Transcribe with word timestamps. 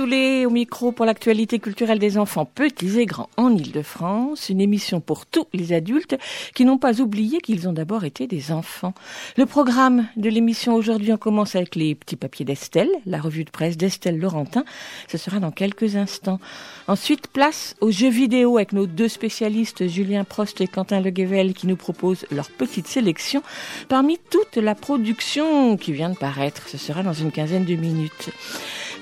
Soulet 0.00 0.46
au 0.46 0.50
micro 0.50 0.92
pour 0.92 1.04
l'actualité 1.04 1.58
culturelle 1.58 1.98
des 1.98 2.16
enfants 2.16 2.46
petits 2.46 2.98
et 3.00 3.04
grands 3.04 3.28
en 3.36 3.54
Ile-de-France, 3.54 4.48
une 4.48 4.62
émission 4.62 4.98
pour 5.02 5.26
tous 5.26 5.46
les 5.52 5.74
adultes 5.74 6.16
qui 6.54 6.64
n'ont 6.64 6.78
pas 6.78 7.02
oublié 7.02 7.42
qu'ils 7.42 7.68
ont 7.68 7.74
d'abord 7.74 8.06
été 8.06 8.26
des 8.26 8.50
enfants. 8.50 8.94
Le 9.36 9.44
programme 9.44 10.06
de 10.16 10.30
l'émission 10.30 10.74
aujourd'hui, 10.74 11.12
on 11.12 11.18
commence 11.18 11.54
avec 11.54 11.74
les 11.74 11.94
petits 11.94 12.16
papiers 12.16 12.46
d'Estelle, 12.46 12.88
la 13.04 13.20
revue 13.20 13.44
de 13.44 13.50
presse 13.50 13.76
d'Estelle 13.76 14.18
Laurentin, 14.18 14.64
ce 15.06 15.18
sera 15.18 15.38
dans 15.38 15.50
quelques 15.50 15.96
instants. 15.96 16.40
Ensuite, 16.88 17.26
place 17.26 17.76
aux 17.82 17.90
jeux 17.90 18.08
vidéo 18.08 18.56
avec 18.56 18.72
nos 18.72 18.86
deux 18.86 19.08
spécialistes, 19.08 19.86
Julien 19.86 20.24
Prost 20.24 20.62
et 20.62 20.66
Quentin 20.66 21.02
Leguevel, 21.02 21.52
qui 21.52 21.66
nous 21.66 21.76
proposent 21.76 22.24
leur 22.30 22.50
petite 22.50 22.86
sélection 22.86 23.42
parmi 23.90 24.16
toute 24.30 24.56
la 24.56 24.74
production 24.74 25.76
qui 25.76 25.92
vient 25.92 26.08
de 26.08 26.16
paraître. 26.16 26.70
Ce 26.70 26.78
sera 26.78 27.02
dans 27.02 27.12
une 27.12 27.32
quinzaine 27.32 27.66
de 27.66 27.74
minutes. 27.74 28.30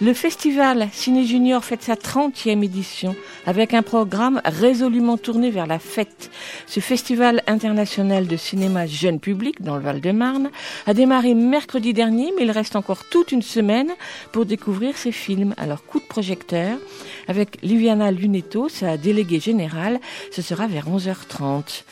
Le 0.00 0.14
festival 0.14 0.88
Ciné 0.92 1.24
Junior 1.24 1.64
fête 1.64 1.82
sa 1.82 1.94
30e 1.94 2.62
édition 2.62 3.16
avec 3.46 3.74
un 3.74 3.82
programme 3.82 4.40
résolument 4.44 5.16
tourné 5.18 5.50
vers 5.50 5.66
la 5.66 5.80
fête. 5.80 6.30
Ce 6.68 6.78
festival 6.78 7.42
international 7.48 8.28
de 8.28 8.36
cinéma 8.36 8.86
jeune 8.86 9.18
public 9.18 9.60
dans 9.60 9.74
le 9.74 9.82
Val-de-Marne 9.82 10.50
a 10.86 10.94
démarré 10.94 11.34
mercredi 11.34 11.94
dernier, 11.94 12.32
mais 12.36 12.44
il 12.44 12.52
reste 12.52 12.77
encore 12.77 13.06
toute 13.10 13.32
une 13.32 13.42
semaine 13.42 13.90
pour 14.30 14.46
découvrir 14.46 14.96
ces 14.96 15.10
films. 15.10 15.52
Alors 15.56 15.84
coup 15.84 15.98
de 15.98 16.05
projecteur 16.05 16.78
avec 17.27 17.60
Liviana 17.62 18.12
Lunetto, 18.12 18.68
sa 18.68 18.96
déléguée 18.96 19.40
générale, 19.40 19.98
ce 20.30 20.42
sera 20.42 20.68
vers 20.68 20.88
11h30. 20.88 21.83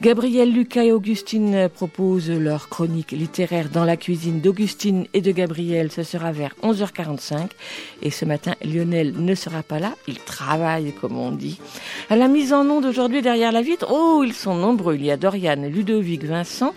Gabriel, 0.00 0.52
Lucas 0.52 0.84
et 0.84 0.92
Augustine 0.92 1.68
proposent 1.74 2.30
leur 2.30 2.68
chronique 2.68 3.10
littéraire 3.10 3.68
dans 3.68 3.84
la 3.84 3.96
cuisine 3.96 4.40
d'Augustine 4.40 5.06
et 5.12 5.20
de 5.20 5.32
Gabriel. 5.32 5.90
Ce 5.90 6.04
sera 6.04 6.30
vers 6.30 6.54
11h45. 6.62 7.48
Et 8.02 8.10
ce 8.10 8.24
matin, 8.24 8.54
Lionel 8.64 9.14
ne 9.16 9.34
sera 9.34 9.64
pas 9.64 9.80
là. 9.80 9.94
Il 10.06 10.20
travaille, 10.20 10.92
comme 10.92 11.18
on 11.18 11.32
dit. 11.32 11.58
À 12.10 12.16
la 12.16 12.28
mise 12.28 12.52
en 12.52 12.64
onde 12.70 12.84
aujourd'hui 12.84 13.22
derrière 13.22 13.50
la 13.50 13.60
vitre, 13.60 13.88
oh, 13.90 14.22
ils 14.24 14.34
sont 14.34 14.54
nombreux. 14.54 14.94
Il 14.94 15.04
y 15.04 15.10
a 15.10 15.16
Doriane, 15.16 15.66
Ludovic, 15.66 16.22
Vincent. 16.22 16.74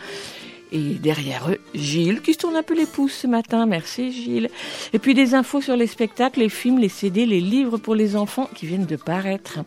Et 0.71 0.93
derrière 0.95 1.49
eux, 1.49 1.59
Gilles, 1.75 2.21
qui 2.21 2.33
se 2.33 2.39
tourne 2.39 2.55
un 2.55 2.63
peu 2.63 2.75
les 2.75 2.85
pouces 2.85 3.13
ce 3.13 3.27
matin. 3.27 3.65
Merci 3.65 4.11
Gilles. 4.11 4.49
Et 4.93 4.99
puis 4.99 5.13
des 5.13 5.33
infos 5.33 5.61
sur 5.61 5.75
les 5.75 5.87
spectacles, 5.87 6.39
les 6.39 6.49
films, 6.49 6.79
les 6.79 6.89
CD, 6.89 7.25
les 7.25 7.41
livres 7.41 7.77
pour 7.77 7.93
les 7.93 8.15
enfants 8.15 8.49
qui 8.55 8.65
viennent 8.65 8.85
de 8.85 8.95
paraître. 8.95 9.59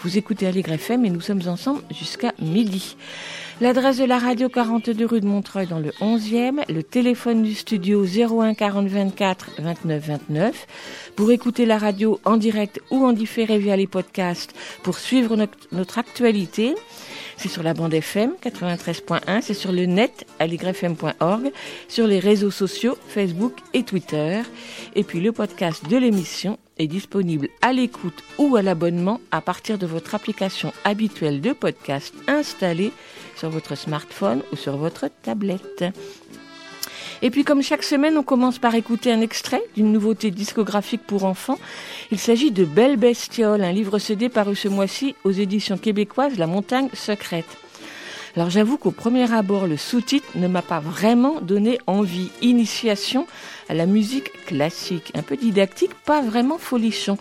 Vous 0.00 0.16
écoutez 0.16 0.46
Allegre 0.46 0.72
FM 0.72 1.04
et 1.04 1.10
nous 1.10 1.20
sommes 1.20 1.46
ensemble 1.46 1.82
jusqu'à 1.90 2.32
midi. 2.40 2.96
L'adresse 3.58 3.96
de 3.96 4.04
la 4.04 4.18
radio 4.18 4.50
42 4.50 5.06
rue 5.06 5.20
de 5.22 5.26
Montreuil 5.26 5.66
dans 5.66 5.78
le 5.78 5.88
11e, 6.02 6.70
le 6.70 6.82
téléphone 6.82 7.42
du 7.42 7.54
studio 7.54 8.04
01 8.04 8.52
40 8.52 8.86
24 8.86 9.50
29 9.58 10.06
29 10.06 10.66
pour 11.16 11.30
écouter 11.32 11.64
la 11.64 11.78
radio 11.78 12.20
en 12.26 12.36
direct 12.36 12.80
ou 12.90 13.06
en 13.06 13.14
différé 13.14 13.58
via 13.58 13.74
les 13.74 13.86
podcasts 13.86 14.54
pour 14.82 14.98
suivre 14.98 15.36
notre, 15.36 15.56
notre 15.72 15.98
actualité. 15.98 16.74
C'est 17.36 17.48
sur 17.48 17.62
la 17.62 17.74
bande 17.74 17.92
FM 17.92 18.32
93.1, 18.42 19.42
c'est 19.42 19.54
sur 19.54 19.72
le 19.72 19.84
net 19.86 20.26
aligrefm.org, 20.38 21.52
sur 21.88 22.06
les 22.06 22.18
réseaux 22.18 22.50
sociaux 22.50 22.96
Facebook 23.08 23.54
et 23.74 23.82
Twitter. 23.82 24.42
Et 24.94 25.04
puis 25.04 25.20
le 25.20 25.32
podcast 25.32 25.86
de 25.88 25.96
l'émission 25.96 26.58
est 26.78 26.86
disponible 26.86 27.48
à 27.62 27.72
l'écoute 27.72 28.22
ou 28.38 28.56
à 28.56 28.62
l'abonnement 28.62 29.20
à 29.30 29.40
partir 29.40 29.78
de 29.78 29.86
votre 29.86 30.14
application 30.14 30.72
habituelle 30.84 31.40
de 31.40 31.52
podcast 31.52 32.14
installée 32.26 32.92
sur 33.36 33.50
votre 33.50 33.74
smartphone 33.76 34.42
ou 34.52 34.56
sur 34.56 34.76
votre 34.76 35.08
tablette. 35.22 35.84
Et 37.22 37.30
puis 37.30 37.44
comme 37.44 37.62
chaque 37.62 37.82
semaine, 37.82 38.18
on 38.18 38.22
commence 38.22 38.58
par 38.58 38.74
écouter 38.74 39.12
un 39.12 39.20
extrait 39.20 39.62
d'une 39.74 39.92
nouveauté 39.92 40.30
discographique 40.30 41.02
pour 41.06 41.24
enfants. 41.24 41.58
Il 42.10 42.18
s'agit 42.18 42.50
de 42.50 42.64
Belle 42.64 42.96
Bestiole, 42.96 43.62
un 43.62 43.72
livre 43.72 43.98
CD 43.98 44.28
paru 44.28 44.54
ce 44.54 44.68
mois-ci 44.68 45.14
aux 45.24 45.32
éditions 45.32 45.78
québécoises 45.78 46.38
La 46.38 46.46
Montagne 46.46 46.88
Secrète. 46.92 47.65
Alors 48.36 48.50
j'avoue 48.50 48.76
qu'au 48.76 48.90
premier 48.90 49.32
abord, 49.32 49.66
le 49.66 49.78
sous-titre 49.78 50.26
ne 50.34 50.46
m'a 50.46 50.60
pas 50.60 50.78
vraiment 50.78 51.40
donné 51.40 51.78
envie. 51.86 52.30
Initiation 52.42 53.26
à 53.68 53.74
la 53.74 53.86
musique 53.86 54.30
classique, 54.44 55.10
un 55.14 55.22
peu 55.22 55.36
didactique, 55.36 55.94
pas 56.04 56.20
vraiment 56.20 56.58
folichon. 56.58 57.18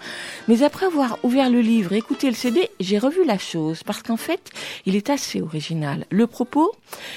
Mais 0.47 0.61
après 0.61 0.85
avoir 0.85 1.17
ouvert 1.23 1.49
le 1.49 1.61
livre 1.61 1.93
et 1.93 1.97
écouté 1.97 2.27
le 2.27 2.35
CD, 2.35 2.69
j'ai 2.79 2.99
revu 2.99 3.25
la 3.25 3.37
chose, 3.37 3.81
parce 3.83 4.03
qu'en 4.03 4.17
fait, 4.17 4.51
il 4.85 4.95
est 4.95 5.09
assez 5.09 5.41
original. 5.41 6.05
Le 6.11 6.27
propos, 6.27 6.71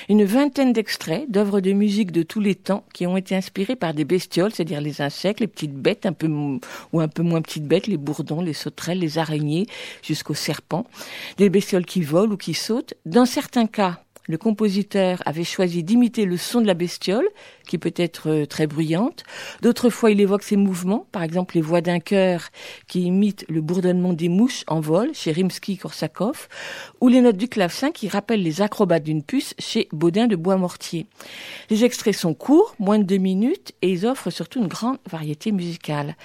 une 0.09 0.25
vingtaine 0.25 0.73
d'extraits 0.73 1.31
d'œuvres 1.31 1.61
de 1.61 1.73
musique 1.73 2.13
de 2.13 2.23
tous 2.23 2.41
les 2.41 2.55
temps 2.55 2.85
qui 2.95 3.07
ont 3.07 3.17
été 3.17 3.35
inspirés 3.35 3.77
par 3.77 3.95
des 3.95 4.05
bestioles, 4.05 4.53
c'est-à-dire 4.55 4.81
les 4.81 5.03
insectes, 5.03 5.41
les 5.41 5.47
petites 5.47 5.75
bêtes, 5.75 6.07
un 6.07 6.13
peu 6.13 6.29
ou 6.29 7.01
un 7.01 7.09
peu 7.09 7.23
moins 7.23 7.43
petites 7.43 7.67
bêtes, 7.67 7.87
les 7.87 7.97
bourdons, 7.97 8.41
les 8.41 8.55
sauterelles, 8.55 9.01
les 9.01 9.19
araignées, 9.19 9.67
jusqu'aux 10.03 10.35
serpents, 10.35 10.87
des 11.37 11.51
bestioles 11.51 11.85
qui 11.85 12.01
volent 12.01 12.35
ou 12.35 12.37
qui 12.37 12.55
sautent. 12.55 12.95
Dans 13.05 13.27
certains 13.27 13.67
cas, 13.67 13.88
le 14.29 14.39
compositeur 14.39 15.23
avait 15.27 15.43
choisi 15.43 15.83
d'imiter 15.83 16.27
le 16.27 16.37
son 16.37 16.61
de 16.61 16.67
la 16.67 16.75
bestiole, 16.75 17.27
qui 17.67 17.79
peut 17.79 17.95
être 17.97 18.31
euh, 18.31 18.47
très 18.47 18.67
bruyante. 18.67 19.25
D'autres 19.63 19.91
fois, 19.91 20.11
il 20.11 20.21
évoque 20.21 20.43
ses 20.43 20.57
mouvements, 20.57 21.07
par 21.13 21.23
exemple 21.23 21.57
les 21.57 21.61
voix 21.61 21.81
d'un 21.81 21.99
chœur 21.99 22.49
qui 22.87 23.03
imite 23.03 23.45
le 23.49 23.61
bourdonnement 23.61 24.13
des 24.13 24.29
mouches 24.29 24.65
en 24.69 24.81
vol 24.81 25.11
chez 25.15 25.33
Rimsky-Korsakov, 25.33 26.49
ou 27.01 27.09
les 27.09 27.21
notes 27.21 27.37
du 27.37 27.49
clavecin 27.49 27.91
qui 27.91 28.09
rappellent 28.09 28.43
les 28.43 28.61
acrobates 28.63 29.05
d'une 29.05 29.23
puce 29.23 29.55
chez 29.59 29.89
Baudin 29.93 30.27
de 30.27 30.37
Bois-Mortier. 30.37 31.07
Les 31.71 31.85
extraits 31.85 32.15
sont 32.15 32.35
courts, 32.35 32.75
moins 32.79 32.99
de 32.99 33.05
deux 33.05 33.17
minutes, 33.17 33.73
et 33.83 33.91
ils 33.91 34.07
offrent 34.07 34.31
surtout 34.31 34.61
une 34.61 34.69
grande 34.69 34.99
variété 35.11 35.53
musicale. 35.53 36.17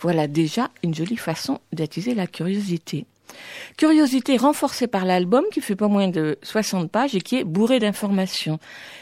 Voilà 0.00 0.26
déjà 0.26 0.70
une 0.82 0.94
jolie 0.94 1.16
façon 1.16 1.60
d'attiser 1.72 2.14
la 2.14 2.26
curiosité. 2.26 3.06
Curiosité 3.76 4.36
renforcée 4.36 4.86
par 4.86 5.04
l'album 5.04 5.44
qui 5.52 5.60
fait 5.60 5.76
pas 5.76 5.88
moins 5.88 6.08
de 6.08 6.38
60 6.42 6.90
pages 6.90 7.14
et 7.14 7.20
qui 7.20 7.38
est 7.38 7.44
bourré 7.44 7.78
d'informations. 7.78 8.58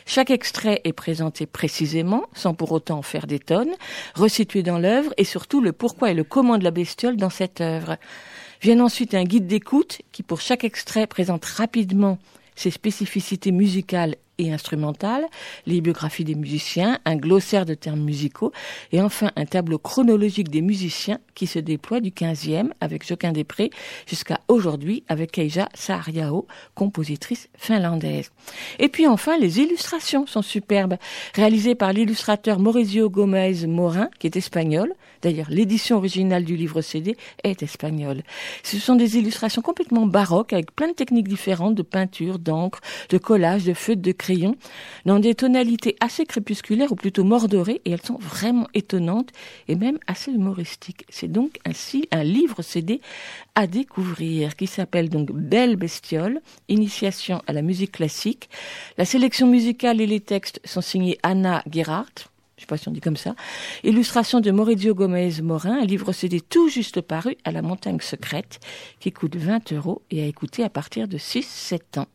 Chaque 0.07 0.31
extrait 0.31 0.81
est 0.85 0.93
présenté 0.93 1.47
précisément, 1.47 2.25
sans 2.35 2.55
pour 2.55 2.73
autant 2.73 3.03
faire 3.03 3.27
des 3.27 3.39
tonnes, 3.39 3.75
resitué 4.15 4.63
dans 4.63 4.79
l'œuvre 4.79 5.13
et 5.17 5.25
surtout 5.25 5.61
le 5.61 5.73
pourquoi 5.73 6.11
et 6.11 6.15
le 6.15 6.25
comment 6.25 6.59
de 6.59 6.65
la 6.65 6.71
bestiole 6.71 7.17
dans 7.17 7.31
cette 7.31 7.61
œuvre. 7.61 7.97
Viennent 8.63 8.83
ensuite 8.83 9.15
un 9.15 9.25
guide 9.25 9.47
d'écoute 9.47 10.03
qui 10.13 10.23
pour 10.23 10.41
chaque 10.41 10.65
extrait 10.65 11.07
présente 11.07 11.45
rapidement 11.45 12.19
ses 12.55 12.71
spécificités 12.71 13.53
musicales 13.53 14.17
et 14.41 14.53
instrumentales, 14.53 15.27
les 15.67 15.81
biographies 15.81 16.25
des 16.25 16.35
musiciens, 16.35 16.99
un 17.05 17.17
glossaire 17.17 17.67
de 17.67 17.75
termes 17.75 18.01
musicaux 18.01 18.53
et 18.93 19.01
enfin 19.01 19.31
un 19.37 19.45
tableau 19.45 19.79
chronologique 19.79 20.49
des 20.49 20.63
musiciens 20.63 21.19
qui 21.35 21.47
se 21.47 21.59
déploie 21.59 22.01
du 22.01 22.11
15e 22.11 22.71
avec 22.81 23.07
Joquin 23.07 23.33
Després 23.33 23.71
jusqu'à 24.07 24.41
aujourd'hui 24.49 25.05
avec 25.09 25.33
Keija 25.33 25.69
Saariao, 25.75 26.47
compositrice 26.75 27.49
finlandaise. 27.57 28.31
Et 28.79 28.89
puis 28.89 29.07
enfin, 29.07 29.39
les 29.39 29.61
illustrations 29.61 30.27
sont 30.27 30.43
superbes, 30.43 30.97
réalisées 31.35 31.75
par 31.75 31.93
l'illustrateur 31.93 32.59
Maurizio 32.59 33.11
Gomez 33.11 33.67
Morin, 33.67 34.09
qui 34.19 34.27
est 34.27 34.37
espagnol. 34.37 34.95
D'ailleurs, 35.23 35.49
l'édition 35.51 35.97
originale 35.97 36.45
du 36.45 36.57
livre 36.57 36.81
CD 36.81 37.17
est 37.45 37.63
espagnole. 37.63 38.23
Ce 38.63 38.79
sont 38.79 38.97
des 38.97 39.19
illustrations 39.19 39.63
complètement 39.63 40.07
baroques 40.07 40.53
avec 40.53 40.75
plein 40.75 40.89
de 40.89 40.95
techniques 40.95 41.29
différentes 41.29 41.75
de 41.75 41.83
peinture, 41.83 42.39
d'encre, 42.39 42.81
de 43.09 43.19
collage, 43.19 43.65
de 43.65 43.75
feutre, 43.75 44.03
de 44.03 44.13
crayon, 44.13 44.57
dans 45.05 45.19
des 45.19 45.35
tonalités 45.35 45.97
assez 46.01 46.25
crépusculaires 46.25 46.93
ou 46.93 46.97
plutôt 46.97 47.25
mordorées 47.25 47.81
et 47.85 47.91
elles 47.93 48.03
sont 48.03 48.19
vraiment 48.19 48.67
étonnantes 48.75 49.31
et 49.69 49.75
même 49.75 49.99
assez 50.07 50.31
humoristiques. 50.31 51.05
C'est 51.09 51.31
donc 51.31 51.59
ainsi 51.65 52.09
un 52.13 52.25
livre 52.25 52.63
CD 52.63 53.01
à 53.55 53.67
découvrir 53.67 54.57
qui 54.57 54.67
s'appelle 54.67 55.09
donc 55.09 55.33
Belle 55.33 55.77
Bestiole, 55.77 56.41
initiation 56.69 57.43
à 57.47 57.53
la 57.53 57.63
musique 57.63 57.93
classique. 57.93 58.49
La 58.97 59.05
sélection 59.05 59.47
musicale 59.47 60.01
et 60.01 60.07
les 60.07 60.21
textes 60.21 60.61
sont 60.65 60.81
signés 60.81 61.19
Anna 61.23 61.63
Gerhardt, 61.71 62.30
je 62.61 62.65
sais 62.65 62.67
pas 62.67 62.77
si 62.77 62.91
on 62.91 62.93
dit 62.93 63.01
comme 63.01 63.17
ça. 63.17 63.35
Illustration 63.85 64.41
de 64.41 64.51
Maurizio 64.51 64.95
Gomez 64.95 65.41
Morin, 65.41 65.81
un 65.81 65.87
livre 65.87 66.13
CD 66.13 66.43
tout 66.43 66.69
juste 66.69 67.01
paru 67.01 67.39
à 67.45 67.53
la 67.53 67.63
montagne 67.63 68.01
secrète, 68.01 68.61
qui 68.99 69.13
coûte 69.13 69.35
20 69.35 69.73
euros 69.73 70.03
et 70.11 70.23
à 70.23 70.27
écouter 70.27 70.63
à 70.63 70.69
partir 70.69 71.09
de 71.09 71.17
6-7 71.17 72.01
ans. 72.01 72.07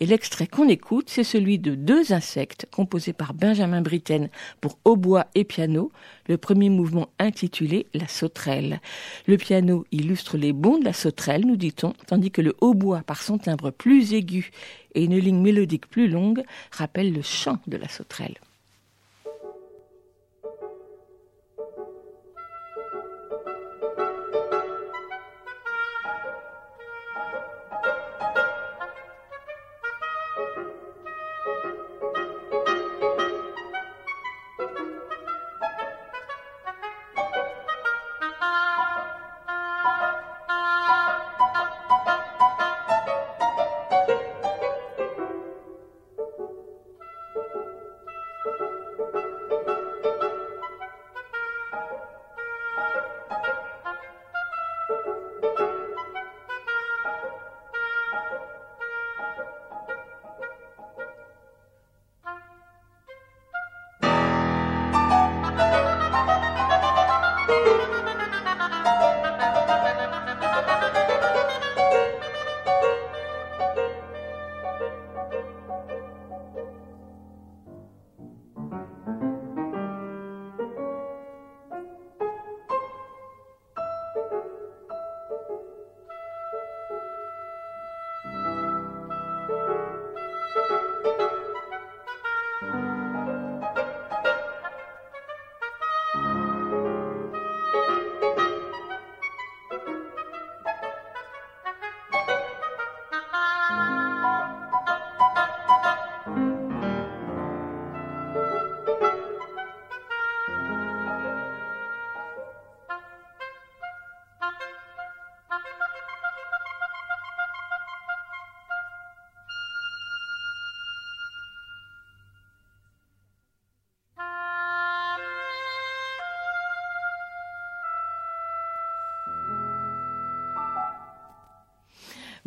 Et 0.00 0.06
l'extrait 0.06 0.48
qu'on 0.48 0.68
écoute, 0.68 1.08
c'est 1.08 1.22
celui 1.22 1.60
de 1.60 1.76
deux 1.76 2.12
insectes 2.12 2.66
composés 2.72 3.12
par 3.12 3.34
Benjamin 3.34 3.80
Britten 3.80 4.30
pour 4.60 4.78
hautbois 4.84 5.26
et 5.36 5.44
piano, 5.44 5.92
le 6.26 6.38
premier 6.38 6.70
mouvement 6.70 7.10
intitulé 7.20 7.86
La 7.94 8.08
sauterelle. 8.08 8.80
Le 9.28 9.36
piano 9.36 9.86
illustre 9.92 10.38
les 10.38 10.52
bons 10.52 10.78
de 10.78 10.84
la 10.84 10.92
sauterelle, 10.92 11.46
nous 11.46 11.56
dit-on, 11.56 11.92
tandis 12.08 12.32
que 12.32 12.42
le 12.42 12.56
hautbois, 12.60 13.02
par 13.06 13.22
son 13.22 13.38
timbre 13.38 13.70
plus 13.70 14.12
aigu 14.12 14.50
et 14.96 15.04
une 15.04 15.18
ligne 15.18 15.40
mélodique 15.40 15.88
plus 15.88 16.08
longue, 16.08 16.42
rappelle 16.72 17.12
le 17.12 17.22
chant 17.22 17.58
de 17.68 17.76
la 17.76 17.88
sauterelle. 17.88 18.38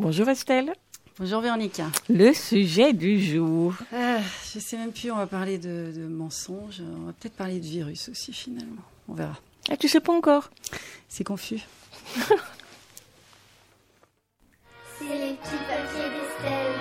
Bonjour 0.01 0.27
Estelle. 0.30 0.74
Bonjour 1.19 1.42
Véronique. 1.42 1.80
Le 2.09 2.33
sujet 2.33 2.92
du 2.92 3.21
jour. 3.24 3.75
Ah, 3.94 4.18
je 4.51 4.57
sais 4.57 4.75
même 4.75 4.92
plus, 4.92 5.12
on 5.12 5.15
va 5.15 5.27
parler 5.27 5.59
de, 5.59 6.07
mensonges, 6.09 6.81
on 6.81 7.06
va 7.06 7.13
peut-être 7.13 7.36
parler 7.36 7.59
de 7.59 7.65
virus 7.65 8.09
aussi 8.09 8.33
finalement. 8.33 8.81
On 9.07 9.13
verra. 9.13 9.38
Ah, 9.69 9.77
tu 9.77 9.88
sais 9.88 10.00
pas 10.00 10.12
encore 10.12 10.50
C'est 11.07 11.24
confus. 11.24 11.68
C'est 14.98 15.06
les 15.06 15.36
petits 15.36 15.51
papiers 15.69 16.09
d'Estelle. 16.09 16.74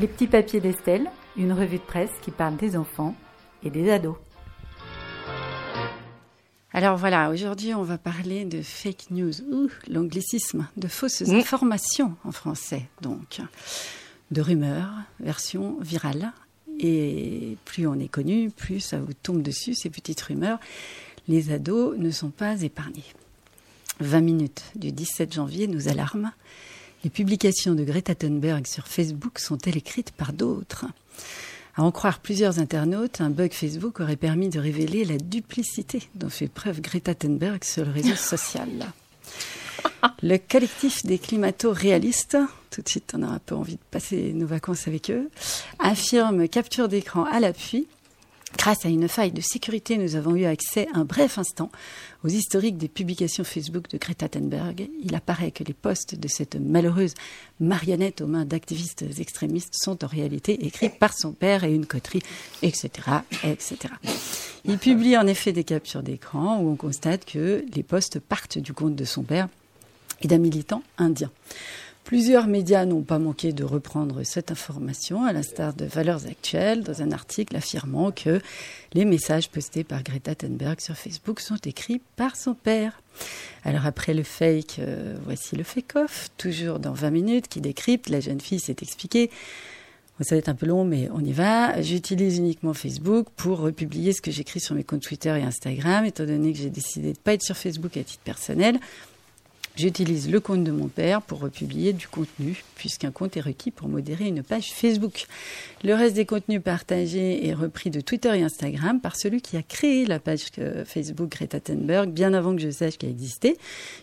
Les 0.00 0.08
petits 0.08 0.26
papiers 0.26 0.60
d'Estelle, 0.60 1.10
une 1.36 1.52
revue 1.52 1.78
de 1.78 1.82
presse 1.82 2.10
qui 2.22 2.32
parle 2.32 2.56
des 2.56 2.76
enfants 2.76 3.14
et 3.62 3.70
des 3.70 3.88
ados. 3.88 4.16
Alors 6.76 6.98
voilà, 6.98 7.30
aujourd'hui 7.30 7.72
on 7.72 7.84
va 7.84 7.96
parler 7.96 8.44
de 8.44 8.60
fake 8.60 9.06
news, 9.10 9.32
ou 9.50 9.70
l'anglicisme, 9.88 10.68
de 10.76 10.88
fausses 10.88 11.22
informations 11.22 12.14
en 12.22 12.32
français, 12.32 12.82
donc 13.00 13.40
de 14.30 14.42
rumeurs, 14.42 14.92
version 15.18 15.78
virale. 15.80 16.34
Et 16.78 17.56
plus 17.64 17.86
on 17.86 17.98
est 17.98 18.08
connu, 18.08 18.50
plus 18.50 18.80
ça 18.80 18.98
vous 18.98 19.14
tombe 19.14 19.40
dessus, 19.40 19.72
ces 19.72 19.88
petites 19.88 20.20
rumeurs. 20.20 20.58
Les 21.28 21.50
ados 21.50 21.96
ne 21.96 22.10
sont 22.10 22.28
pas 22.28 22.60
épargnés. 22.60 23.06
20 24.00 24.20
minutes 24.20 24.64
du 24.74 24.92
17 24.92 25.32
janvier 25.32 25.68
nous 25.68 25.88
alarment. 25.88 26.32
Les 27.04 27.10
publications 27.10 27.74
de 27.74 27.84
Greta 27.84 28.14
Thunberg 28.14 28.66
sur 28.66 28.86
Facebook 28.86 29.38
sont-elles 29.38 29.78
écrites 29.78 30.12
par 30.12 30.34
d'autres? 30.34 30.84
À 31.76 31.82
en 31.82 31.90
croire 31.90 32.20
plusieurs 32.20 32.58
internautes, 32.58 33.20
un 33.20 33.30
bug 33.30 33.52
Facebook 33.52 34.00
aurait 34.00 34.16
permis 34.16 34.48
de 34.48 34.58
révéler 34.58 35.04
la 35.04 35.18
duplicité 35.18 36.08
dont 36.14 36.30
fait 36.30 36.48
preuve 36.48 36.80
Greta 36.80 37.14
Thunberg 37.14 37.64
sur 37.64 37.84
le 37.84 37.92
réseau 37.92 38.14
social. 38.16 38.68
Le 40.22 40.38
collectif 40.38 41.04
des 41.04 41.18
climato-réalistes, 41.18 42.38
tout 42.70 42.80
de 42.80 42.88
suite 42.88 43.12
on 43.16 43.22
a 43.22 43.26
un 43.26 43.38
peu 43.38 43.54
envie 43.54 43.74
de 43.74 43.80
passer 43.90 44.32
nos 44.32 44.46
vacances 44.46 44.88
avec 44.88 45.10
eux, 45.10 45.28
affirme 45.78 46.48
capture 46.48 46.88
d'écran 46.88 47.24
à 47.24 47.40
l'appui 47.40 47.86
Grâce 48.56 48.86
à 48.86 48.88
une 48.88 49.08
faille 49.08 49.32
de 49.32 49.40
sécurité, 49.40 49.98
nous 49.98 50.16
avons 50.16 50.34
eu 50.34 50.44
accès 50.44 50.88
un 50.94 51.04
bref 51.04 51.38
instant 51.38 51.70
aux 52.24 52.28
historiques 52.28 52.78
des 52.78 52.88
publications 52.88 53.44
Facebook 53.44 53.88
de 53.90 53.98
Greta 53.98 54.28
Thunberg. 54.28 54.88
Il 55.02 55.14
apparaît 55.14 55.50
que 55.50 55.62
les 55.62 55.74
posts 55.74 56.14
de 56.14 56.28
cette 56.28 56.56
malheureuse 56.56 57.14
marionnette 57.60 58.22
aux 58.22 58.26
mains 58.26 58.44
d'activistes 58.44 59.04
extrémistes 59.18 59.74
sont 59.74 60.04
en 60.04 60.06
réalité 60.08 60.66
écrits 60.66 60.88
par 60.88 61.12
son 61.12 61.32
père 61.32 61.64
et 61.64 61.72
une 61.72 61.86
coterie, 61.86 62.22
etc., 62.62 62.90
etc. 63.44 63.76
Il 64.64 64.78
publie 64.78 65.16
en 65.16 65.26
effet 65.26 65.52
des 65.52 65.64
captures 65.64 66.02
d'écran 66.02 66.60
où 66.60 66.70
on 66.70 66.76
constate 66.76 67.24
que 67.24 67.64
les 67.74 67.82
posts 67.82 68.18
partent 68.18 68.58
du 68.58 68.72
compte 68.72 68.96
de 68.96 69.04
son 69.04 69.22
père 69.22 69.48
et 70.22 70.28
d'un 70.28 70.38
militant 70.38 70.82
indien. 70.98 71.30
Plusieurs 72.06 72.46
médias 72.46 72.84
n'ont 72.84 73.02
pas 73.02 73.18
manqué 73.18 73.52
de 73.52 73.64
reprendre 73.64 74.22
cette 74.22 74.52
information, 74.52 75.24
à 75.24 75.32
l'instar 75.32 75.74
de 75.74 75.84
Valeurs 75.86 76.24
Actuelles, 76.26 76.84
dans 76.84 77.02
un 77.02 77.10
article 77.10 77.56
affirmant 77.56 78.12
que 78.12 78.40
les 78.92 79.04
messages 79.04 79.50
postés 79.50 79.82
par 79.82 80.04
Greta 80.04 80.36
Thunberg 80.36 80.78
sur 80.78 80.94
Facebook 80.94 81.40
sont 81.40 81.56
écrits 81.64 82.00
par 82.14 82.36
son 82.36 82.54
père. 82.54 83.02
Alors 83.64 83.86
après 83.86 84.14
le 84.14 84.22
fake, 84.22 84.76
euh, 84.78 85.16
voici 85.24 85.56
le 85.56 85.64
fake-off, 85.64 86.28
toujours 86.38 86.78
dans 86.78 86.92
20 86.92 87.10
minutes, 87.10 87.48
qui 87.48 87.60
décrypte. 87.60 88.08
La 88.08 88.20
jeune 88.20 88.40
fille 88.40 88.60
s'est 88.60 88.76
expliquée. 88.82 89.28
ça 90.20 90.36
va 90.36 90.38
être 90.38 90.48
un 90.48 90.54
peu 90.54 90.66
long, 90.66 90.84
mais 90.84 91.08
on 91.12 91.24
y 91.24 91.32
va. 91.32 91.82
J'utilise 91.82 92.38
uniquement 92.38 92.72
Facebook 92.72 93.26
pour 93.34 93.58
republier 93.58 94.12
ce 94.12 94.22
que 94.22 94.30
j'écris 94.30 94.60
sur 94.60 94.76
mes 94.76 94.84
comptes 94.84 95.02
Twitter 95.02 95.36
et 95.36 95.42
Instagram, 95.42 96.04
étant 96.04 96.24
donné 96.24 96.52
que 96.52 96.58
j'ai 96.60 96.70
décidé 96.70 97.14
de 97.14 97.18
ne 97.18 97.22
pas 97.24 97.32
être 97.32 97.42
sur 97.42 97.56
Facebook 97.56 97.96
à 97.96 98.04
titre 98.04 98.22
personnel. 98.22 98.78
J'utilise 99.76 100.30
le 100.30 100.40
compte 100.40 100.64
de 100.64 100.72
mon 100.72 100.88
père 100.88 101.20
pour 101.20 101.40
republier 101.40 101.92
du 101.92 102.08
contenu, 102.08 102.64
puisqu'un 102.76 103.10
compte 103.10 103.36
est 103.36 103.42
requis 103.42 103.70
pour 103.70 103.88
modérer 103.88 104.26
une 104.26 104.42
page 104.42 104.72
Facebook. 104.72 105.26
Le 105.84 105.92
reste 105.92 106.16
des 106.16 106.24
contenus 106.24 106.62
partagés 106.62 107.46
est 107.46 107.52
repris 107.52 107.90
de 107.90 108.00
Twitter 108.00 108.30
et 108.38 108.42
Instagram 108.42 109.02
par 109.02 109.16
celui 109.16 109.42
qui 109.42 109.58
a 109.58 109.62
créé 109.62 110.06
la 110.06 110.18
page 110.18 110.46
euh, 110.58 110.86
Facebook 110.86 111.30
Greta 111.30 111.60
Thunberg, 111.60 112.08
bien 112.08 112.32
avant 112.32 112.56
que 112.56 112.62
je 112.62 112.70
sache 112.70 112.96
qu'elle 112.96 113.10
existait. 113.10 113.58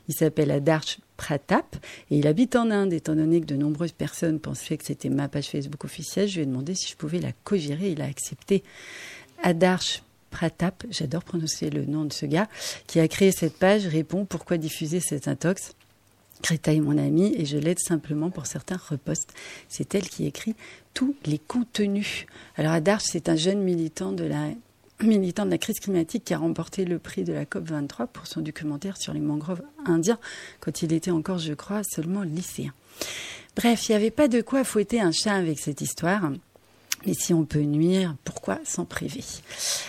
Il 0.07 0.13
s'appelle 0.13 0.51
Adarsh 0.51 0.99
Pratap 1.17 1.75
et 2.11 2.19
il 2.19 2.27
habite 2.27 2.55
en 2.55 2.69
Inde. 2.69 2.93
Étant 2.93 3.15
donné 3.15 3.41
que 3.41 3.47
de 3.47 3.55
nombreuses 3.55 3.93
personnes 3.93 4.39
pensaient 4.39 4.77
que 4.77 4.85
c'était 4.85 5.09
ma 5.09 5.27
page 5.27 5.47
Facebook 5.47 5.85
officielle, 5.85 6.27
je 6.27 6.35
lui 6.35 6.43
ai 6.43 6.45
demandé 6.45 6.75
si 6.75 6.91
je 6.91 6.95
pouvais 6.95 7.19
la 7.19 7.31
co-gérer. 7.43 7.89
Il 7.89 8.01
a 8.03 8.05
accepté. 8.05 8.63
Adarsh 9.41 10.03
Pratap, 10.33 10.83
j'adore 10.89 11.23
prononcer 11.23 11.69
le 11.69 11.85
nom 11.85 12.05
de 12.05 12.11
ce 12.11 12.25
gars, 12.25 12.49
qui 12.87 12.99
a 12.99 13.07
créé 13.07 13.31
cette 13.31 13.55
page, 13.57 13.85
répond 13.85 14.25
pourquoi 14.25 14.57
diffuser 14.57 14.99
cette 14.99 15.27
intox? 15.27 15.75
Greta 16.41 16.73
est 16.73 16.79
mon 16.79 16.97
amie 16.97 17.33
et 17.37 17.45
je 17.45 17.57
l'aide 17.57 17.79
simplement 17.79 18.31
pour 18.31 18.47
certains 18.47 18.79
repostes. 18.89 19.31
C'est 19.69 19.93
elle 19.93 20.09
qui 20.09 20.25
écrit 20.25 20.55
tous 20.95 21.15
les 21.25 21.37
contenus. 21.37 22.25
Alors 22.57 22.73
Adarsh, 22.73 23.03
c'est 23.05 23.29
un 23.29 23.35
jeune 23.35 23.61
militant 23.61 24.11
de 24.11 24.23
la 24.23 24.49
militant 25.01 25.45
de 25.45 25.51
la 25.51 25.57
crise 25.57 25.79
climatique 25.79 26.25
qui 26.25 26.33
a 26.33 26.37
remporté 26.37 26.85
le 26.85 26.97
prix 26.97 27.23
de 27.23 27.33
la 27.33 27.45
COP23 27.45 28.07
pour 28.07 28.25
son 28.25 28.41
documentaire 28.41 28.97
sur 28.97 29.13
les 29.13 29.19
mangroves 29.19 29.61
indiens 29.85 30.19
quand 30.61 30.81
il 30.81 30.93
était 30.93 31.11
encore, 31.11 31.39
je 31.39 31.53
crois, 31.53 31.83
seulement 31.83 32.23
lycéen. 32.23 32.73
Bref, 33.55 33.87
il 33.87 33.91
n'y 33.91 33.95
avait 33.97 34.11
pas 34.11 34.27
de 34.27 34.41
quoi 34.41 34.63
fouetter 34.63 34.99
un 35.01 35.11
chat 35.11 35.33
avec 35.33 35.59
cette 35.59 35.81
histoire. 35.81 36.31
Mais 37.05 37.13
si 37.13 37.33
on 37.33 37.43
peut 37.43 37.61
nuire, 37.61 38.15
pourquoi 38.23 38.59
s'en 38.63 38.85
priver? 38.85 39.23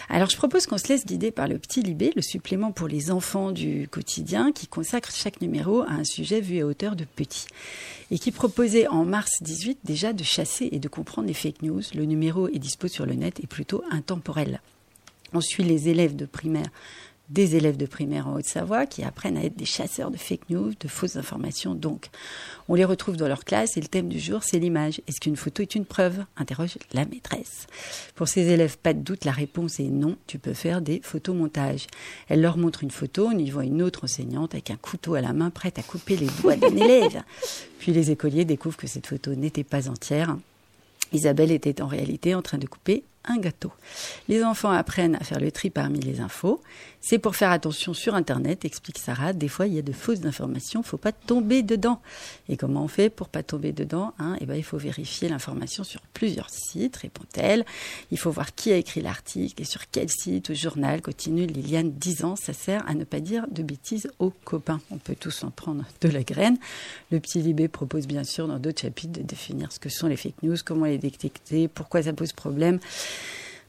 Alors 0.08 0.30
je 0.30 0.36
propose 0.36 0.66
qu'on 0.66 0.78
se 0.78 0.88
laisse 0.88 1.06
guider 1.06 1.30
par 1.30 1.46
le 1.46 1.58
Petit 1.58 1.82
Libé, 1.82 2.12
le 2.16 2.22
supplément 2.22 2.72
pour 2.72 2.88
les 2.88 3.10
enfants 3.10 3.52
du 3.52 3.88
quotidien, 3.88 4.50
qui 4.52 4.66
consacre 4.66 5.12
chaque 5.12 5.40
numéro 5.40 5.82
à 5.82 5.92
un 5.92 6.04
sujet 6.04 6.40
vu 6.40 6.60
à 6.60 6.66
hauteur 6.66 6.96
de 6.96 7.04
petit. 7.04 7.46
Et 8.10 8.18
qui 8.18 8.32
proposait 8.32 8.88
en 8.88 9.04
mars 9.04 9.42
18 9.42 9.78
déjà 9.84 10.12
de 10.12 10.24
chasser 10.24 10.68
et 10.72 10.78
de 10.78 10.88
comprendre 10.88 11.28
les 11.28 11.34
fake 11.34 11.62
news. 11.62 11.82
Le 11.94 12.04
numéro 12.04 12.48
est 12.48 12.58
dispo 12.58 12.88
sur 12.88 13.06
le 13.06 13.14
net 13.14 13.40
et 13.40 13.46
plutôt 13.46 13.84
intemporel. 13.90 14.60
On 15.32 15.40
suit 15.40 15.64
les 15.64 15.88
élèves 15.88 16.16
de 16.16 16.26
primaire 16.26 16.68
des 17.30 17.56
élèves 17.56 17.76
de 17.76 17.86
primaire 17.86 18.28
en 18.28 18.34
Haute-Savoie 18.34 18.86
qui 18.86 19.02
apprennent 19.02 19.38
à 19.38 19.44
être 19.44 19.56
des 19.56 19.64
chasseurs 19.64 20.10
de 20.10 20.16
fake 20.16 20.50
news, 20.50 20.72
de 20.78 20.88
fausses 20.88 21.16
informations. 21.16 21.74
Donc, 21.74 22.10
on 22.68 22.74
les 22.74 22.84
retrouve 22.84 23.16
dans 23.16 23.28
leur 23.28 23.44
classe 23.44 23.76
et 23.76 23.80
le 23.80 23.86
thème 23.86 24.08
du 24.08 24.18
jour, 24.18 24.42
c'est 24.42 24.58
l'image. 24.58 25.00
Est-ce 25.08 25.20
qu'une 25.20 25.36
photo 25.36 25.62
est 25.62 25.74
une 25.74 25.86
preuve? 25.86 26.24
interroge 26.36 26.76
la 26.92 27.06
maîtresse. 27.06 27.66
Pour 28.14 28.28
ces 28.28 28.48
élèves, 28.48 28.76
pas 28.78 28.92
de 28.92 29.00
doute, 29.00 29.24
la 29.24 29.32
réponse 29.32 29.80
est 29.80 29.84
non, 29.84 30.16
tu 30.26 30.38
peux 30.38 30.52
faire 30.52 30.82
des 30.82 31.00
photomontages. 31.02 31.86
Elle 32.28 32.42
leur 32.42 32.58
montre 32.58 32.82
une 32.82 32.90
photo, 32.90 33.28
on 33.32 33.38
y 33.38 33.50
voit 33.50 33.64
une 33.64 33.82
autre 33.82 34.04
enseignante 34.04 34.54
avec 34.54 34.70
un 34.70 34.76
couteau 34.76 35.14
à 35.14 35.20
la 35.20 35.32
main 35.32 35.50
prête 35.50 35.78
à 35.78 35.82
couper 35.82 36.16
les 36.16 36.28
doigts 36.42 36.56
d'un 36.56 36.76
élève. 36.76 37.22
Puis 37.78 37.92
les 37.92 38.10
écoliers 38.10 38.44
découvrent 38.44 38.76
que 38.76 38.86
cette 38.86 39.06
photo 39.06 39.34
n'était 39.34 39.64
pas 39.64 39.88
entière. 39.88 40.36
Isabelle 41.12 41.52
était 41.52 41.80
en 41.80 41.86
réalité 41.86 42.34
en 42.34 42.42
train 42.42 42.58
de 42.58 42.66
couper 42.66 43.04
un 43.24 43.38
gâteau. 43.38 43.72
Les 44.28 44.44
enfants 44.44 44.70
apprennent 44.70 45.16
à 45.16 45.24
faire 45.24 45.40
le 45.40 45.50
tri 45.50 45.70
parmi 45.70 46.00
les 46.00 46.20
infos. 46.20 46.60
C'est 47.06 47.18
pour 47.18 47.36
faire 47.36 47.50
attention 47.50 47.92
sur 47.92 48.14
Internet, 48.14 48.64
explique 48.64 48.96
Sarah. 48.96 49.34
Des 49.34 49.48
fois, 49.48 49.66
il 49.66 49.74
y 49.74 49.78
a 49.78 49.82
de 49.82 49.92
fausses 49.92 50.24
informations, 50.24 50.82
faut 50.82 50.96
pas 50.96 51.12
tomber 51.12 51.62
dedans. 51.62 52.00
Et 52.48 52.56
comment 52.56 52.82
on 52.82 52.88
fait 52.88 53.10
pour 53.10 53.28
pas 53.28 53.42
tomber 53.42 53.72
dedans 53.72 54.14
hein? 54.18 54.38
Eh 54.40 54.46
ben, 54.46 54.54
il 54.54 54.64
faut 54.64 54.78
vérifier 54.78 55.28
l'information 55.28 55.84
sur 55.84 56.00
plusieurs 56.00 56.48
sites, 56.48 56.96
répond-elle. 56.96 57.66
Il 58.10 58.18
faut 58.18 58.30
voir 58.30 58.54
qui 58.54 58.72
a 58.72 58.76
écrit 58.76 59.02
l'article 59.02 59.60
et 59.60 59.66
sur 59.66 59.82
quel 59.90 60.08
site 60.08 60.48
ou 60.48 60.54
journal. 60.54 61.02
Continue 61.02 61.44
Liliane, 61.44 61.92
10 61.92 62.24
ans, 62.24 62.36
ça 62.36 62.54
sert 62.54 62.88
à 62.88 62.94
ne 62.94 63.04
pas 63.04 63.20
dire 63.20 63.44
de 63.50 63.62
bêtises 63.62 64.10
aux 64.18 64.30
copains. 64.30 64.80
On 64.90 64.96
peut 64.96 65.14
tous 65.14 65.44
en 65.44 65.50
prendre 65.50 65.84
de 66.00 66.08
la 66.08 66.22
graine. 66.22 66.56
Le 67.10 67.20
petit 67.20 67.42
Libé 67.42 67.68
propose 67.68 68.06
bien 68.06 68.24
sûr 68.24 68.48
dans 68.48 68.58
d'autres 68.58 68.80
chapitres 68.80 69.12
de 69.12 69.22
définir 69.22 69.72
ce 69.72 69.78
que 69.78 69.90
sont 69.90 70.06
les 70.06 70.16
fake 70.16 70.42
news, 70.42 70.56
comment 70.64 70.86
les 70.86 70.96
détecter, 70.96 71.68
pourquoi 71.68 72.02
ça 72.02 72.14
pose 72.14 72.32
problème. 72.32 72.78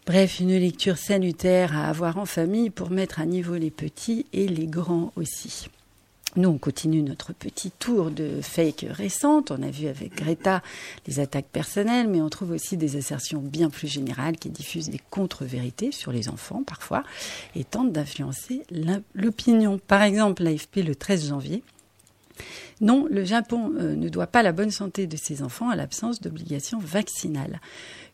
Bref, 0.06 0.40
une 0.40 0.56
lecture 0.56 1.00
salutaire 1.00 1.76
à 1.76 1.90
avoir 1.90 2.20
en 2.20 2.26
famille 2.26 2.70
pour 2.70 2.92
mettre 2.92 3.20
à 3.20 3.26
niveau 3.26 3.56
les 3.56 3.72
petits 3.72 4.28
et 4.34 4.48
les 4.48 4.68
grands 4.68 5.12
aussi. 5.16 5.68
Nous, 6.36 6.48
on 6.48 6.60
continue 6.60 7.02
notre 7.02 7.34
petit 7.34 7.72
tour 7.72 8.12
de 8.12 8.40
fake 8.40 8.86
récentes. 8.88 9.50
On 9.50 9.64
a 9.64 9.72
vu 9.72 9.88
avec 9.88 10.14
Greta 10.14 10.62
les 11.08 11.20
attaques 11.20 11.48
personnelles, 11.48 12.08
mais 12.08 12.22
on 12.22 12.30
trouve 12.30 12.52
aussi 12.52 12.78
des 12.78 12.98
assertions 12.98 13.40
bien 13.40 13.72
plus 13.72 13.88
générales 13.88 14.38
qui 14.38 14.50
diffusent 14.50 14.92
des 14.92 15.02
contre-vérités 15.10 15.92
sur 15.92 16.12
les 16.12 16.30
enfants 16.30 16.62
parfois 16.62 17.04
et 17.56 17.64
tentent 17.64 17.92
d'influencer 17.92 18.62
l'opinion. 19.16 19.80
Par 19.88 20.04
exemple, 20.04 20.44
l'AFP 20.44 20.84
le 20.86 20.94
13 20.94 21.30
janvier 21.30 21.64
non, 22.82 23.08
le 23.10 23.24
Japon 23.24 23.72
euh, 23.78 23.96
ne 23.96 24.10
doit 24.10 24.28
pas 24.28 24.44
la 24.44 24.52
bonne 24.52 24.70
santé 24.70 25.08
de 25.08 25.16
ses 25.16 25.42
enfants 25.42 25.70
à 25.70 25.78
l'absence 25.78 26.20
d'obligation 26.20 26.78
vaccinale. 26.78 27.62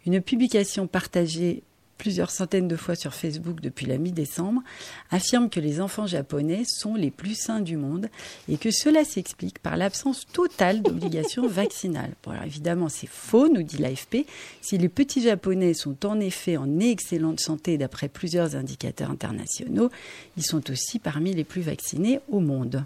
Une 0.06 0.22
publication 0.22 0.86
partagée 0.86 1.64
plusieurs 2.01 2.31
centaines 2.31 2.67
de 2.67 2.75
fois 2.75 2.96
sur 2.96 3.13
Facebook 3.13 3.62
depuis 3.62 3.86
la 3.86 4.00
mi-décembre, 4.00 4.63
affirme 5.12 5.51
que 5.51 5.60
les 5.60 5.79
enfants 5.79 6.08
japonais 6.08 6.63
sont 6.65 6.96
les 6.96 7.12
plus 7.12 7.36
sains 7.36 7.60
du 7.60 7.77
monde 7.77 8.10
et 8.50 8.58
que 8.58 8.72
cela 8.72 9.05
s'explique 9.05 9.60
par 9.60 9.77
l'absence 9.77 10.25
totale 10.25 10.81
d'obligation 10.81 11.48
vaccinale. 11.48 12.15
Bon, 12.24 12.31
alors 12.31 12.46
évidemment, 12.46 12.89
c'est 12.89 13.08
faux, 13.08 13.50
nous 13.50 13.62
dit 13.62 13.77
l'AFP. 13.77 14.25
Si 14.62 14.79
les 14.79 14.89
petits 14.89 15.22
japonais 15.22 15.75
sont 15.75 16.03
en 16.08 16.20
effet 16.20 16.58
en 16.58 16.79
excellente 16.79 17.39
santé 17.39 17.77
d'après 17.77 18.10
plusieurs 18.10 18.55
indicateurs 18.55 19.12
internationaux, 19.12 19.91
ils 20.38 20.43
sont 20.43 20.72
aussi 20.72 20.98
parmi 20.98 21.36
les 21.36 21.43
plus 21.43 21.62
vaccinés 21.62 22.20
au 22.31 22.39
monde. 22.39 22.84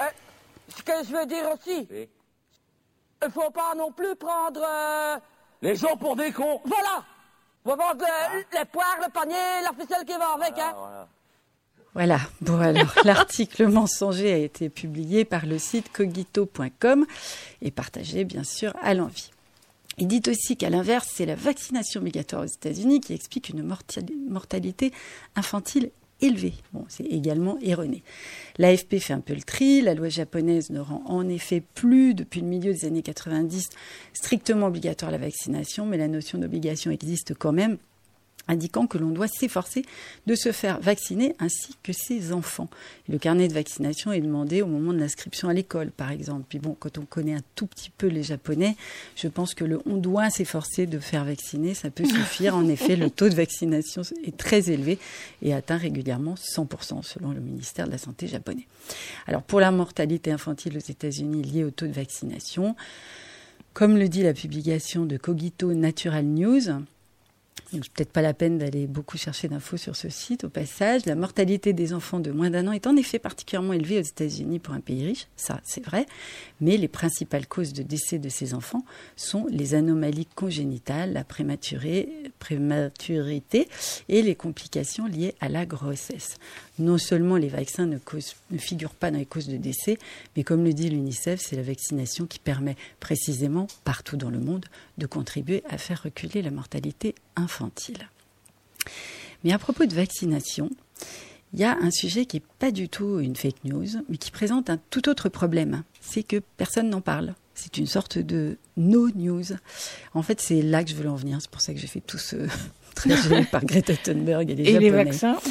Euh, 0.00 0.04
ce 0.74 0.82
que 0.82 0.92
je 1.06 1.12
veux 1.14 1.26
dire 1.26 1.44
aussi, 1.52 1.86
il 1.90 3.26
ne 3.26 3.30
faut 3.30 3.50
pas 3.50 3.74
non 3.76 3.92
plus 3.92 4.16
prendre 4.16 4.62
euh, 4.66 5.18
les 5.60 5.76
gens 5.76 5.98
pour 5.98 6.16
des 6.16 6.32
cons. 6.32 6.62
Voilà 6.64 7.04
on 7.66 7.74
va 7.74 7.76
vendre 7.76 8.04
les 8.52 8.64
poires, 8.66 8.98
le 9.04 9.10
panier, 9.10 9.34
la 9.62 9.72
ficelle 9.72 10.04
qui 10.06 10.12
va 10.12 10.34
avec. 10.34 10.58
Hein. 10.58 11.06
Voilà. 11.94 12.20
Bon, 12.40 12.60
alors, 12.60 12.94
l'article 13.04 13.66
mensonger 13.66 14.32
a 14.32 14.36
été 14.36 14.68
publié 14.68 15.24
par 15.24 15.46
le 15.46 15.58
site 15.58 15.90
cogito.com 15.92 17.06
et 17.62 17.70
partagé, 17.70 18.24
bien 18.24 18.44
sûr, 18.44 18.72
à 18.82 18.94
l'envie. 18.94 19.30
Il 19.98 20.06
dit 20.08 20.22
aussi 20.28 20.56
qu'à 20.56 20.70
l'inverse, 20.70 21.08
c'est 21.12 21.26
la 21.26 21.34
vaccination 21.34 22.02
obligatoire 22.02 22.42
aux 22.42 22.46
États-Unis 22.46 23.00
qui 23.00 23.14
explique 23.14 23.48
une 23.48 23.62
mortalité 24.28 24.92
infantile 25.34 25.90
élevé. 26.20 26.54
Bon, 26.72 26.84
c'est 26.88 27.04
également 27.04 27.58
erroné. 27.62 28.02
L'AFP 28.58 28.98
fait 28.98 29.12
un 29.12 29.20
peu 29.20 29.34
le 29.34 29.42
tri. 29.42 29.82
La 29.82 29.94
loi 29.94 30.08
japonaise 30.08 30.70
ne 30.70 30.80
rend 30.80 31.02
en 31.06 31.28
effet 31.28 31.62
plus, 31.74 32.14
depuis 32.14 32.40
le 32.40 32.46
milieu 32.46 32.72
des 32.72 32.84
années 32.84 33.02
90, 33.02 33.68
strictement 34.12 34.66
obligatoire 34.66 35.10
la 35.10 35.18
vaccination, 35.18 35.86
mais 35.86 35.98
la 35.98 36.08
notion 36.08 36.38
d'obligation 36.38 36.90
existe 36.90 37.34
quand 37.34 37.52
même 37.52 37.78
indiquant 38.48 38.86
que 38.86 38.98
l'on 38.98 39.10
doit 39.10 39.28
s'efforcer 39.28 39.84
de 40.26 40.34
se 40.34 40.52
faire 40.52 40.80
vacciner 40.80 41.34
ainsi 41.38 41.76
que 41.82 41.92
ses 41.92 42.32
enfants. 42.32 42.68
le 43.08 43.18
carnet 43.18 43.48
de 43.48 43.54
vaccination 43.54 44.12
est 44.12 44.20
demandé 44.20 44.62
au 44.62 44.66
moment 44.66 44.92
de 44.92 44.98
l'inscription 44.98 45.48
à 45.48 45.54
l'école, 45.54 45.90
par 45.90 46.10
exemple. 46.10 46.44
Puis 46.48 46.58
bon, 46.58 46.76
quand 46.78 46.98
on 46.98 47.04
connaît 47.04 47.34
un 47.34 47.42
tout 47.54 47.66
petit 47.66 47.90
peu 47.90 48.06
les 48.06 48.22
Japonais, 48.22 48.76
je 49.14 49.28
pense 49.28 49.54
que 49.54 49.64
le 49.64 49.80
on 49.86 49.96
doit 49.96 50.30
s'efforcer 50.30 50.86
de 50.86 50.98
faire 50.98 51.24
vacciner, 51.24 51.74
ça 51.74 51.90
peut 51.90 52.04
suffire. 52.04 52.56
En 52.56 52.68
effet, 52.68 52.96
le 52.96 53.10
taux 53.10 53.28
de 53.28 53.34
vaccination 53.34 54.02
est 54.24 54.36
très 54.36 54.70
élevé 54.70 54.98
et 55.42 55.54
atteint 55.54 55.76
régulièrement 55.76 56.34
100% 56.34 57.02
selon 57.02 57.30
le 57.30 57.40
ministère 57.40 57.86
de 57.86 57.92
la 57.92 57.98
Santé 57.98 58.26
japonais. 58.26 58.66
Alors 59.26 59.42
pour 59.42 59.60
la 59.60 59.70
mortalité 59.70 60.32
infantile 60.32 60.76
aux 60.76 60.90
États-Unis 60.90 61.42
liée 61.42 61.64
au 61.64 61.70
taux 61.70 61.86
de 61.86 61.92
vaccination, 61.92 62.76
comme 63.72 63.96
le 63.96 64.08
dit 64.08 64.22
la 64.22 64.32
publication 64.32 65.04
de 65.04 65.16
Cogito 65.16 65.74
Natural 65.74 66.24
News, 66.24 66.70
peut-être 67.70 68.12
pas 68.12 68.22
la 68.22 68.34
peine 68.34 68.58
d'aller 68.58 68.86
beaucoup 68.86 69.18
chercher 69.18 69.48
d'infos 69.48 69.76
sur 69.76 69.96
ce 69.96 70.08
site. 70.08 70.44
Au 70.44 70.48
passage, 70.48 71.06
la 71.06 71.14
mortalité 71.14 71.72
des 71.72 71.92
enfants 71.92 72.20
de 72.20 72.30
moins 72.30 72.50
d'un 72.50 72.68
an 72.68 72.72
est 72.72 72.86
en 72.86 72.96
effet 72.96 73.18
particulièrement 73.18 73.72
élevée 73.72 73.98
aux 73.98 74.02
États-Unis 74.02 74.58
pour 74.58 74.74
un 74.74 74.80
pays 74.80 75.04
riche, 75.04 75.26
ça 75.36 75.60
c'est 75.64 75.84
vrai, 75.84 76.06
mais 76.60 76.76
les 76.76 76.88
principales 76.88 77.46
causes 77.46 77.72
de 77.72 77.82
décès 77.82 78.18
de 78.18 78.28
ces 78.28 78.54
enfants 78.54 78.84
sont 79.16 79.46
les 79.50 79.74
anomalies 79.74 80.26
congénitales, 80.26 81.12
la 81.12 81.24
prématurité 81.24 83.68
et 84.08 84.22
les 84.22 84.34
complications 84.34 85.06
liées 85.06 85.34
à 85.40 85.48
la 85.48 85.66
grossesse. 85.66 86.36
Non 86.78 86.98
seulement 86.98 87.36
les 87.36 87.48
vaccins 87.48 87.86
ne, 87.86 87.98
figurent 88.58 88.94
pas 88.94 89.10
dans 89.10 89.18
les 89.18 89.26
causes 89.26 89.48
de 89.48 89.56
décès, 89.56 89.98
mais 90.36 90.44
comme 90.44 90.64
le 90.64 90.74
dit 90.74 90.90
l'UNICEF, 90.90 91.40
c'est 91.40 91.56
la 91.56 91.62
vaccination 91.62 92.26
qui 92.26 92.38
permet 92.38 92.76
précisément, 93.00 93.66
partout 93.84 94.16
dans 94.16 94.30
le 94.30 94.38
monde, 94.38 94.66
de 94.98 95.06
contribuer 95.06 95.62
à 95.68 95.78
faire 95.78 96.02
reculer 96.02 96.42
la 96.42 96.50
mortalité 96.50 97.14
infantile. 97.34 98.08
Mais 99.42 99.52
à 99.52 99.58
propos 99.58 99.86
de 99.86 99.94
vaccination, 99.94 100.70
il 101.52 101.60
y 101.60 101.64
a 101.64 101.78
un 101.78 101.90
sujet 101.90 102.26
qui 102.26 102.36
n'est 102.36 102.42
pas 102.58 102.70
du 102.70 102.88
tout 102.88 103.20
une 103.20 103.36
fake 103.36 103.64
news, 103.64 103.86
mais 104.08 104.18
qui 104.18 104.30
présente 104.30 104.68
un 104.68 104.78
tout 104.90 105.08
autre 105.08 105.28
problème. 105.28 105.82
C'est 106.00 106.22
que 106.22 106.42
personne 106.56 106.90
n'en 106.90 107.00
parle. 107.00 107.34
C'est 107.54 107.78
une 107.78 107.86
sorte 107.86 108.18
de 108.18 108.58
no 108.76 109.08
news. 109.14 109.44
En 110.12 110.22
fait, 110.22 110.42
c'est 110.42 110.60
là 110.60 110.84
que 110.84 110.90
je 110.90 110.94
voulais 110.94 111.08
en 111.08 111.16
venir. 111.16 111.38
C'est 111.40 111.50
pour 111.50 111.62
ça 111.62 111.72
que 111.72 111.80
j'ai 111.80 111.86
fait 111.86 112.02
tout 112.02 112.18
ce 112.18 112.36
trajet 112.96 113.44
par 113.52 113.64
Greta 113.64 113.94
Thunberg 113.94 114.50
et 114.50 114.54
les 114.56 114.70
et 114.70 114.78
les 114.78 114.90
vaccins. 114.90 115.36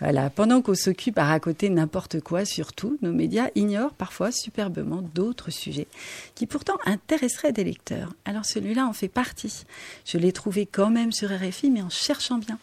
Voilà. 0.00 0.30
Pendant 0.30 0.62
qu'on 0.62 0.74
s'occupe 0.74 1.18
à 1.18 1.24
raconter 1.24 1.68
n'importe 1.68 2.20
quoi, 2.20 2.44
surtout, 2.44 2.96
nos 3.02 3.12
médias 3.12 3.48
ignorent 3.54 3.92
parfois 3.92 4.30
superbement 4.32 5.02
d'autres 5.14 5.50
sujets 5.50 5.88
qui 6.34 6.46
pourtant 6.46 6.78
intéresseraient 6.86 7.52
des 7.52 7.64
lecteurs. 7.64 8.14
Alors 8.24 8.44
celui-là 8.44 8.86
en 8.86 8.92
fait 8.92 9.08
partie. 9.08 9.64
Je 10.06 10.16
l'ai 10.16 10.32
trouvé 10.32 10.64
quand 10.64 10.90
même 10.90 11.12
sur 11.12 11.28
RFI, 11.28 11.70
mais 11.70 11.82
en 11.82 11.90
cherchant 11.90 12.38
bien. 12.38 12.58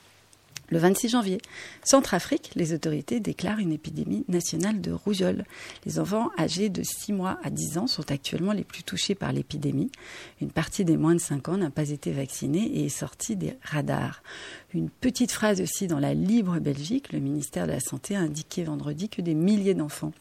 Le 0.70 0.80
26 0.80 1.10
janvier, 1.10 1.38
Centrafrique, 1.86 2.52
les 2.56 2.74
autorités 2.74 3.22
déclarent 3.22 3.60
une 3.60 3.72
épidémie 3.72 4.26
nationale 4.28 4.82
de 4.82 4.92
rougeole. 4.92 5.46
Les 5.86 5.98
enfants 5.98 6.30
âgés 6.38 6.68
de 6.68 6.84
6 6.84 7.14
mois 7.14 7.40
à 7.42 7.50
10 7.50 7.78
ans 7.78 7.88
sont 7.88 8.12
actuellement 8.12 8.52
les 8.52 8.66
plus 8.66 8.84
touchés 8.84 9.16
par 9.16 9.32
l'épidémie. 9.32 9.92
Une 10.42 10.52
partie 10.52 10.84
des 10.84 10.98
moins 10.98 11.16
de 11.16 11.22
5 11.22 11.48
ans 11.48 11.58
n'a 11.58 11.70
pas 11.70 11.90
été 11.90 12.12
vaccinée 12.12 12.66
et 12.66 12.86
est 12.86 12.90
sortie 12.90 13.38
des 13.38 13.54
radars. 13.64 14.22
Une 14.74 14.90
petite 14.90 15.32
phrase 15.32 15.62
aussi 15.62 15.88
dans 15.88 16.00
la 16.00 16.14
Libre 16.14 16.60
Belgique, 16.60 17.14
le 17.14 17.20
ministère 17.20 17.66
de 17.66 17.72
la 17.72 17.80
Santé 17.80 18.18
a 18.18 18.20
indiqué 18.20 18.66
vendredi 18.66 19.08
que 19.08 19.22
des 19.22 19.36
milliers 19.36 19.74
d'enfants 19.74 20.12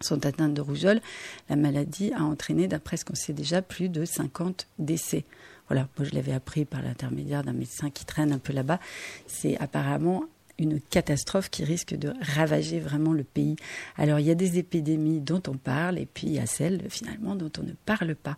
sont 0.00 0.24
atteintes 0.24 0.54
de 0.54 0.60
rougeole. 0.60 1.00
La 1.48 1.56
maladie 1.56 2.12
a 2.12 2.22
entraîné, 2.22 2.68
d'après 2.68 2.96
ce 2.96 3.04
qu'on 3.04 3.14
sait 3.14 3.32
déjà, 3.32 3.62
plus 3.62 3.88
de 3.88 4.04
50 4.04 4.66
décès. 4.78 5.24
Voilà, 5.70 5.86
moi 5.96 6.08
je 6.08 6.16
l'avais 6.16 6.32
appris 6.32 6.64
par 6.64 6.82
l'intermédiaire 6.82 7.44
d'un 7.44 7.52
médecin 7.52 7.90
qui 7.90 8.04
traîne 8.04 8.32
un 8.32 8.38
peu 8.38 8.52
là-bas. 8.52 8.80
C'est 9.28 9.56
apparemment 9.58 10.24
une 10.58 10.80
catastrophe 10.80 11.48
qui 11.48 11.62
risque 11.62 11.94
de 11.94 12.12
ravager 12.20 12.80
vraiment 12.80 13.12
le 13.12 13.22
pays. 13.22 13.54
Alors 13.96 14.18
il 14.18 14.26
y 14.26 14.32
a 14.32 14.34
des 14.34 14.58
épidémies 14.58 15.20
dont 15.20 15.40
on 15.46 15.56
parle 15.56 15.96
et 16.00 16.06
puis 16.06 16.26
il 16.26 16.32
y 16.32 16.38
a 16.40 16.46
celles 16.46 16.82
finalement 16.90 17.36
dont 17.36 17.52
on 17.60 17.62
ne 17.62 17.72
parle 17.86 18.16
pas. 18.16 18.36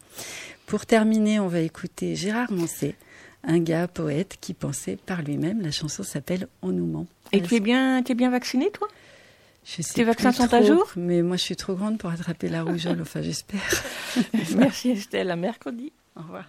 Pour 0.66 0.84
terminer, 0.84 1.40
on 1.40 1.48
va 1.48 1.60
écouter 1.60 2.16
Gérard 2.16 2.52
Mancé, 2.52 2.96
un 3.44 3.60
gars 3.60 3.88
poète 3.88 4.36
qui 4.38 4.52
pensait 4.52 4.96
par 4.96 5.22
lui-même. 5.22 5.62
La 5.62 5.70
chanson 5.70 6.02
s'appelle 6.02 6.48
On 6.60 6.68
nous 6.68 6.86
ment. 6.86 7.06
Et 7.32 7.40
tu 7.40 7.54
es 7.54 7.60
bien, 7.60 8.02
tu 8.02 8.12
es 8.12 8.14
bien 8.14 8.28
vacciné, 8.28 8.70
toi? 8.70 8.88
Je 9.64 9.80
sais 9.80 9.94
Tes 9.94 10.04
vaccins 10.04 10.32
sont 10.32 10.52
à 10.52 10.60
trop, 10.60 10.66
jour? 10.66 10.92
Mais 10.96 11.22
moi 11.22 11.38
je 11.38 11.44
suis 11.44 11.56
trop 11.56 11.74
grande 11.74 11.96
pour 11.96 12.10
attraper 12.10 12.50
la 12.50 12.62
rougeole, 12.62 13.00
enfin 13.00 13.22
j'espère. 13.22 13.84
Merci 14.56 14.90
Estelle, 14.90 15.30
à 15.30 15.36
mercredi. 15.36 15.94
Au 16.14 16.20
revoir. 16.20 16.44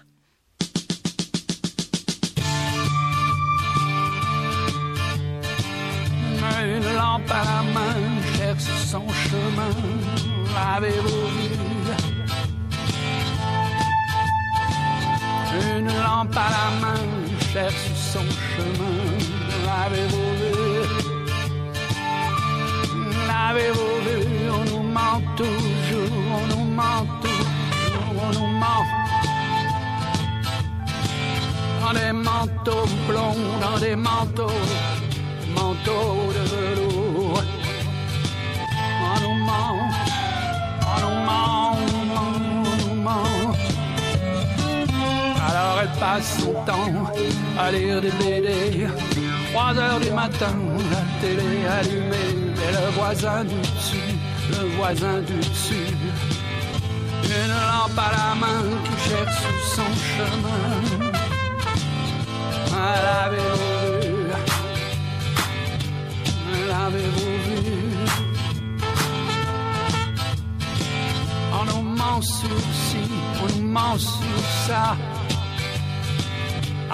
Une 6.65 6.89
lampe 6.95 7.31
à 7.31 7.43
la 7.43 7.61
main 7.75 7.97
cherche 8.37 8.71
son 8.91 9.05
chemin. 9.09 9.73
L'avez-vous 10.53 11.25
vu? 11.35 11.49
Une 15.77 15.91
lampe 16.05 16.35
à 16.35 16.49
la 16.57 16.67
main 16.81 17.05
cherche 17.51 17.91
son 17.95 18.25
chemin. 18.49 18.97
L'avez-vous 19.65 20.31
vu? 20.39 20.53
L'avez-vous 23.27 23.95
vu? 24.05 24.17
On 24.57 24.63
nous 24.71 24.83
ment 24.83 25.21
toujours, 25.35 26.15
on 26.39 26.45
nous 26.55 26.65
ment 26.79 27.05
toujours, 27.21 28.15
on 28.25 28.31
nous 28.37 28.51
ment. 28.63 28.85
Dans 31.81 31.93
des 31.93 32.13
manteaux 32.13 32.87
blonds, 33.07 33.43
dans 33.61 33.77
des 33.79 33.95
manteaux 33.95 34.61
manteau 35.55 36.31
de 36.35 36.43
velours. 36.53 37.41
Alors 45.47 45.77
elle 45.81 45.99
passe 45.99 46.29
son 46.39 46.53
temps 46.65 46.91
à 47.59 47.71
lire 47.71 48.01
des 48.01 48.11
BD. 48.11 48.87
3 49.53 49.77
heures 49.77 49.99
du 49.99 50.11
matin, 50.11 50.55
la 50.91 51.03
télé 51.21 51.65
allumée, 51.67 52.33
et 52.65 52.71
le 52.71 52.85
voisin 52.97 53.43
du 53.43 53.55
dessus, 53.55 54.15
le 54.49 54.61
voisin 54.77 55.17
du 55.21 55.37
dessus. 55.37 55.95
Une 57.23 57.55
lampe 57.69 57.97
à 57.97 58.09
la 58.17 58.29
main 58.35 58.63
qui 58.83 58.95
cherche 59.09 59.45
son 59.75 59.91
chemin. 60.13 60.71
Elle 62.75 63.07
avait 63.25 63.55
vu 63.59 63.92
l'avez-vous 66.73 67.35
vu? 67.45 67.61
On 71.57 71.63
nous 71.69 71.83
ment 71.99 72.21
sur 72.21 72.57
ci, 72.85 73.03
on 73.43 73.49
ça. 74.67 74.85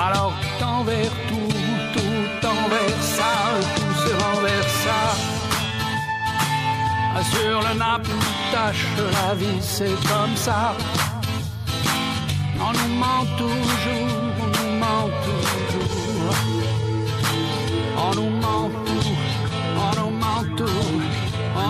Alors 0.08 0.34
tout 0.42 0.66
envers 0.78 1.16
tout, 1.30 1.54
tout 1.96 2.48
envers 2.58 3.02
ça, 3.18 3.34
tout 3.76 3.96
se 4.04 4.12
renversa. 4.24 5.02
Sur 7.34 7.58
le 7.68 7.74
nappe, 7.78 8.08
une 8.08 8.52
tache, 8.52 8.86
la 9.18 9.36
vie 9.40 9.62
c'est 9.62 9.98
comme 10.10 10.36
ça. 10.46 10.62
On 12.68 12.72
nous 12.78 12.94
ment 13.04 13.26
toujours, 13.42 14.10
on 14.44 14.50
nous 14.58 14.74
ment 14.84 15.10
toujours. 15.28 16.36
On 18.06 18.12
nous 18.18 18.32
ment 18.44 18.70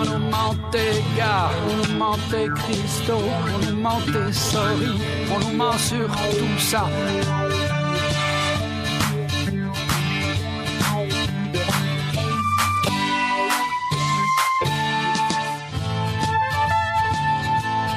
On 0.00 0.04
nous 0.04 0.30
mentait 0.30 1.02
gars, 1.14 1.50
on 1.68 1.76
nous 1.76 1.98
mentait 1.98 2.48
Christo, 2.56 3.18
on 3.18 3.66
nous 3.66 3.76
mentait 3.76 4.32
sorry, 4.32 4.98
on 5.30 5.38
nous 5.40 5.54
ment 5.54 5.76
sur 5.76 6.06
tout 6.06 6.58
ça. 6.58 6.88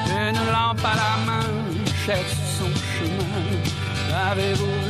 Une 0.10 0.42
lampe 0.52 0.84
à 0.84 0.96
la 1.04 1.16
main 1.26 1.50
cherche 2.06 2.36
son 2.60 2.72
chemin. 2.98 3.46
L'avez-vous 4.10 4.83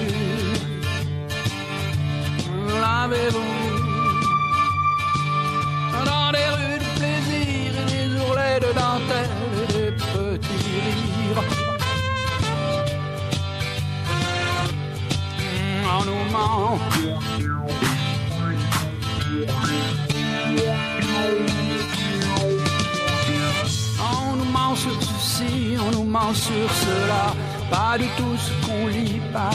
sur 26.34 26.70
cela. 26.84 27.34
Pas 27.70 27.98
du 27.98 28.08
tout 28.18 28.36
ce 28.38 28.52
qu'on 28.66 28.88
lit, 28.88 29.22
pas 29.32 29.52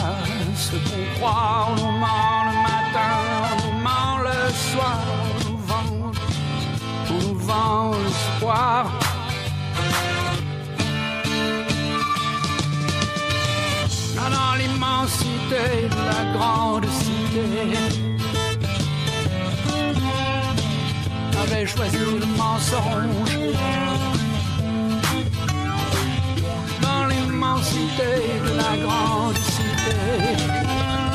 ce 0.56 0.72
qu'on 0.72 1.04
croit. 1.18 1.68
On 1.70 1.74
nous 1.76 1.98
ment 1.98 2.40
le 2.48 2.54
matin, 2.68 3.12
on 3.52 3.56
nous 3.64 3.78
ment 3.82 4.18
le 4.28 4.52
soir. 4.52 4.98
On 5.34 5.50
nous 5.50 5.58
vend, 5.58 6.12
on 7.10 7.14
nous 7.14 7.38
vend 7.38 7.90
l'espoir. 8.04 8.86
Dans 14.16 14.30
dans 14.30 14.54
l'immensité 14.58 15.88
de 15.94 16.02
la 16.10 16.38
grande 16.38 16.86
cité. 16.86 17.78
avait 21.42 21.66
choisi 21.66 21.98
le 21.98 22.26
mensonge 22.36 24.07
l'immensité 27.58 28.04
de 28.44 28.56
la 28.56 28.76
grande 28.84 29.36
cité. 29.36 31.08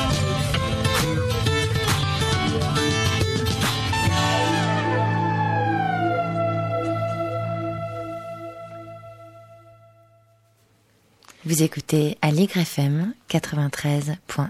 Vous 11.44 11.62
écoutez 11.62 12.16
Aligre 12.22 12.58
FM 12.58 13.14
93.1. 13.28 14.48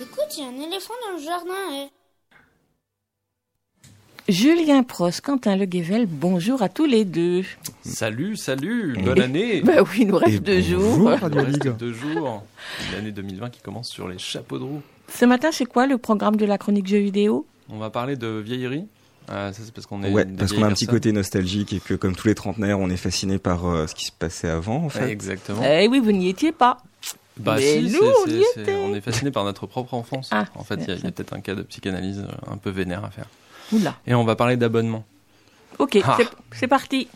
Écoute, 0.00 0.36
il 0.36 0.42
y 0.42 0.46
a 0.46 0.48
un 0.48 0.60
éléphant 0.66 0.94
dans 1.06 1.18
le 1.18 1.22
jardin. 1.22 1.52
eh. 1.72 1.99
Julien 4.28 4.82
Prost, 4.84 5.22
Quentin 5.22 5.56
Le 5.56 5.64
Guével, 5.64 6.06
bonjour 6.06 6.62
à 6.62 6.68
tous 6.68 6.84
les 6.86 7.04
deux. 7.04 7.42
Salut, 7.82 8.36
salut, 8.36 8.96
bonne 9.02 9.20
année. 9.20 9.60
Bah 9.62 9.82
oui, 9.82 9.98
il 10.02 10.06
nous 10.08 10.16
reste 10.18 10.42
deux 10.42 10.60
jours. 10.60 10.94
Il 11.22 11.28
nous 11.28 11.44
reste 11.44 11.68
deux 11.78 11.92
jours. 11.92 12.44
L'année 12.94 13.10
2020 13.10 13.50
qui 13.50 13.60
commence 13.60 13.88
sur 13.88 14.06
les 14.08 14.18
chapeaux 14.18 14.58
de 14.58 14.64
roue. 14.64 14.82
Ce 15.12 15.24
matin, 15.24 15.48
c'est 15.52 15.64
quoi 15.64 15.86
le 15.86 15.98
programme 15.98 16.36
de 16.36 16.44
la 16.46 16.58
chronique 16.58 16.86
jeux 16.86 16.98
vidéo? 16.98 17.46
On 17.68 17.78
va 17.78 17.90
parler 17.90 18.16
de 18.16 18.28
vieillerie. 18.28 18.86
Euh, 19.30 19.52
ça 19.52 19.62
c'est 19.64 19.72
parce 19.74 19.86
qu'on 19.86 20.02
est 20.02 20.10
Ouais, 20.12 20.24
des 20.24 20.36
parce 20.36 20.52
qu'on 20.52 20.62
a 20.62 20.66
un 20.66 20.72
petit 20.72 20.86
côté 20.86 21.12
nostalgique 21.12 21.72
et 21.72 21.80
que 21.80 21.94
comme 21.94 22.14
tous 22.16 22.28
les 22.28 22.34
trentenaires, 22.34 22.78
on 22.80 22.88
est 22.90 22.96
fasciné 22.96 23.38
par 23.38 23.66
euh, 23.66 23.86
ce 23.86 23.94
qui 23.94 24.04
se 24.06 24.12
passait 24.12 24.48
avant 24.48 24.78
en 24.78 24.84
Ouais, 24.84 24.90
fait. 24.90 25.10
exactement. 25.10 25.62
Eh 25.64 25.86
oui, 25.88 26.00
vous 26.00 26.12
n'y 26.12 26.28
étiez 26.28 26.52
pas. 26.52 26.78
Bah 27.36 27.54
Mais 27.56 27.62
si, 27.80 27.82
nous, 27.84 27.90
c'est- 27.90 28.04
on 28.04 28.26
y 28.26 28.42
était. 28.62 28.74
on 28.74 28.94
est 28.94 29.00
fasciné 29.00 29.30
par 29.30 29.44
notre 29.44 29.66
propre 29.66 29.94
enfance. 29.94 30.28
Ah, 30.32 30.44
en 30.56 30.64
fait, 30.64 30.76
il 30.86 30.88
y 30.88 30.90
a, 30.90 31.08
a 31.08 31.10
peut-être 31.10 31.32
un 31.32 31.40
cas 31.40 31.54
de 31.54 31.62
psychanalyse 31.62 32.24
un 32.50 32.56
peu 32.56 32.70
vénère 32.70 33.04
à 33.04 33.10
faire. 33.10 33.26
Oula. 33.72 33.94
Et 34.06 34.14
on 34.14 34.24
va 34.24 34.36
parler 34.36 34.56
d'abonnement. 34.56 35.04
Ok, 35.78 35.98
Ah. 36.04 36.16
c'est- 36.18 36.28
c'est 36.52 36.68
parti. 36.68 37.08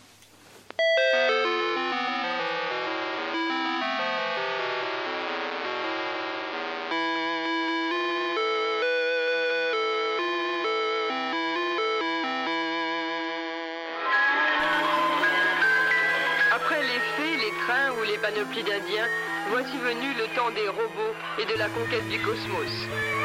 Ou 17.64 18.05
les 18.05 18.18
panoplies 18.18 18.62
d'Indiens, 18.62 19.09
voici 19.48 19.72
venu 19.81 20.12
le 20.20 20.29
temps 20.37 20.50
des 20.53 20.68
robots 20.68 21.16
et 21.40 21.46
de 21.48 21.57
la 21.57 21.68
conquête 21.72 22.07
du 22.11 22.20
cosmos. 22.20 22.68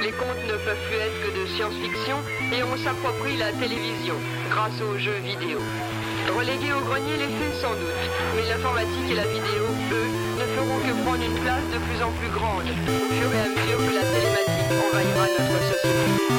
Les 0.02 0.12
contes 0.16 0.44
ne 0.48 0.56
peuvent 0.64 0.86
plus 0.88 0.96
être 0.96 1.20
que 1.28 1.32
de 1.36 1.46
science-fiction 1.56 2.16
et 2.56 2.64
on 2.64 2.78
s'approprie 2.78 3.36
la 3.36 3.52
télévision 3.52 4.16
grâce 4.50 4.80
aux 4.80 4.98
jeux 4.98 5.20
vidéo. 5.28 5.60
Relégués 6.32 6.72
au 6.72 6.80
grenier, 6.88 7.20
les 7.20 7.28
films 7.28 7.60
sans 7.60 7.76
doute, 7.76 8.04
mais 8.36 8.48
l'informatique 8.48 9.12
et 9.12 9.16
la 9.16 9.28
vidéo, 9.28 9.68
eux, 9.92 10.08
ne 10.40 10.46
feront 10.56 10.80
que 10.88 10.96
prendre 11.04 11.24
une 11.24 11.40
place 11.44 11.68
de 11.76 11.80
plus 11.84 12.00
en 12.00 12.12
plus 12.16 12.32
grande, 12.32 12.70
au 12.88 13.12
fur 13.12 13.28
et 13.36 13.44
à 13.44 13.50
mesure 13.52 13.80
que 13.84 13.92
la 13.92 14.08
télématique 14.08 14.72
envahira 14.88 15.28
notre 15.36 15.60
société. 15.68 16.30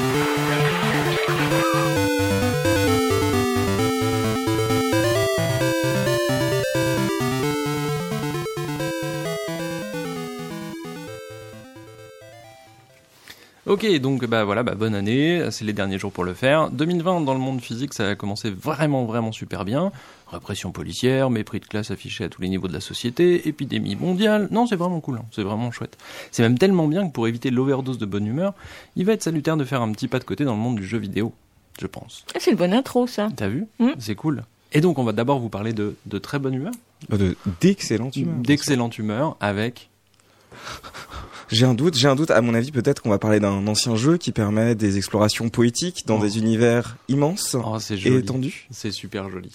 Ok, 13.71 13.89
donc 13.99 14.25
bah 14.25 14.43
voilà, 14.43 14.63
bah, 14.63 14.75
bonne 14.75 14.93
année, 14.93 15.47
c'est 15.49 15.63
les 15.63 15.71
derniers 15.71 15.97
jours 15.97 16.11
pour 16.11 16.25
le 16.25 16.33
faire. 16.33 16.69
2020 16.71 17.21
dans 17.21 17.33
le 17.33 17.39
monde 17.39 17.61
physique, 17.61 17.93
ça 17.93 18.05
a 18.09 18.15
commencé 18.15 18.49
vraiment 18.49 19.05
vraiment 19.05 19.31
super 19.31 19.63
bien. 19.63 19.93
Répression 20.27 20.73
policière, 20.73 21.29
mépris 21.29 21.61
de 21.61 21.65
classe 21.65 21.89
affiché 21.89 22.25
à 22.25 22.29
tous 22.29 22.41
les 22.41 22.49
niveaux 22.49 22.67
de 22.67 22.73
la 22.73 22.81
société, 22.81 23.47
épidémie 23.47 23.95
mondiale. 23.95 24.49
Non, 24.51 24.67
c'est 24.67 24.75
vraiment 24.75 24.99
cool, 24.99 25.19
hein, 25.19 25.25
c'est 25.31 25.43
vraiment 25.43 25.71
chouette. 25.71 25.97
C'est 26.31 26.43
même 26.43 26.57
tellement 26.57 26.85
bien 26.89 27.07
que 27.07 27.13
pour 27.13 27.29
éviter 27.29 27.49
l'overdose 27.49 27.97
de 27.97 28.05
bonne 28.05 28.27
humeur, 28.27 28.53
il 28.97 29.05
va 29.05 29.13
être 29.13 29.23
salutaire 29.23 29.55
de 29.55 29.63
faire 29.63 29.81
un 29.81 29.93
petit 29.93 30.09
pas 30.09 30.19
de 30.19 30.25
côté 30.25 30.43
dans 30.43 30.55
le 30.55 30.59
monde 30.59 30.75
du 30.75 30.85
jeu 30.85 30.97
vidéo, 30.97 31.31
je 31.79 31.87
pense. 31.87 32.25
Ah, 32.35 32.39
c'est 32.41 32.51
une 32.51 32.57
bonne 32.57 32.73
intro, 32.73 33.07
ça. 33.07 33.29
T'as 33.37 33.47
vu 33.47 33.67
C'est 33.99 34.15
cool. 34.15 34.43
Et 34.73 34.81
donc 34.81 34.99
on 34.99 35.05
va 35.05 35.13
d'abord 35.13 35.39
vous 35.39 35.47
parler 35.47 35.71
de, 35.71 35.95
de 36.07 36.17
très 36.17 36.39
bonne 36.39 36.55
humeur. 36.55 36.73
De 37.09 37.37
d'excellente 37.61 38.17
humeur. 38.17 38.35
D'excellente 38.35 38.97
humeur 38.97 39.37
avec 39.39 39.89
J'ai 41.51 41.65
un 41.65 41.73
doute, 41.73 41.97
j'ai 41.97 42.07
un 42.07 42.15
doute. 42.15 42.31
À 42.31 42.41
mon 42.41 42.53
avis, 42.53 42.71
peut-être 42.71 43.01
qu'on 43.01 43.09
va 43.09 43.19
parler 43.19 43.39
d'un 43.41 43.67
ancien 43.67 43.95
jeu 43.95 44.17
qui 44.17 44.31
permet 44.31 44.73
des 44.75 44.97
explorations 44.97 45.49
poétiques 45.49 46.05
dans 46.07 46.17
Oh. 46.17 46.21
des 46.21 46.37
univers 46.37 46.95
immenses 47.09 47.55
Oh, 47.55 47.77
et 47.91 48.15
étendus. 48.15 48.67
C'est 48.71 48.91
super 48.91 49.29
joli. 49.29 49.51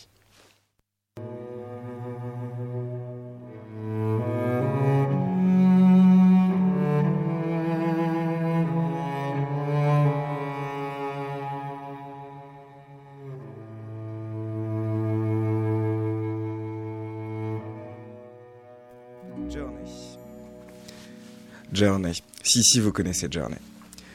Journey. 21.77 22.23
Si, 22.43 22.63
si, 22.63 22.81
vous 22.81 22.91
connaissez 22.91 23.29
Journey. 23.31 23.59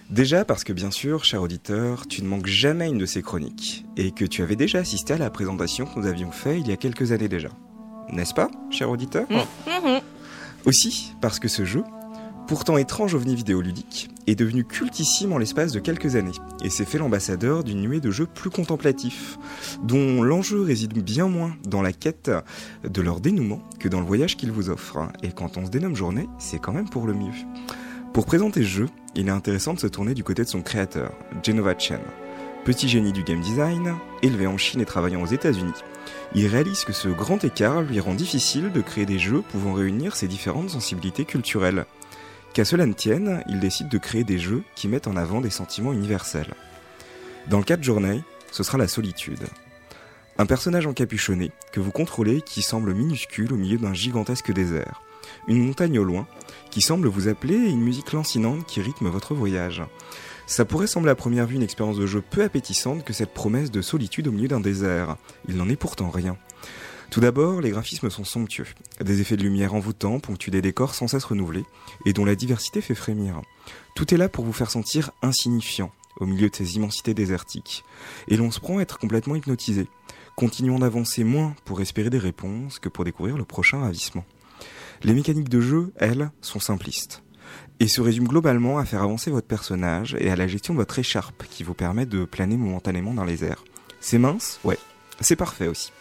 Déjà 0.09 0.43
parce 0.43 0.63
que 0.63 0.73
bien 0.73 0.89
sûr, 0.89 1.23
cher 1.23 1.43
auditeur, 1.43 2.07
tu 2.07 2.23
ne 2.23 2.27
manques 2.27 2.47
jamais 2.47 2.89
une 2.89 2.97
de 2.97 3.05
ces 3.05 3.21
chroniques, 3.21 3.85
et 3.97 4.11
que 4.11 4.25
tu 4.25 4.41
avais 4.41 4.55
déjà 4.55 4.79
assisté 4.79 5.13
à 5.13 5.19
la 5.19 5.29
présentation 5.29 5.85
que 5.85 5.99
nous 5.99 6.07
avions 6.07 6.31
fait 6.31 6.59
il 6.59 6.67
y 6.67 6.71
a 6.71 6.75
quelques 6.75 7.11
années 7.11 7.27
déjà. 7.27 7.49
N'est-ce 8.11 8.33
pas, 8.33 8.49
cher 8.71 8.89
auditeur? 8.89 9.27
Aussi 10.65 11.13
parce 11.21 11.39
que 11.39 11.47
ce 11.47 11.63
jeu, 11.63 11.83
pourtant 12.51 12.75
étrange 12.75 13.15
ovni 13.15 13.33
vidéoludique, 13.33 14.09
est 14.27 14.35
devenu 14.35 14.65
cultissime 14.65 15.31
en 15.31 15.37
l'espace 15.37 15.71
de 15.71 15.79
quelques 15.79 16.17
années, 16.17 16.33
et 16.65 16.69
s'est 16.69 16.83
fait 16.83 16.97
l'ambassadeur 16.97 17.63
d'une 17.63 17.79
nuée 17.79 18.01
de 18.01 18.11
jeux 18.11 18.25
plus 18.25 18.49
contemplatifs, 18.49 19.37
dont 19.83 20.21
l'enjeu 20.21 20.61
réside 20.61 21.01
bien 21.01 21.29
moins 21.29 21.55
dans 21.65 21.81
la 21.81 21.93
quête 21.93 22.29
de 22.83 23.01
leur 23.01 23.21
dénouement 23.21 23.61
que 23.79 23.87
dans 23.87 24.01
le 24.01 24.05
voyage 24.05 24.35
qu'ils 24.35 24.51
vous 24.51 24.69
offrent. 24.69 25.07
Et 25.23 25.31
quand 25.31 25.55
on 25.55 25.65
se 25.65 25.71
dénomme 25.71 25.95
journée, 25.95 26.27
c'est 26.39 26.59
quand 26.59 26.73
même 26.73 26.89
pour 26.89 27.07
le 27.07 27.13
mieux. 27.13 27.31
Pour 28.11 28.25
présenter 28.25 28.63
ce 28.63 28.67
jeu, 28.67 28.89
il 29.15 29.29
est 29.29 29.31
intéressant 29.31 29.73
de 29.73 29.79
se 29.79 29.87
tourner 29.87 30.13
du 30.13 30.25
côté 30.25 30.43
de 30.43 30.49
son 30.49 30.61
créateur, 30.61 31.13
Genova 31.41 31.79
Chen. 31.79 32.01
Petit 32.65 32.89
génie 32.89 33.13
du 33.13 33.23
game 33.23 33.39
design, 33.39 33.95
élevé 34.23 34.45
en 34.45 34.57
Chine 34.57 34.81
et 34.81 34.85
travaillant 34.85 35.23
aux 35.23 35.25
États-Unis, 35.25 35.71
il 36.35 36.47
réalise 36.47 36.83
que 36.83 36.91
ce 36.91 37.07
grand 37.07 37.41
écart 37.45 37.81
lui 37.81 38.01
rend 38.01 38.13
difficile 38.13 38.73
de 38.73 38.81
créer 38.81 39.05
des 39.05 39.19
jeux 39.19 39.41
pouvant 39.41 39.71
réunir 39.71 40.17
ses 40.17 40.27
différentes 40.27 40.71
sensibilités 40.71 41.23
culturelles. 41.23 41.85
Qu'à 42.53 42.65
cela 42.65 42.85
ne 42.85 42.93
tienne, 42.93 43.43
il 43.47 43.59
décide 43.61 43.87
de 43.87 43.97
créer 43.97 44.25
des 44.25 44.37
jeux 44.37 44.63
qui 44.75 44.89
mettent 44.89 45.07
en 45.07 45.15
avant 45.15 45.39
des 45.39 45.49
sentiments 45.49 45.93
universels. 45.93 46.53
Dans 47.49 47.59
le 47.59 47.63
cas 47.63 47.77
de 47.77 47.83
ce 48.51 48.63
sera 48.63 48.77
la 48.77 48.89
solitude. 48.89 49.47
Un 50.37 50.45
personnage 50.45 50.85
encapuchonné 50.85 51.51
que 51.71 51.79
vous 51.79 51.91
contrôlez 51.91 52.41
qui 52.41 52.61
semble 52.61 52.93
minuscule 52.93 53.53
au 53.53 53.55
milieu 53.55 53.77
d'un 53.77 53.93
gigantesque 53.93 54.51
désert. 54.51 55.01
Une 55.47 55.65
montagne 55.65 55.97
au 55.97 56.03
loin 56.03 56.27
qui 56.71 56.81
semble 56.81 57.07
vous 57.07 57.29
appeler 57.29 57.55
et 57.55 57.69
une 57.69 57.81
musique 57.81 58.11
lancinante 58.11 58.65
qui 58.65 58.81
rythme 58.81 59.07
votre 59.07 59.33
voyage. 59.33 59.83
Ça 60.45 60.65
pourrait 60.65 60.87
sembler 60.87 61.11
à 61.11 61.15
première 61.15 61.47
vue 61.47 61.55
une 61.55 61.63
expérience 61.63 61.97
de 61.97 62.05
jeu 62.05 62.21
peu 62.21 62.43
appétissante 62.43 63.05
que 63.05 63.13
cette 63.13 63.33
promesse 63.33 63.71
de 63.71 63.81
solitude 63.81 64.27
au 64.27 64.31
milieu 64.31 64.49
d'un 64.49 64.59
désert. 64.59 65.15
Il 65.47 65.55
n'en 65.55 65.69
est 65.69 65.77
pourtant 65.77 66.09
rien. 66.09 66.35
Tout 67.11 67.19
d'abord, 67.19 67.59
les 67.59 67.71
graphismes 67.71 68.09
sont 68.09 68.23
somptueux. 68.23 68.67
Des 69.01 69.19
effets 69.19 69.35
de 69.35 69.43
lumière 69.43 69.73
envoûtants 69.73 70.21
ponctuent 70.21 70.49
des 70.49 70.61
décors 70.61 70.95
sans 70.95 71.09
cesse 71.09 71.25
renouvelés 71.25 71.65
et 72.05 72.13
dont 72.13 72.23
la 72.23 72.35
diversité 72.35 72.79
fait 72.79 72.95
frémir. 72.95 73.41
Tout 73.95 74.13
est 74.13 74.17
là 74.17 74.29
pour 74.29 74.45
vous 74.45 74.53
faire 74.53 74.71
sentir 74.71 75.11
insignifiant 75.21 75.91
au 76.21 76.25
milieu 76.25 76.49
de 76.49 76.55
ces 76.55 76.77
immensités 76.77 77.13
désertiques. 77.13 77.83
Et 78.29 78.37
l'on 78.37 78.49
se 78.49 78.61
prend 78.61 78.77
à 78.77 78.81
être 78.81 78.97
complètement 78.97 79.35
hypnotisé. 79.35 79.87
Continuons 80.37 80.79
d'avancer 80.79 81.25
moins 81.25 81.53
pour 81.65 81.81
espérer 81.81 82.09
des 82.09 82.17
réponses 82.17 82.79
que 82.79 82.87
pour 82.87 83.03
découvrir 83.03 83.37
le 83.37 83.43
prochain 83.43 83.81
ravissement. 83.81 84.23
Les 85.03 85.13
mécaniques 85.13 85.49
de 85.49 85.59
jeu, 85.59 85.91
elles, 85.97 86.31
sont 86.39 86.61
simplistes 86.61 87.23
et 87.81 87.89
se 87.89 87.99
résument 87.99 88.29
globalement 88.29 88.77
à 88.77 88.85
faire 88.85 89.03
avancer 89.03 89.31
votre 89.31 89.47
personnage 89.47 90.15
et 90.17 90.29
à 90.29 90.37
la 90.37 90.47
gestion 90.47 90.73
de 90.73 90.79
votre 90.79 90.97
écharpe 90.97 91.43
qui 91.49 91.63
vous 91.63 91.73
permet 91.73 92.05
de 92.05 92.23
planer 92.23 92.55
momentanément 92.55 93.13
dans 93.13 93.25
les 93.25 93.43
airs. 93.43 93.65
C'est 93.99 94.17
mince? 94.17 94.61
Ouais, 94.63 94.77
c'est 95.19 95.35
parfait 95.35 95.67
aussi. 95.67 95.91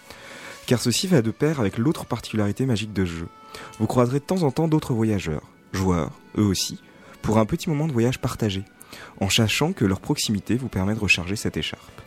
Car 0.70 0.80
ceci 0.80 1.09
va 1.09 1.20
de 1.20 1.33
pair 1.33 1.59
avec 1.59 1.78
l'autre 1.78 2.04
particularité 2.04 2.64
magique 2.64 2.92
de 2.92 3.04
ce 3.04 3.11
jeu. 3.11 3.28
Vous 3.80 3.88
croiserez 3.88 4.20
de 4.20 4.24
temps 4.24 4.44
en 4.44 4.52
temps 4.52 4.68
d'autres 4.68 4.94
voyageurs, 4.94 5.42
joueurs, 5.72 6.12
eux 6.38 6.44
aussi, 6.44 6.78
pour 7.22 7.38
un 7.38 7.44
petit 7.44 7.68
moment 7.68 7.88
de 7.88 7.92
voyage 7.92 8.20
partagé, 8.20 8.62
en 9.20 9.28
sachant 9.28 9.72
que 9.72 9.85
leur 9.85 9.98
proximité 9.98 10.54
vous 10.54 10.68
permet 10.68 10.94
de 10.94 11.00
recharger 11.00 11.35
cette 11.35 11.56
écharpe. 11.56 12.02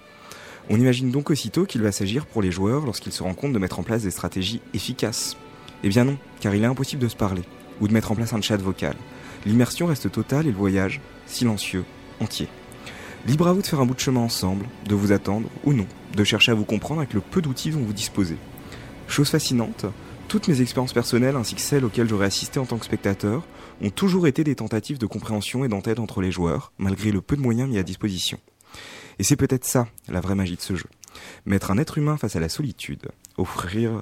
On 0.69 0.79
imagine 0.79 1.11
donc 1.11 1.29
aussitôt 1.29 1.65
qu'il 1.65 1.81
va 1.81 1.91
s'agir 1.91 2.25
pour 2.25 2.41
les 2.41 2.53
joueurs 2.53 2.85
lorsqu'ils 2.85 3.11
se 3.11 3.21
rendent 3.21 3.35
compte 3.35 3.51
de 3.51 3.59
mettre 3.59 3.79
en 3.79 3.83
place 3.83 4.03
des 4.03 4.11
stratégies 4.11 4.61
efficaces. 4.73 5.35
Eh 5.83 5.89
bien 5.89 6.05
non, 6.05 6.17
car 6.39 6.55
il 6.55 6.63
est 6.63 6.65
impossible 6.65 7.01
de 7.01 7.09
se 7.09 7.17
parler, 7.17 7.43
ou 7.81 7.89
de 7.89 7.93
mettre 7.93 8.13
en 8.13 8.15
place 8.15 8.31
un 8.31 8.39
chat 8.39 8.55
vocal. 8.55 8.95
L'immersion 9.45 9.87
reste 9.87 10.09
totale 10.09 10.47
et 10.47 10.51
le 10.51 10.57
voyage, 10.57 11.01
silencieux, 11.25 11.83
entier. 12.21 12.47
Libre 13.27 13.47
à 13.49 13.51
vous 13.51 13.61
de 13.61 13.67
faire 13.67 13.81
un 13.81 13.85
bout 13.85 13.93
de 13.93 13.99
chemin 13.99 14.21
ensemble, 14.21 14.65
de 14.87 14.95
vous 14.95 15.11
attendre 15.11 15.49
ou 15.65 15.73
non, 15.73 15.87
de 16.15 16.23
chercher 16.23 16.53
à 16.53 16.55
vous 16.55 16.63
comprendre 16.63 17.01
avec 17.01 17.13
le 17.13 17.19
peu 17.19 17.41
d'outils 17.41 17.71
dont 17.71 17.79
vous 17.79 17.91
disposez. 17.91 18.37
Chose 19.13 19.29
fascinante, 19.29 19.85
toutes 20.27 20.47
mes 20.47 20.61
expériences 20.61 20.91
personnelles 20.91 21.35
ainsi 21.35 21.53
que 21.53 21.61
celles 21.61 21.85
auxquelles 21.85 22.09
j'aurais 22.09 22.25
assisté 22.25 22.59
en 22.59 22.65
tant 22.65 22.79
que 22.79 22.85
spectateur 22.85 23.43
ont 23.79 23.91
toujours 23.91 24.25
été 24.25 24.43
des 24.43 24.55
tentatives 24.55 24.97
de 24.97 25.05
compréhension 25.05 25.63
et 25.63 25.67
d'entente 25.67 25.99
entre 25.99 26.19
les 26.19 26.31
joueurs, 26.31 26.73
malgré 26.79 27.11
le 27.11 27.21
peu 27.21 27.35
de 27.35 27.41
moyens 27.43 27.69
mis 27.69 27.77
à 27.77 27.83
disposition. 27.83 28.39
Et 29.19 29.23
c'est 29.23 29.35
peut-être 29.35 29.65
ça, 29.65 29.85
la 30.07 30.19
vraie 30.19 30.33
magie 30.33 30.55
de 30.55 30.61
ce 30.61 30.75
jeu. 30.75 30.87
Mettre 31.45 31.69
un 31.69 31.77
être 31.77 31.99
humain 31.99 32.17
face 32.17 32.35
à 32.35 32.39
la 32.39 32.49
solitude, 32.49 33.09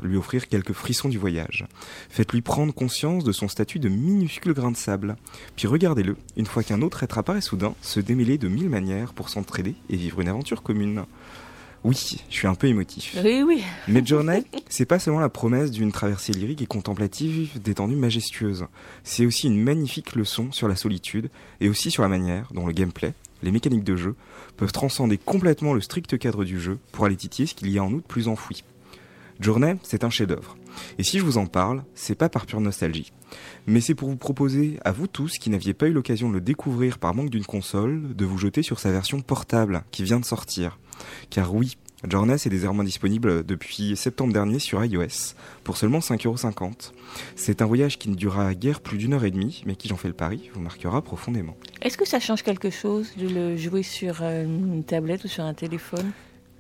lui 0.02 0.16
offrir 0.16 0.48
quelques 0.48 0.72
frissons 0.72 1.10
du 1.10 1.18
voyage. 1.18 1.66
Faites-lui 2.10 2.42
prendre 2.42 2.74
conscience 2.74 3.26
de 3.26 3.34
son 3.34 3.50
statut 3.50 3.80
de 3.80 3.90
minuscule 3.90 4.54
grain 4.54 4.72
de 4.72 4.78
sable. 4.78 5.18
Puis 5.58 5.68
regardez-le, 5.68 6.16
une 6.38 6.46
fois 6.46 6.64
qu'un 6.64 6.82
autre 6.82 7.04
être 7.04 7.18
apparaît 7.18 7.42
soudain, 7.42 7.76
se 7.82 8.00
démêler 8.00 8.38
de 8.38 8.48
mille 8.48 8.70
manières 8.70 9.14
pour 9.14 9.28
s'entraider 9.28 9.76
et 9.90 9.98
vivre 9.98 10.22
une 10.22 10.30
aventure 10.30 10.64
commune. 10.64 11.04
Oui, 11.84 12.20
je 12.30 12.36
suis 12.36 12.48
un 12.48 12.54
peu 12.54 12.68
émotif. 12.68 13.18
Oui, 13.24 13.42
oui. 13.42 13.64
Mais 13.88 14.06
Journey, 14.06 14.44
c'est 14.70 14.86
pas 14.86 15.00
seulement 15.00 15.20
la 15.20 15.30
promesse 15.30 15.72
d'une 15.72 15.92
traversée 15.92 16.32
lyrique 16.32 16.62
et 16.62 16.68
contemplative 16.68 17.60
d'étendue 17.60 17.96
majestueuse. 17.96 18.66
C'est 19.04 19.26
aussi 19.26 19.48
une 19.48 19.60
magnifique 19.60 20.16
leçon 20.16 20.52
sur 20.52 20.68
la 20.68 20.76
solitude 20.76 21.32
et 21.60 21.70
aussi 21.70 21.90
sur 21.90 22.04
la 22.04 22.10
manière 22.10 22.50
dont 22.54 22.68
le 22.68 22.74
gameplay, 22.74 23.14
les 23.42 23.52
mécaniques 23.52 23.84
de 23.84 23.96
jeu, 23.96 24.16
peuvent 24.58 24.72
transcender 24.72 25.18
complètement 25.18 25.74
le 25.74 25.82
strict 25.82 26.20
cadre 26.20 26.44
du 26.44 26.60
jeu 26.60 26.78
pour 26.92 27.06
aller 27.06 27.16
titiller 27.16 27.48
ce 27.48 27.56
qu'il 27.56 27.72
y 27.72 27.80
a 27.80 27.84
en 27.84 27.90
nous 27.90 28.02
de 28.02 28.06
plus 28.06 28.28
enfoui. 28.28 28.64
Journey, 29.40 29.78
c'est 29.82 30.04
un 30.04 30.12
chef-d'œuvre. 30.12 30.56
Et 31.00 31.04
si 31.04 31.18
je 31.18 31.26
vous 31.26 31.40
en 31.40 31.48
parle, 31.48 31.84
c'est 31.96 32.14
pas 32.14 32.30
par 32.30 32.46
pure 32.46 32.62
nostalgie. 32.62 33.12
Mais 33.66 33.82
c'est 33.82 33.96
pour 33.96 34.08
vous 34.08 34.18
proposer, 34.18 34.78
à 34.86 34.92
vous 34.92 35.08
tous 35.08 35.40
qui 35.40 35.50
n'aviez 35.50 35.74
pas 35.74 35.88
eu 35.88 35.94
l'occasion 35.94 36.30
de 36.30 36.36
le 36.36 36.42
découvrir 36.42 37.00
par 37.00 37.16
manque 37.16 37.32
d'une 37.32 37.46
console, 37.46 38.16
de 38.16 38.26
vous 38.26 38.38
jeter 38.38 38.62
sur 38.62 38.80
sa 38.80 38.92
version 38.92 39.22
portable 39.22 39.84
qui 39.90 40.04
vient 40.04 40.20
de 40.20 40.26
sortir. 40.26 40.78
Car 41.30 41.54
oui, 41.54 41.78
Journey 42.10 42.34
est 42.34 42.50
désormais 42.50 42.84
disponible 42.84 43.46
depuis 43.46 43.96
septembre 43.96 44.34
dernier 44.34 44.58
sur 44.60 44.84
iOS 44.84 45.36
pour 45.64 45.78
seulement 45.78 46.00
5,50€. 46.00 46.92
C'est 47.36 47.62
un 47.62 47.66
voyage 47.66 48.00
qui 48.00 48.10
ne 48.10 48.16
durera 48.16 48.54
guère 48.56 48.82
plus 48.82 48.98
d'une 48.98 49.14
heure 49.14 49.24
et 49.24 49.32
demie, 49.32 49.62
mais 49.66 49.76
qui, 49.76 49.88
j'en 49.88 49.98
fais 49.98 50.08
le 50.08 50.16
pari, 50.16 50.50
vous 50.54 50.62
marquera 50.62 51.02
profondément. 51.04 51.56
Est-ce 51.82 51.98
que 51.98 52.08
ça 52.08 52.20
change 52.20 52.42
quelque 52.42 52.72
chose 52.72 53.12
de 53.18 53.28
le 53.28 53.58
jouer 53.58 53.84
sur 53.84 54.20
euh, 54.22 54.44
une 54.44 54.84
tablette 54.84 55.26
ou 55.26 55.28
sur 55.28 55.44
un 55.44 55.54
téléphone? 55.54 56.12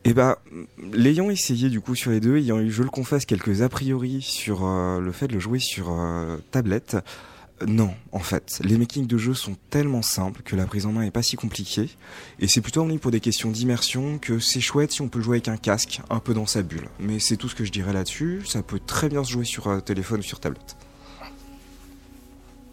Eh 0.04 0.14
bah, 0.14 0.40
l'ayant 0.94 1.30
essayé 1.30 1.70
du 1.70 1.80
coup 1.80 1.96
sur 1.96 2.12
les 2.12 2.20
deux, 2.20 2.38
ayant 2.38 2.60
eu, 2.60 2.72
je 2.72 2.82
le 2.82 2.90
confesse, 2.90 3.26
quelques 3.26 3.62
a 3.62 3.70
priori 3.70 4.22
sur 4.22 4.66
euh, 4.66 5.00
le 5.00 5.12
fait 5.12 5.28
de 5.28 5.34
le 5.34 5.40
jouer 5.40 5.60
sur 5.60 5.92
euh, 5.92 6.38
tablette, 6.50 6.98
Non, 7.68 7.94
en 8.12 8.20
fait, 8.20 8.60
les 8.64 8.78
makings 8.78 9.08
de 9.08 9.18
jeux 9.18 9.34
sont 9.34 9.56
tellement 9.70 10.02
simples 10.02 10.42
que 10.42 10.56
la 10.56 10.66
prise 10.66 10.86
en 10.86 10.92
main 10.92 11.04
est 11.04 11.12
pas 11.12 11.22
si 11.22 11.36
compliquée, 11.36 11.90
et 12.40 12.48
c'est 12.48 12.62
plutôt 12.62 12.82
en 12.82 12.88
ligne 12.88 13.00
pour 13.00 13.12
des 13.12 13.20
questions 13.20 13.52
d'immersion 13.52 14.18
que 14.18 14.40
c'est 14.40 14.62
chouette 14.62 14.92
si 14.92 15.02
on 15.02 15.10
peut 15.10 15.22
jouer 15.22 15.38
avec 15.38 15.48
un 15.48 15.58
casque, 15.58 16.02
un 16.10 16.20
peu 16.20 16.34
dans 16.34 16.46
sa 16.46 16.64
bulle. 16.64 16.90
Mais 17.00 17.20
c'est 17.20 17.38
tout 17.38 17.50
ce 17.50 17.56
que 17.56 17.66
je 17.66 17.72
dirais 17.72 17.94
là-dessus, 17.94 18.42
ça 18.46 18.64
peut 18.64 18.80
très 18.80 19.10
bien 19.10 19.24
se 19.24 19.32
jouer 19.32 19.46
sur 19.46 19.68
euh, 19.68 19.80
téléphone 19.80 20.20
ou 20.20 20.24
sur 20.24 20.40
tablette. 20.40 20.76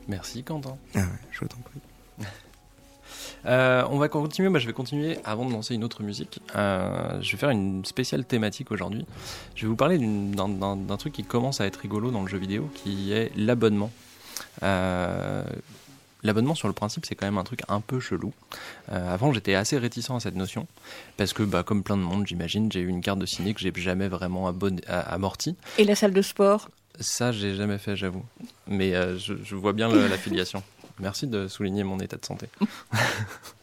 Merci 0.06 0.42
Quentin. 0.42 0.76
Ah 0.94 1.00
ouais, 1.00 1.04
je 1.30 1.44
t'en 1.44 1.58
prie. 1.58 1.80
Euh, 3.46 3.84
on 3.90 3.98
va 3.98 4.08
continuer, 4.08 4.48
moi 4.48 4.58
je 4.58 4.66
vais 4.66 4.72
continuer 4.72 5.16
avant 5.24 5.46
de 5.46 5.52
lancer 5.52 5.72
une 5.72 5.84
autre 5.84 6.02
musique. 6.02 6.40
Euh, 6.56 7.22
je 7.22 7.32
vais 7.32 7.38
faire 7.38 7.50
une 7.50 7.84
spéciale 7.84 8.24
thématique 8.24 8.72
aujourd'hui. 8.72 9.06
Je 9.54 9.62
vais 9.62 9.68
vous 9.68 9.76
parler 9.76 9.96
d'un 9.96 10.96
truc 10.96 11.12
qui 11.12 11.22
commence 11.22 11.60
à 11.60 11.66
être 11.66 11.76
rigolo 11.76 12.10
dans 12.10 12.22
le 12.22 12.28
jeu 12.28 12.36
vidéo, 12.36 12.68
qui 12.74 13.12
est 13.12 13.30
l'abonnement. 13.36 13.92
Euh, 14.62 15.44
L'abonnement 16.24 16.56
sur 16.56 16.66
le 16.66 16.74
principe 16.74 17.06
c'est 17.06 17.14
quand 17.14 17.26
même 17.26 17.38
un 17.38 17.44
truc 17.44 17.60
un 17.68 17.80
peu 17.80 18.00
chelou. 18.00 18.32
Euh, 18.90 19.14
avant 19.14 19.32
j'étais 19.32 19.54
assez 19.54 19.78
réticent 19.78 20.10
à 20.10 20.18
cette 20.18 20.34
notion 20.34 20.66
parce 21.16 21.32
que 21.32 21.44
bah, 21.44 21.62
comme 21.62 21.84
plein 21.84 21.96
de 21.96 22.02
monde 22.02 22.26
j'imagine 22.26 22.72
j'ai 22.72 22.80
eu 22.80 22.88
une 22.88 23.02
carte 23.02 23.20
de 23.20 23.26
ciné 23.26 23.54
que 23.54 23.60
j'ai 23.60 23.72
jamais 23.76 24.08
vraiment 24.08 24.48
abonné, 24.48 24.82
amortie. 24.88 25.54
Et 25.78 25.84
la 25.84 25.94
salle 25.94 26.12
de 26.12 26.22
sport? 26.22 26.70
Ça, 27.00 27.30
j'ai 27.30 27.54
jamais 27.54 27.78
fait, 27.78 27.94
j'avoue. 27.94 28.24
Mais 28.66 28.94
euh, 28.96 29.16
je, 29.18 29.34
je 29.44 29.54
vois 29.54 29.72
bien 29.72 29.88
l'affiliation. 29.88 30.64
Merci 30.98 31.28
de 31.28 31.46
souligner 31.46 31.84
mon 31.84 32.00
état 32.00 32.16
de 32.16 32.24
santé. 32.24 32.48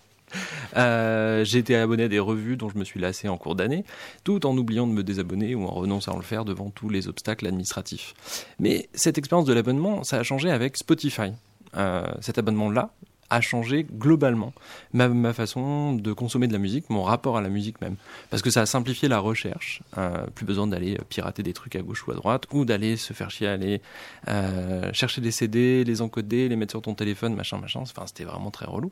Euh, 0.75 1.43
j'ai 1.43 1.59
été 1.59 1.75
abonné 1.75 2.03
à 2.03 2.07
des 2.07 2.19
revues 2.19 2.57
dont 2.57 2.69
je 2.69 2.77
me 2.77 2.83
suis 2.83 2.99
lassé 2.99 3.27
en 3.27 3.37
cours 3.37 3.55
d'année, 3.55 3.85
tout 4.23 4.45
en 4.45 4.57
oubliant 4.57 4.87
de 4.87 4.91
me 4.91 5.03
désabonner 5.03 5.55
ou 5.55 5.63
en 5.63 5.71
renonçant 5.71 6.13
à 6.13 6.17
le 6.17 6.21
faire 6.21 6.45
devant 6.45 6.69
tous 6.69 6.89
les 6.89 7.07
obstacles 7.07 7.47
administratifs. 7.47 8.13
Mais 8.59 8.89
cette 8.93 9.17
expérience 9.17 9.45
de 9.45 9.53
l'abonnement, 9.53 10.03
ça 10.03 10.17
a 10.17 10.23
changé 10.23 10.51
avec 10.51 10.77
Spotify. 10.77 11.31
Euh, 11.77 12.05
cet 12.21 12.37
abonnement-là 12.37 12.91
a 13.29 13.41
changé 13.41 13.85
globalement 13.89 14.53
ma, 14.93 15.07
ma 15.07 15.33
façon 15.33 15.93
de 15.93 16.13
consommer 16.13 16.47
de 16.47 16.53
la 16.53 16.59
musique, 16.59 16.89
mon 16.89 17.03
rapport 17.03 17.37
à 17.37 17.41
la 17.41 17.49
musique 17.49 17.81
même. 17.81 17.95
Parce 18.29 18.41
que 18.41 18.49
ça 18.49 18.61
a 18.61 18.65
simplifié 18.65 19.07
la 19.07 19.19
recherche. 19.19 19.81
Euh, 19.97 20.25
plus 20.35 20.45
besoin 20.45 20.67
d'aller 20.67 20.97
pirater 21.09 21.43
des 21.43 21.53
trucs 21.53 21.75
à 21.75 21.81
gauche 21.81 22.05
ou 22.07 22.11
à 22.11 22.15
droite, 22.15 22.45
ou 22.51 22.65
d'aller 22.65 22.97
se 22.97 23.13
faire 23.13 23.31
chier 23.31 23.47
aller 23.47 23.81
euh, 24.27 24.91
chercher 24.93 25.21
des 25.21 25.31
CD, 25.31 25.83
les 25.83 26.01
encoder, 26.01 26.49
les 26.49 26.55
mettre 26.55 26.71
sur 26.71 26.81
ton 26.81 26.93
téléphone, 26.93 27.35
machin, 27.35 27.57
machin. 27.57 27.81
Enfin, 27.81 28.05
c'était 28.05 28.23
vraiment 28.23 28.51
très 28.51 28.65
relou. 28.65 28.91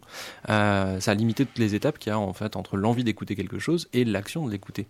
Euh, 0.50 1.00
ça 1.00 1.12
a 1.12 1.14
limité 1.14 1.46
toutes 1.46 1.60
les 1.60 1.76
étapes 1.76 2.00
qu'il 2.00 2.10
y 2.10 2.14
a 2.14 2.20
en 2.20 2.34
fait 2.34 2.56
entre 2.56 2.78
l'envie 2.78 3.04
d'écouter 3.04 3.36
quelque 3.36 3.60
chose 3.60 3.88
et 3.94 4.06
l'action 4.06 4.46
de 4.46 4.52
l'écouter. 4.52 4.88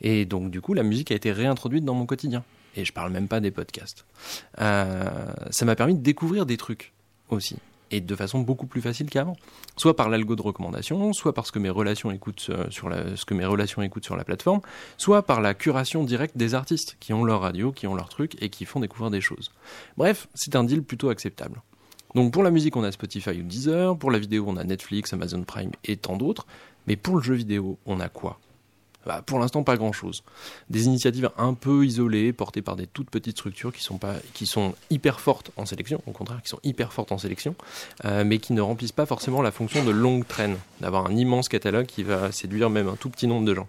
Et 0.00 0.24
donc, 0.24 0.50
du 0.50 0.60
coup, 0.60 0.74
la 0.74 0.82
musique 0.82 1.10
a 1.10 1.14
été 1.14 1.32
réintroduite 1.32 1.84
dans 1.84 1.94
mon 1.94 2.06
quotidien. 2.06 2.44
Et 2.76 2.84
je 2.84 2.92
parle 2.92 3.12
même 3.12 3.28
pas 3.28 3.40
des 3.40 3.50
podcasts. 3.50 4.04
Euh, 4.60 5.08
ça 5.50 5.64
m'a 5.64 5.76
permis 5.76 5.94
de 5.94 6.02
découvrir 6.02 6.44
des 6.46 6.56
trucs 6.56 6.92
aussi 7.28 7.56
et 7.90 8.00
de 8.00 8.16
façon 8.16 8.40
beaucoup 8.40 8.66
plus 8.66 8.80
facile 8.80 9.08
qu'avant. 9.10 9.36
Soit 9.76 9.96
par 9.96 10.08
l'algo 10.08 10.36
de 10.36 10.42
recommandation, 10.42 11.12
soit 11.12 11.34
parce 11.34 11.50
que 11.50 11.58
mes 11.58 11.70
relations 11.70 12.10
écoutent 12.10 12.46
euh, 12.50 12.70
sur 12.70 12.88
la, 12.88 13.16
ce 13.16 13.24
que 13.24 13.34
mes 13.34 13.44
relations 13.44 13.82
écoutent 13.82 14.04
sur 14.04 14.16
la 14.16 14.24
plateforme, 14.24 14.60
soit 14.96 15.22
par 15.22 15.40
la 15.40 15.54
curation 15.54 16.04
directe 16.04 16.36
des 16.36 16.54
artistes 16.54 16.96
qui 17.00 17.12
ont 17.12 17.24
leur 17.24 17.40
radio, 17.40 17.72
qui 17.72 17.86
ont 17.86 17.94
leur 17.94 18.08
truc 18.08 18.36
et 18.42 18.48
qui 18.48 18.64
font 18.64 18.80
découvrir 18.80 19.10
des 19.10 19.20
choses. 19.20 19.50
Bref, 19.96 20.28
c'est 20.34 20.56
un 20.56 20.64
deal 20.64 20.82
plutôt 20.82 21.10
acceptable. 21.10 21.62
Donc 22.14 22.32
pour 22.32 22.42
la 22.42 22.50
musique, 22.50 22.76
on 22.76 22.84
a 22.84 22.92
Spotify 22.92 23.40
ou 23.40 23.42
Deezer, 23.42 23.98
pour 23.98 24.10
la 24.10 24.18
vidéo, 24.18 24.44
on 24.46 24.56
a 24.56 24.64
Netflix, 24.64 25.12
Amazon 25.12 25.42
Prime 25.42 25.72
et 25.84 25.96
tant 25.96 26.16
d'autres, 26.16 26.46
mais 26.86 26.96
pour 26.96 27.16
le 27.16 27.22
jeu 27.22 27.34
vidéo, 27.34 27.78
on 27.86 27.98
a 28.00 28.08
quoi? 28.08 28.38
Bah, 29.06 29.22
pour 29.24 29.38
l'instant, 29.38 29.62
pas 29.62 29.76
grand-chose. 29.76 30.22
Des 30.70 30.86
initiatives 30.86 31.30
un 31.36 31.54
peu 31.54 31.84
isolées, 31.84 32.32
portées 32.32 32.62
par 32.62 32.76
des 32.76 32.86
toutes 32.86 33.10
petites 33.10 33.36
structures 33.36 33.72
qui 33.72 33.82
sont, 33.82 33.98
pas, 33.98 34.14
hyper 34.90 35.20
fortes 35.20 35.50
en 35.56 35.66
sélection, 35.66 36.02
au 36.06 36.12
contraire, 36.12 36.40
qui 36.42 36.48
sont 36.48 36.60
hyper 36.62 36.92
fortes 36.92 37.12
en 37.12 37.18
sélection, 37.18 37.54
euh, 38.04 38.24
mais 38.24 38.38
qui 38.38 38.52
ne 38.52 38.60
remplissent 38.60 38.92
pas 38.92 39.06
forcément 39.06 39.42
la 39.42 39.50
fonction 39.50 39.84
de 39.84 39.90
longue 39.90 40.26
traîne, 40.26 40.56
d'avoir 40.80 41.06
un 41.06 41.16
immense 41.16 41.48
catalogue 41.48 41.86
qui 41.86 42.02
va 42.02 42.32
séduire 42.32 42.70
même 42.70 42.88
un 42.88 42.96
tout 42.96 43.10
petit 43.10 43.26
nombre 43.26 43.46
de 43.46 43.54
gens. 43.54 43.68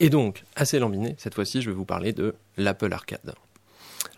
Et 0.00 0.10
donc, 0.10 0.44
assez 0.56 0.78
lambiné, 0.78 1.14
cette 1.18 1.34
fois-ci, 1.34 1.62
je 1.62 1.70
vais 1.70 1.76
vous 1.76 1.84
parler 1.84 2.12
de 2.12 2.34
l'Apple 2.56 2.92
Arcade. 2.92 3.34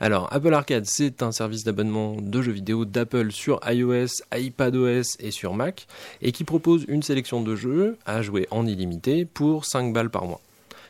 Alors, 0.00 0.28
Apple 0.32 0.52
Arcade, 0.52 0.86
c'est 0.86 1.22
un 1.22 1.32
service 1.32 1.64
d'abonnement 1.64 2.16
de 2.20 2.42
jeux 2.42 2.52
vidéo 2.52 2.84
d'Apple 2.84 3.30
sur 3.30 3.60
iOS, 3.66 4.22
iPadOS 4.34 5.16
et 5.20 5.30
sur 5.30 5.54
Mac, 5.54 5.86
et 6.20 6.32
qui 6.32 6.44
propose 6.44 6.84
une 6.88 7.02
sélection 7.02 7.42
de 7.42 7.54
jeux 7.54 7.96
à 8.06 8.22
jouer 8.22 8.46
en 8.50 8.66
illimité 8.66 9.24
pour 9.24 9.64
5 9.64 9.92
balles 9.92 10.10
par 10.10 10.24
mois. 10.24 10.40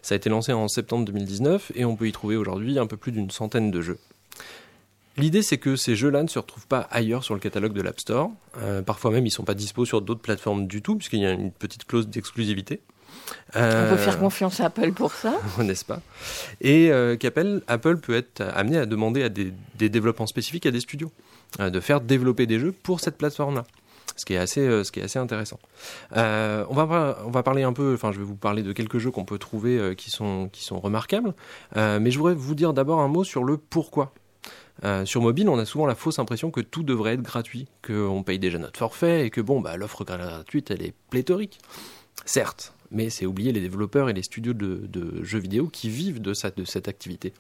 Ça 0.03 0.15
a 0.15 0.17
été 0.17 0.29
lancé 0.29 0.53
en 0.53 0.69
septembre 0.69 1.05
2019 1.07 1.73
et 1.75 1.85
on 1.85 1.97
peut 1.97 2.07
y 2.07 2.13
trouver 2.13 2.37
aujourd'hui 2.37 2.79
un 2.79 2.87
peu 2.87 2.97
plus 2.97 3.13
d'une 3.13 3.31
centaine 3.31 3.71
de 3.71 3.81
jeux. 3.81 3.99
L'idée, 5.17 5.43
c'est 5.43 5.59
que 5.59 5.77
ces 5.77 5.95
jeux-là 5.95 6.23
ne 6.23 6.29
se 6.29 6.39
retrouvent 6.39 6.67
pas 6.67 6.89
ailleurs 6.91 7.23
sur 7.23 7.35
le 7.35 7.41
catalogue 7.41 7.73
de 7.73 7.81
l'App 7.81 8.01
Store. 8.01 8.31
Euh, 8.59 8.83
parfois 8.83 9.13
même, 9.13 9.25
ils 9.25 9.31
ne 9.31 9.35
sont 9.35 9.45
pas 9.45 9.55
dispo 9.55 9.85
sur 9.85 10.03
d'autres 10.03 10.21
plateformes 10.21 10.67
du 10.67 10.83
tout, 10.83 10.97
puisqu'il 10.97 11.21
y 11.21 11.27
a 11.27 11.31
une 11.31 11.53
petite 11.53 11.85
clause 11.87 12.09
d'exclusivité. 12.09 12.81
On 13.55 13.59
Euh, 13.61 13.91
peut 13.91 13.97
faire 13.97 14.19
confiance 14.19 14.61
à 14.61 14.67
Apple 14.67 14.93
pour 14.93 15.13
ça. 15.13 15.35
n'est-ce 15.59 15.85
pas? 15.85 16.01
Et 16.61 16.91
euh, 16.91 17.17
qu'Apple 17.17 17.63
Apple 17.69 17.99
peut 17.99 18.15
être 18.17 18.41
amené 18.55 18.79
à 18.79 18.87
demander 18.87 19.23
à 19.23 19.29
des, 19.29 19.53
des 19.77 19.89
développements 19.89 20.27
spécifiques 20.27 20.67
à 20.67 20.71
des 20.71 20.81
studios, 20.81 21.13
euh, 21.61 21.71
de 21.71 21.81
faire 21.81 22.01
développer 22.01 22.47
des 22.47 22.59
jeux 22.59 22.73
pour 22.73 23.01
cette 23.01 23.17
plateforme-là. 23.17 23.65
Ce 24.17 24.25
qui 24.25 24.35
est 24.35 24.39
assez, 24.39 24.61
euh, 24.61 24.85
ce 24.85 24.93
qui 24.93 25.01
est 25.01 25.05
assez 25.05 25.19
intéressant. 25.19 25.59
Euh, 26.17 26.65
on, 26.69 26.75
va, 26.75 27.19
on 27.27 27.31
va 27.31 27.43
parler 27.43 27.63
un 27.65 27.73
peu, 27.73 27.95
enfin 27.95 28.13
je 28.13 28.19
vais 28.19 28.25
vous 28.25 28.37
parler 28.37 28.63
de 28.63 28.73
quelques 28.73 28.99
jeux 28.99 29.11
qu'on 29.11 29.25
peut 29.25 29.39
trouver 29.39 29.77
euh, 29.79 29.95
qui, 29.95 30.11
sont, 30.11 30.49
qui 30.53 30.63
sont 30.65 30.79
remarquables, 30.79 31.35
Euh, 31.77 31.99
mais 32.01 32.11
je 32.11 32.19
voudrais 32.19 32.35
vous 32.35 32.55
dire 32.55 32.75
d'abord 32.75 33.01
un 33.01 33.09
mot 33.09 33.25
sur 33.25 33.43
le 33.45 33.57
pourquoi. 33.57 34.13
Euh, 34.85 35.05
sur 35.05 35.21
mobile, 35.23 35.49
on 35.49 35.59
a 35.59 35.65
souvent 35.65 35.87
la 35.87 35.95
fausse 35.95 36.19
impression 36.19 36.51
que 36.51 36.61
tout 36.61 36.83
devrait 36.83 37.15
être 37.15 37.23
gratuit, 37.23 37.67
qu'on 37.87 38.23
paye 38.25 38.39
déjà 38.41 38.59
notre 38.59 38.79
forfait 38.79 39.25
et 39.27 39.31
que 39.31 39.41
bon, 39.41 39.61
bah, 39.61 39.77
l'offre 39.77 40.05
gratuite, 40.05 40.71
elle 40.73 40.83
est 40.83 40.95
pléthorique. 41.11 41.59
Certes, 42.25 42.73
mais 42.95 43.11
c'est 43.11 43.27
oublier 43.27 43.53
les 43.53 43.61
développeurs 43.61 44.09
et 44.09 44.13
les 44.13 44.23
studios 44.23 44.55
de, 44.55 45.23
jeux 45.23 45.39
vidéo 45.39 45.69
qui 45.69 45.91
vivent 45.91 46.23
de, 46.23 46.33
de 46.33 46.65
cette 46.65 46.89
activité. 46.89 47.33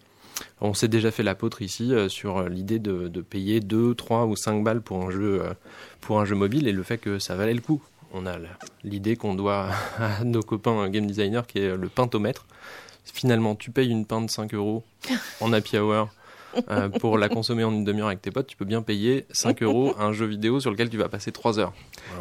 On 0.60 0.74
s'est 0.74 0.88
déjà 0.88 1.10
fait 1.10 1.22
l'apôtre 1.22 1.62
ici 1.62 1.94
euh, 1.94 2.08
sur 2.08 2.48
l'idée 2.48 2.80
de, 2.80 3.08
payer 3.20 3.60
2, 3.60 3.94
3 3.94 4.26
ou 4.26 4.36
5 4.36 4.64
balles 4.64 4.82
pour 4.82 5.02
un, 5.02 5.10
jeu, 5.10 5.42
euh, 5.42 5.54
pour 6.00 6.20
un 6.20 6.24
jeu 6.24 6.34
mobile 6.34 6.66
et 6.66 6.72
le 6.72 6.82
fait 6.82 6.98
que 6.98 7.18
ça 7.18 7.36
valait 7.36 7.54
le 7.54 7.60
coup. 7.60 7.82
On 8.12 8.26
a 8.26 8.36
l'idée 8.82 9.16
qu'on 9.16 9.34
doit 9.34 9.70
à 9.98 10.24
nos 10.24 10.42
copains 10.42 10.88
game 10.88 11.06
designers 11.06 11.42
qui 11.46 11.60
est 11.60 11.76
le 11.76 11.88
pintomètre. 11.88 12.46
Finalement, 13.04 13.54
tu 13.54 13.70
payes 13.70 13.90
une 13.90 14.06
pinte 14.06 14.26
de 14.26 14.30
5 14.30 14.54
euros 14.54 14.82
en 15.40 15.52
happy 15.52 15.78
hour 15.78 16.08
euh, 16.70 16.88
pour 16.88 17.18
la 17.18 17.28
consommer 17.28 17.64
en 17.64 17.72
une 17.72 17.84
demi-heure 17.84 18.08
avec 18.08 18.22
tes 18.22 18.30
potes, 18.30 18.46
tu 18.46 18.56
peux 18.56 18.64
bien 18.64 18.82
payer 18.82 19.24
5 19.30 19.62
euros 19.62 19.94
un 19.98 20.12
jeu 20.12 20.26
vidéo 20.26 20.60
sur 20.60 20.70
lequel 20.70 20.88
tu 20.90 20.96
vas 20.96 21.08
passer 21.08 21.32
3 21.32 21.58
heures. 21.58 21.72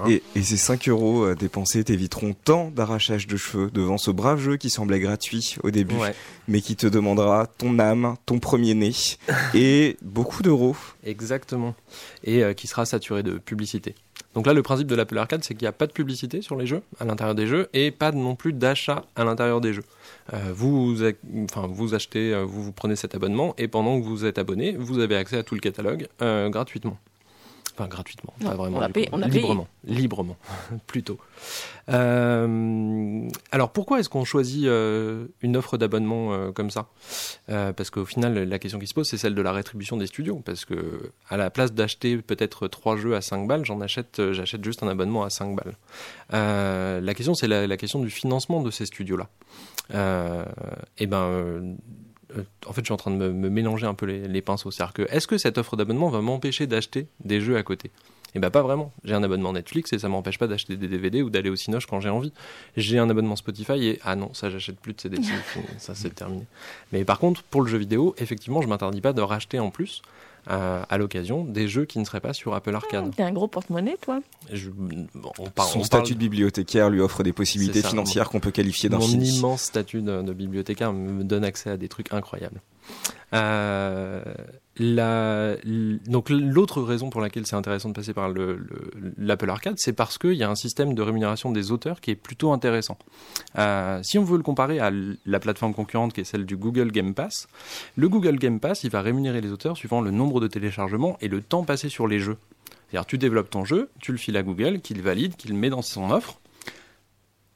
Et, 0.08 0.22
et 0.36 0.42
ces 0.44 0.58
5 0.58 0.88
euros 0.90 1.24
euh, 1.26 1.36
dépensés 1.36 1.84
t'éviteront 1.84 2.34
tant 2.34 2.70
d'arrachage 2.72 3.28
de 3.28 3.38
cheveux 3.38 3.70
devant 3.72 3.98
ce 3.98 4.12
brave 4.12 4.40
jeu 4.40 4.58
qui 4.58 4.70
semblait 4.70 5.00
gratuit 5.00 5.56
au 5.64 5.72
début, 5.72 5.96
Ouais. 5.96 6.16
mais 6.48 6.62
qui 6.62 6.76
te 6.76 6.88
demandera 6.88 7.48
ton 7.48 7.78
âme, 7.80 8.16
ton 8.26 8.40
premier-né 8.40 8.92
et 9.54 9.98
beaucoup 10.02 10.42
d'euros. 10.42 10.76
Exactement. 11.06 11.76
Et 12.24 12.44
euh, 12.44 12.54
qui 12.54 12.68
sera 12.68 12.86
saturé 12.86 13.24
de 13.24 13.38
publicité. 13.38 13.96
Donc 14.34 14.48
là, 14.48 14.54
le 14.54 14.64
principe 14.64 14.88
de 14.88 14.96
l'Apple 14.96 15.18
Arcade, 15.20 15.44
c'est 15.44 15.54
qu'il 15.54 15.64
n'y 15.66 15.70
a 15.70 15.72
pas 15.74 15.86
de 15.86 15.92
publicité 15.92 16.42
sur 16.42 16.56
les 16.56 16.66
jeux, 16.66 16.82
à 17.00 17.06
l'intérieur 17.06 17.36
des 17.36 17.46
jeux, 17.46 17.70
et 17.74 17.92
pas 17.92 18.12
non 18.12 18.36
plus 18.36 18.52
d'achat 18.52 19.04
à 19.16 19.24
l'intérieur 19.24 19.62
des 19.62 19.74
jeux. 19.74 19.84
Euh, 20.32 20.52
vous, 20.54 20.98
enfin, 21.44 21.68
vous 21.68 21.96
achetez, 21.96 22.34
euh, 22.34 22.44
vous, 22.46 22.64
vous 22.64 22.72
prenez 22.72 22.96
cet 22.96 23.16
abonnement, 23.16 23.54
et 23.58 23.68
pendant 23.68 24.00
que 24.00 24.06
vous 24.06 24.24
êtes 24.26 24.38
abonné, 24.38 24.72
vous 24.78 25.00
avez 25.00 25.16
accès 25.18 25.38
à 25.38 25.44
tout 25.44 25.56
le 25.56 25.60
catalogue 25.62 26.08
euh, 26.22 26.50
gratuitement. 26.50 26.98
Enfin, 27.76 27.88
gratuitement, 27.88 28.34
Non, 28.40 28.50
pas 28.52 28.56
vraiment. 28.56 28.78
on 28.78 28.82
a 28.82 28.90
payé- 28.90 29.08
coup. 29.08 29.16
on 29.16 29.22
a 29.24 29.28
payé. 29.28 29.40
librement, 29.42 29.68
librement, 29.84 30.38
plutôt. 30.88 31.18
Euh, 31.90 33.28
alors, 33.52 33.72
pourquoi 33.72 34.00
est-ce 34.00 34.10
qu'on 34.10 34.26
choisit 34.26 34.66
euh, 34.66 35.26
une 35.42 35.58
offre 35.58 35.78
d'abonnement 35.78 36.34
euh, 36.34 36.52
comme 36.52 36.70
ça? 36.70 36.88
Parce 37.48 37.90
qu'au 37.90 38.06
final, 38.06 38.36
la 38.48 38.60
question 38.60 38.78
qui 38.80 38.88
se 38.88 38.94
pose, 38.94 39.08
c'est 39.08 39.18
celle 39.18 39.36
de 39.36 39.42
la 39.42 39.52
rétribution 39.52 39.98
des 39.98 40.08
studios. 40.08 40.42
Parce 40.46 40.66
que 40.66 41.12
à 41.30 41.38
la 41.38 41.50
place 41.50 41.74
d'acheter 41.74 42.18
peut-être 42.18 42.68
trois 42.68 42.96
jeux 42.96 43.16
à 43.16 43.22
5 43.22 43.48
balles, 43.48 43.66
j'en 43.66 43.82
achète, 43.82 44.22
j'achète 44.34 44.64
juste 44.64 44.84
un 44.84 44.88
abonnement 44.88 45.24
à 45.24 45.30
5 45.30 45.56
balles. 45.56 45.76
La 46.32 47.14
question, 47.16 47.34
c'est 47.34 47.48
la, 47.48 47.66
la 47.68 47.78
question 47.78 48.00
du 48.02 48.10
financement 48.10 48.62
de 48.62 48.72
ces 48.72 48.86
studios-là. 48.86 49.30
Euh, 49.94 50.46
et 50.98 51.08
ben. 51.08 51.18
euh, 51.18 51.76
euh, 52.38 52.44
en 52.66 52.74
fait, 52.74 52.82
je 52.82 52.86
suis 52.86 52.94
en 52.94 52.98
train 52.98 53.12
de 53.12 53.18
me, 53.18 53.32
me 53.32 53.50
mélanger 53.50 53.86
un 53.86 53.94
peu 53.94 54.06
les, 54.06 54.28
les 54.28 54.42
pinceaux. 54.42 54.72
C'est-à-dire 54.72 54.94
que, 54.94 55.02
est-ce 55.14 55.28
que 55.28 55.38
cette 55.38 55.58
offre 55.58 55.76
d'abonnement 55.76 56.10
va 56.10 56.22
m'empêcher 56.22 56.68
d'acheter 56.68 57.08
des 57.24 57.42
jeux 57.42 57.58
à 57.58 57.64
côté? 57.64 57.92
Eh 58.36 58.40
ben, 58.40 58.50
pas 58.50 58.64
vraiment. 58.64 58.92
J'ai 59.04 59.14
un 59.14 59.22
abonnement 59.22 59.54
Netflix 59.54 59.94
et 59.94 60.00
ça 60.00 60.10
m'empêche 60.10 60.40
pas 60.40 60.48
d'acheter 60.48 60.76
des 60.76 60.88
DVD 60.88 61.22
ou 61.22 61.30
d'aller 61.30 61.50
au 61.50 61.56
Cinoche 61.56 61.86
quand 61.86 62.02
j'ai 62.02 62.10
envie. 62.10 62.34
J'ai 62.76 62.98
un 62.98 63.10
abonnement 63.10 63.36
Spotify 63.36 63.86
et, 63.86 64.00
ah 64.04 64.16
non, 64.16 64.34
ça, 64.34 64.50
j'achète 64.50 64.80
plus 64.80 64.94
de 64.94 65.02
CD. 65.02 65.18
ça, 65.78 65.94
c'est 65.94 66.16
terminé. 66.16 66.46
Mais 66.92 67.06
par 67.06 67.20
contre, 67.20 67.44
pour 67.44 67.62
le 67.62 67.68
jeu 67.68 67.78
vidéo, 67.78 68.16
effectivement, 68.18 68.62
je 68.62 68.68
m'interdis 68.68 69.02
pas 69.02 69.14
de 69.14 69.22
racheter 69.22 69.60
en 69.60 69.70
plus, 69.70 70.02
euh, 70.50 70.84
à 70.90 70.98
l'occasion, 70.98 71.44
des 71.46 71.68
jeux 71.68 71.86
qui 71.86 72.00
ne 72.00 72.04
seraient 72.06 72.20
pas 72.20 72.34
sur 72.34 72.54
Apple 72.54 72.76
Arcade. 72.76 73.16
T'es 73.16 73.24
un 73.24 73.32
gros 73.32 73.48
porte-monnaie, 73.48 73.98
toi 74.02 74.20
Je- 74.52 74.70
bon, 74.70 75.32
on 75.40 75.50
par- 75.50 75.66
Son 75.68 75.80
on 75.80 75.84
statut 75.84 76.02
parle- 76.04 76.14
de 76.16 76.20
bibliothécaire 76.20 76.90
lui 76.90 77.00
offre 77.02 77.24
des 77.24 77.34
possibilités 77.34 77.82
ça, 77.82 77.90
financières 77.90 78.30
qu'on 78.30 78.40
peut 78.40 78.52
qualifier 78.52 78.90
Mon 78.90 79.00
d'infinies. 79.00 79.38
immense 79.38 79.62
statut 79.64 80.02
de, 80.02 80.22
de 80.22 80.34
bibliothécaire 80.34 80.92
me 80.94 81.24
donne 81.24 81.44
accès 81.46 81.70
à 81.70 81.78
des 81.78 81.88
trucs 81.88 82.12
incroyables. 82.14 82.62
Euh, 83.34 84.22
donc 84.80 86.30
l'autre 86.30 86.82
raison 86.82 87.10
pour 87.10 87.22
laquelle 87.22 87.46
c'est 87.46 87.56
intéressant 87.56 87.90
de 87.90 87.94
passer 87.94 88.14
par 88.14 88.30
le- 88.30 88.58
le- 88.58 89.14
l'Apple 89.18 89.50
Arcade, 89.50 89.76
c'est 89.78 89.94
parce 89.94 90.18
qu'il 90.18 90.34
y 90.34 90.44
a 90.44 90.50
un 90.50 90.56
système 90.56 90.94
de 90.96 91.02
rémunération 91.02 91.52
des 91.52 91.72
auteurs 91.72 92.02
qui 92.02 92.12
est 92.12 92.16
plutôt 92.16 92.52
intéressant. 92.52 92.98
Euh, 93.58 94.00
si 94.04 94.18
on 94.18 94.24
veut 94.24 94.38
le 94.38 94.44
comparer 94.44 94.80
à 94.80 94.92
la 95.26 95.40
plateforme 95.40 95.74
concurrente 95.74 96.14
qui 96.14 96.22
est 96.22 96.26
celle 96.26 96.46
du 96.46 96.58
Google 96.58 96.92
Game 96.92 97.14
Pass, 97.14 97.48
le 97.98 98.10
Google 98.10 98.38
Game 98.38 98.60
Pass, 98.60 98.84
il 98.84 98.90
va 98.90 99.02
rémunérer 99.02 99.42
les 99.42 99.52
auteurs 99.52 99.78
suivant 99.78 100.02
le 100.02 100.12
nombre 100.12 100.40
de 100.42 100.48
téléchargements 100.48 101.18
et 101.22 101.28
le 101.28 101.42
temps 101.42 101.64
passé 101.64 101.90
sur 101.90 102.08
les 102.08 102.20
jeux. 102.20 102.38
C'est-à-dire 102.90 103.06
tu 103.06 103.18
développes 103.18 103.50
ton 103.50 103.66
jeu, 103.66 103.90
tu 104.00 104.12
le 104.12 104.18
files 104.18 104.38
à 104.38 104.44
Google, 104.44 104.80
qu'il 104.82 105.02
valide, 105.02 105.36
qu'il 105.36 105.54
met 105.56 105.70
dans 105.70 105.82
son 105.82 106.12
offre. 106.12 106.40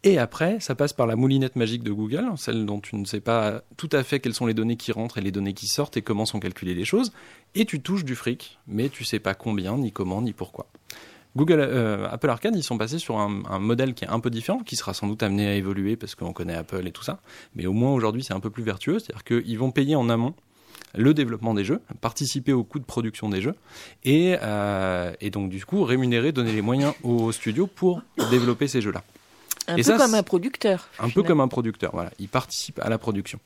Et 0.08 0.18
après, 0.18 0.62
ça 0.62 0.74
passe 0.74 0.94
par 0.94 1.06
la 1.06 1.18
moulinette 1.18 1.58
magique 1.58 1.84
de 1.84 1.92
Google, 1.92 2.30
celle 2.38 2.66
dont 2.66 2.80
tu 2.80 2.96
ne 2.96 3.04
sais 3.04 3.20
pas 3.20 3.62
tout 3.76 3.90
à 3.92 4.04
fait 4.04 4.22
quelles 4.22 4.34
sont 4.34 4.46
les 4.46 4.54
données 4.54 4.78
qui 4.78 4.94
rentrent 4.94 5.18
et 5.18 5.22
les 5.22 5.34
données 5.34 5.52
qui 5.52 5.68
sortent 5.68 5.98
et 5.98 6.02
comment 6.02 6.26
sont 6.26 6.40
calculées 6.40 6.76
les 6.76 6.86
choses. 6.86 7.12
Et 7.56 7.66
tu 7.66 7.82
touches 7.82 8.06
du 8.06 8.16
fric, 8.16 8.58
mais 8.68 8.88
tu 8.88 9.04
sais 9.04 9.20
pas 9.20 9.34
combien, 9.34 9.78
ni 9.78 9.92
comment, 9.92 10.22
ni 10.22 10.32
pourquoi. 10.32 10.68
Google, 11.36 11.60
euh, 11.60 12.08
Apple 12.10 12.30
Arcade, 12.30 12.56
ils 12.56 12.64
sont 12.64 12.78
passés 12.78 13.00
sur 13.00 13.18
un, 13.20 13.44
un 13.50 13.60
modèle 13.60 13.94
qui 13.94 14.06
est 14.06 14.08
un 14.08 14.22
peu 14.22 14.30
différent, 14.30 14.60
qui 14.60 14.78
sera 14.78 14.94
sans 14.94 15.08
doute 15.08 15.22
amené 15.24 15.46
à 15.46 15.56
évoluer 15.56 15.98
parce 15.98 16.16
qu'on 16.16 16.32
connaît 16.32 16.56
Apple 16.56 16.88
et 16.88 16.92
tout 16.92 17.04
ça. 17.04 17.20
Mais 17.56 17.66
au 17.66 17.74
moins 17.74 17.92
aujourd'hui, 17.92 18.24
c'est 18.24 18.34
un 18.34 18.40
peu 18.40 18.50
plus 18.50 18.64
vertueux, 18.64 19.00
c'est-à-dire 19.00 19.26
qu'ils 19.26 19.60
vont 19.60 19.72
payer 19.72 19.98
en 19.98 20.08
amont 20.08 20.36
le 20.96 21.14
développement 21.14 21.54
des 21.54 21.66
jeux, 21.66 21.82
participer 22.00 22.54
au 22.54 22.64
coût 22.64 22.80
de 22.80 22.86
production 22.86 23.28
des 23.28 23.42
jeux, 23.42 23.56
et, 24.06 24.38
euh, 24.42 25.12
et 25.20 25.32
donc 25.32 25.50
du 25.50 25.66
coup 25.66 25.84
rémunérer, 25.84 26.32
donner 26.32 26.54
les 26.54 26.62
moyens 26.62 26.94
aux 27.04 27.34
studios 27.34 27.68
pour 27.68 28.04
développer 28.32 28.70
ces 28.70 28.80
jeux-là. 28.80 29.04
Un 29.68 29.76
Et 29.76 29.84
peu 29.84 29.84
ça, 29.84 29.98
comme 29.98 30.16
un 30.16 30.24
producteur. 30.24 30.88
Un 31.00 31.10
peu 31.10 31.24
comme 31.24 31.42
un 31.42 31.48
producteur, 31.50 31.92
voilà. 31.94 32.12
Il 32.20 32.30
participe 32.30 32.80
à 32.80 32.90
la 32.90 32.98
production. 32.98 33.40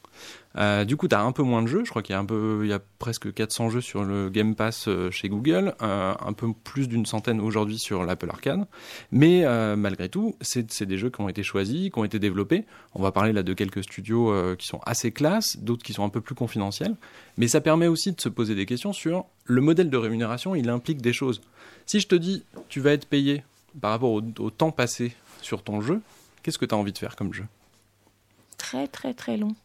Euh, 0.58 0.86
du 0.86 0.98
coup, 0.98 1.08
tu 1.08 1.16
as 1.16 1.22
un 1.22 1.32
peu 1.32 1.42
moins 1.42 1.62
de 1.64 1.68
jeux. 1.68 1.84
Je 1.84 1.90
crois 1.90 2.04
qu'il 2.04 2.14
y 2.14 2.16
a 2.16 2.20
un 2.20 2.26
peu, 2.26 2.62
il 2.64 2.70
y 2.70 2.74
a 2.74 2.80
presque 3.00 3.34
400 3.34 3.70
jeux 3.70 3.82
sur 3.82 4.04
le 4.04 4.30
Game 4.30 4.54
Pass 4.54 4.88
euh, 4.88 5.10
chez 5.10 5.30
Google, 5.30 5.74
euh, 5.82 6.14
un 6.20 6.34
peu 6.34 6.48
plus 6.64 6.88
d'une 6.88 7.06
centaine 7.08 7.42
aujourd'hui 7.42 7.80
sur 7.80 8.04
l'Apple 8.04 8.30
Arcade. 8.30 8.68
Mais 9.12 9.46
malgré 9.76 10.10
tout, 10.10 10.36
c'est 10.42 10.84
des 10.84 10.98
jeux 10.98 11.10
qui 11.10 11.22
ont 11.22 11.30
été 11.30 11.44
choisis, 11.44 11.90
qui 11.90 11.98
ont 11.98 12.04
été 12.04 12.20
développés. 12.20 12.66
On 12.94 13.02
va 13.02 13.12
parler 13.12 13.34
là 13.34 13.44
de 13.44 13.54
quelques 13.54 13.84
studios 13.84 14.34
qui 14.58 14.68
sont 14.68 14.80
assez 14.86 15.12
classes, 15.12 15.58
d'autres 15.58 15.84
qui 15.84 15.94
sont 15.94 16.04
un 16.04 16.10
peu 16.10 16.22
plus 16.22 16.36
confidentiels. 16.36 16.96
Mais 17.38 17.48
ça 17.48 17.62
permet 17.62 17.88
aussi 17.88 18.12
de 18.12 18.22
se 18.22 18.30
poser 18.30 18.56
des 18.56 18.66
questions 18.66 18.94
sur 18.94 19.26
le 19.46 19.62
modèle 19.62 19.90
de 19.90 19.98
rémunération. 19.98 20.56
Il 20.56 20.70
implique 20.70 21.02
des 21.02 21.14
choses. 21.14 21.42
Si 21.86 22.00
je 22.00 22.08
te 22.08 22.16
dis, 22.16 22.44
tu 22.70 22.80
vas 22.80 22.92
être 22.92 23.06
payé 23.06 23.44
par 23.80 23.92
rapport 23.92 24.12
au, 24.12 24.22
au 24.40 24.50
temps 24.50 24.72
passé 24.72 25.14
sur 25.42 25.64
ton 25.64 25.82
jeu, 25.82 26.02
qu'est-ce 26.44 26.58
que 26.58 26.66
tu 26.66 26.74
as 26.76 26.78
envie 26.78 26.94
de 26.94 26.98
faire 26.98 27.16
comme 27.16 27.34
jeu? 27.34 27.46
Très 28.58 28.88
très 28.88 29.14
très 29.14 29.38
long. 29.38 29.56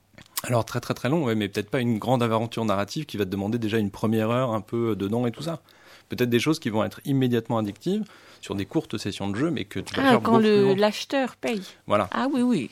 alors 0.45 0.65
très 0.65 0.81
très 0.81 0.95
très 0.95 1.09
long, 1.09 1.25
ouais, 1.25 1.35
mais 1.35 1.49
peut-être 1.49 1.71
pas 1.71 1.81
une 1.81 1.99
grande 1.99 2.23
aventure 2.23 2.65
narrative 2.65 3.05
qui 3.07 3.17
va 3.17 3.25
te 3.25 3.31
demander 3.31 3.59
déjà 3.59 3.79
une 3.79 3.91
première 3.91 4.31
heure 4.31 4.53
un 4.53 4.61
peu 4.61 4.97
dedans 4.97 5.27
et 5.27 5.31
tout 5.33 5.43
ça. 5.43 5.61
Peut-être 6.09 6.31
des 6.31 6.41
choses 6.41 6.59
qui 6.61 6.71
vont 6.71 6.85
être 6.85 7.01
immédiatement 7.05 7.59
addictives 7.59 8.05
sur 8.41 8.55
des 8.55 8.65
courtes 8.65 8.97
sessions 8.97 9.29
de 9.29 9.37
jeu, 9.37 9.51
mais 9.51 9.65
que 9.65 9.81
tu 9.81 9.95
vas 9.95 10.03
Ah, 10.07 10.11
faire 10.13 10.23
quand 10.23 10.39
l'acheteur 10.39 11.37
paye. 11.37 11.63
Voilà. 11.87 12.09
Ah 12.13 12.29
oui, 12.33 12.43
oui. 12.43 12.71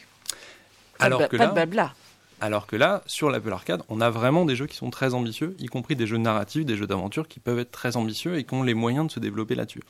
Alors 1.01 1.29
que 1.29 1.37
pas 1.37 1.45
là, 1.45 1.49
de 1.51 1.55
blabla. 1.55 1.93
alors 2.41 2.67
que 2.69 2.77
là, 2.77 3.03
sur 3.07 3.29
l'Apple 3.31 3.53
Arcade, 3.53 3.83
on 3.89 4.01
a 4.01 4.09
vraiment 4.09 4.45
des 4.45 4.55
jeux 4.55 4.67
qui 4.69 4.77
sont 4.77 4.91
très 4.91 5.15
ambitieux, 5.15 5.57
y 5.59 5.67
compris 5.67 5.97
des 5.97 6.07
jeux 6.07 6.19
narratifs, 6.19 6.65
des 6.65 6.77
jeux 6.77 6.87
d'aventure 6.87 7.27
qui 7.27 7.41
peuvent 7.41 7.59
être 7.59 7.73
très 7.73 7.97
ambitieux 7.97 8.39
et 8.39 8.45
qui 8.45 8.55
ont 8.55 8.63
les 8.63 8.75
moyens 8.75 9.09
de 9.09 9.13
se 9.13 9.19
développer 9.19 9.57
là-dessus. 9.57 9.83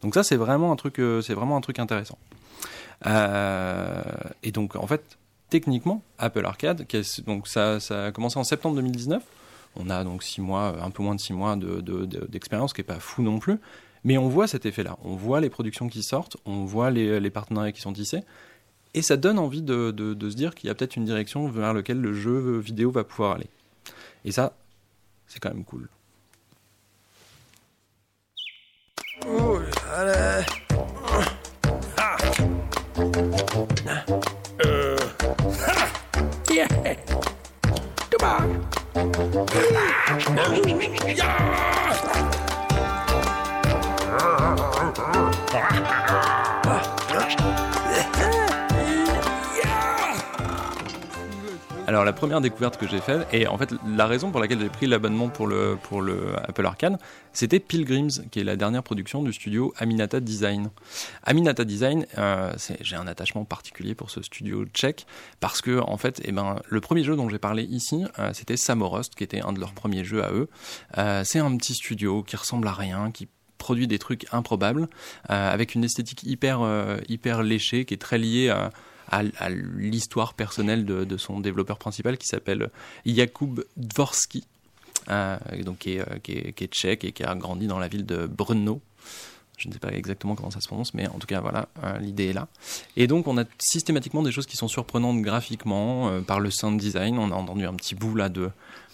Donc 0.00 0.14
ça, 0.14 0.22
c'est 0.22 0.36
vraiment 0.36 0.72
un 0.72 0.76
truc, 0.76 0.98
euh, 0.98 1.20
c'est 1.20 1.34
vraiment 1.34 1.56
un 1.58 1.60
truc 1.60 1.78
intéressant. 1.78 2.16
Euh, 3.04 4.02
et 4.42 4.52
donc, 4.52 4.76
en 4.76 4.86
fait, 4.86 5.18
techniquement, 5.50 6.02
Apple 6.18 6.44
Arcade, 6.46 6.86
donc 7.26 7.46
ça, 7.48 7.78
a 7.90 8.12
commencé 8.12 8.38
en 8.38 8.44
septembre 8.44 8.76
2019. 8.76 9.22
On 9.76 9.90
a 9.90 10.04
donc 10.04 10.22
six 10.22 10.40
mois, 10.40 10.74
un 10.82 10.90
peu 10.90 11.02
moins 11.02 11.14
de 11.14 11.20
six 11.20 11.34
mois 11.34 11.54
de- 11.56 11.80
de- 11.82 12.06
de- 12.06 12.26
d'expérience, 12.28 12.72
qui 12.72 12.80
est 12.80 12.84
pas 12.84 12.98
fou 12.98 13.22
non 13.22 13.38
plus. 13.38 13.58
Mais 14.04 14.16
on 14.18 14.28
voit 14.28 14.46
cet 14.46 14.64
effet-là. 14.66 14.96
On 15.04 15.16
voit 15.16 15.40
les 15.40 15.50
productions 15.50 15.88
qui 15.88 16.02
sortent, 16.02 16.36
on 16.46 16.64
voit 16.64 16.90
les, 16.90 17.30
partenariats 17.30 17.72
qui 17.72 17.80
sont 17.80 17.92
tissés. 17.92 18.22
Et 18.94 19.02
ça 19.02 19.16
donne 19.16 19.38
envie 19.38 19.62
de, 19.62 19.92
se 19.98 20.34
dire 20.36 20.54
qu'il 20.54 20.68
y 20.68 20.70
a 20.70 20.74
peut-être 20.74 20.96
une 20.96 21.04
direction 21.04 21.48
vers 21.48 21.74
laquelle 21.74 22.00
le 22.00 22.14
jeu 22.14 22.58
vidéo 22.58 22.90
va 22.90 23.04
pouvoir 23.04 23.32
aller. 23.32 23.48
Et 24.24 24.32
ça, 24.32 24.54
c'est 25.26 25.40
quand 25.40 25.50
même 25.50 25.64
cool. 25.64 25.88
Ouh, 29.26 29.58
allez. 29.92 30.12
Ah. 30.16 30.65
야! 45.54 45.95
Alors 51.88 52.04
la 52.04 52.12
première 52.12 52.40
découverte 52.40 52.78
que 52.78 52.88
j'ai 52.88 53.00
faite, 53.00 53.28
et 53.32 53.46
en 53.46 53.56
fait 53.58 53.72
la 53.86 54.08
raison 54.08 54.32
pour 54.32 54.40
laquelle 54.40 54.58
j'ai 54.58 54.68
pris 54.68 54.88
l'abonnement 54.88 55.28
pour 55.28 55.46
le, 55.46 55.78
Apple 56.48 56.66
Arcade, 56.66 56.98
c'était 57.32 57.60
Pilgrims, 57.60 58.10
qui 58.32 58.40
est 58.40 58.44
la 58.44 58.56
dernière 58.56 58.82
production 58.82 59.22
du 59.22 59.32
studio 59.32 59.72
Aminata 59.76 60.18
Design. 60.18 60.70
Aminata 61.22 61.64
Design, 61.64 62.04
euh, 62.18 62.52
j'ai 62.80 62.96
un 62.96 63.06
attachement 63.06 63.44
particulier 63.44 63.94
pour 63.94 64.10
ce 64.10 64.20
studio 64.20 64.64
tchèque, 64.64 65.06
parce 65.38 65.60
que 65.60 65.78
en 65.78 65.96
fait, 65.96 66.20
eh 66.24 66.32
ben, 66.32 66.56
le 66.68 66.80
premier 66.80 67.04
jeu 67.04 67.14
dont 67.14 67.28
j'ai 67.28 67.38
parlé 67.38 67.62
ici, 67.62 68.04
euh, 68.18 68.32
c'était 68.32 68.56
Samorost, 68.56 69.14
qui 69.14 69.22
était 69.22 69.42
un 69.42 69.52
de 69.52 69.60
leurs 69.60 69.72
premiers 69.72 70.02
jeux 70.02 70.24
à 70.24 70.32
eux. 70.32 70.48
Euh, 70.98 71.22
c'est 71.24 71.38
un 71.38 71.56
petit 71.56 71.74
studio 71.74 72.24
qui 72.24 72.34
ressemble 72.34 72.66
à 72.66 72.72
rien, 72.72 73.12
qui 73.12 73.28
produit 73.58 73.86
des 73.86 74.00
trucs 74.00 74.26
improbables, 74.32 74.88
avec 75.28 75.76
une 75.76 75.84
esthétique 75.84 76.24
hyper, 76.24 76.60
hyper 77.08 77.42
léchée, 77.42 77.84
qui 77.84 77.94
est 77.94 77.96
très 77.96 78.18
liée 78.18 78.50
à 78.50 78.70
à, 79.10 79.50
l'histoire 79.50 80.34
personnelle 80.34 80.84
de, 80.84 81.16
son 81.16 81.40
développeur 81.40 81.78
principal 81.78 82.18
qui 82.18 82.26
s'appelle 82.26 82.70
Jakub 83.04 83.64
Dvorsky, 83.76 84.44
euh, 85.08 85.38
donc 85.64 85.78
qui, 85.78 85.94
est, 85.94 86.00
euh, 86.00 86.18
qui 86.22 86.32
est 86.32 86.72
tchèque 86.72 87.04
et 87.04 87.12
qui 87.12 87.22
a 87.22 87.34
grandi 87.34 87.66
dans 87.66 87.78
la 87.78 87.88
ville 87.88 88.06
de 88.06 88.26
Brno. 88.26 88.80
Je 89.56 89.68
ne 89.68 89.72
sais 89.72 89.78
pas 89.78 89.92
exactement 89.92 90.34
comment 90.34 90.50
ça 90.50 90.60
se 90.60 90.68
prononce, 90.68 90.92
mais 90.92 91.08
en 91.08 91.18
tout 91.18 91.26
cas, 91.26 91.40
voilà, 91.40 91.68
euh, 91.82 91.98
l'idée 91.98 92.26
est 92.26 92.32
là. 92.34 92.46
Et 92.96 93.06
donc, 93.06 93.26
on 93.26 93.38
a 93.38 93.44
systématiquement 93.58 94.22
des 94.22 94.30
choses 94.30 94.46
qui 94.46 94.56
sont 94.56 94.68
surprenantes 94.68 95.22
graphiquement, 95.22 96.08
euh, 96.08 96.20
par 96.20 96.40
le 96.40 96.50
sound 96.50 96.78
design. 96.78 97.18
On 97.18 97.30
a 97.30 97.34
entendu 97.34 97.64
un 97.64 97.74
petit 97.74 97.94
bout 97.94 98.14
là 98.14 98.28
de, 98.28 98.50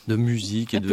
de 0.08 0.16
musique 0.16 0.74
et 0.74 0.80
de, 0.80 0.92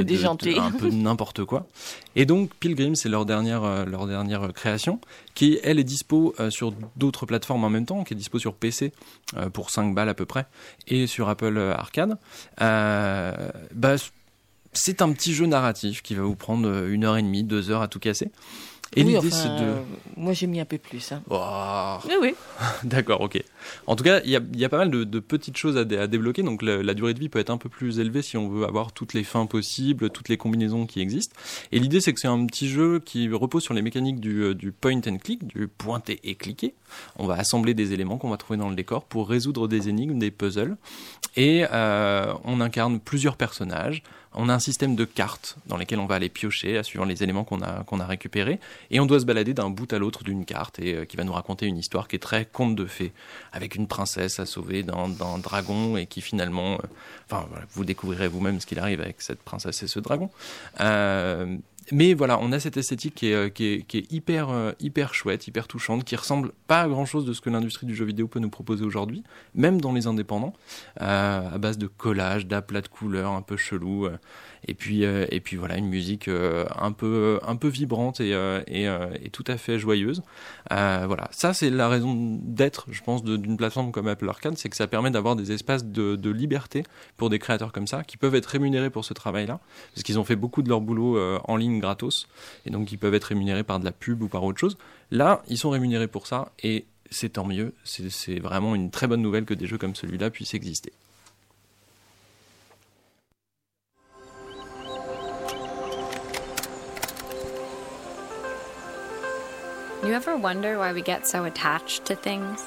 un 0.60 0.72
peu 0.72 0.90
n'importe 0.92 1.44
quoi. 1.46 1.68
Et 2.16 2.26
donc, 2.26 2.54
Pilgrim, 2.60 2.96
c'est 2.96 3.10
leur 3.10 3.26
dernière, 3.26 3.64
euh, 3.64 3.86
leur 3.86 4.08
dernière 4.08 4.54
création, 4.54 5.00
qui, 5.36 5.60
elle, 5.64 5.80
est 5.80 5.84
dispo 5.84 6.34
euh, 6.40 6.50
sur 6.50 6.74
d'autres 6.96 7.26
plateformes 7.26 7.64
en 7.64 7.70
même 7.70 7.86
temps, 7.86 8.04
qui 8.04 8.14
est 8.14 8.18
dispo 8.18 8.40
sur 8.40 8.54
PC 8.54 8.92
euh, 9.38 9.50
pour 9.50 9.72
5 9.72 9.94
balles 9.96 10.10
à 10.10 10.14
peu 10.14 10.26
près, 10.26 10.46
et 10.88 11.08
sur 11.08 11.30
Apple 11.30 11.58
euh, 11.58 11.74
Arcade. 11.74 12.18
Euh, 12.62 13.34
bah, 13.74 13.96
c'est 14.74 15.02
un 15.02 15.12
petit 15.12 15.34
jeu 15.34 15.46
narratif 15.48 16.02
qui 16.02 16.16
va 16.16 16.24
vous 16.24 16.36
prendre 16.36 16.68
euh, 16.68 16.94
une 16.94 17.04
heure 17.04 17.18
et 17.18 17.24
demie, 17.24 17.44
deux 17.44 17.72
heures 17.72 17.82
à 17.82 17.88
tout 17.88 18.00
casser. 18.00 18.32
Et 18.96 19.04
Oui, 19.04 19.14
l'idée, 19.14 19.28
enfin, 19.28 19.30
c'est 19.30 19.64
de... 19.64 19.70
euh, 19.70 19.82
moi 20.18 20.34
j'ai 20.34 20.48
mis 20.48 20.60
un 20.60 20.66
peu 20.66 20.80
plus. 20.80 21.12
Hein. 21.12 21.22
Oh. 21.30 21.98
Oui, 22.08 22.16
oui. 22.20 22.36
D'accord, 22.84 23.22
ok. 23.22 23.40
En 23.88 23.96
tout 23.96 24.04
cas, 24.04 24.22
il 24.24 24.32
y 24.32 24.66
a, 24.66 24.70
pas 24.70 24.78
mal 24.78 24.90
de, 24.90 25.20
petites 25.20 25.58
choses 25.58 25.78
à, 25.78 25.86
dé- 25.86 25.98
à 25.98 26.08
débloquer, 26.08 26.44
donc 26.44 26.62
la, 26.62 26.94
durée 26.94 27.14
de 27.14 27.20
vie 27.20 27.30
peut 27.30 27.40
être 27.40 27.50
un 27.50 27.58
peu 27.58 27.70
plus 27.70 28.00
élevée 28.00 28.22
si 28.22 28.38
on 28.38 28.50
veut 28.50 28.66
avoir 28.66 28.92
toutes 28.92 29.14
les 29.14 29.24
fins 29.24 29.46
possibles, 29.46 30.10
toutes 30.10 30.30
les 30.30 30.38
combinaisons 30.38 30.86
qui 30.86 31.02
existent. 31.02 31.36
Et 31.72 31.80
l'idée, 31.80 32.02
c'est 32.02 32.14
que 32.14 32.20
c'est 32.20 32.28
un 32.28 32.46
petit 32.46 32.70
jeu 32.70 33.00
qui 33.00 33.30
repose 33.30 33.64
sur 33.64 33.74
les 33.74 33.82
mécaniques 33.82 34.20
du, 34.20 34.42
euh, 34.42 34.56
point 34.80 35.02
and 35.08 35.18
click, 35.18 35.48
du 35.48 35.68
pointer 35.68 36.20
et 36.24 36.36
cliquer. 36.36 36.74
On 37.18 37.28
va 37.28 37.36
assembler 37.36 37.74
des 37.74 37.94
éléments 37.94 38.18
qu'on 38.18 38.30
va 38.30 38.38
trouver 38.38 38.58
dans 38.58 38.70
le 38.70 38.76
décor 38.76 39.04
pour 39.04 39.30
résoudre 39.30 39.68
des 39.68 39.90
énigmes, 39.90 40.20
des 40.20 40.32
puzzles. 40.32 40.78
Et 41.36 41.66
euh, 41.72 42.34
on 42.44 42.62
incarne 42.62 43.00
plusieurs 43.00 43.38
personnages. 43.38 44.04
On 44.34 44.48
a 44.48 44.54
un 44.54 44.60
système 44.60 44.96
de 44.96 45.06
cartes 45.06 45.58
dans 45.66 45.76
lesquelles 45.78 46.00
on 46.00 46.06
va 46.06 46.16
aller 46.16 46.30
piocher 46.30 46.82
suivant 46.84 47.06
les 47.06 47.24
éléments 47.24 47.44
qu'on 47.44 47.62
a, 47.62 47.84
qu'on 47.84 48.00
a 48.00 48.06
récupérés. 48.06 48.60
Et 48.92 49.00
on 49.00 49.08
doit 49.08 49.20
se 49.20 49.26
balader 49.26 49.54
d'un 49.56 49.72
bout 49.72 49.92
à 49.92 49.98
l'autre 49.98 50.24
d'une 50.24 50.46
carte 50.46 50.80
et 50.80 50.94
euh, 50.94 51.06
qui 51.06 51.18
va 51.18 51.24
nous 51.24 51.34
raconter 51.34 51.66
une 51.66 51.78
histoire 51.78 52.08
qui 52.08 52.16
est 52.16 52.20
très 52.20 52.46
conte 52.46 52.76
de 52.76 52.86
fées, 52.86 53.12
avec 53.52 53.76
une 53.76 53.88
princesse 53.88 54.40
à 54.40 54.46
sauver 54.46 54.84
d'un 54.84 55.10
d'un 55.10 55.38
dragon 55.38 55.98
et 55.98 56.06
qui 56.06 56.22
finalement... 56.22 56.74
euh, 56.74 56.78
enfin, 57.30 57.48
vous 57.72 57.86
découvrirez 57.86 58.28
vous-même 58.28 58.60
ce 58.60 58.66
qu'il 58.66 58.80
arrive 58.80 59.02
avec 59.02 59.22
cette 59.22 59.42
princesse 59.42 59.84
et 59.84 59.88
ce 59.88 60.00
dragon. 60.00 60.30
Euh, 60.80 61.58
mais 61.92 62.14
voilà, 62.14 62.38
on 62.40 62.52
a 62.52 62.60
cette 62.60 62.78
esthétique 62.78 63.16
qui 63.16 63.32
est, 63.32 63.34
euh, 63.34 63.50
qui 63.50 63.66
est, 63.66 63.82
qui 63.82 63.98
est 63.98 64.12
hyper, 64.12 64.50
hyper 64.80 65.14
chouette, 65.14 65.48
hyper 65.48 65.68
touchante, 65.68 66.04
qui 66.04 66.16
ressemble 66.16 66.52
pas 66.68 66.82
à 66.82 66.88
grand 66.88 67.06
chose 67.06 67.26
de 67.26 67.34
ce 67.34 67.42
que 67.42 67.50
l'industrie 67.50 67.88
du 67.88 67.96
jeu 67.96 68.06
vidéo 68.06 68.28
peut 68.28 68.40
nous 68.40 68.50
proposer 68.50 68.86
aujourd'hui, 68.86 69.24
même 69.56 69.82
dans 69.82 69.94
les 69.94 70.06
indépendants, 70.06 70.54
à 70.98 71.58
base 71.58 71.78
de 71.80 71.88
collages, 71.88 72.46
d'aplats 72.46 72.82
de 72.82 72.88
couleurs 72.88 73.32
un 73.32 73.42
peu 73.42 73.58
chelous. 73.58 74.08
Et 74.68 74.74
puis, 74.74 75.06
euh, 75.06 75.26
et 75.30 75.40
puis 75.40 75.56
voilà, 75.56 75.78
une 75.78 75.88
musique 75.88 76.28
euh, 76.28 76.66
un 76.78 76.92
peu, 76.92 77.40
un 77.48 77.56
peu 77.56 77.68
vibrante 77.68 78.20
et, 78.20 78.34
euh, 78.34 78.62
et, 78.68 78.86
et 79.26 79.30
tout 79.30 79.44
à 79.48 79.58
fait 79.58 79.80
joyeuse. 79.80 80.22
Voilà, 80.70 81.28
ça 81.32 81.54
c'est 81.54 81.70
la 81.70 81.88
raison 81.88 82.40
d'être, 82.44 82.88
je 82.92 83.02
pense, 83.02 83.24
d'une 83.24 83.58
plateforme 83.58 83.92
comme 83.92 84.08
Apple 84.08 84.28
Arcade, 84.30 84.58
c'est 84.58 84.70
que 84.70 84.76
ça 84.76 84.88
permet 84.88 85.12
d'avoir 85.12 85.36
des 85.36 85.52
espaces 85.52 85.86
de, 85.86 86.16
de 86.16 86.30
liberté 86.30 86.84
pour 87.18 87.30
des 87.30 87.40
créateurs 87.40 87.72
comme 87.72 87.88
ça, 87.88 88.04
qui 88.04 88.18
peuvent 88.18 88.36
être 88.36 88.48
rémunérés 88.48 88.90
pour 88.90 89.06
ce 89.06 89.14
travail-là, 89.14 89.60
parce 89.94 90.04
qu'ils 90.04 90.20
ont 90.20 90.24
fait 90.24 90.36
beaucoup 90.36 90.62
de 90.62 90.70
leur 90.70 90.82
boulot 90.82 91.20
en 91.46 91.56
ligne 91.58 91.80
gratos, 91.80 92.28
et 92.66 92.70
donc 92.70 92.92
ils 92.92 92.98
peuvent 92.98 93.16
être 93.16 93.26
rémunérés 93.26 93.64
par 93.64 93.80
de 93.80 93.86
la 93.86 93.92
pub 93.92 94.22
ou 94.22 94.28
par 94.28 94.44
autre 94.44 94.60
chose. 94.60 94.78
Là, 95.12 95.42
ils 95.48 95.58
sont 95.58 95.70
rémunérés 95.70 96.08
pour 96.08 96.28
ça, 96.28 96.52
et 96.62 96.86
c'est 97.10 97.30
tant 97.30 97.46
mieux. 97.46 97.74
C'est 97.84 98.40
vraiment 98.40 98.76
une 98.76 98.92
très 98.92 99.08
bonne 99.08 99.22
nouvelle 99.22 99.46
que 99.46 99.54
des 99.54 99.68
jeux 99.68 99.78
comme 99.78 99.96
celui-là 99.96 100.30
puissent 100.30 100.54
exister. 100.54 100.94
You 110.10 110.16
ever 110.16 110.36
wonder 110.36 110.80
why 110.80 110.92
we 110.92 111.04
get 111.04 111.28
so 111.28 111.46
attached 111.46 112.06
to 112.06 112.16
things? 112.16 112.60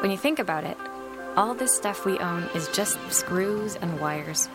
When 0.00 0.10
you 0.10 0.16
think 0.16 0.38
about 0.38 0.64
it, 0.64 0.78
all 1.36 1.54
this 1.54 1.76
stuff 1.76 2.06
we 2.06 2.16
own 2.18 2.44
is 2.54 2.66
just 2.68 2.96
screws 3.10 3.76
and 3.82 4.00
wires. 4.00 4.48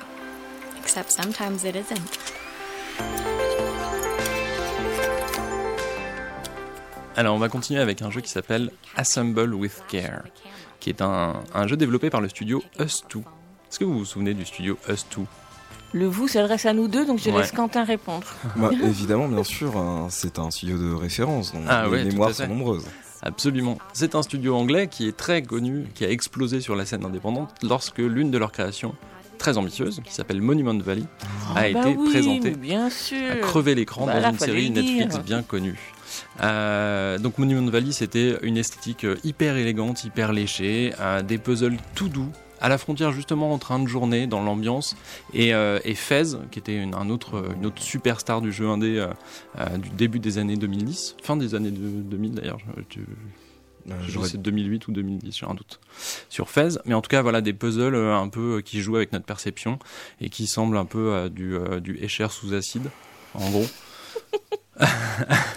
Except 0.79 1.11
sometimes 1.11 1.63
it 1.63 1.75
isn't. 1.75 2.17
Alors, 7.15 7.35
on 7.35 7.37
va 7.37 7.49
continuer 7.49 7.81
avec 7.81 8.01
un 8.01 8.09
jeu 8.09 8.21
qui 8.21 8.31
s'appelle 8.31 8.71
Assemble 8.95 9.53
with 9.53 9.83
Care, 9.87 10.23
qui 10.79 10.89
est 10.89 11.03
un, 11.03 11.43
un 11.53 11.67
jeu 11.67 11.77
développé 11.77 12.09
par 12.09 12.21
le 12.21 12.29
studio 12.29 12.63
Us2. 12.79 13.19
Est-ce 13.19 13.77
que 13.77 13.85
vous 13.85 13.99
vous 13.99 14.05
souvenez 14.05 14.33
du 14.33 14.43
studio 14.43 14.75
Us2 14.89 15.27
Le 15.93 16.07
vous 16.07 16.27
s'adresse 16.27 16.65
à 16.65 16.73
nous 16.73 16.87
deux, 16.87 17.05
donc 17.05 17.19
je 17.19 17.29
Ouais. 17.29 17.39
laisse 17.41 17.51
Quentin 17.51 17.83
répondre. 17.83 18.25
Bah, 18.55 18.71
évidemment, 18.83 19.27
bien 19.27 19.43
sûr, 19.43 19.77
hein, 19.77 20.07
c'est 20.09 20.39
un 20.39 20.49
studio 20.51 20.77
de 20.77 20.93
référence, 20.93 21.53
donc 21.53 21.63
Ah 21.69 21.83
les 21.85 21.91
ouais, 21.91 22.03
mémoires 22.05 22.33
sont 22.33 22.47
nombreuses. 22.47 22.85
Absolument. 23.21 23.77
C'est 23.93 24.15
un 24.15 24.21
studio 24.23 24.55
anglais 24.55 24.87
qui 24.87 25.07
est 25.07 25.15
très 25.15 25.41
connu, 25.43 25.85
qui 25.93 26.03
a 26.03 26.09
explosé 26.09 26.59
sur 26.61 26.75
la 26.75 26.85
scène 26.85 27.05
indépendante 27.05 27.51
lorsque 27.63 27.99
l'une 27.99 28.31
de 28.31 28.37
leurs 28.37 28.51
créations, 28.51 28.95
très 29.37 29.57
ambitieuse, 29.57 30.01
qui 30.03 30.13
s'appelle 30.13 30.41
Monument 30.41 30.77
Valley, 30.77 31.03
a 31.55 31.59
Ah 31.59 31.67
été 31.67 31.73
bah 31.79 31.85
oui, 31.97 32.09
présentée 32.09 32.51
bien 32.51 32.89
sûr. 32.89 33.17
à 33.31 33.35
crever 33.37 33.75
l'écran 33.75 34.05
Bah 34.07 34.15
dans 34.15 34.19
là, 34.19 34.29
une 34.29 34.39
série. 34.39 34.69
Netflix 34.71 35.19
bien 35.19 35.41
connue. 35.43 35.77
Euh, 36.41 37.17
donc 37.17 37.37
Monument 37.37 37.69
Valley, 37.69 37.91
c'était 37.91 38.37
une 38.41 38.57
esthétique 38.57 39.03
euh, 39.05 39.15
hyper 39.23 39.55
élégante, 39.57 40.03
hyper 40.03 40.33
léchée, 40.33 40.93
euh, 40.99 41.21
des 41.21 41.37
puzzles 41.37 41.77
tout 41.95 42.09
doux, 42.09 42.29
à 42.63 42.69
la 42.69 42.77
frontière 42.79 43.11
justement 43.11 43.53
entre 43.53 43.71
un 43.73 43.79
de 43.79 43.87
journée 43.87 44.25
dans 44.25 44.41
l'ambiance 44.41 44.95
et, 45.33 45.53
euh, 45.53 45.79
et 45.83 45.93
Fez, 45.93 46.23
qui 46.49 46.57
était 46.57 46.75
une, 46.81 46.95
un 46.95 47.09
autre, 47.11 47.43
une 47.57 47.65
autre 47.67 47.81
superstar 47.83 48.41
du 48.41 48.51
jeu 48.51 48.67
indé 48.67 48.97
euh, 48.97 49.07
euh, 49.59 49.77
du 49.77 49.89
début 49.89 50.19
des 50.19 50.39
années 50.39 50.55
2010, 50.55 51.17
fin 51.21 51.35
des 51.37 51.53
années 51.53 51.71
de- 51.71 52.01
2000 52.01 52.31
d'ailleurs. 52.33 52.57
je- 52.89 52.99
Euh, 53.91 54.23
c'est 54.23 54.41
2008 54.41 54.87
ou 54.87 54.93
2010, 54.93 55.37
j'ai 55.37 55.45
un 55.45 55.53
doute. 55.53 55.81
Sur 56.29 56.49
Fez, 56.49 56.69
mais 56.85 56.93
en 56.93 57.01
tout 57.01 57.09
cas, 57.09 57.21
voilà 57.21 57.41
des 57.41 57.51
puzzles 57.51 57.95
un 57.95 58.29
peu 58.29 58.61
qui 58.61 58.79
jouent 58.81 58.95
avec 58.95 59.11
notre 59.11 59.25
perception 59.25 59.77
et 60.21 60.29
qui 60.29 60.47
semblent 60.47 60.77
un 60.77 60.85
peu 60.85 61.11
euh, 61.13 61.27
du, 61.29 61.55
euh, 61.55 61.81
du 61.81 61.97
Escher 62.01 62.29
sous 62.29 62.53
acide, 62.53 62.89
en 63.33 63.49
gros. 63.49 63.65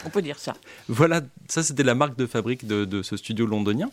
On 0.04 0.10
peut 0.10 0.22
dire 0.22 0.38
ça. 0.38 0.54
Voilà, 0.88 1.20
ça 1.48 1.62
c'était 1.62 1.82
la 1.82 1.94
marque 1.94 2.16
de 2.16 2.26
fabrique 2.26 2.66
de, 2.66 3.02
ce 3.02 3.16
studio 3.16 3.46
londonien. 3.46 3.90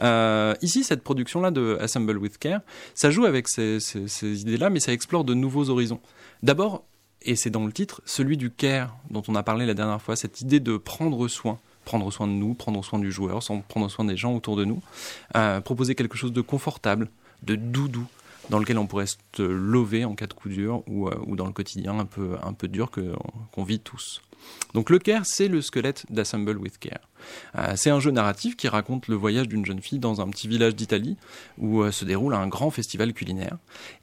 Euh, 0.00 0.54
ici, 0.62 0.84
cette 0.84 1.02
production-là 1.02 1.50
de 1.50 1.76
Assemble 1.80 2.16
with 2.16 2.38
Care, 2.38 2.60
ça 2.94 3.10
joue 3.10 3.24
avec 3.24 3.48
ces, 3.48 3.78
idées-là, 4.22 4.70
mais 4.70 4.80
ça 4.80 4.92
explore 4.92 5.24
de 5.24 5.34
nouveaux 5.34 5.70
horizons. 5.70 6.00
D'abord, 6.42 6.84
et 7.22 7.36
c'est 7.36 7.50
dans 7.50 7.66
le 7.66 7.72
titre, 7.72 8.00
celui 8.06 8.36
du 8.36 8.50
care 8.50 8.96
dont 9.10 9.22
on 9.28 9.34
a 9.34 9.42
parlé 9.42 9.66
la 9.66 9.74
dernière 9.74 10.00
fois, 10.00 10.16
cette 10.16 10.40
idée 10.40 10.60
de 10.60 10.76
prendre 10.76 11.28
soin, 11.28 11.58
prendre 11.84 12.10
soin 12.10 12.26
de 12.26 12.32
nous, 12.32 12.54
prendre 12.54 12.82
soin 12.84 12.98
du 12.98 13.12
joueur, 13.12 13.40
prendre 13.68 13.90
soin 13.90 14.04
des 14.04 14.16
gens 14.16 14.34
autour 14.34 14.56
de 14.56 14.64
nous, 14.64 14.82
Euh, 15.36 15.60
proposer 15.60 15.94
quelque 15.94 16.16
chose 16.16 16.32
de 16.32 16.40
confortable, 16.40 17.08
de 17.42 17.54
doudou, 17.56 18.06
dans 18.50 18.58
lequel 18.58 18.78
on 18.78 18.86
pourrait 18.86 19.06
se 19.06 19.42
lever 19.42 20.04
en 20.04 20.14
cas 20.14 20.26
de 20.26 20.34
coup 20.34 20.48
dur 20.48 20.82
ou, 20.86 21.08
euh, 21.08 21.14
dans 21.36 21.46
le 21.46 21.52
quotidien 21.52 21.98
un 21.98 22.04
peu, 22.04 22.68
dur 22.68 22.90
qu'on 22.90 23.64
vit 23.64 23.80
tous. 23.80 24.20
Donc 24.74 24.90
le 24.90 24.98
Care, 24.98 25.24
c'est 25.24 25.48
le 25.48 25.60
squelette 25.62 26.04
d'Assemble 26.10 26.56
with 26.56 26.78
Care. 26.78 27.00
Euh, 27.56 27.74
c'est 27.76 27.90
un 27.90 28.00
jeu 28.00 28.10
narratif 28.10 28.56
qui 28.56 28.68
raconte 28.68 29.06
le 29.06 29.14
voyage 29.14 29.48
d'une 29.48 29.64
jeune 29.64 29.80
fille 29.80 29.98
dans 29.98 30.20
un 30.20 30.28
petit 30.28 30.48
village 30.48 30.74
d'Italie 30.74 31.16
où 31.58 31.82
euh, 31.82 31.92
se 31.92 32.04
déroule 32.04 32.34
un 32.34 32.48
grand 32.48 32.70
festival 32.70 33.12
culinaire. 33.12 33.58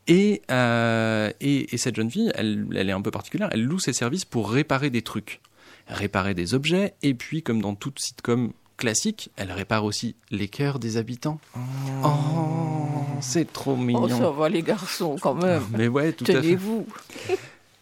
Et 0.07 0.41
cette 0.47 1.95
jeune 1.95 2.09
fille, 2.09 2.31
elle, 2.35 2.67
elle 2.75 2.89
est 2.89 2.93
un 2.93 3.01
peu 3.01 3.11
particulière, 3.11 3.49
elle 3.51 3.63
loue 3.63 3.79
ses 3.79 3.93
services 3.93 4.25
pour 4.25 4.49
réparer 4.49 4.89
des 4.89 5.01
trucs, 5.01 5.41
réparer 5.87 6.33
des 6.33 6.53
objets, 6.53 6.93
et 7.01 7.13
puis 7.13 7.43
comme 7.43 7.61
dans 7.61 7.75
toute 7.75 7.99
sitcom 7.99 8.53
classique, 8.77 9.31
elle 9.35 9.51
répare 9.51 9.83
aussi 9.83 10.15
les 10.31 10.47
cœurs 10.47 10.79
des 10.79 10.97
habitants. 10.97 11.39
Oh, 12.03 12.09
c'est 13.19 13.51
trop 13.51 13.75
mignon. 13.75 14.03
Oh, 14.03 14.09
ça 14.09 14.29
va 14.29 14.49
les 14.49 14.61
garçons 14.61 15.17
quand 15.19 15.33
même. 15.33 15.63
Mais 15.71 15.87
ouais, 15.87 16.13
tout 16.13 16.25
à 16.25 16.33
fait. 16.33 16.41
Tenez-vous. 16.41 16.85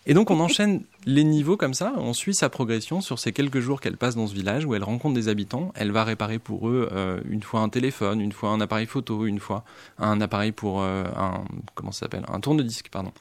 Et 0.07 0.13
donc 0.13 0.29
on 0.29 0.39
enchaîne 0.39 0.83
les 1.05 1.23
niveaux 1.23 1.57
comme 1.57 1.73
ça, 1.73 1.93
on 1.97 2.13
suit 2.13 2.35
sa 2.35 2.49
progression 2.49 3.01
sur 3.01 3.17
ces 3.17 3.31
quelques 3.31 3.59
jours 3.59 3.81
qu'elle 3.81 3.97
passe 3.97 4.15
dans 4.15 4.27
ce 4.27 4.35
village 4.35 4.63
où 4.65 4.75
elle 4.75 4.83
rencontre 4.83 5.15
des 5.15 5.29
habitants, 5.29 5.71
elle 5.75 5.91
va 5.91 6.03
réparer 6.03 6.37
pour 6.37 6.69
eux 6.69 6.89
euh, 6.91 7.19
une 7.27 7.41
fois 7.41 7.61
un 7.61 7.69
téléphone, 7.69 8.21
une 8.21 8.31
fois 8.31 8.49
un 8.49 8.61
appareil 8.61 8.85
photo, 8.85 9.25
une 9.25 9.39
fois 9.39 9.63
un 9.97 10.21
appareil 10.21 10.51
pour 10.51 10.81
euh, 10.81 11.05
un 11.17 11.43
comment 11.73 11.91
ça 11.91 12.01
s'appelle, 12.01 12.25
un 12.31 12.39
tourne-disque 12.39 12.89
pardon. 12.89 13.11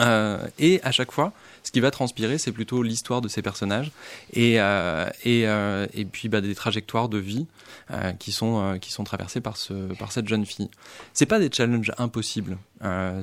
Euh, 0.00 0.46
et 0.58 0.80
à 0.82 0.92
chaque 0.92 1.10
fois, 1.10 1.32
ce 1.66 1.72
qui 1.72 1.80
va 1.80 1.90
transpirer, 1.90 2.38
c'est 2.38 2.52
plutôt 2.52 2.84
l'histoire 2.84 3.20
de 3.20 3.26
ces 3.26 3.42
personnages 3.42 3.90
et, 4.32 4.60
euh, 4.60 5.10
et, 5.24 5.48
euh, 5.48 5.88
et 5.94 6.04
puis 6.04 6.28
bah, 6.28 6.40
des 6.40 6.54
trajectoires 6.54 7.08
de 7.08 7.18
vie 7.18 7.48
euh, 7.90 8.12
qui, 8.12 8.30
sont, 8.30 8.78
qui 8.80 8.92
sont 8.92 9.02
traversées 9.02 9.40
par, 9.40 9.56
ce, 9.56 9.72
par 9.94 10.12
cette 10.12 10.28
jeune 10.28 10.46
fille. 10.46 10.70
C'est 11.12 11.26
pas 11.26 11.40
des 11.40 11.50
challenges 11.52 11.90
impossibles, 11.98 12.56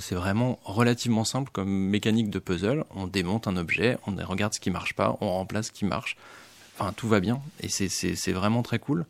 c'est 0.01 0.15
vraiment 0.15 0.59
relativement 0.65 1.23
simple 1.23 1.51
comme 1.53 1.69
mécanique 1.69 2.29
de 2.29 2.39
puzzle. 2.39 2.83
On 2.93 3.07
démonte 3.07 3.47
un 3.47 3.55
objet, 3.55 3.97
on 4.07 4.15
regarde 4.25 4.53
ce 4.53 4.59
qui 4.59 4.71
marche 4.71 4.93
pas, 4.93 5.15
on 5.21 5.29
remplace 5.29 5.67
ce 5.67 5.71
qui 5.71 5.85
marche. 5.85 6.17
Enfin, 6.77 6.91
tout 6.91 7.07
va 7.07 7.21
bien 7.21 7.39
et 7.61 7.69
c'est- 7.69 8.31
vraiment 8.33 8.61
très 8.61 8.79
cool. 8.79 9.05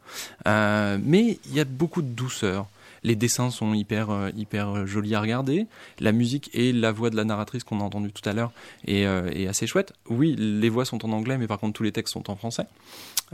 Mais 0.45 1.39
il 1.47 1.53
y 1.55 1.59
a 1.59 1.65
beaucoup 1.65 2.03
de 2.03 2.07
douceur. 2.07 2.67
Les 3.03 3.15
dessins 3.15 3.49
sont 3.49 3.73
hyper, 3.73 4.09
euh, 4.09 4.29
hyper 4.35 4.85
jolis 4.87 5.15
à 5.15 5.21
regarder. 5.21 5.67
La 5.99 6.11
musique 6.11 6.49
et 6.53 6.71
la 6.73 6.91
voix 6.91 7.09
de 7.09 7.15
la 7.15 7.23
narratrice 7.25 7.63
qu'on 7.63 7.79
a 7.81 7.83
entendue 7.83 8.11
tout 8.11 8.27
à 8.29 8.33
l'heure 8.33 8.51
est, 8.87 9.05
euh, 9.05 9.29
est 9.31 9.47
assez 9.47 9.67
chouette. 9.67 9.93
Oui, 10.09 10.35
les 10.37 10.69
voix 10.69 10.85
sont 10.85 11.03
en 11.05 11.11
anglais, 11.11 11.37
mais 11.37 11.47
par 11.47 11.59
contre 11.59 11.73
tous 11.73 11.83
les 11.83 11.91
textes 11.91 12.13
sont 12.13 12.29
en 12.31 12.35
français. 12.35 12.65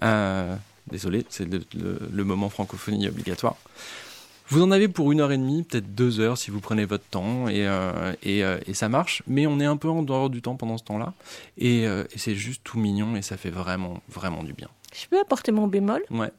Euh, 0.03 0.55
désolé, 0.91 1.25
c'est 1.29 1.45
le, 1.45 1.61
le- 1.75 1.99
le 2.11 2.23
moment 2.23 2.49
francophonie 2.49 3.07
obligatoire. 3.07 3.55
Vous 4.51 4.63
en 4.63 4.71
avez 4.71 4.87
pour 4.87 5.11
une 5.11 5.21
heure 5.21 5.31
et 5.31 5.37
demie, 5.37 5.61
peut-être 5.61 5.93
deux 5.93 6.19
heures 6.19 6.35
si 6.39 6.49
vous 6.49 6.59
prenez 6.59 6.85
votre 6.85 7.03
temps 7.03 7.47
et, 7.49 7.67
euh, 7.67 8.13
et, 8.23 8.43
euh, 8.43 8.57
et 8.65 8.73
ça 8.73 8.89
marche. 8.89 9.21
Mais 9.27 9.45
on 9.45 9.59
est 9.59 9.65
un 9.65 9.77
peu 9.77 9.89
en 9.89 10.01
dehors 10.01 10.31
du 10.31 10.41
temps 10.41 10.55
pendant 10.55 10.79
ce 10.79 10.83
temps-là 10.85 11.13
et, 11.59 11.85
euh, 11.85 12.03
et 12.11 12.17
c'est 12.17 12.33
juste 12.33 12.61
tout 12.63 12.79
mignon 12.79 13.15
et 13.15 13.21
ça 13.21 13.37
fait 13.37 13.51
vraiment 13.51 14.01
vraiment 14.09 14.41
du 14.43 14.53
bien. 14.53 14.67
Je 14.99 15.05
peux 15.07 15.19
apporter 15.19 15.51
mon 15.51 15.67
bémol? 15.67 16.01
Ouais, 16.09 16.31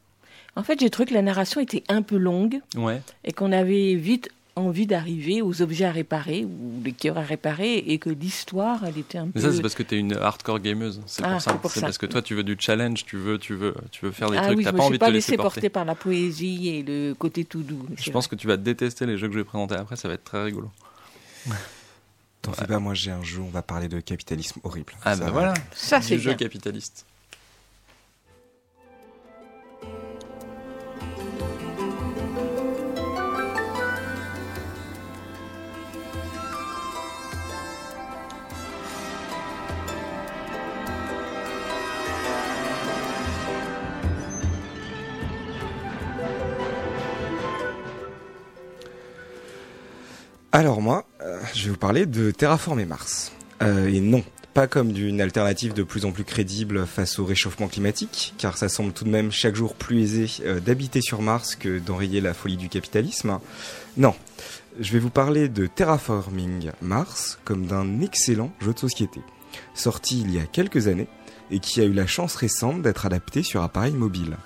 En 0.61 0.62
fait, 0.62 0.78
j'ai 0.78 0.90
trouvé 0.90 1.06
que 1.08 1.14
la 1.14 1.22
narration 1.22 1.61
était 1.61 1.82
un 1.88 2.02
peu 2.02 2.16
longue 2.18 2.61
ouais. 2.76 3.00
et 3.24 3.32
qu'on 3.32 3.50
avait 3.50 3.94
vite 3.94 4.28
envie 4.56 4.86
d'arriver 4.86 5.40
aux 5.40 5.62
objets 5.62 5.86
à 5.86 5.90
réparer 5.92 6.44
ou 6.44 6.82
les 6.84 6.92
cœurs 6.92 7.16
à 7.16 7.22
réparer 7.22 7.78
et 7.78 7.98
que 7.98 8.11
l'histoire, 8.11 8.84
elle 8.84 8.98
était 8.98 9.16
un 9.16 9.24
Mais 9.26 9.32
peu... 9.32 9.40
ça 9.40 9.52
c'est 9.52 9.62
parce 9.62 9.74
que 9.74 9.82
t'es 9.82 9.96
une 9.96 10.12
hardcore 10.14 10.58
gameuse. 10.58 11.00
C'est 11.06 11.22
Ah, 11.24 11.30
pour 11.32 11.40
ça. 11.40 11.58
c'est 11.70 11.80
parce 11.80 11.96
que 11.96 12.04
toi 12.04 12.20
tu 12.20 12.34
veux 12.34 12.42
du 12.42 12.56
challenge, 12.58 13.06
tu 13.06 13.16
veux 13.16 13.38
tu 13.38 13.54
veux 13.54 13.74
tu 13.90 14.04
veux 14.04 14.11
faire 14.12 14.28
des 14.30 14.36
ah 14.36 14.46
trucs. 14.46 14.58
oui, 14.58 14.64
T'as 14.64 14.72
pas 14.72 14.82
envie 14.82 14.98
de 14.98 14.98
pas 14.98 15.06
te 15.06 15.12
laisser 15.12 15.36
porter 15.38 15.61
porter. 15.61 15.68
par 15.70 15.84
la 15.86 15.94
poésie 15.94 16.68
et 16.68 16.82
le 16.82 17.14
côté 17.14 17.44
tout 17.46 17.62
doux. 17.62 17.86
Je 17.96 18.11
pense 18.11 18.26
que 18.28 18.34
tu 18.34 18.46
vas 18.48 18.58
détester 18.58 19.06
les 19.06 19.16
jeux 19.16 19.28
que 19.28 19.34
je 19.34 19.38
vais 19.38 19.44
présenter 19.44 19.76
après. 19.76 19.96
Ça 19.96 20.08
va 20.08 20.14
être 20.14 20.24
très 20.24 20.42
rigolo. 20.44 20.70
T'en 22.42 22.52
fais 22.52 22.66
pas, 22.66 22.78
moi 22.80 22.94
j'ai 22.94 23.11
un 23.12 23.22
jeu, 23.22 23.40
on 23.40 23.50
va 23.50 23.62
parler 23.62 23.88
de 23.88 24.00
capitalisme 24.00 24.61
horrible. 24.64 24.92
Ah 25.04 25.14
Ça 25.14 25.20
bah 25.20 25.26
va. 25.26 25.30
voilà. 25.32 25.54
Ça, 25.74 26.00
du 26.00 26.06
c'est 26.06 26.18
jeu 26.18 26.30
bien. 26.30 26.36
capitaliste. 26.38 27.06
Alors 50.61 50.82
moi, 50.82 51.06
euh, 51.22 51.40
je 51.54 51.64
vais 51.64 51.70
vous 51.70 51.78
parler 51.78 52.04
de 52.04 52.30
Terraformer 52.32 52.84
Mars. 52.84 53.32
Euh, 53.62 53.88
et 53.88 54.00
non, 54.00 54.22
Pas 54.52 54.66
comme 54.66 54.92
d'une 54.92 55.22
alternative 55.22 55.72
de 55.72 55.82
plus 55.82 56.04
en 56.04 56.12
plus 56.12 56.24
crédible 56.24 56.86
face 56.86 57.18
au 57.18 57.24
réchauffement 57.24 57.66
climatique, 57.66 58.34
car 58.36 58.58
ça 58.58 58.68
semble 58.68 58.92
tout 58.92 59.04
de 59.04 59.08
même 59.08 59.32
chaque 59.32 59.56
jour 59.56 59.72
plus 59.74 60.02
aisé 60.02 60.30
euh, 60.44 60.61
d'habiter 60.61 61.00
sur 61.00 61.22
Mars 61.22 61.56
que 61.56 61.78
d'enrayer 61.78 62.20
la 62.20 62.34
folie 62.34 62.58
du 62.58 62.68
capitalisme. 62.68 63.38
Non, 63.96 64.14
je 64.78 64.92
vais 64.92 64.98
vous 64.98 65.08
parler 65.08 65.48
de 65.48 65.66
Terraforming 65.66 66.72
Mars 66.82 67.38
comme 67.46 67.64
d'un 67.64 68.02
excellent 68.02 68.52
jeu 68.61 68.74
de 68.74 68.78
société, 68.78 69.22
sorti 69.72 70.20
il 70.20 70.30
y 70.30 70.38
a 70.38 70.44
quelques 70.44 70.88
années 70.88 71.08
et 71.50 71.58
qui 71.58 71.80
a 71.80 71.84
eu 71.84 71.94
la 71.94 72.06
chance 72.06 72.34
récente 72.34 72.82
d'être 72.82 73.06
adapté 73.06 73.42
sur 73.42 73.62
appareil 73.62 73.94
mobile. 73.94 74.36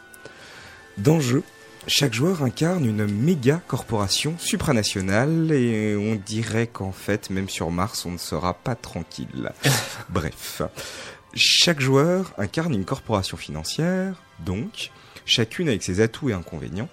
Dans 0.97 1.17
le 1.17 1.23
jeu, 1.23 1.43
chaque 1.87 2.15
joueur 2.15 2.43
incarne 2.43 2.87
une 2.87 3.07
méga 3.07 3.61
corporation 3.67 4.37
supranationale 4.39 5.53
et 5.53 5.97
on 5.97 6.15
dirait 6.15 6.67
qu'en 6.67 6.93
fait, 6.93 7.29
même 7.29 7.49
sur 7.49 7.71
Mars, 7.71 8.07
on 8.07 8.13
ne 8.13 8.19
sera 8.19 8.55
pas 8.55 8.75
tranquille. 8.75 9.53
Bref. 10.09 10.63
Chaque 11.35 11.81
joueur 11.81 12.33
incarne 12.39 12.73
une 12.75 12.85
corporation 12.85 13.37
financière, 13.37 14.23
donc, 14.45 14.93
chacune 15.27 15.69
avec 15.69 15.83
ses 15.83 16.01
atouts 16.01 16.31
et 16.31 16.33
inconvénients, 16.33 16.89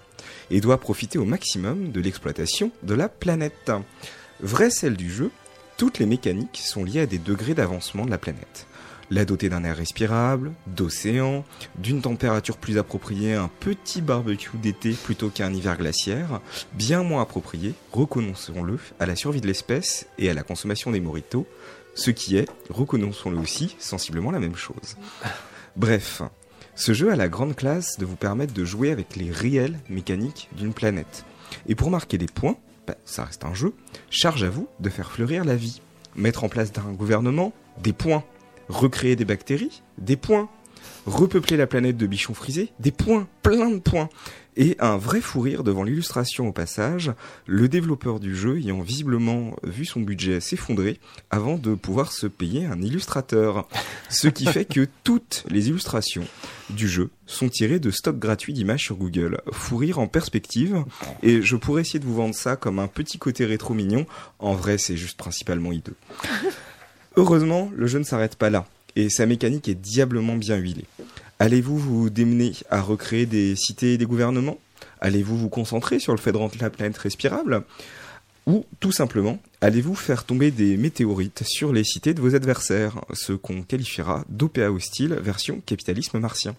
et 0.50 0.60
doit 0.60 0.78
profiter 0.78 1.18
au 1.18 1.24
maximum 1.24 1.90
de 1.90 2.00
l'exploitation 2.00 2.70
de 2.82 2.94
la 2.94 3.08
planète. 3.08 3.72
Vraie 4.40 4.70
celle 4.70 4.96
du 4.96 5.10
jeu, 5.10 5.30
toutes 5.78 6.00
les 6.00 6.06
mécaniques 6.06 6.60
sont 6.62 6.84
liées 6.84 7.00
à 7.00 7.06
des 7.06 7.18
degrés 7.18 7.54
d'avancement 7.54 8.04
de 8.04 8.10
la 8.10 8.18
planète 8.18 8.66
la 9.12 9.26
doter 9.26 9.50
d'un 9.50 9.62
air 9.64 9.76
respirable, 9.76 10.52
d'océans, 10.66 11.44
d'une 11.76 12.00
température 12.00 12.56
plus 12.56 12.78
appropriée 12.78 13.34
un 13.34 13.50
petit 13.60 14.00
barbecue 14.00 14.56
d'été 14.56 14.92
plutôt 14.92 15.28
qu'un 15.28 15.52
hiver 15.52 15.76
glaciaire, 15.76 16.40
bien 16.72 17.02
moins 17.02 17.20
approprié, 17.20 17.74
reconnaissons-le, 17.92 18.78
à 19.00 19.06
la 19.06 19.14
survie 19.14 19.42
de 19.42 19.46
l'espèce 19.46 20.06
et 20.18 20.30
à 20.30 20.34
la 20.34 20.42
consommation 20.42 20.90
des 20.90 21.00
moritos, 21.00 21.46
ce 21.94 22.10
qui 22.10 22.36
est, 22.36 22.48
reconnaissons-le 22.70 23.36
aussi, 23.36 23.76
sensiblement 23.78 24.30
la 24.30 24.40
même 24.40 24.56
chose. 24.56 24.96
Bref, 25.76 26.22
ce 26.74 26.94
jeu 26.94 27.12
a 27.12 27.16
la 27.16 27.28
grande 27.28 27.54
classe 27.54 27.98
de 27.98 28.06
vous 28.06 28.16
permettre 28.16 28.54
de 28.54 28.64
jouer 28.64 28.90
avec 28.90 29.16
les 29.16 29.30
réelles 29.30 29.78
mécaniques 29.90 30.48
d'une 30.56 30.72
planète. 30.72 31.26
Et 31.68 31.74
pour 31.74 31.90
marquer 31.90 32.16
des 32.16 32.26
points, 32.26 32.56
bah, 32.86 32.96
ça 33.04 33.24
reste 33.24 33.44
un 33.44 33.52
jeu, 33.52 33.74
charge 34.08 34.42
à 34.42 34.48
vous 34.48 34.68
de 34.80 34.88
faire 34.88 35.12
fleurir 35.12 35.44
la 35.44 35.54
vie. 35.54 35.82
Mettre 36.16 36.44
en 36.44 36.48
place 36.48 36.72
d'un 36.72 36.92
gouvernement, 36.92 37.52
des 37.82 37.92
points 37.92 38.24
recréer 38.72 39.16
des 39.16 39.24
bactéries, 39.24 39.82
des 39.98 40.16
points, 40.16 40.48
repeupler 41.06 41.56
la 41.56 41.66
planète 41.66 41.96
de 41.96 42.06
bichons 42.06 42.34
frisés, 42.34 42.72
des 42.80 42.90
points, 42.90 43.28
plein 43.42 43.70
de 43.70 43.78
points. 43.78 44.08
Et 44.54 44.76
un 44.80 44.98
vrai 44.98 45.22
fou 45.22 45.40
rire 45.40 45.64
devant 45.64 45.82
l'illustration 45.82 46.46
au 46.46 46.52
passage, 46.52 47.12
le 47.46 47.68
développeur 47.68 48.20
du 48.20 48.36
jeu 48.36 48.58
ayant 48.58 48.82
visiblement 48.82 49.56
vu 49.62 49.86
son 49.86 50.00
budget 50.00 50.40
s'effondrer 50.40 51.00
avant 51.30 51.56
de 51.56 51.74
pouvoir 51.74 52.12
se 52.12 52.26
payer 52.26 52.66
un 52.66 52.82
illustrateur. 52.82 53.66
Ce 54.10 54.28
qui 54.28 54.44
fait 54.44 54.66
que 54.66 54.86
toutes 55.04 55.44
les 55.48 55.68
illustrations 55.68 56.24
du 56.68 56.86
jeu 56.86 57.08
sont 57.26 57.48
tirées 57.48 57.80
de 57.80 57.90
stock 57.90 58.18
gratuit 58.18 58.52
d'images 58.52 58.84
sur 58.84 58.96
Google. 58.96 59.40
Fou 59.52 59.78
rire 59.78 59.98
en 59.98 60.06
perspective, 60.06 60.84
et 61.22 61.40
je 61.40 61.56
pourrais 61.56 61.80
essayer 61.80 61.98
de 61.98 62.04
vous 62.04 62.14
vendre 62.14 62.34
ça 62.34 62.56
comme 62.56 62.78
un 62.78 62.88
petit 62.88 63.18
côté 63.18 63.46
rétro 63.46 63.72
mignon. 63.72 64.04
En 64.38 64.52
vrai, 64.52 64.76
c'est 64.76 64.98
juste 64.98 65.16
principalement 65.16 65.72
hideux. 65.72 65.96
Heureusement, 67.16 67.70
le 67.76 67.86
jeu 67.86 67.98
ne 67.98 68.04
s'arrête 68.04 68.36
pas 68.36 68.50
là, 68.50 68.66
et 68.96 69.10
sa 69.10 69.26
mécanique 69.26 69.68
est 69.68 69.74
diablement 69.74 70.36
bien 70.36 70.56
huilée. 70.56 70.86
Allez-vous 71.38 71.76
vous 71.76 72.10
démener 72.10 72.52
à 72.70 72.80
recréer 72.80 73.26
des 73.26 73.56
cités 73.56 73.94
et 73.94 73.98
des 73.98 74.06
gouvernements? 74.06 74.58
Allez-vous 75.00 75.36
vous 75.36 75.48
concentrer 75.48 75.98
sur 75.98 76.12
le 76.12 76.18
fait 76.18 76.32
de 76.32 76.36
rendre 76.36 76.54
la 76.60 76.70
planète 76.70 76.96
respirable? 76.96 77.64
Ou 78.46 78.64
tout 78.80 78.92
simplement, 78.92 79.38
allez-vous 79.60 79.94
faire 79.94 80.24
tomber 80.24 80.50
des 80.50 80.76
météorites 80.76 81.42
sur 81.44 81.72
les 81.72 81.84
cités 81.84 82.14
de 82.14 82.20
vos 82.20 82.34
adversaires, 82.34 83.00
ce 83.12 83.32
qu'on 83.32 83.62
qualifiera 83.62 84.24
d'OPA 84.28 84.70
hostile 84.70 85.14
version 85.14 85.60
capitalisme 85.66 86.18
martien? 86.18 86.56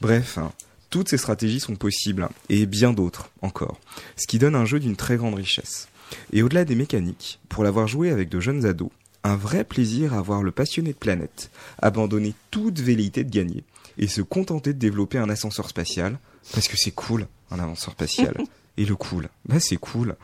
Bref, 0.00 0.38
hein, 0.38 0.52
toutes 0.90 1.08
ces 1.08 1.18
stratégies 1.18 1.60
sont 1.60 1.76
possibles, 1.76 2.28
et 2.48 2.66
bien 2.66 2.92
d'autres 2.92 3.30
encore, 3.42 3.78
ce 4.16 4.26
qui 4.26 4.38
donne 4.38 4.54
un 4.54 4.64
jeu 4.64 4.80
d'une 4.80 4.96
très 4.96 5.16
grande 5.16 5.34
richesse. 5.34 5.88
Et 6.32 6.42
au-delà 6.42 6.64
des 6.64 6.74
mécaniques, 6.74 7.38
pour 7.48 7.64
l'avoir 7.64 7.88
joué 7.88 8.10
avec 8.10 8.28
de 8.28 8.40
jeunes 8.40 8.66
ados, 8.66 8.90
un 9.24 9.36
vrai 9.36 9.64
plaisir 9.64 10.14
à 10.14 10.22
voir 10.22 10.42
le 10.42 10.52
passionné 10.52 10.92
de 10.92 10.98
planète 10.98 11.50
abandonner 11.80 12.34
toute 12.50 12.80
velléité 12.80 13.24
de 13.24 13.30
gagner 13.30 13.64
et 13.98 14.06
se 14.06 14.22
contenter 14.22 14.72
de 14.72 14.78
développer 14.78 15.18
un 15.18 15.28
ascenseur 15.28 15.68
spatial 15.68 16.18
parce 16.52 16.68
que 16.68 16.76
c'est 16.76 16.92
cool 16.92 17.26
un 17.50 17.58
ascenseur 17.58 17.94
spatial 17.94 18.36
et 18.76 18.84
le 18.84 18.96
cool 18.96 19.28
bah 19.46 19.60
c'est 19.60 19.76
cool 19.76 20.16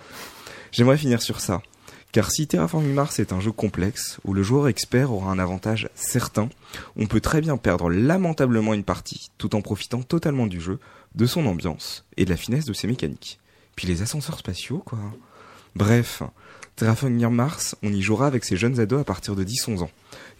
j'aimerais 0.72 0.98
finir 0.98 1.22
sur 1.22 1.40
ça 1.40 1.62
car 2.14 2.30
si 2.30 2.46
Terraforming 2.46 2.94
Mars 2.94 3.18
est 3.18 3.32
un 3.32 3.40
jeu 3.40 3.50
complexe 3.50 4.20
où 4.22 4.34
le 4.34 4.44
joueur 4.44 4.68
expert 4.68 5.10
aura 5.10 5.32
un 5.32 5.40
avantage 5.40 5.88
certain, 5.96 6.48
on 6.94 7.08
peut 7.08 7.20
très 7.20 7.40
bien 7.40 7.56
perdre 7.56 7.90
lamentablement 7.90 8.72
une 8.72 8.84
partie 8.84 9.32
tout 9.36 9.56
en 9.56 9.62
profitant 9.62 10.00
totalement 10.00 10.46
du 10.46 10.60
jeu, 10.60 10.78
de 11.16 11.26
son 11.26 11.44
ambiance 11.44 12.04
et 12.16 12.24
de 12.24 12.30
la 12.30 12.36
finesse 12.36 12.66
de 12.66 12.72
ses 12.72 12.86
mécaniques. 12.86 13.40
Puis 13.74 13.88
les 13.88 14.00
ascenseurs 14.00 14.38
spatiaux, 14.38 14.78
quoi. 14.78 15.00
Bref, 15.74 16.22
Terraforming 16.76 17.28
Mars, 17.28 17.76
on 17.82 17.92
y 17.92 18.02
jouera 18.02 18.26
avec 18.26 18.44
ses 18.44 18.56
jeunes 18.56 18.80
ados 18.80 19.00
à 19.00 19.04
partir 19.04 19.36
de 19.36 19.44
10-11 19.44 19.82
ans. 19.82 19.90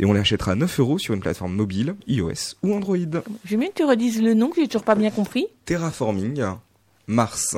Et 0.00 0.04
on 0.04 0.12
l'achètera 0.12 0.56
9 0.56 0.80
euros 0.80 0.98
sur 0.98 1.14
une 1.14 1.20
plateforme 1.20 1.54
mobile, 1.54 1.94
iOS 2.08 2.56
ou 2.62 2.74
Android. 2.74 2.96
J'aime 3.44 3.60
bien 3.60 3.68
que 3.68 3.74
tu 3.74 3.84
redises 3.84 4.20
le 4.20 4.34
nom 4.34 4.50
que 4.50 4.60
j'ai 4.60 4.66
toujours 4.66 4.82
pas 4.82 4.96
bien 4.96 5.10
compris. 5.10 5.46
Terraforming 5.64 6.44
Mars. 7.06 7.56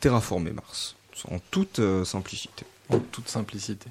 Terraformer 0.00 0.52
Mars. 0.52 0.94
En 1.30 1.38
toute 1.50 1.80
euh, 1.80 2.04
simplicité. 2.04 2.64
En 2.90 3.00
toute 3.00 3.28
simplicité. 3.28 3.88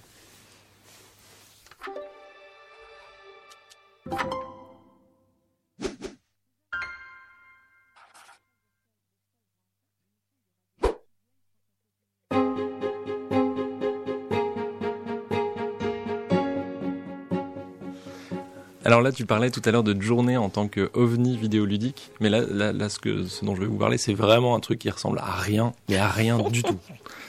Alors 18.85 19.01
là, 19.01 19.11
tu 19.11 19.25
parlais 19.25 19.49
tout 19.49 19.63
à 19.65 19.71
l'heure 19.71 19.83
de 19.83 19.99
journée 19.99 20.37
en 20.37 20.49
tant 20.49 20.67
que 20.67 20.91
ovni 20.93 21.37
vidéoludique, 21.37 22.11
mais 22.19 22.29
là, 22.29 22.41
là, 22.41 22.71
là 22.71 22.87
ce, 22.87 22.99
que, 22.99 23.25
ce 23.25 23.43
dont 23.43 23.55
je 23.55 23.61
vais 23.61 23.67
vous 23.67 23.79
parler, 23.79 23.97
c'est 23.97 24.13
vraiment 24.13 24.55
un 24.55 24.59
truc 24.59 24.77
qui 24.77 24.91
ressemble 24.91 25.17
à 25.17 25.31
rien, 25.31 25.73
mais 25.89 25.97
à 25.97 26.07
rien 26.07 26.37
du 26.49 26.63
tout. 26.63 26.77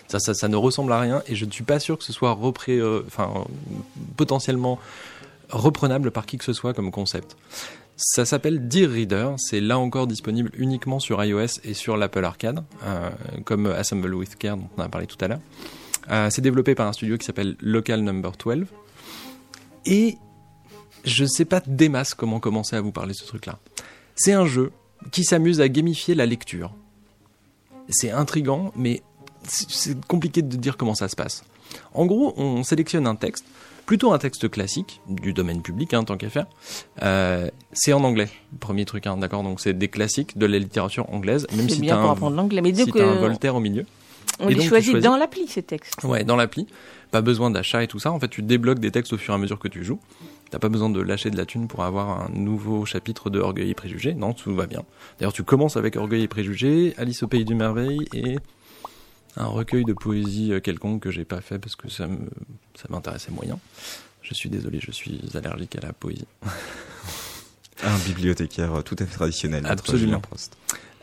Ça, 0.09 0.21
ça, 0.21 0.35
ça 0.35 0.47
ne 0.47 0.55
ressemble 0.55 0.93
à 0.93 1.01
rien, 1.01 1.21
et 1.27 1.35
je 1.35 1.45
ne 1.45 1.51
suis 1.51 1.65
pas 1.65 1.81
sûr 1.81 1.99
que 1.99 2.05
ce 2.05 2.13
soit 2.13 2.31
repré, 2.31 2.79
euh, 2.79 3.03
enfin, 3.09 3.45
potentiellement 4.17 4.79
reprenable 5.51 6.13
par 6.13 6.27
qui 6.27 6.39
que 6.39 6.45
ce 6.45 6.53
soit 6.53 6.75
comme 6.75 6.93
concept. 6.93 7.37
Ça 7.97 8.25
s'appelle 8.25 8.69
Dear 8.69 8.89
Reader, 8.89 9.31
c'est 9.37 9.61
là 9.61 9.81
encore 9.81 10.07
disponible 10.07 10.53
uniquement 10.57 11.01
sur 11.01 11.25
iOS 11.25 11.59
et 11.65 11.75
sur 11.75 11.97
l'Apple 11.97 12.25
Arcade, 12.25 12.63
euh, 12.85 13.11
comme 13.45 13.67
Assemble 13.67 14.15
with 14.15 14.37
Care 14.37 14.57
dont 14.57 14.69
on 14.77 14.83
a 14.83 14.89
parlé 14.89 15.09
tout 15.09 15.19
à 15.21 15.27
l'heure. 15.27 15.41
Euh, 16.11 16.31
c'est 16.31 16.43
développé 16.43 16.77
par 16.77 16.87
un 16.87 16.93
studio 16.93 17.19
qui 17.19 17.27
s'appelle 17.27 17.57
Local 17.61 18.01
Number 18.03 18.31
12. 18.31 18.67
Et 19.87 20.19
je 21.07 21.25
sais 21.25 21.45
pas 21.45 21.63
des 21.67 21.89
masses 21.89 22.15
comment 22.15 22.41
commencer 22.41 22.77
à 22.77 22.81
vous 22.81 22.93
parler 22.93 23.13
de 23.13 23.17
ce 23.19 23.25
truc-là. 23.27 23.59
C'est 24.15 24.33
un 24.33 24.47
jeu 24.47 24.73
qui 25.13 25.25
s'amuse 25.25 25.61
à 25.61 25.69
gamifier 25.69 26.15
la 26.15 26.27
lecture. 26.27 26.73
C'est 27.89 28.11
intrigant, 28.11 28.73
mais 28.77 29.03
c'est 29.45 29.99
compliqué 30.07 30.43
de 30.43 30.57
dire 30.57 30.77
comment 30.77 30.95
ça 30.95 31.09
se 31.09 31.17
passe. 31.17 31.45
En 31.95 32.07
gros, 32.07 32.35
on 32.37 32.63
sélectionne 32.65 33.07
un 33.07 33.15
texte, 33.15 33.45
plutôt 33.87 34.13
un 34.13 34.19
texte 34.19 34.49
classique, 34.51 35.01
du 35.09 35.33
domaine 35.33 35.63
public, 35.63 35.95
hein, 35.95 36.03
tant 36.05 36.17
qu'à 36.17 36.31
faire. 36.31 36.47
Euh, 37.03 37.49
c'est 37.73 37.93
en 37.93 38.03
anglais, 38.03 38.29
premier 38.59 38.85
truc, 38.85 39.07
hein, 39.07 39.17
d'accord? 39.17 39.43
Donc 39.45 39.61
c'est 39.61 39.73
des 39.75 39.89
classiques 39.89 40.37
de 40.37 40.47
la 40.47 40.59
littérature 40.59 41.09
anglaise, 41.13 41.47
même 41.55 41.69
si 41.69 41.83
l'anglais, 42.31 42.63
mais 42.63 42.75
si 42.75 42.91
un 43.01 43.15
Voltaire 43.17 43.55
au 43.55 43.61
milieu. 43.61 43.87
On 44.41 44.47
Et 44.47 44.49
les 44.51 44.55
donc, 44.57 44.63
tu 44.65 44.69
choisit 44.69 44.91
choisis- 44.91 45.05
dans 45.09 45.17
l'appli 45.17 45.47
ces 45.47 45.63
textes. 45.63 46.03
Ouais, 46.05 46.25
dans 46.25 46.37
l'appli. 46.37 46.67
Pas 47.11 47.21
besoin 47.23 47.51
d'achat 47.51 47.83
et 47.85 47.87
tout 47.87 47.99
ça. 48.01 48.11
En 48.11 48.19
fait, 48.19 48.29
tu 48.29 48.43
débloques 48.43 48.81
des 48.81 48.91
textes 48.91 49.13
au 49.13 49.19
fur 49.19 49.33
et 49.33 49.37
à 49.37 49.39
mesure 49.39 49.59
que 49.59 49.69
tu 49.69 49.85
joues. 49.85 50.01
T'as 50.51 50.59
pas 50.59 50.69
besoin 50.69 50.91
de 50.91 51.01
lâcher 51.01 51.31
de 51.31 51.37
la 51.37 51.45
thune 51.45 51.67
pour 51.67 51.83
avoir 51.85 52.23
un 52.23 52.29
nouveau 52.33 52.85
chapitre 52.85 53.31
de 53.31 53.41
Orgueil 53.41 53.71
et 53.71 53.75
Préjugés. 53.75 54.15
Non, 54.15 54.33
tout 54.33 54.55
va 54.55 54.67
bien. 54.67 54.85
D'ailleurs, 55.19 55.33
tu 55.33 55.43
commences 55.43 55.77
avec 55.77 55.97
Orgueil 55.97 56.23
et 56.23 56.29
Préjugés, 56.29 56.95
Alice 56.99 57.23
au 57.23 57.27
Pays 57.27 57.45
du 57.45 57.55
Merveille 57.55 58.07
et 58.15 58.37
un 59.37 59.47
recueil 59.47 59.85
de 59.85 59.93
poésie 59.93 60.53
euh, 60.53 60.61
quelconque 60.61 61.03
que 61.03 61.11
j'ai 61.11 61.25
pas 61.25 61.41
fait 61.41 61.59
parce 61.59 61.77
que 61.77 61.91
ça 61.91 62.07
me, 62.07 62.19
ça 62.75 62.87
m'intéressait 62.89 63.33
moyen. 63.33 63.59
Je 64.23 64.35
suis 64.35 64.49
désolé, 64.49 64.81
je 64.81 64.91
suis 64.93 65.21
allergique 65.35 65.77
à 65.77 65.81
la 65.81 65.93
poésie. 65.93 66.27
Un 67.83 67.99
bibliothécaire 68.07 68.83
tout 68.85 68.97
à 68.99 69.05
fait 69.05 69.15
traditionnel. 69.15 69.67
Absolument. 69.67 70.23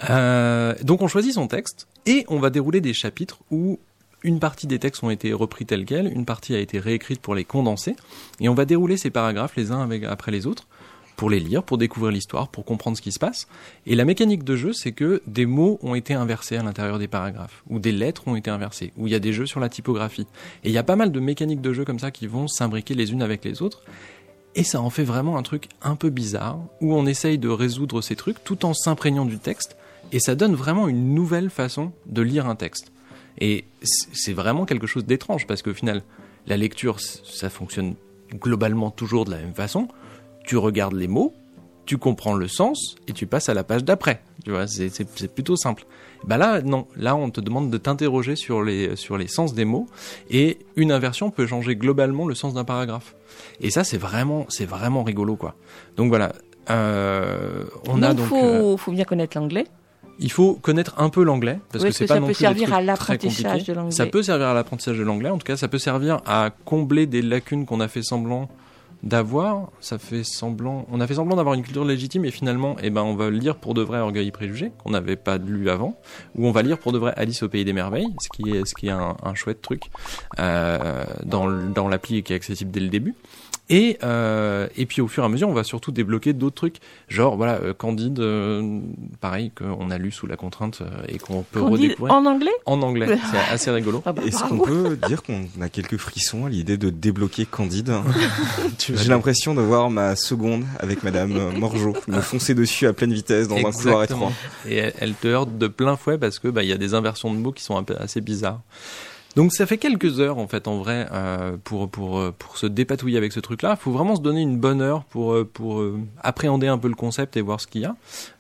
Euh, 0.10 0.74
donc 0.84 1.02
on 1.02 1.08
choisit 1.08 1.34
son 1.34 1.48
texte 1.48 1.88
et 2.06 2.26
on 2.28 2.40
va 2.40 2.50
dérouler 2.50 2.82
des 2.82 2.94
chapitres 2.94 3.40
où 3.52 3.80
une 4.24 4.40
partie 4.40 4.68
des 4.68 4.80
textes 4.80 5.04
ont 5.04 5.10
été 5.10 5.34
repris 5.34 5.66
tels 5.66 5.86
quels, 5.86 6.08
une 6.08 6.26
partie 6.26 6.56
a 6.56 6.60
été 6.60 6.80
réécrite 6.80 7.22
pour 7.22 7.36
les 7.36 7.44
condenser, 7.44 7.96
et 8.40 8.50
on 8.50 8.54
va 8.54 8.66
dérouler 8.66 8.98
ces 8.98 9.10
paragraphes 9.10 9.56
les 9.56 9.72
uns 9.72 9.90
après 10.08 10.32
les 10.32 10.48
autres 10.48 10.68
pour 11.16 11.30
les 11.30 11.40
lire, 11.40 11.64
pour 11.64 11.78
découvrir 11.78 12.12
l'histoire, 12.12 12.48
pour 12.48 12.66
comprendre 12.66 12.98
ce 12.98 13.02
qui 13.02 13.12
se 13.12 13.20
passe. 13.20 13.48
Et 13.86 13.96
la 13.96 14.06
mécanique 14.06 14.44
de 14.44 14.56
jeu, 14.56 14.74
c'est 14.74 14.94
que 14.94 15.22
des 15.28 15.46
mots 15.46 15.80
ont 15.84 15.96
été 15.96 16.14
inversés 16.14 16.58
à 16.58 16.64
l'intérieur 16.64 17.00
des 17.00 17.08
paragraphes, 17.08 17.64
ou 17.70 17.80
des 17.80 17.92
lettres 17.92 18.28
ont 18.28 18.36
été 18.36 18.50
inversées, 18.50 18.94
ou 18.98 19.08
il 19.08 19.14
y 19.14 19.16
a 19.16 19.20
des 19.20 19.32
jeux 19.32 19.46
sur 19.46 19.60
la 19.60 19.70
typographie. 19.70 20.28
Et 20.64 20.70
il 20.70 20.72
y 20.72 20.78
a 20.78 20.84
pas 20.84 20.96
mal 20.96 21.12
de 21.12 21.20
mécaniques 21.20 21.62
de 21.62 21.72
jeu 21.72 21.86
comme 21.86 22.00
ça 22.00 22.12
qui 22.12 22.28
vont 22.28 22.48
s'imbriquer 22.48 22.96
les 22.96 23.12
unes 23.12 23.22
avec 23.22 23.46
les 23.46 23.62
autres. 23.62 23.84
Et 24.56 24.64
ça 24.64 24.82
en 24.82 24.90
fait 24.90 25.04
vraiment 25.04 25.38
un 25.38 25.44
truc 25.44 25.70
un 25.82 25.96
peu 25.96 26.10
bizarre, 26.10 26.60
où 26.82 26.94
on 26.94 27.06
essaye 27.06 27.38
de 27.38 27.50
résoudre 27.50 28.02
ces 28.02 28.16
trucs 28.16 28.44
tout 28.44 28.66
en 28.66 28.74
s'imprégnant 28.74 29.26
du 29.26 29.38
texte, 29.38 29.78
et 30.12 30.20
ça 30.20 30.36
donne 30.36 30.56
vraiment 30.56 30.88
une 30.88 31.14
nouvelle 31.14 31.50
façon 31.50 31.92
de 32.06 32.22
lire 32.22 32.48
un 32.48 32.56
texte. 32.56 32.92
Et 33.40 33.66
c'est 33.82 34.34
vraiment 34.34 34.66
quelque 34.66 34.88
chose 34.88 35.06
d'étrange, 35.06 35.48
parce 35.48 35.62
qu'au 35.62 35.74
final, 35.74 36.04
la 36.48 36.58
lecture, 36.58 37.00
ça 37.00 37.50
fonctionne 37.50 37.96
globalement 38.34 38.92
toujours 38.92 39.26
de 39.26 39.32
la 39.32 39.38
même 39.38 39.54
façon. 39.54 39.88
Tu 40.46 40.58
regardes 40.58 40.94
les 40.94 41.08
mots, 41.08 41.34
tu 41.86 41.98
comprends 41.98 42.34
le 42.36 42.48
sens, 42.48 42.96
et 43.08 43.14
tu 43.14 43.26
passes 43.28 43.50
à 43.50 43.54
la 43.54 43.64
page 43.64 43.84
d'après. 43.84 44.22
Tu 44.46 44.52
vois, 44.52 44.68
c'est- 44.68 45.28
plutôt 45.34 45.56
simple. 45.56 45.86
Bah 46.26 46.38
là, 46.38 46.62
non. 46.62 46.88
Là, 46.96 47.16
on 47.16 47.30
te 47.30 47.42
demande 47.42 47.70
de 47.70 47.78
t'interroger 47.78 48.36
sur 48.38 48.64
les, 48.64 48.96
sur 48.96 49.18
les 49.18 49.28
sens 49.28 49.54
des 49.54 49.66
mots, 49.66 49.88
et 50.30 50.60
une 50.76 50.92
inversion 50.92 51.32
peut 51.32 51.46
changer 51.48 51.76
globalement 51.76 52.28
le 52.28 52.36
sens 52.36 52.54
d'un 52.54 52.64
paragraphe. 52.64 53.16
Et 53.60 53.70
ça, 53.72 53.84
c'est 53.84 53.98
vraiment, 53.98 54.46
c'est 54.50 54.66
vraiment 54.66 55.04
rigolo, 55.04 55.36
quoi. 55.36 55.56
Donc 55.98 56.10
voilà. 56.10 56.34
Euh, 56.70 57.66
on 57.88 57.96
donc, 57.96 58.04
a 58.04 58.14
donc. 58.14 58.28
faut, 58.28 58.38
euh, 58.38 58.78
faut 58.78 58.92
bien 58.92 59.04
connaître 59.04 59.38
l'anglais. 59.38 59.66
Il 60.24 60.32
faut 60.32 60.56
connaître 60.56 60.96
un 60.98 61.10
peu 61.10 61.24
l'anglais 61.24 61.60
parce 61.72 61.84
Oui, 61.84 61.92
que 61.92 61.96
c'est 61.96 62.08
pas 62.08 62.16
ça 62.16 62.20
non 62.20 62.28
peut 62.28 62.34
plus 62.34 62.40
des 62.40 62.46
servir 62.46 62.64
trucs 62.64 62.74
à 62.74 62.78
très 62.78 62.86
l'apprentissage 62.86 63.52
compliqués. 63.52 63.72
de 63.72 63.78
l'anglais 63.78 63.92
Ça 63.96 64.06
peut 64.08 64.24
servir 64.24 64.48
à 64.48 64.54
l'apprentissage 64.56 64.98
de 64.98 65.04
l'anglais. 65.04 65.30
En 65.30 65.38
tout 65.38 65.46
cas, 65.46 65.58
ça 65.58 65.68
peut 65.68 65.78
servir 65.78 66.22
à 66.26 66.50
combler 66.66 67.06
des 67.06 67.22
lacunes 67.22 67.66
qu'on 67.68 67.80
a 67.82 67.88
fait 67.88 68.02
semblant 68.02 68.50
d'avoir. 69.04 69.68
Ça 69.82 69.98
fait 70.00 70.24
semblant, 70.24 70.86
on 70.90 71.02
a 71.02 71.08
fait 71.08 71.16
semblant 71.16 71.36
d'avoir 71.36 71.56
une 71.56 71.62
culture 71.64 71.84
légitime 71.84 72.24
et 72.24 72.32
finalement, 72.32 72.78
eh 72.82 72.90
ben, 72.90 73.02
on 73.04 73.16
va 73.16 73.30
lire 73.30 73.58
pour 73.58 73.74
de 73.74 73.82
vrai 73.82 74.00
Orgueil 74.00 74.30
et 74.30 74.32
Préjugés 74.32 74.72
qu'on 74.82 74.92
n'avait 74.92 75.18
pas 75.18 75.38
lu 75.38 75.70
avant, 75.70 76.00
ou 76.36 76.48
on 76.48 76.52
va 76.52 76.62
lire 76.62 76.78
pour 76.78 76.94
de 76.94 76.98
vrai 76.98 77.14
Alice 77.18 77.44
au 77.44 77.50
pays 77.50 77.66
des 77.66 77.74
merveilles, 77.74 78.08
ce 78.22 78.30
qui 78.30 78.50
est, 78.56 78.66
ce 78.66 78.74
qui 78.74 78.88
est 78.88 78.92
un, 78.92 79.18
un 79.22 79.34
chouette 79.36 79.62
truc 79.62 79.84
euh, 80.40 81.04
dans, 81.26 81.52
dans 81.52 81.90
l'appli 81.90 82.18
et 82.18 82.24
qui 82.24 82.32
est 82.32 82.38
accessible 82.38 82.72
dès 82.72 82.80
le 82.80 82.88
début. 82.90 83.14
Et, 83.70 83.98
euh, 84.04 84.68
et 84.76 84.86
puis 84.86 85.02
au 85.02 85.08
fur 85.08 85.24
et 85.24 85.26
à 85.26 85.30
mesure, 85.30 85.48
on 85.48 85.54
va 85.54 85.64
surtout 85.64 85.92
débloquer 85.92 86.34
d'autres 86.34 86.56
trucs, 86.56 86.78
genre 87.08 87.38
voilà 87.38 87.62
euh, 87.62 87.74
Candide, 87.74 88.20
euh, 88.20 88.82
pareil 89.22 89.52
qu'on 89.52 89.90
a 89.90 89.98
lu 89.98 90.12
sous 90.12 90.28
la 90.28 90.36
contrainte 90.36 90.82
euh, 90.82 90.90
et 91.08 91.18
qu'on 91.18 91.44
peut 91.44 91.62
Candide 91.62 91.82
redécouvrir 91.82 92.14
en 92.14 92.26
anglais 92.26 92.52
En 92.66 92.82
anglais, 92.82 93.18
c'est 93.32 93.54
assez 93.54 93.72
rigolo. 93.72 94.04
Ah 94.06 94.12
bah, 94.12 94.22
Est-ce 94.26 94.44
qu'on 94.44 94.60
peut 94.60 94.98
dire 95.08 95.24
qu'on 95.24 95.46
a 95.62 95.70
quelques 95.70 95.96
frissons 95.96 96.46
à 96.46 96.50
l'idée 96.50 96.76
de 96.76 96.90
débloquer 96.90 97.46
Candide 97.46 97.94
J'ai 98.80 99.08
l'impression 99.08 99.54
de 99.54 99.62
voir 99.62 99.90
ma 99.90 100.18
seconde 100.18 100.66
avec 100.80 101.04
Madame 101.04 101.58
Morgeau 101.58 101.94
me 102.08 102.20
foncer 102.20 102.56
dessus 102.56 102.86
à 102.86 102.92
pleine 102.92 103.14
vitesse 103.14 103.48
dans 103.48 103.56
un 103.56 103.72
couloir 103.72 104.04
étroit. 104.04 104.34
Et 104.68 104.76
elle, 104.76 104.94
elle 105.00 105.14
te 105.14 105.28
heurte 105.30 105.58
de 105.58 105.68
plein 105.68 105.96
fouet 105.96 106.18
parce 106.18 106.38
que 106.38 106.50
bah 106.50 106.64
il 106.64 106.70
y 106.70 106.74
a 106.74 106.78
des 106.78 106.96
inversions 106.96 107.34
de 107.34 107.40
mots 107.40 107.54
qui 107.54 107.64
sont 107.64 107.78
un 107.78 107.84
peu 107.84 107.96
assez 107.98 108.20
bizarres. 108.20 108.62
Donc 109.36 109.54
ça 109.54 109.66
fait 109.66 109.78
quelques 109.78 110.20
heures 110.20 110.38
en 110.38 110.48
fait 110.48 110.68
en 110.68 110.78
vrai 110.78 111.08
euh, 111.12 111.58
pour 111.64 111.90
pour 111.90 112.20
euh, 112.20 112.34
pour 112.38 112.58
se 112.58 112.68
dépatouiller 112.68 113.18
avec 113.18 113.32
ce 113.34 113.40
truc-là. 113.40 113.76
Il 113.80 113.82
faut 113.82 113.92
vraiment 113.92 114.16
se 114.16 114.22
donner 114.22 114.42
une 114.42 114.58
bonne 114.58 114.82
heure 114.82 115.04
pour 115.06 115.34
euh, 115.34 115.50
pour 115.52 115.80
euh, 115.80 116.00
appréhender 116.22 116.68
un 116.68 116.78
peu 116.78 116.88
le 116.88 116.96
concept 116.96 117.36
et 117.38 117.42
voir 117.42 117.60
ce 117.60 117.68
qu'il 117.68 117.82
y 117.82 117.86
a. 117.86 117.96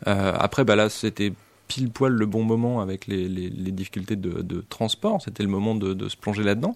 Euh, 0.08 0.34
après 0.38 0.64
bah 0.64 0.76
là 0.76 0.89
c'était 0.89 1.34
pile 1.68 1.89
poil 1.89 2.12
le 2.12 2.26
bon 2.26 2.44
moment 2.44 2.82
avec 2.82 3.08
les, 3.08 3.28
les, 3.28 3.50
les 3.50 3.72
difficultés 3.72 4.16
de, 4.16 4.41
de 4.41 4.64
transport. 4.70 5.22
C'était 5.24 5.44
le 5.44 5.50
moment 5.50 5.76
de, 5.76 5.94
de 5.94 6.10
se 6.10 6.18
plonger 6.18 6.44
là-dedans. 6.44 6.76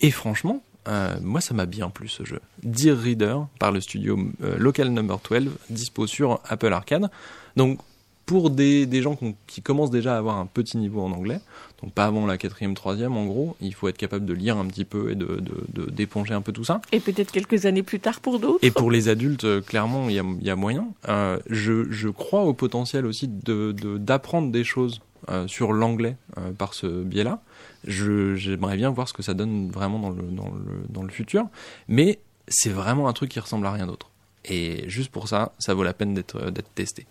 Et 0.00 0.10
franchement, 0.10 0.62
euh, 0.88 1.16
moi 1.22 1.40
ça 1.40 1.54
m'a 1.54 1.66
bien 1.66 1.90
plu 1.90 2.08
ce 2.08 2.24
jeu. 2.24 2.40
Dear 2.62 2.96
Reader 2.96 3.38
par 3.58 3.72
le 3.72 3.80
studio 3.80 4.18
euh, 4.44 4.56
Local 4.58 4.90
Number 4.90 5.18
12, 5.28 5.50
dispo 5.70 6.06
sur 6.06 6.40
Apple 6.48 6.72
Arcade. 6.72 7.10
Donc 7.56 7.80
pour 8.24 8.50
des, 8.50 8.86
des 8.86 9.02
gens 9.02 9.16
qui 9.46 9.62
commencent 9.62 9.90
déjà 9.90 10.14
à 10.14 10.18
avoir 10.18 10.36
un 10.36 10.46
petit 10.46 10.76
niveau 10.78 11.00
en 11.00 11.12
anglais, 11.12 11.40
donc 11.82 11.92
pas 11.92 12.06
avant 12.06 12.24
la 12.26 12.38
quatrième, 12.38 12.74
troisième 12.74 13.16
en 13.16 13.26
gros, 13.26 13.56
il 13.60 13.74
faut 13.74 13.88
être 13.88 13.98
capable 13.98 14.24
de 14.24 14.32
lire 14.32 14.56
un 14.56 14.66
petit 14.66 14.84
peu 14.86 15.10
et 15.10 15.14
de, 15.14 15.42
d'éponger 15.90 16.32
un 16.34 16.40
peu 16.40 16.52
tout 16.52 16.64
ça. 16.64 16.80
Et 16.92 17.00
peut-être 17.00 17.30
quelques 17.32 17.66
années 17.66 17.82
plus 17.82 18.00
tard 18.00 18.20
pour 18.20 18.38
d'autres. 18.40 18.64
Et 18.64 18.70
pour 18.70 18.90
les 18.90 19.08
adultes, 19.08 19.44
euh, 19.44 19.60
clairement, 19.60 20.08
il 20.08 20.14
y 20.14 20.18
a, 20.18 20.24
il 20.40 20.46
y 20.46 20.50
a 20.50 20.56
moyen. 20.56 20.88
Euh, 21.08 21.38
je, 21.50 21.90
je 21.90 22.08
crois 22.08 22.42
au 22.44 22.54
potentiel 22.54 23.04
aussi 23.04 23.28
de, 23.28 23.72
de- 23.72 23.98
d'apprendre 23.98 24.50
des 24.50 24.64
choses 24.64 25.00
euh, 25.28 25.46
sur 25.48 25.72
l'anglais 25.72 26.16
euh, 26.38 26.52
par 26.52 26.72
ce 26.72 26.86
biais-là. 27.02 27.40
Je, 27.86 28.34
j'aimerais 28.36 28.76
bien 28.76 28.90
voir 28.90 29.08
ce 29.08 29.12
que 29.12 29.22
ça 29.22 29.34
donne 29.34 29.70
vraiment 29.70 29.98
dans 29.98 30.10
le, 30.10 30.22
dans 30.22 30.48
le, 30.48 30.86
dans 30.88 31.02
le 31.02 31.10
futur. 31.10 31.46
Mais 31.88 32.18
c'est 32.48 32.70
vraiment 32.70 33.06
un 33.08 33.12
truc 33.12 33.30
qui 33.30 33.38
ressemble 33.40 33.66
à 33.66 33.72
rien 33.72 33.86
d'autre. 33.86 34.08
Et 34.44 34.88
juste 34.88 35.10
pour 35.10 35.28
ça, 35.28 35.52
ça 35.58 35.74
vaut 35.74 35.82
la 35.84 35.92
peine 35.92 36.14
d'être, 36.14 36.50
d'être 36.50 36.72
testé. 36.74 37.06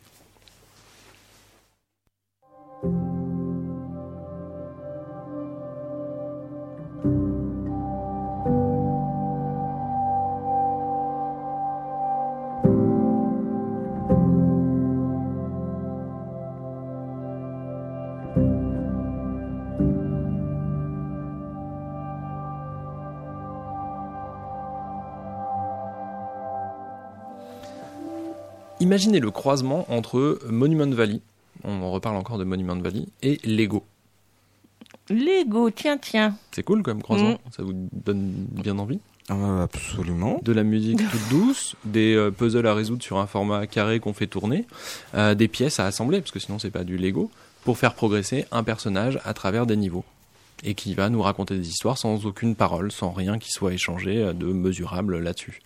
Imaginez 28.82 29.20
le 29.20 29.32
croisement 29.32 29.86
entre 29.90 30.40
Monument 30.48 30.86
Valley, 30.94 31.20
on 31.64 31.92
reparle 31.92 32.18
encore 32.18 32.38
de 32.38 32.44
Monument 32.44 32.76
Valley, 32.76 33.08
et 33.24 33.40
Lego. 33.44 33.84
Lego, 35.10 35.70
tiens, 35.70 35.98
tiens. 35.98 36.36
C'est 36.52 36.64
cool 36.64 36.82
comme 36.84 37.02
croisement, 37.02 37.34
Mm. 37.34 37.52
ça 37.56 37.64
vous 37.64 37.74
donne 37.92 38.34
bien 38.52 38.78
envie 38.80 39.00
Ah, 39.30 39.64
absolument. 39.64 40.40
De 40.44 40.52
la 40.52 40.64
musique 40.64 40.98
toute 41.10 41.30
douce, 41.30 41.76
des 41.86 42.16
euh, 42.16 42.32
puzzles 42.32 42.68
à 42.68 42.74
résoudre 42.74 43.04
sur 43.04 43.18
un 43.18 43.28
format 43.28 43.66
carré 43.68 44.00
qu'on 44.00 44.14
fait 44.14 44.28
tourner, 44.28 44.66
euh, 45.16 45.34
des 45.36 45.48
pièces 45.48 45.80
à 45.80 45.86
assembler, 45.86 46.20
parce 46.22 46.32
que 46.32 46.40
sinon 46.40 46.60
c'est 46.60 46.72
pas 46.72 46.84
du 46.84 46.98
Lego, 46.98 47.32
pour 47.64 47.78
faire 47.78 47.94
progresser 47.96 48.46
un 48.52 48.64
personnage 48.64 49.20
à 49.26 49.34
travers 49.34 49.66
des 49.66 49.76
niveaux. 49.78 50.06
Et 50.64 50.74
qui 50.74 50.94
va 50.94 51.10
nous 51.10 51.22
raconter 51.22 51.58
des 51.58 51.68
histoires 51.68 51.98
sans 51.98 52.26
aucune 52.26 52.56
parole, 52.56 52.92
sans 52.92 53.12
rien 53.12 53.38
qui 53.40 53.52
soit 53.52 53.74
échangé 53.74 54.18
euh, 54.22 54.34
de 54.34 54.46
mesurable 54.48 55.20
là-dessus. 55.20 55.62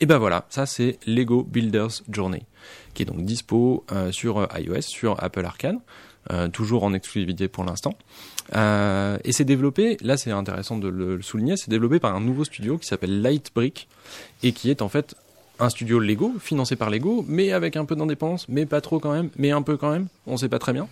Et 0.00 0.06
ben 0.06 0.18
voilà, 0.18 0.46
ça 0.48 0.64
c'est 0.64 0.98
Lego 1.06 1.42
Builders 1.42 2.02
Journey, 2.08 2.42
qui 2.94 3.02
est 3.02 3.06
donc 3.06 3.24
dispo 3.24 3.84
euh, 3.90 4.12
sur 4.12 4.46
iOS, 4.56 4.82
sur 4.82 5.20
Apple 5.22 5.44
Arcade, 5.44 5.78
euh, 6.30 6.48
toujours 6.48 6.84
en 6.84 6.92
exclusivité 6.94 7.48
pour 7.48 7.64
l'instant. 7.64 7.94
Euh, 8.54 9.18
et 9.24 9.32
c'est 9.32 9.44
développé, 9.44 9.96
là 10.00 10.16
c'est 10.16 10.30
intéressant 10.30 10.78
de 10.78 10.88
le 10.88 11.20
souligner, 11.22 11.56
c'est 11.56 11.70
développé 11.70 11.98
par 11.98 12.14
un 12.14 12.20
nouveau 12.20 12.44
studio 12.44 12.78
qui 12.78 12.86
s'appelle 12.86 13.22
Lightbrick, 13.22 13.88
et 14.42 14.52
qui 14.52 14.70
est 14.70 14.82
en 14.82 14.88
fait 14.88 15.14
un 15.58 15.68
studio 15.70 15.98
Lego, 15.98 16.32
financé 16.40 16.76
par 16.76 16.90
Lego, 16.90 17.24
mais 17.28 17.52
avec 17.52 17.76
un 17.76 17.84
peu 17.84 17.96
d'indépendance, 17.96 18.46
mais 18.48 18.66
pas 18.66 18.80
trop 18.80 18.98
quand 18.98 19.12
même, 19.12 19.30
mais 19.36 19.50
un 19.50 19.62
peu 19.62 19.76
quand 19.76 19.90
même, 19.90 20.06
on 20.26 20.36
sait 20.36 20.48
pas 20.48 20.58
très 20.58 20.72
bien, 20.72 20.88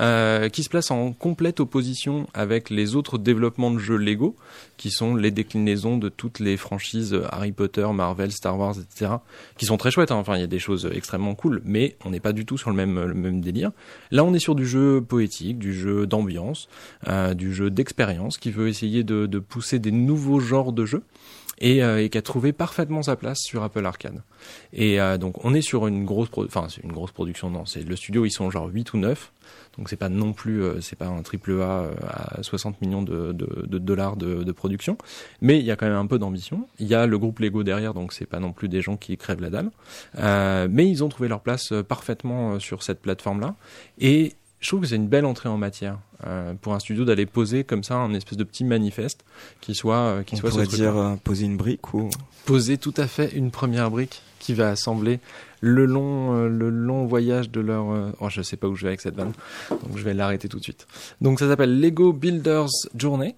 euh, 0.00 0.48
qui 0.48 0.62
se 0.62 0.68
place 0.68 0.90
en 0.90 1.12
complète 1.12 1.60
opposition 1.60 2.26
avec 2.32 2.70
les 2.70 2.96
autres 2.96 3.18
développements 3.18 3.70
de 3.70 3.78
jeux 3.78 3.96
Lego, 3.96 4.34
qui 4.76 4.90
sont 4.90 5.14
les 5.14 5.30
déclinaisons 5.30 5.98
de 5.98 6.08
toutes 6.08 6.38
les 6.38 6.56
franchises 6.56 7.18
Harry 7.30 7.52
Potter, 7.52 7.86
Marvel, 7.92 8.32
Star 8.32 8.58
Wars, 8.58 8.76
etc., 8.78 9.12
qui 9.58 9.66
sont 9.66 9.76
très 9.76 9.90
chouettes, 9.90 10.10
hein. 10.10 10.16
enfin 10.16 10.36
il 10.36 10.40
y 10.40 10.44
a 10.44 10.48
des 10.48 10.58
choses 10.58 10.88
extrêmement 10.92 11.34
cool, 11.34 11.60
mais 11.64 11.96
on 12.04 12.10
n'est 12.10 12.20
pas 12.20 12.32
du 12.32 12.46
tout 12.46 12.56
sur 12.56 12.70
le 12.70 12.76
même, 12.76 13.04
le 13.04 13.14
même 13.14 13.40
délire. 13.40 13.70
Là 14.10 14.24
on 14.24 14.32
est 14.32 14.38
sur 14.38 14.54
du 14.54 14.66
jeu 14.66 15.02
poétique, 15.02 15.58
du 15.58 15.74
jeu 15.74 16.06
d'ambiance, 16.06 16.68
euh, 17.08 17.34
du 17.34 17.54
jeu 17.54 17.70
d'expérience, 17.70 18.38
qui 18.38 18.50
veut 18.50 18.68
essayer 18.68 19.04
de, 19.04 19.26
de 19.26 19.38
pousser 19.38 19.78
des 19.78 19.92
nouveaux 19.92 20.40
genres 20.40 20.72
de 20.72 20.86
jeux 20.86 21.02
et, 21.58 21.82
euh, 21.82 22.02
et 22.02 22.08
qui 22.08 22.18
a 22.18 22.22
trouvé 22.22 22.52
parfaitement 22.52 23.02
sa 23.02 23.16
place 23.16 23.38
sur 23.40 23.62
Apple 23.62 23.84
Arcade. 23.84 24.22
Et 24.72 25.00
euh, 25.00 25.18
donc 25.18 25.44
on 25.44 25.54
est 25.54 25.62
sur 25.62 25.86
une 25.86 26.04
grosse, 26.04 26.28
enfin 26.38 26.66
c'est 26.68 26.82
une 26.82 26.92
grosse 26.92 27.12
production, 27.12 27.50
non, 27.50 27.64
c'est 27.66 27.82
le 27.82 27.96
studio 27.96 28.24
ils 28.24 28.30
sont 28.30 28.50
genre 28.50 28.68
8 28.68 28.92
ou 28.94 28.98
9, 28.98 29.32
donc 29.78 29.88
c'est 29.88 29.96
pas 29.96 30.08
non 30.08 30.32
plus, 30.32 30.62
euh, 30.62 30.80
c'est 30.80 30.96
pas 30.96 31.06
un 31.06 31.22
triple 31.22 31.52
A 31.60 31.82
euh, 31.82 31.94
à 32.08 32.42
60 32.42 32.80
millions 32.80 33.02
de, 33.02 33.32
de, 33.32 33.66
de 33.66 33.78
dollars 33.78 34.16
de, 34.16 34.42
de 34.42 34.52
production, 34.52 34.96
mais 35.40 35.58
il 35.58 35.64
y 35.64 35.70
a 35.70 35.76
quand 35.76 35.86
même 35.86 35.96
un 35.96 36.06
peu 36.06 36.18
d'ambition. 36.18 36.66
Il 36.78 36.86
y 36.86 36.94
a 36.94 37.06
le 37.06 37.18
groupe 37.18 37.40
Lego 37.40 37.62
derrière, 37.62 37.94
donc 37.94 38.12
c'est 38.12 38.26
pas 38.26 38.40
non 38.40 38.52
plus 38.52 38.68
des 38.68 38.80
gens 38.80 38.96
qui 38.96 39.16
crèvent 39.16 39.40
la 39.40 39.50
dalle, 39.50 39.70
Euh, 40.18 40.68
mais 40.70 40.88
ils 40.88 41.04
ont 41.04 41.08
trouvé 41.08 41.28
leur 41.28 41.40
place 41.40 41.72
euh, 41.72 41.82
parfaitement 41.82 42.58
sur 42.58 42.82
cette 42.82 43.00
plateforme 43.00 43.40
là, 43.40 43.54
et 43.98 44.34
je 44.60 44.68
trouve 44.68 44.80
que 44.80 44.86
c'est 44.86 44.96
une 44.96 45.08
belle 45.08 45.26
entrée 45.26 45.48
en 45.48 45.58
matière 45.58 45.98
euh, 46.26 46.54
pour 46.54 46.74
un 46.74 46.78
studio 46.78 47.04
d'aller 47.04 47.26
poser 47.26 47.62
comme 47.64 47.84
ça 47.84 47.96
un 47.96 48.14
espèce 48.14 48.38
de 48.38 48.44
petit 48.44 48.64
manifeste 48.64 49.24
qui 49.60 49.74
soit 49.74 49.96
euh, 49.96 50.22
qui 50.22 50.34
On 50.34 50.38
soit 50.38 50.50
pourrait 50.50 50.66
dire 50.66 50.96
euh, 50.96 51.16
poser 51.16 51.44
une 51.44 51.56
brique 51.56 51.92
ou 51.94 52.08
poser 52.46 52.78
tout 52.78 52.94
à 52.96 53.06
fait 53.06 53.32
une 53.32 53.50
première 53.50 53.90
brique 53.90 54.22
qui 54.38 54.54
va 54.54 54.68
assembler 54.70 55.20
le 55.60 55.84
long, 55.86 56.34
euh, 56.36 56.48
le 56.48 56.70
long 56.70 57.06
voyage 57.06 57.50
de 57.50 57.60
leur. 57.60 57.90
euh, 57.90 58.12
Oh, 58.20 58.28
je 58.30 58.42
sais 58.42 58.56
pas 58.56 58.68
où 58.68 58.76
je 58.76 58.82
vais 58.82 58.88
avec 58.88 59.00
cette 59.00 59.14
vanne, 59.16 59.32
donc 59.70 59.96
je 59.96 60.02
vais 60.02 60.14
l'arrêter 60.14 60.48
tout 60.48 60.58
de 60.58 60.62
suite. 60.64 60.86
Donc 61.20 61.38
ça 61.40 61.48
s'appelle 61.48 61.80
Lego 61.80 62.12
Builders 62.12 62.68
Journey. 62.94 63.34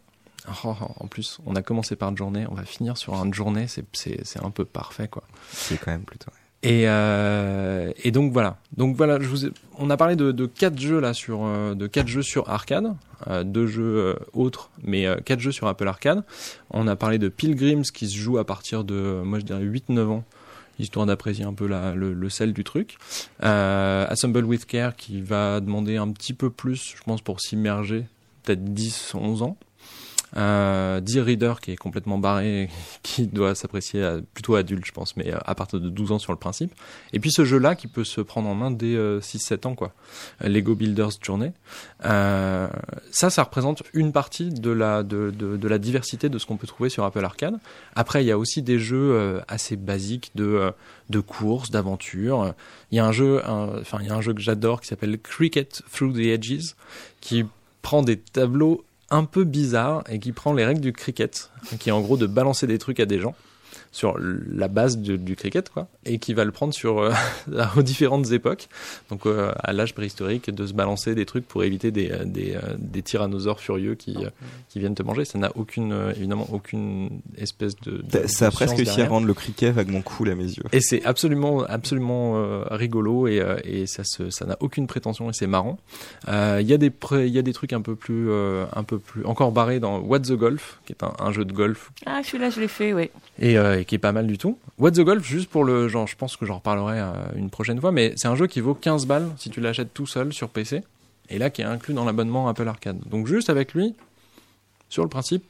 Oh, 0.64 0.74
oh, 0.80 0.86
en 1.00 1.06
plus, 1.08 1.38
on 1.46 1.54
a 1.56 1.62
commencé 1.62 1.94
par 1.96 2.08
une 2.10 2.16
journée, 2.16 2.46
on 2.50 2.54
va 2.54 2.64
finir 2.64 2.96
sur 2.96 3.14
un 3.14 3.30
journée, 3.32 3.66
c'est 3.68 3.84
c'est 3.92 4.20
c'est 4.24 4.42
un 4.44 4.50
peu 4.50 4.64
parfait 4.64 5.08
quoi. 5.08 5.22
c'est 5.50 5.78
quand 5.78 5.90
même 5.90 6.04
plutôt. 6.04 6.30
Et, 6.64 6.88
euh, 6.88 7.92
et 8.02 8.11
donc 8.11 8.32
voilà. 8.32 8.59
Donc 8.76 8.96
voilà, 8.96 9.20
je 9.20 9.28
vous 9.28 9.46
ai- 9.46 9.52
on 9.78 9.90
a 9.90 9.96
parlé 9.96 10.16
de, 10.16 10.32
de 10.32 10.46
quatre 10.46 10.78
jeux 10.80 10.98
là 11.00 11.14
sur 11.14 11.44
euh, 11.44 11.74
de 11.74 11.86
quatre 11.86 12.09
jeux 12.09 12.22
sur 12.22 12.48
arcade, 12.50 12.94
euh, 13.28 13.44
deux 13.44 13.66
jeux 13.66 13.84
euh, 13.98 14.14
autres, 14.32 14.70
mais 14.82 15.06
euh, 15.06 15.16
quatre 15.24 15.38
jeux 15.40 15.52
sur 15.52 15.68
Apple 15.68 15.86
Arcade. 15.86 16.24
On 16.70 16.88
a 16.88 16.96
parlé 16.96 17.18
de 17.18 17.28
Pilgrims 17.28 17.84
qui 17.84 18.09
se 18.09 18.16
joue 18.16 18.38
à 18.38 18.44
partir 18.44 18.82
de, 18.82 19.22
moi 19.24 19.38
je 19.38 19.44
dirais 19.44 19.62
8-9 19.62 20.06
ans 20.09 20.24
histoire 20.80 21.06
d'apprécier 21.06 21.44
un 21.44 21.54
peu 21.54 21.66
la, 21.66 21.92
le, 21.94 22.12
le 22.12 22.28
sel 22.30 22.52
du 22.52 22.62
truc. 22.62 22.98
Euh, 23.42 24.06
Assemble 24.09 24.44
with 24.44 24.64
Care 24.64 24.94
qui 24.94 25.20
va 25.20 25.59
demander 25.59 25.96
un 25.96 26.11
petit 26.12 26.34
peu 26.34 26.50
plus, 26.50 26.94
je 26.96 27.02
pense, 27.02 27.20
pour 27.20 27.40
s'immerger, 27.40 28.04
peut-être 28.44 28.62
10, 28.62 29.12
11 29.16 29.42
ans. 29.42 29.56
Euh, 30.37 31.01
Dear 31.01 31.24
Reader 31.24 31.55
qui 31.62 31.72
est 31.72 31.76
complètement 31.76 32.18
barré, 32.18 32.68
qui 33.03 33.26
doit 33.26 33.55
s'apprécier 33.55 34.05
à- 34.05 34.18
plutôt 34.35 34.57
adulte, 34.57 34.85
je 34.85 34.93
pense, 34.93 35.16
mais 35.16 35.33
euh, 35.33 35.39
à 35.47 35.55
partir 35.55 35.81
de 35.81 35.89
12 35.89 36.12
ans 36.12 36.18
sur 36.18 36.33
le 36.33 36.39
principe. 36.39 36.72
Et 37.12 37.20
puis 37.20 37.33
ce 37.33 37.45
jeu-là 37.45 37.74
qui 37.74 37.87
peut 37.89 38.05
se 38.05 38.20
prendre 38.20 38.49
en 38.49 38.55
main 38.55 38.70
dès 38.70 38.95
euh, 38.95 39.20
6-7 39.20 39.66
ans, 39.66 39.74
quoi. 39.74 39.93
Lego 40.43 40.74
Builders 40.74 41.12
Journey. 41.22 41.53
Euh, 42.05 42.68
ça, 43.11 43.31
ça 43.31 43.43
représente 43.43 43.83
une 43.95 44.12
partie 44.12 44.51
de 44.51 44.70
la, 44.70 45.03
de, 45.03 45.31
de, 45.31 45.57
de 45.57 45.68
la 45.68 45.79
diversité 45.79 46.29
de 46.29 46.39
ce 46.39 46.47
qu'on 46.47 46.57
peut 46.57 46.66
trouver 46.66 46.91
sur 46.91 47.05
Apple 47.05 47.24
Arcade. 47.24 47.59
Après, 47.95 48.22
il 48.22 48.26
y 48.26 48.33
a 48.33 48.39
aussi 48.39 48.62
des 48.62 48.79
jeux 48.79 49.12
euh, 49.12 49.41
assez 49.49 49.76
basiques 49.76 50.31
de, 50.35 50.45
euh, 50.45 50.70
de 51.11 51.20
courses, 51.20 51.70
d'aventure. 51.70 52.53
Il 52.91 52.97
y 52.97 52.99
a 52.99 53.07
un 53.07 53.12
jeu, 53.12 53.41
enfin, 53.47 53.99
il 54.01 54.07
y 54.07 54.11
a 54.11 54.14
un 54.14 54.20
jeu 54.20 54.35
que 54.35 54.41
j'adore 54.41 54.81
qui 54.81 54.89
s'appelle 54.89 55.18
Cricket 55.18 55.83
Through 55.93 56.14
the 56.14 56.18
Edges, 56.26 56.74
qui 57.20 57.45
prend 57.83 58.03
des 58.03 58.18
tableaux 58.18 58.85
un 59.11 59.24
peu 59.24 59.44
bizarres 59.44 60.04
et 60.11 60.18
qui 60.18 60.32
prend 60.32 60.52
les 60.52 60.64
règles 60.64 60.80
du 60.80 60.92
cricket, 60.92 61.50
qui 61.78 61.88
est 61.88 61.92
en 61.92 62.00
gros 62.00 62.16
de 62.16 62.26
balancer 62.26 62.66
des 62.66 62.78
trucs 62.78 63.00
à 63.00 63.06
des 63.06 63.18
gens 63.18 63.34
sur 63.93 64.16
la 64.18 64.68
base 64.68 64.99
de- 64.99 65.16
du 65.16 65.36
cricket, 65.36 65.68
quoi, 65.70 65.89
et 66.05 66.18
qui 66.18 66.34
va 66.34 66.45
le 66.45 66.51
prendre 66.53 66.72
sur 66.74 66.99
euh, 67.01 67.12
aux 67.76 67.82
différentes 67.82 68.30
époques, 68.32 68.68
donc 69.11 69.26
euh, 69.26 69.53
à 69.62 69.72
l'âge 69.72 69.95
préhistorique, 69.95 70.51
de 70.51 70.66
se 70.66 70.72
balancer 70.72 71.14
des 71.14 71.26
trucs 71.26 71.47
pour 71.47 71.64
éviter 71.64 71.91
des, 71.91 72.11
euh, 72.11 72.24
des, 72.24 72.57
des 72.78 73.03
tyrannosaures 73.03 73.61
furieux 73.61 73.95
qui, 73.95 74.16
euh, 74.18 74.30
qui 74.68 74.78
viennent 74.80 74.95
te 74.95 75.03
manger. 75.03 75.24
Ça 75.24 75.39
n'a 75.39 75.51
aucune, 75.57 75.95
évidemment, 76.16 76.47
aucune 76.53 77.20
espèce 77.36 77.76
de. 77.80 78.03
de 78.03 78.26
Ça 78.26 78.47
a 78.49 78.51
presque 78.51 78.76
réussi 78.76 79.01
à 79.01 79.09
rendre 79.09 79.26
le 79.26 79.34
cricket 79.34 79.74
vaguement 79.74 80.03
cool 80.03 80.30
à 80.30 80.34
mes 80.34 80.45
yeux. 80.45 80.64
Et 80.72 80.80
c'est 80.80 81.05
absolument, 81.05 81.62
absolument 81.64 82.36
euh, 82.36 82.64
rigolo 82.70 83.26
et, 83.26 83.41
euh, 83.41 83.57
et 83.64 83.86
ça 83.86 84.05
se, 84.05 84.30
ça 84.30 84.45
n'a 84.47 84.57
aucune 84.61 84.86
prétention 84.86 85.30
et 85.30 85.32
c'est 85.32 85.47
marrant. 85.47 85.78
Euh, 86.28 86.59
Il 86.61 86.66
y 86.68 86.72
a 86.72 86.78
des, 86.78 86.93
y 87.26 87.39
a 87.39 87.43
des 87.43 87.53
trucs 87.53 87.72
un 87.72 87.80
peu 87.80 87.97
plus, 87.97 88.30
euh, 88.30 88.66
un 88.74 88.82
peu 88.84 88.99
plus 88.99 89.24
encore 89.24 89.53
barrés 89.53 89.80
dans 89.80 89.99
What 90.01 90.20
the 90.20 90.32
Golf, 90.32 90.80
qui 90.86 90.93
est 90.93 91.03
un, 91.03 91.12
un 91.18 91.32
jeu 91.32 91.45
de 91.45 91.53
golf 91.53 91.91
Ah, 92.07 92.20
celui-là, 92.22 92.51
je 92.51 92.61
l'ai 92.61 92.68
fait, 92.68 92.93
oui. 92.93 93.11
et, 93.39 93.59
euh, 93.59 93.78
et 93.79 93.85
qui 93.85 93.95
est 93.95 93.99
pas 93.99 94.12
mal 94.12 94.26
du 94.26 94.39
tout. 94.39 94.59
What 94.79 94.93
the 94.93 95.01
Golf, 95.01 95.24
juste 95.24 95.49
pour 95.49 95.64
le 95.64 95.89
genre, 95.89 96.07
je 96.07 96.16
pense 96.16 96.37
que 96.37 96.47
j'en 96.47 96.57
reparlerai 96.57 97.01
euh, 97.01 97.12
une 97.37 97.51
prochaine 97.51 97.81
fois, 97.81 97.93
mais 97.93 98.12
c'est 98.16 98.29
un 98.29 98.35
jeu 98.35 98.47
qui 98.47 98.61
vaut 98.61 98.74
15 98.74 99.07
balles 99.07 99.31
si 99.37 99.51
tu 99.51 99.61
l'achètes 99.61 99.93
tout 99.95 100.07
seul 100.07 100.33
sur 100.33 100.49
PC, 100.49 100.83
et 101.31 101.39
là 101.39 101.51
qui 101.51 101.62
est 101.62 101.66
inclus 101.66 101.95
dans 101.95 102.05
l'abonnement 102.05 102.49
Apple 102.49 102.68
Arcade. 102.68 102.99
Donc 103.07 103.26
juste 103.26 103.51
avec 103.51 103.74
lui, 103.74 103.95
sur 104.89 105.03
le 105.03 105.09
principe, 105.09 105.45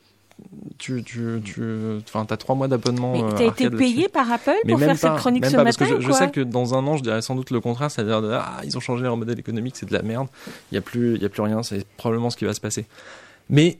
tu, 0.78 1.02
tu, 1.02 1.40
tu, 1.44 1.62
enfin, 2.06 2.24
t'as 2.24 2.36
trois 2.36 2.54
mois 2.54 2.68
d'abonnement. 2.68 3.12
Mais 3.12 3.22
euh, 3.22 3.36
t'as 3.36 3.46
été 3.46 3.70
payé 3.70 4.08
par 4.08 4.30
Apple 4.30 4.54
Mais 4.64 4.72
pour 4.72 4.80
faire 4.80 4.90
pas, 4.90 4.96
cette 4.96 5.16
chronique 5.16 5.42
même 5.42 5.50
ce 5.50 5.56
pas, 5.56 5.64
matin 5.64 5.78
parce 5.78 5.90
que 5.90 6.00
je, 6.00 6.12
sais 6.12 6.30
que 6.30 6.40
dans 6.40 6.74
un 6.74 6.86
an, 6.86 6.96
je 6.96 7.02
dirais 7.02 7.22
sans 7.22 7.34
doute 7.34 7.50
le 7.50 7.60
contraire, 7.60 7.90
c'est-à-dire 7.90 8.22
ah, 8.34 8.60
ils 8.64 8.76
ont 8.76 8.80
changé 8.80 9.02
leur 9.02 9.16
modèle 9.16 9.38
économique, 9.38 9.76
c'est 9.76 9.88
de 9.88 9.92
la 9.92 10.02
merde, 10.02 10.28
il 10.70 10.76
y 10.76 10.78
a 10.78 10.80
plus, 10.80 11.16
il 11.16 11.22
y 11.22 11.24
a 11.24 11.28
plus 11.28 11.42
rien, 11.42 11.62
c'est 11.62 11.84
probablement 11.96 12.30
ce 12.30 12.36
qui 12.36 12.44
va 12.44 12.54
se 12.54 12.60
passer. 12.60 12.86
Mais 13.50 13.78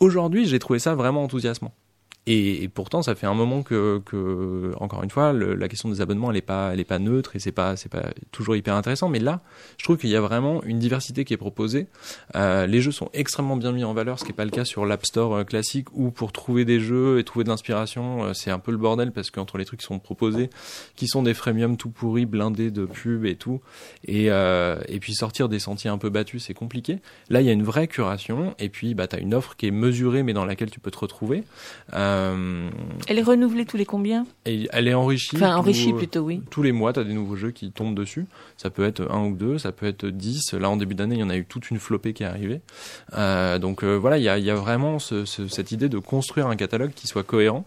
aujourd'hui, 0.00 0.46
j'ai 0.46 0.58
trouvé 0.58 0.78
ça 0.78 0.94
vraiment 0.94 1.22
enthousiasmant. 1.22 1.72
Et, 2.26 2.62
et 2.62 2.68
pourtant, 2.68 3.02
ça 3.02 3.14
fait 3.14 3.26
un 3.26 3.34
moment 3.34 3.62
que, 3.62 4.00
que 4.04 4.72
encore 4.78 5.02
une 5.02 5.10
fois, 5.10 5.32
le- 5.32 5.54
la 5.54 5.68
question 5.68 5.88
des 5.88 6.00
abonnements, 6.00 6.30
elle 6.30 6.36
est 6.36 6.42
pas, 6.42 6.70
elle 6.72 6.78
est 6.78 6.84
pas 6.84 6.98
neutre 6.98 7.34
et 7.34 7.38
c'est 7.38 7.50
pas, 7.50 7.76
c'est 7.76 7.88
pas 7.88 8.10
toujours 8.30 8.54
hyper 8.56 8.74
intéressant. 8.74 9.08
Mais 9.08 9.18
là, 9.18 9.40
je 9.78 9.84
trouve 9.84 9.96
qu'il 9.96 10.10
y 10.10 10.16
a 10.16 10.20
vraiment 10.20 10.62
une 10.64 10.78
diversité 10.78 11.24
qui 11.24 11.32
est 11.32 11.38
proposée. 11.38 11.86
Euh, 12.36 12.66
les 12.66 12.82
jeux 12.82 12.92
sont 12.92 13.08
extrêmement 13.14 13.56
bien 13.56 13.72
mis 13.72 13.84
en 13.84 13.94
valeur, 13.94 14.18
ce 14.18 14.24
qui 14.24 14.30
n'est 14.30 14.36
pas 14.36 14.44
le 14.44 14.50
cas 14.50 14.64
sur 14.66 14.84
l'App 14.84 15.06
Store 15.06 15.34
euh, 15.34 15.44
classique 15.44 15.88
où 15.94 16.10
pour 16.10 16.30
trouver 16.30 16.64
des 16.66 16.78
jeux 16.78 17.18
et 17.18 17.24
trouver 17.24 17.44
de 17.44 17.48
l'inspiration, 17.48 18.24
euh, 18.24 18.32
c'est 18.34 18.50
un 18.50 18.58
peu 18.58 18.70
le 18.70 18.78
bordel 18.78 19.12
parce 19.12 19.30
qu'entre 19.30 19.56
les 19.56 19.64
trucs 19.64 19.80
qui 19.80 19.86
sont 19.86 19.98
proposés, 19.98 20.50
qui 20.96 21.08
sont 21.08 21.22
des 21.22 21.34
freemiums 21.34 21.78
tout 21.78 21.90
pourris, 21.90 22.26
blindés 22.26 22.70
de 22.70 22.84
pubs 22.84 23.24
et 23.24 23.34
tout, 23.36 23.60
et, 24.06 24.30
euh, 24.30 24.76
et 24.88 25.00
puis 25.00 25.14
sortir 25.14 25.48
des 25.48 25.58
sentiers 25.58 25.90
un 25.90 25.98
peu 25.98 26.10
battus, 26.10 26.44
c'est 26.44 26.54
compliqué. 26.54 26.98
Là, 27.30 27.40
il 27.40 27.46
y 27.46 27.50
a 27.50 27.52
une 27.52 27.64
vraie 27.64 27.88
curation 27.88 28.54
et 28.58 28.68
puis 28.68 28.94
bah, 28.94 29.06
tu 29.08 29.16
as 29.16 29.20
une 29.20 29.32
offre 29.34 29.56
qui 29.56 29.66
est 29.66 29.70
mesurée 29.72 30.22
mais 30.22 30.34
dans 30.34 30.44
laquelle 30.44 30.70
tu 30.70 30.80
peux 30.80 30.90
te 30.90 30.98
retrouver. 30.98 31.44
Euh, 31.94 32.09
Elle 33.06 33.18
est 33.18 33.22
renouvelée 33.22 33.64
tous 33.64 33.76
les 33.76 33.84
combien? 33.84 34.26
Et 34.46 34.68
elle 34.72 34.88
est 34.88 34.94
enrichie. 34.94 35.36
Enfin, 35.36 35.56
enrichie 35.56 35.92
plutôt, 35.92 36.20
oui. 36.20 36.42
Tous 36.50 36.62
les 36.62 36.72
mois, 36.72 36.92
tu 36.92 37.00
as 37.00 37.04
des 37.04 37.12
nouveaux 37.14 37.36
jeux 37.36 37.50
qui 37.50 37.70
tombent 37.70 37.94
dessus. 37.94 38.26
Ça 38.56 38.70
peut 38.70 38.84
être 38.84 39.08
un 39.10 39.24
ou 39.26 39.34
deux, 39.34 39.58
ça 39.58 39.72
peut 39.72 39.86
être 39.86 40.06
dix. 40.06 40.52
Là, 40.54 40.68
en 40.70 40.76
début 40.76 40.94
d'année, 40.94 41.16
il 41.16 41.20
y 41.20 41.24
en 41.24 41.30
a 41.30 41.36
eu 41.36 41.44
toute 41.44 41.70
une 41.70 41.78
flopée 41.78 42.12
qui 42.12 42.22
est 42.22 42.26
arrivée. 42.26 42.60
Euh, 43.16 43.58
donc 43.58 43.82
euh, 43.84 43.96
voilà, 43.96 44.18
il 44.18 44.24
y 44.24 44.28
a, 44.28 44.38
il 44.38 44.44
y 44.44 44.50
a 44.50 44.54
vraiment 44.54 44.98
ce- 44.98 45.24
ce- 45.24 45.48
cette 45.48 45.72
idée 45.72 45.88
de 45.88 45.98
construire 45.98 46.46
un 46.46 46.56
catalogue 46.56 46.92
qui 46.94 47.06
soit 47.06 47.22
cohérent. 47.24 47.64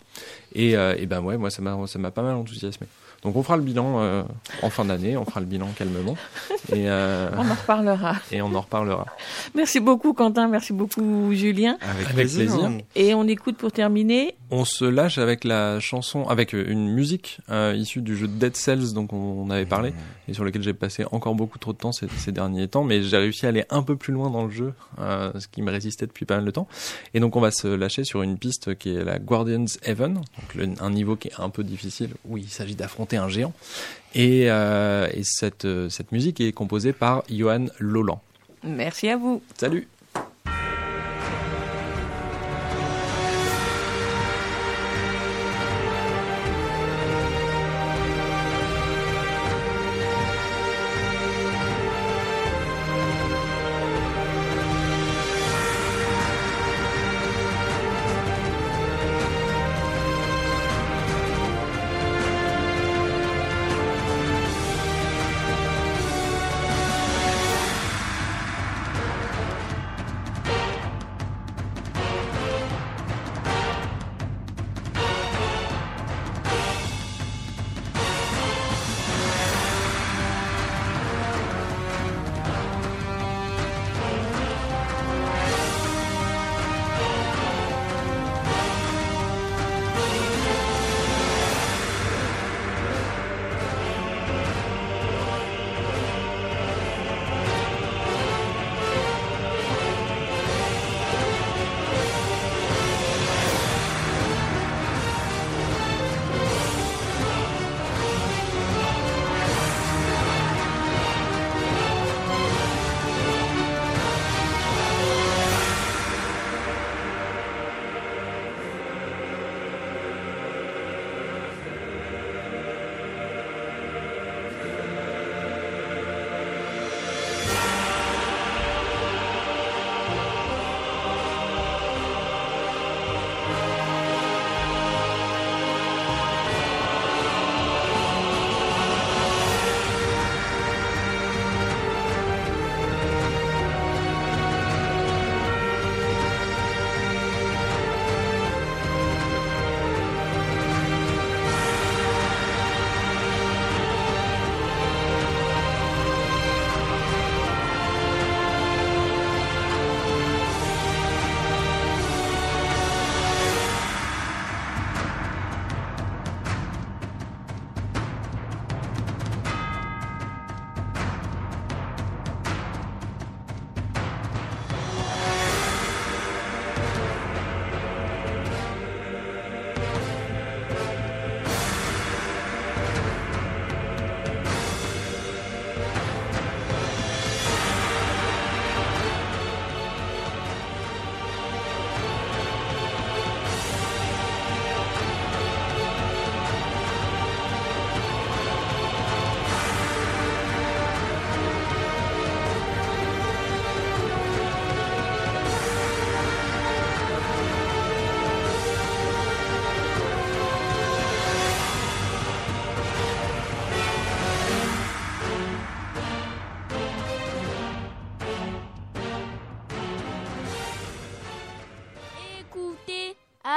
Et, 0.55 0.75
euh, 0.77 0.95
et 0.97 1.05
ben 1.05 1.21
ouais, 1.21 1.37
moi, 1.37 1.49
ça 1.49 1.61
m'a 1.61 2.11
pas 2.11 2.21
mal 2.21 2.35
enthousiasmé. 2.35 2.87
Donc 3.23 3.35
on 3.35 3.43
fera 3.43 3.57
le 3.57 3.63
bilan 3.63 4.01
euh, 4.01 4.23
en 4.61 4.69
fin 4.69 4.85
d'année, 4.85 5.15
on 5.17 5.25
fera 5.25 5.39
le 5.39 5.45
bilan 5.45 5.67
calmement. 5.77 6.15
Et, 6.73 6.89
euh, 6.89 7.29
On 7.37 7.49
en 7.49 7.53
reparlera. 7.55 8.15
et 8.31 8.41
on 8.41 8.53
en 8.53 8.61
reparlera. 8.61 9.05
Merci 9.55 9.79
beaucoup 9.79 10.13
Quentin, 10.13 10.47
merci 10.47 10.73
beaucoup 10.73 11.33
Julien. 11.33 11.77
Avec, 11.81 12.03
Avec 12.05 12.13
plaisir. 12.15 12.49
Et 12.95 13.13
on 13.13 13.27
écoute 13.27 13.57
pour 13.57 13.71
terminer. 13.71 14.35
On 14.51 14.65
se 14.65 14.85
lâche 14.85 15.17
avec 15.17 15.43
la 15.45 15.79
chanson, 15.79 16.27
avec 16.27 16.53
euh, 16.53 16.63
une 16.67 16.89
musique 16.89 17.39
euh, 17.49 17.73
issue 17.75 18.01
du 18.01 18.15
jeu 18.15 18.27
Dead 18.27 18.55
Cells 18.55 18.93
dont 18.93 19.07
on 19.11 19.49
avait 19.49 19.65
parlé 19.65 19.93
et 20.27 20.33
sur 20.33 20.43
lequel 20.43 20.61
j'ai 20.61 20.73
passé 20.73 21.05
encore 21.11 21.33
beaucoup 21.35 21.57
trop 21.59 21.73
de 21.73 21.77
temps 21.77 21.91
ces, 21.91 22.07
ces 22.17 22.31
derniers 22.31 22.67
temps, 22.67 22.83
mais 22.83 23.01
j'ai 23.03 23.17
réussi 23.17 23.45
à 23.45 23.49
aller 23.49 23.65
un 23.69 23.83
peu 23.83 23.95
plus 23.95 24.13
loin 24.13 24.29
dans 24.29 24.45
le 24.45 24.51
jeu, 24.51 24.73
euh, 24.99 25.31
ce 25.39 25.47
qui 25.47 25.61
me 25.61 25.71
résistait 25.71 26.05
depuis 26.05 26.25
pas 26.25 26.35
mal 26.35 26.45
de 26.45 26.51
temps. 26.51 26.67
Et 27.13 27.19
donc 27.19 27.35
on 27.35 27.41
va 27.41 27.51
se 27.51 27.67
lâcher 27.67 28.03
sur 28.03 28.21
une 28.21 28.37
piste 28.37 28.75
qui 28.77 28.95
est 28.95 29.03
la 29.03 29.17
Guardian's 29.19 29.79
Heaven, 29.83 30.13
donc 30.13 30.55
le- 30.55 30.69
un 30.81 30.89
niveau 30.91 31.15
qui 31.15 31.29
est 31.29 31.39
un 31.39 31.49
peu 31.49 31.63
difficile 31.63 32.09
où 32.25 32.37
il 32.37 32.49
s'agit 32.49 32.75
d'affronter 32.75 33.12
un 33.17 33.29
géant. 33.29 33.53
Et, 34.15 34.45
euh, 34.49 35.07
et 35.13 35.23
cette, 35.23 35.65
euh, 35.65 35.89
cette 35.89 36.11
musique 36.11 36.39
est 36.39 36.51
composée 36.51 36.93
par 36.93 37.23
Johan 37.29 37.65
Lolan. 37.79 38.21
Merci 38.63 39.09
à 39.09 39.17
vous. 39.17 39.41
Salut 39.57 39.87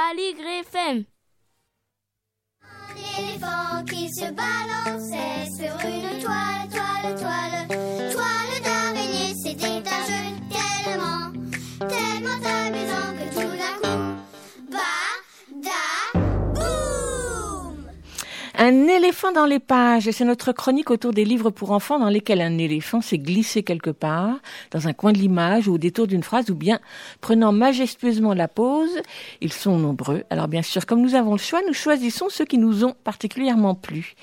Aligre 0.09 0.63
FM. 0.63 1.06
Un 18.69 18.89
éléphant 18.89 19.31
dans 19.31 19.45
les 19.45 19.59
pages, 19.59 20.11
c'est 20.11 20.25
notre 20.25 20.51
chronique 20.51 20.91
autour 20.91 21.13
des 21.13 21.23
livres 21.23 21.51
pour 21.51 21.71
enfants 21.71 21.99
dans 21.99 22.09
lesquels 22.09 22.41
un 22.41 22.57
éléphant 22.57 22.99
s'est 22.99 23.17
glissé 23.17 23.63
quelque 23.63 23.91
part, 23.91 24.39
dans 24.71 24.89
un 24.89 24.93
coin 24.93 25.13
de 25.13 25.17
l'image 25.17 25.69
ou 25.69 25.75
au 25.75 25.77
détour 25.77 26.05
d'une 26.05 26.21
phrase, 26.21 26.49
ou 26.49 26.53
bien 26.53 26.81
prenant 27.21 27.53
majestueusement 27.53 28.33
la 28.33 28.49
pause. 28.49 29.01
Ils 29.39 29.53
sont 29.53 29.77
nombreux. 29.77 30.25
Alors 30.29 30.49
bien 30.49 30.63
sûr, 30.63 30.85
comme 30.85 31.01
nous 31.01 31.15
avons 31.15 31.31
le 31.31 31.37
choix, 31.37 31.61
nous 31.65 31.73
choisissons 31.73 32.27
ceux 32.27 32.43
qui 32.43 32.57
nous 32.57 32.83
ont 32.83 32.93
particulièrement 33.05 33.73
plu. 33.73 34.15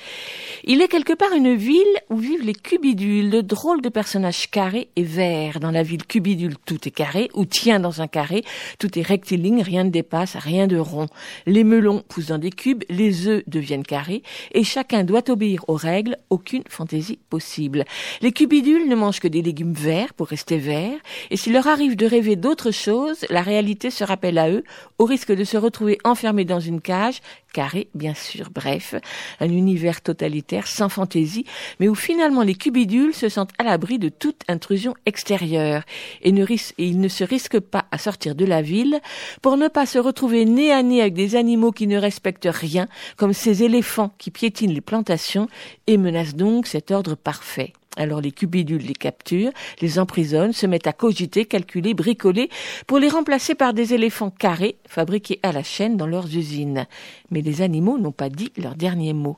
Il 0.65 0.83
est 0.83 0.89
quelque 0.89 1.15
part 1.15 1.33
une 1.33 1.55
ville 1.55 1.81
où 2.11 2.17
vivent 2.17 2.45
les 2.45 2.53
cubidules, 2.53 3.31
de 3.31 3.41
drôles 3.41 3.81
de 3.81 3.89
personnages 3.89 4.51
carrés 4.51 4.91
et 4.97 5.05
verts. 5.05 5.59
Dans 5.59 5.71
la 5.71 5.83
ville 5.83 6.05
cubidule, 6.05 6.57
tout 6.67 6.87
est 6.87 6.91
carré, 6.91 7.31
ou 7.33 7.47
tient 7.47 7.81
dans 7.81 8.03
un 8.03 8.09
carré, 8.09 8.45
tout 8.79 8.99
est 8.99 9.03
rectiligne, 9.03 9.63
rien 9.63 9.85
ne 9.85 9.91
dépasse, 9.91 10.37
rien 10.37 10.67
de 10.67 10.77
rond. 10.77 11.07
Les 11.47 11.65
melons 11.65 12.05
poussent 12.07 12.27
dans 12.27 12.37
des 12.37 12.51
cubes, 12.51 12.85
les 12.91 13.27
œufs 13.27 13.43
deviennent 13.47 13.85
carrés, 13.85 14.23
et 14.53 14.65
chacun 14.65 15.05
doit 15.05 15.31
obéir 15.31 15.65
aux 15.69 15.77
règles, 15.77 16.17
aucune 16.31 16.63
fantaisie 16.69 17.19
possible. 17.31 17.85
Les 18.21 18.33
cubidules 18.33 18.89
ne 18.89 18.95
mangent 18.95 19.21
que 19.21 19.29
des 19.29 19.43
légumes 19.43 19.73
verts 19.73 20.15
pour 20.15 20.29
rester 20.29 20.59
verts, 20.59 20.99
et 21.31 21.37
s'il 21.37 21.53
leur 21.53 21.67
arrive 21.67 21.97
de 21.97 22.07
rêver 22.07 22.37
d'autre 22.37 22.71
chose, 22.71 23.25
la 23.31 23.43
réalité 23.43 23.91
se 23.91 24.05
rappelle 24.05 24.39
à 24.39 24.51
eux, 24.51 24.65
au 24.99 25.05
risque 25.05 25.33
de 25.33 25.45
se 25.45 25.57
retrouver 25.57 25.99
enfermés 26.05 26.45
dans 26.45 26.61
une 26.61 26.81
cage, 26.81 27.21
carré 27.55 27.89
bien 27.95 28.15
sûr, 28.15 28.51
bref, 28.53 28.97
un 29.41 29.49
univers 29.49 30.03
totalitaire 30.03 30.67
sans 30.67 30.91
fantaisie, 30.91 31.47
mais 31.79 31.89
où 31.89 31.95
finalement 31.95 32.43
les 32.43 32.57
cubidules 32.57 33.15
se 33.15 33.29
sentent 33.31 33.53
à 33.59 33.63
l'abri 33.63 33.99
de 33.99 34.11
toute 34.11 34.43
intrusion 34.49 34.95
extérieure, 35.07 35.85
et, 36.21 36.33
ne 36.33 36.45
ils 36.79 37.01
ne 37.01 37.09
se 37.09 37.25
risquent 37.25 37.61
pas 37.61 37.87
à 37.93 37.99
sortir 37.99 38.35
de 38.35 38.45
la 38.45 38.61
ville 38.61 39.01
pour 39.41 39.57
ne 39.57 39.69
pas 39.69 39.87
se 39.87 39.99
retrouver 39.99 40.45
nez 40.45 40.73
à 40.73 40.83
nez 40.83 41.01
avec 41.01 41.15
des 41.15 41.37
animaux 41.37 41.71
qui 41.71 41.87
ne 41.87 41.97
respectent 41.97 42.51
rien, 42.51 42.89
comme 43.17 43.33
ces 43.33 43.63
éléphants 43.63 44.13
qui 44.19 44.31
piétinent 44.33 44.75
les 44.75 44.81
plantations 44.81 45.49
et 45.87 45.97
menacent 45.97 46.35
donc 46.35 46.67
cet 46.67 46.91
ordre 46.91 47.15
parfait. 47.15 47.73
Alors 47.97 48.21
les 48.21 48.33
cubidules 48.33 48.85
les 48.85 48.95
capturent, 48.95 49.53
les 49.81 49.99
emprisonnent, 49.99 50.53
se 50.53 50.67
mettent 50.67 50.87
à 50.87 50.93
cogiter, 50.93 51.45
calculer, 51.45 51.95
bricoler 51.95 52.51
pour 52.87 52.99
les 52.99 53.09
remplacer 53.09 53.55
par 53.55 53.73
des 53.73 53.95
éléphants 53.95 54.31
carrés 54.31 54.77
fabriqués 54.89 55.41
à 55.43 55.53
la 55.53 55.63
chaîne 55.63 55.97
dans 55.97 56.07
leurs 56.07 56.35
usines. 56.37 56.87
Mais 57.31 57.41
les 57.41 57.63
animaux 57.63 57.99
n'ont 57.99 58.13
pas 58.13 58.29
dit 58.29 58.53
leur 58.57 58.75
dernier 58.75 59.13
mot. 59.13 59.37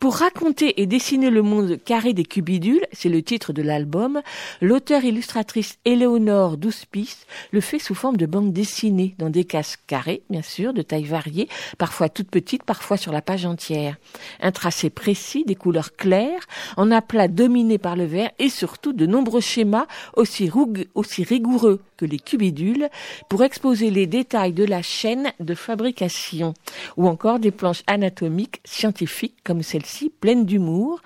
Pour 0.00 0.16
raconter 0.16 0.80
et 0.80 0.86
dessiner 0.86 1.30
le 1.30 1.42
monde 1.42 1.78
carré 1.84 2.12
des 2.12 2.24
cubidules, 2.24 2.86
c'est 2.92 3.08
le 3.08 3.22
titre 3.22 3.52
de 3.52 3.62
l'album, 3.62 4.20
l'auteur 4.60 5.04
illustratrice 5.04 5.78
Éléonore 5.84 6.56
Douspice 6.56 7.26
le 7.50 7.60
fait 7.60 7.78
sous 7.78 7.94
forme 7.94 8.16
de 8.16 8.26
bande 8.26 8.52
dessinée 8.52 9.14
dans 9.18 9.30
des 9.30 9.44
cases 9.44 9.76
carrées, 9.86 10.22
bien 10.30 10.42
sûr, 10.42 10.72
de 10.72 10.82
taille 10.82 11.04
variée, 11.04 11.48
parfois 11.78 12.08
toutes 12.08 12.30
petites, 12.30 12.62
parfois 12.62 12.96
sur 12.96 13.12
la 13.12 13.22
page 13.22 13.46
entière. 13.46 13.96
Un 14.40 14.52
tracé 14.52 14.90
précis, 14.90 15.44
des 15.44 15.54
couleurs 15.54 15.96
claires, 15.96 16.46
en 16.76 16.90
aplat 16.90 17.28
dominé 17.28 17.78
par 17.78 17.96
le 17.96 18.04
vert 18.04 18.30
et 18.38 18.48
surtout 18.48 18.92
de 18.92 19.06
nombreux 19.06 19.40
schémas 19.40 19.86
aussi, 20.14 20.50
aussi 20.94 21.24
rigoureux 21.24 21.80
que 21.98 22.06
les 22.06 22.18
cubidules 22.18 22.88
pour 23.28 23.42
exposer 23.44 23.90
les 23.90 24.06
détails 24.06 24.54
de 24.54 24.64
la 24.64 24.80
chaîne 24.80 25.32
de 25.40 25.54
fabrication 25.54 26.54
ou 26.96 27.06
encore 27.08 27.38
des 27.40 27.50
planches 27.50 27.82
anatomiques 27.86 28.60
scientifiques 28.64 29.36
comme 29.44 29.62
celle-ci 29.62 30.10
pleine 30.20 30.46
d'humour 30.46 31.02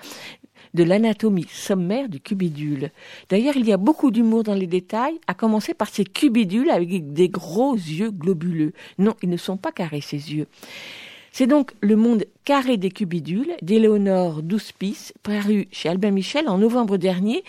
de 0.75 0.85
l'anatomie 0.85 1.47
sommaire 1.53 2.09
du 2.09 2.19
cubidule. 2.21 2.91
D'ailleurs, 3.29 3.57
il 3.57 3.67
y 3.67 3.73
a 3.73 3.77
beaucoup 3.77 4.11
d'humour 4.11 4.43
dans 4.43 4.55
les 4.55 4.67
détails, 4.67 5.19
à 5.27 5.35
commencer 5.35 5.75
par 5.75 5.89
ces 5.91 6.05
cubidules 6.05 6.71
avec 6.71 7.13
des 7.13 7.29
gros 7.29 7.75
yeux 7.75 8.11
globuleux. 8.11 8.73
Non, 8.99 9.15
ils 9.23 9.29
ne 9.29 9.37
sont 9.37 9.59
pas 9.59 9.71
carrés, 9.73 10.01
ces 10.01 10.33
yeux. 10.33 10.47
C'est 11.31 11.47
donc 11.47 11.73
Le 11.81 11.97
monde 11.97 12.25
carré 12.45 12.77
des 12.79 12.91
cubidules 12.91 13.53
d'Éléonore 13.61 14.43
Douspice, 14.43 15.13
paru 15.23 15.67
chez 15.73 15.89
Albin 15.91 16.11
Michel 16.11 16.49
en 16.49 16.57
novembre 16.59 16.97
dernier. 16.97 17.45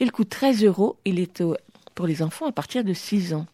Il 0.00 0.12
coûte 0.12 0.28
13 0.30 0.64
euros. 0.64 0.96
Il 1.04 1.18
est 1.18 1.40
au- 1.40 1.56
pour 2.00 2.06
les 2.06 2.22
enfants 2.22 2.46
à 2.46 2.52
partir 2.52 2.82
de 2.82 2.94
6 2.94 3.34
ans. 3.34 3.44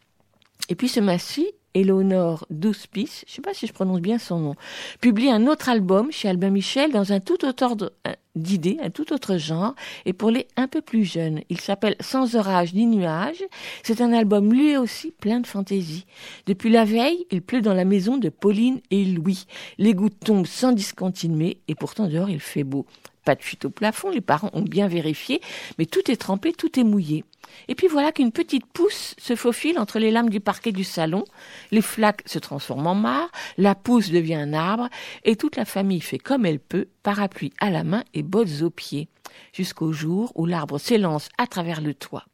Et 0.69 0.77
puis 0.77 0.87
ce 0.87 1.01
mois-ci, 1.01 1.49
Éléonore 1.75 2.47
Douspice, 2.49 3.25
je 3.27 3.33
ne 3.33 3.35
sais 3.35 3.43
pas 3.43 3.55
si 3.55 3.67
je 3.67 3.73
prononce 3.73 4.01
bien 4.01 4.21
son 4.21 4.39
nom, 4.39 4.55
publie 5.01 5.33
un 5.33 5.49
autre 5.49 5.69
album 5.69 6.13
chez 6.13 6.29
Albin 6.29 6.51
Michel 6.51 6.93
dans 6.93 7.13
un 7.13 7.19
tout 7.19 7.45
autre 7.45 7.65
ordre 7.65 7.93
d'idées, 8.37 8.79
un 8.81 8.91
tout 8.91 9.13
autre 9.13 9.37
genre, 9.37 9.75
et 10.05 10.13
pour 10.13 10.31
les 10.31 10.47
un 10.57 10.69
peu 10.69 10.81
plus 10.81 11.05
jeunes. 11.05 11.41
Il 11.49 11.59
s'appelle 11.59 11.97
Sans 11.99 12.37
orage 12.37 12.73
ni 12.73 12.87
nuage. 12.87 13.43
C'est 13.83 14.01
un 14.01 14.13
album 14.13 14.53
lui 14.53 14.77
aussi 14.77 15.11
plein 15.11 15.41
de 15.41 15.47
fantaisie. 15.49 16.07
Depuis 16.47 16.71
la 16.71 16.85
veille, 16.85 17.27
il 17.33 17.43
pleut 17.43 17.63
dans 17.63 17.75
la 17.75 17.85
maison 17.85 18.17
de 18.17 18.29
Pauline 18.29 18.81
et 18.93 19.05
Louis. 19.07 19.47
Les 19.77 19.93
gouttes 19.93 20.21
tombent 20.25 20.47
sans 20.47 20.71
discontinuer, 20.71 21.59
et 21.67 21.75
pourtant 21.75 22.07
dehors 22.07 22.31
il 22.31 22.39
fait 22.39 22.63
beau. 22.63 22.87
Pas 23.27 23.35
de 23.35 23.43
fuite 23.43 23.65
au 23.65 23.71
plafond, 23.71 24.09
les 24.09 24.21
parents 24.21 24.51
ont 24.53 24.63
bien 24.63 24.87
vérifié, 24.87 25.41
mais 25.79 25.87
tout 25.87 26.13
est 26.13 26.17
trempé, 26.17 26.53
tout 26.53 26.79
est 26.79 26.85
mouillé. 26.85 27.25
Et 27.67 27.75
puis 27.75 27.89
voilà 27.89 28.13
qu'une 28.13 28.31
petite 28.31 28.65
pousse 28.67 29.17
se 29.19 29.35
faufile 29.35 29.81
entre 29.81 29.99
les 29.99 30.13
lames 30.13 30.31
du 30.31 30.39
parquet 30.39 30.71
du 30.71 30.85
salon, 30.85 31.25
les 31.73 31.81
flaques 31.81 32.23
se 32.27 32.39
transforment 32.39 32.87
en 32.87 32.95
mare, 32.95 33.29
la 33.59 33.75
pousse 33.75 34.11
devient 34.11 34.37
un 34.37 34.53
arbre, 34.53 34.89
et 35.25 35.35
toute 35.35 35.57
la 35.57 35.65
famille 35.65 36.01
fait 36.01 36.19
comme 36.19 36.47
elle 36.47 36.61
peut, 36.61 36.87
parapluie 37.03 37.53
à 37.59 37.71
la 37.71 37.83
main 37.83 38.05
et 38.15 38.23
bottes 38.23 38.63
aux 38.63 38.71
pieds, 38.71 39.09
jusqu'au 39.53 39.93
jour 39.93 40.31
où 40.37 40.47
l'arbre 40.47 40.79
s'élance 40.79 41.29
à 41.37 41.49
travers 41.49 41.81
le 41.81 41.95
toit. 41.95 42.27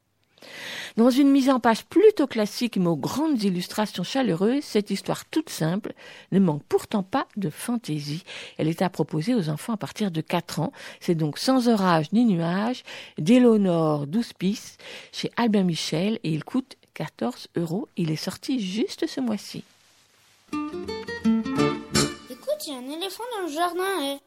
Dans 0.97 1.11
une 1.11 1.31
mise 1.31 1.49
en 1.49 1.61
page 1.61 1.85
plutôt 1.85 2.27
classique 2.27 2.77
mais 2.77 2.89
aux 2.89 2.97
grandes 2.97 3.43
illustrations 3.43 4.03
chaleureuses, 4.03 4.65
cette 4.65 4.91
histoire 4.91 5.25
toute 5.27 5.51
simple 5.51 5.95
ne 6.33 6.39
manque 6.39 6.63
pourtant 6.69 7.03
pas 7.03 7.27
de 7.37 7.51
fantaisie. 7.51 8.25
Elle 8.59 8.69
est 8.69 8.83
à 8.83 8.91
proposer 8.91 9.35
aux 9.35 9.49
enfants 9.49 9.73
à 9.73 9.77
partir 9.77 10.11
de 10.11 10.21
4 10.21 10.61
ans. 10.61 10.73
C'est 11.01 11.15
donc 11.15 11.39
Sans 11.39 11.69
orage 11.69 12.13
ni 12.13 12.25
nuage 12.25 12.83
d'Éléonore 13.19 14.07
Douspice 14.07 14.77
chez 15.13 15.31
Albin 15.37 15.65
Michel 15.65 16.19
et 16.25 16.31
il 16.31 16.45
coûte 16.45 16.77
14 16.95 17.49
euros. 17.57 17.89
Il 17.97 18.11
est 18.11 18.17
sorti 18.17 18.61
juste 18.61 19.07
ce 19.07 19.21
mois-ci. 19.21 19.65
Écoute, 22.31 22.67
il 22.67 22.73
y 22.73 22.75
a 22.75 22.79
un 22.79 22.91
éléphant 22.91 23.25
dans 23.37 23.47
le 23.47 23.53
jardin. 23.53 23.83
eh. 24.03 24.19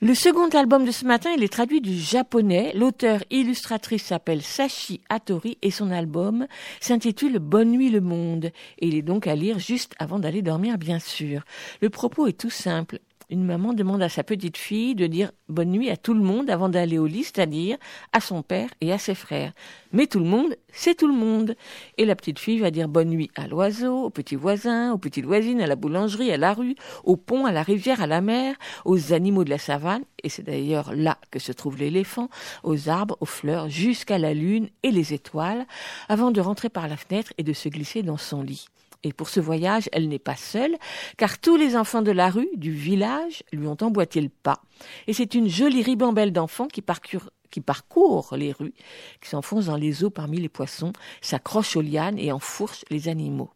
Le 0.00 0.14
second 0.14 0.48
album 0.50 0.84
de 0.84 0.92
ce 0.92 1.04
matin, 1.04 1.30
il 1.36 1.42
est 1.42 1.52
traduit 1.52 1.80
du 1.80 1.92
japonais. 1.92 2.72
L'auteur 2.76 3.24
illustratrice 3.30 4.04
s'appelle 4.04 4.42
Sashi 4.42 5.00
Hattori 5.08 5.58
et 5.60 5.72
son 5.72 5.90
album 5.90 6.46
s'intitule 6.80 7.40
Bonne 7.40 7.72
nuit 7.72 7.90
le 7.90 8.00
monde. 8.00 8.52
Il 8.78 8.94
est 8.94 9.02
donc 9.02 9.26
à 9.26 9.34
lire 9.34 9.58
juste 9.58 9.96
avant 9.98 10.20
d'aller 10.20 10.40
dormir, 10.40 10.78
bien 10.78 11.00
sûr. 11.00 11.42
Le 11.80 11.90
propos 11.90 12.28
est 12.28 12.38
tout 12.38 12.48
simple. 12.48 13.00
Une 13.30 13.44
maman 13.44 13.74
demande 13.74 14.00
à 14.00 14.08
sa 14.08 14.24
petite 14.24 14.56
fille 14.56 14.94
de 14.94 15.06
dire 15.06 15.32
bonne 15.50 15.70
nuit 15.70 15.90
à 15.90 15.98
tout 15.98 16.14
le 16.14 16.22
monde 16.22 16.48
avant 16.48 16.70
d'aller 16.70 16.96
au 16.96 17.06
lit, 17.06 17.24
c'est-à-dire 17.24 17.76
à 18.14 18.22
son 18.22 18.42
père 18.42 18.70
et 18.80 18.90
à 18.90 18.96
ses 18.96 19.14
frères. 19.14 19.52
Mais 19.92 20.06
tout 20.06 20.18
le 20.18 20.24
monde, 20.24 20.56
c'est 20.72 20.94
tout 20.94 21.06
le 21.06 21.12
monde. 21.12 21.54
Et 21.98 22.06
la 22.06 22.16
petite 22.16 22.38
fille 22.38 22.58
va 22.58 22.70
dire 22.70 22.88
bonne 22.88 23.10
nuit 23.10 23.30
à 23.36 23.46
l'oiseau, 23.46 24.04
aux 24.04 24.08
petits 24.08 24.34
voisins, 24.34 24.94
aux 24.94 24.98
petites 24.98 25.26
voisines, 25.26 25.60
à 25.60 25.66
la 25.66 25.76
boulangerie, 25.76 26.32
à 26.32 26.38
la 26.38 26.54
rue, 26.54 26.74
au 27.04 27.18
pont, 27.18 27.44
à 27.44 27.52
la 27.52 27.62
rivière, 27.62 28.00
à 28.00 28.06
la 28.06 28.22
mer, 28.22 28.54
aux 28.86 29.12
animaux 29.12 29.44
de 29.44 29.50
la 29.50 29.58
savane, 29.58 30.04
et 30.24 30.30
c'est 30.30 30.44
d'ailleurs 30.44 30.94
là 30.94 31.18
que 31.30 31.38
se 31.38 31.52
trouve 31.52 31.76
l'éléphant, 31.76 32.30
aux 32.62 32.88
arbres, 32.88 33.18
aux 33.20 33.26
fleurs, 33.26 33.68
jusqu'à 33.68 34.16
la 34.16 34.32
lune 34.32 34.70
et 34.82 34.90
les 34.90 35.12
étoiles, 35.12 35.66
avant 36.08 36.30
de 36.30 36.40
rentrer 36.40 36.70
par 36.70 36.88
la 36.88 36.96
fenêtre 36.96 37.34
et 37.36 37.42
de 37.42 37.52
se 37.52 37.68
glisser 37.68 38.02
dans 38.02 38.16
son 38.16 38.40
lit. 38.40 38.68
Et 39.04 39.12
pour 39.12 39.28
ce 39.28 39.40
voyage, 39.40 39.88
elle 39.92 40.08
n'est 40.08 40.18
pas 40.18 40.36
seule, 40.36 40.76
car 41.16 41.38
tous 41.38 41.56
les 41.56 41.76
enfants 41.76 42.02
de 42.02 42.10
la 42.10 42.30
rue, 42.30 42.48
du 42.56 42.72
village, 42.72 43.44
lui 43.52 43.66
ont 43.66 43.76
emboîté 43.80 44.20
le 44.20 44.28
pas. 44.28 44.60
Et 45.06 45.12
c'est 45.12 45.34
une 45.34 45.48
jolie 45.48 45.82
ribambelle 45.82 46.32
d'enfants 46.32 46.68
qui 46.68 46.82
parcourt 46.82 48.36
les 48.36 48.52
rues, 48.52 48.74
qui 49.20 49.28
s'enfonce 49.28 49.66
dans 49.66 49.76
les 49.76 50.04
eaux 50.04 50.10
parmi 50.10 50.38
les 50.38 50.48
poissons, 50.48 50.92
s'accroche 51.20 51.76
aux 51.76 51.82
lianes 51.82 52.18
et 52.18 52.32
enfourche 52.32 52.84
les 52.90 53.08
animaux. 53.08 53.50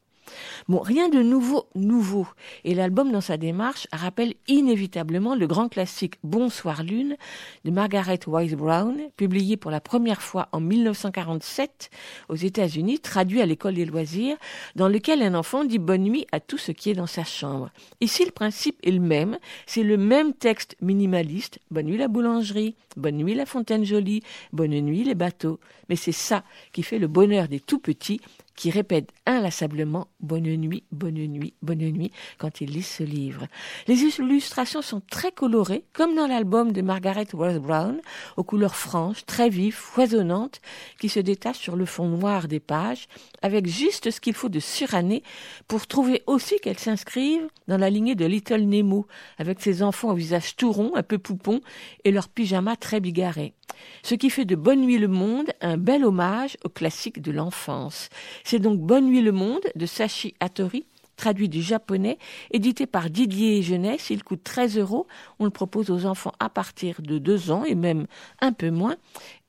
Bon, 0.69 0.81
rien 0.81 1.09
de 1.09 1.23
nouveau, 1.23 1.67
nouveau. 1.75 2.27
Et 2.65 2.75
l'album, 2.75 3.13
dans 3.13 3.21
sa 3.21 3.37
démarche, 3.37 3.87
rappelle 3.93 4.35
inévitablement 4.49 5.35
le 5.35 5.47
grand 5.47 5.69
classique 5.69 6.15
Bonsoir 6.23 6.83
Lune 6.83 7.17
de 7.65 7.71
Margaret 7.71 8.21
Wise 8.27 8.55
Brown, 8.55 8.97
publié 9.17 9.57
pour 9.57 9.71
la 9.71 9.81
première 9.81 10.23
fois 10.23 10.49
en 10.53 10.61
1947 10.61 11.91
aux 12.29 12.37
États-Unis, 12.37 13.01
traduit 13.01 13.41
à 13.41 13.47
l'école 13.47 13.75
des 13.75 13.85
loisirs, 13.85 14.37
dans 14.77 14.89
lequel 14.89 15.23
un 15.23 15.35
enfant 15.35 15.65
dit 15.65 15.79
bonne 15.79 16.05
nuit 16.05 16.27
à 16.33 16.41
tout 16.41 16.59
ce 16.59 16.73
qui 16.73 16.91
est 16.91 16.95
dans 16.95 17.07
sa 17.07 17.25
chambre. 17.25 17.71
Ici, 18.01 18.25
le 18.25 18.31
principe 18.31 18.79
est 18.83 18.91
le 18.91 19.01
même. 19.01 19.39
C'est 19.67 19.83
le 19.83 19.97
même 19.97 20.33
texte 20.33 20.77
minimaliste. 20.81 21.59
Bonne 21.71 21.87
nuit 21.87 21.99
la 21.99 22.09
boulangerie, 22.09 22.75
bonne 22.97 23.17
nuit 23.17 23.35
la 23.35 23.47
fontaine 23.47 23.85
jolie, 23.85 24.23
bonne 24.53 24.79
nuit 24.81 25.05
les 25.05 25.15
bateaux. 25.15 25.59
Mais 25.89 25.97
c'est 25.97 26.13
ça 26.13 26.45
qui 26.73 26.83
fait 26.83 26.99
le 26.99 27.09
bonheur 27.09 27.49
des 27.49 27.61
tout 27.61 27.79
petits 27.79 28.21
qui 28.55 28.71
répète 28.71 29.11
inlassablement 29.27 30.09
Bonne 30.21 30.55
nuit, 30.57 30.85
bonne 30.93 31.15
nuit, 31.15 31.55
bonne 31.63 31.79
nuit 31.79 32.13
quand 32.39 32.61
il 32.61 32.71
lit 32.71 32.83
ce 32.83 33.03
livre. 33.03 33.47
Les 33.89 34.03
illustrations 34.03 34.83
sont 34.83 35.01
très 35.01 35.33
colorées, 35.33 35.85
comme 35.93 36.15
dans 36.15 36.27
l'album 36.27 36.73
de 36.73 36.81
Margaret 36.81 37.27
Rose 37.33 37.59
Brown, 37.59 38.01
aux 38.37 38.45
couleurs 38.45 38.77
franches, 38.77 39.27
très 39.27 39.49
vives, 39.49 39.75
foisonnantes, 39.75 40.61
qui 41.01 41.09
se 41.09 41.21
détachent 41.21 41.59
sur 41.59 41.77
le 41.77 41.87
fond 41.87 42.07
noir 42.07 42.47
des 42.47 42.61
pages, 42.61 43.09
avec 43.43 43.67
juste 43.67 44.11
ce 44.11 44.21
qu'il 44.21 44.35
faut 44.35 44.49
de 44.49 44.61
suranné 44.61 45.23
pour 45.67 45.87
trouver 45.87 46.23
aussi 46.27 46.59
qu'elles 46.61 46.79
s'inscrivent 46.79 47.49
dans 47.69 47.79
la 47.79 47.91
lignée 47.91 48.15
de 48.15 48.27
Little 48.27 48.63
Nemo, 48.63 49.07
avec 49.39 49.61
ses 49.61 49.83
enfants 49.83 50.11
au 50.11 50.15
visage 50.15 50.57
tout 50.57 50.73
rond, 50.73 50.93
un 50.95 51.03
peu 51.03 51.19
poupon, 51.19 51.61
et 52.05 52.13
leurs 52.13 52.29
pyjamas 52.29 52.77
très 52.77 53.01
bigarrés. 53.01 53.55
Ce 54.03 54.15
qui 54.15 54.31
fait 54.31 54.45
de 54.45 54.57
Bonne 54.57 54.83
Nuit 54.83 54.99
le 54.99 55.09
Monde 55.09 55.51
un 55.61 55.77
bel 55.77 56.05
hommage 56.05 56.57
au 56.65 56.69
classique 56.69 57.23
de 57.23 57.33
l'enfance. 57.33 58.09
C'est 58.45 58.59
donc 58.59 58.81
Bonne 58.81 59.07
Nuit 59.07 59.23
le 59.23 59.33
Monde 59.33 59.63
de 59.75 59.87
Sashi 59.87 60.35
Hattori, 60.41 60.85
traduit 61.17 61.49
du 61.49 61.63
japonais, 61.63 62.19
édité 62.51 62.87
par 62.87 63.11
Didier 63.11 63.63
Jeunesse. 63.63 64.11
Il 64.11 64.25
coûte 64.25 64.43
13 64.43 64.79
euros. 64.79 65.07
On 65.39 65.45
le 65.45 65.51
propose 65.51 65.91
aux 65.91 66.07
enfants 66.07 66.33
à 66.41 66.49
partir 66.49 67.01
de 67.01 67.19
2 67.19 67.51
ans 67.51 67.65
et 67.65 67.75
même 67.75 68.07
un 68.41 68.53
peu 68.53 68.71
moins. 68.71 68.97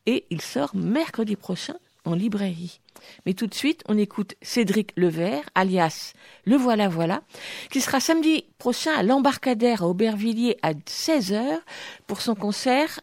Et 0.05 0.25
il 0.29 0.41
sort 0.41 0.75
mercredi 0.75 1.35
prochain 1.35 1.75
en 2.05 2.15
librairie. 2.15 2.79
Mais 3.25 3.33
tout 3.33 3.47
de 3.47 3.53
suite, 3.53 3.83
on 3.87 3.97
écoute 3.97 4.35
Cédric 4.41 4.91
Levert, 4.97 5.43
alias 5.55 6.13
Le 6.45 6.55
Voilà 6.55 6.87
Voilà, 6.89 7.21
qui 7.71 7.81
sera 7.81 7.99
samedi 7.99 8.45
prochain 8.57 8.93
à 8.93 9.03
l'embarcadère 9.03 9.83
à 9.83 9.87
Aubervilliers 9.87 10.57
à 10.61 10.73
16h 10.73 11.59
pour 12.07 12.21
son 12.21 12.35
concert, 12.35 12.99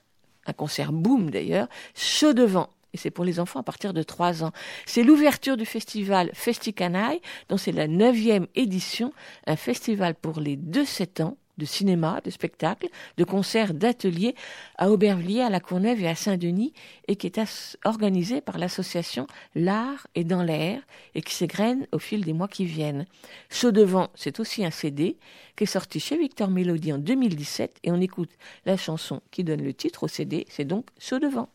un 0.47 0.53
concert 0.53 0.93
boom 0.93 1.31
d'ailleurs, 1.31 1.69
chaud 1.95 2.33
devant. 2.33 2.71
Et 2.93 2.99
c'est 2.99 3.11
pour 3.11 3.25
les 3.25 3.41
enfants 3.41 3.61
à 3.61 3.65
partir 3.65 3.93
de 3.93 4.03
3 4.03 4.45
ans. 4.45 4.53
C'est 4.87 5.03
l'ouverture 5.03 5.57
du 5.57 5.65
festival 5.65 6.31
Festicanaille, 6.35 7.21
dont 7.49 7.57
c'est 7.57 7.73
la 7.73 7.87
neuvième 7.87 8.47
édition, 8.55 9.13
un 9.47 9.57
festival 9.57 10.15
pour 10.15 10.41
les 10.41 10.57
2-7 10.57 11.23
ans 11.23 11.37
de 11.61 11.67
cinéma, 11.67 12.21
de 12.25 12.31
spectacle, 12.31 12.89
de 13.19 13.25
concerts, 13.25 13.75
d'ateliers 13.75 14.35
à 14.77 14.91
Aubervilliers, 14.91 15.43
à 15.43 15.51
La 15.51 15.61
Courneuve 15.61 16.03
et 16.03 16.09
à 16.09 16.15
Saint-Denis, 16.15 16.73
et 17.07 17.17
qui 17.17 17.27
est 17.27 17.41
organisé 17.85 18.41
par 18.41 18.59
l'association 18.59 19.27
L'Art 19.55 20.07
est 20.15 20.25
dans 20.25 20.43
l'air, 20.43 20.81
et 21.15 21.23
qui 21.23 21.35
s'égrène 21.35 21.87
au 21.93 21.99
fil 21.99 22.25
des 22.25 22.33
mois 22.33 22.49
qui 22.49 22.65
viennent. 22.65 23.07
Chaud 23.51 23.73
devant, 23.73 24.09
c'est 24.15 24.41
aussi 24.41 24.65
un 24.65 24.71
CD 24.71 25.19
qui 25.55 25.65
est 25.65 25.67
sorti 25.67 26.01
chez 26.01 26.17
Victor 26.17 26.51
Melody 26.51 26.95
en 26.95 26.99
2017, 26.99 27.81
et 27.85 27.93
on 27.93 28.01
écoute 28.01 28.31
la 28.65 28.79
chanson 28.79 29.21
qui 29.31 29.45
donne 29.45 29.63
le 29.63 29.75
titre 29.75 30.05
au 30.05 30.09
CD, 30.09 30.47
c'est 30.49 30.65
donc 30.65 30.87
Chaud 30.99 31.19
devant. 31.19 31.51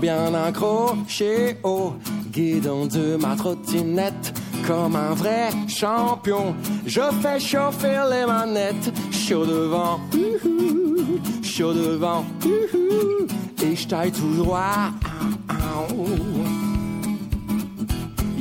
Bien 0.00 0.34
accroché 0.34 1.58
au 1.62 1.92
guidon 2.32 2.86
de 2.86 3.16
ma 3.16 3.36
trottinette. 3.36 4.32
Comme 4.66 4.96
un 4.96 5.14
vrai 5.14 5.50
champion, 5.68 6.54
je 6.84 7.00
fais 7.22 7.38
chauffer 7.38 8.00
les 8.10 8.26
manettes. 8.26 8.92
Chaud 9.12 9.46
devant, 9.46 10.00
chaud 11.42 11.72
devant, 11.72 12.24
et 13.62 13.76
je 13.76 13.86
taille 13.86 14.12
tout 14.12 14.34
droit. 14.36 14.90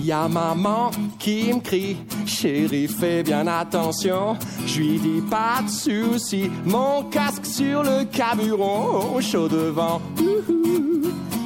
Y 0.07 0.11
a 0.13 0.29
maman 0.29 0.89
qui 1.19 1.51
me 1.53 1.59
crie, 1.59 1.97
chérie, 2.25 2.87
fais 2.87 3.23
bien 3.23 3.45
attention. 3.45 4.37
Je 4.65 4.79
lui 4.79 4.99
dis 4.99 5.21
pas 5.29 5.61
de 5.61 5.69
soucis, 5.69 6.49
mon 6.63 7.03
casque 7.11 7.45
sur 7.45 7.83
le 7.83 8.05
caburon. 8.05 9.19
Chaud 9.19 9.49
devant, 9.49 9.99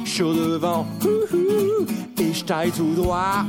chaud 0.04 0.32
devant, 0.32 0.86
et 2.20 2.32
je 2.32 2.44
taille 2.44 2.70
tout 2.70 2.94
droit. 2.94 3.44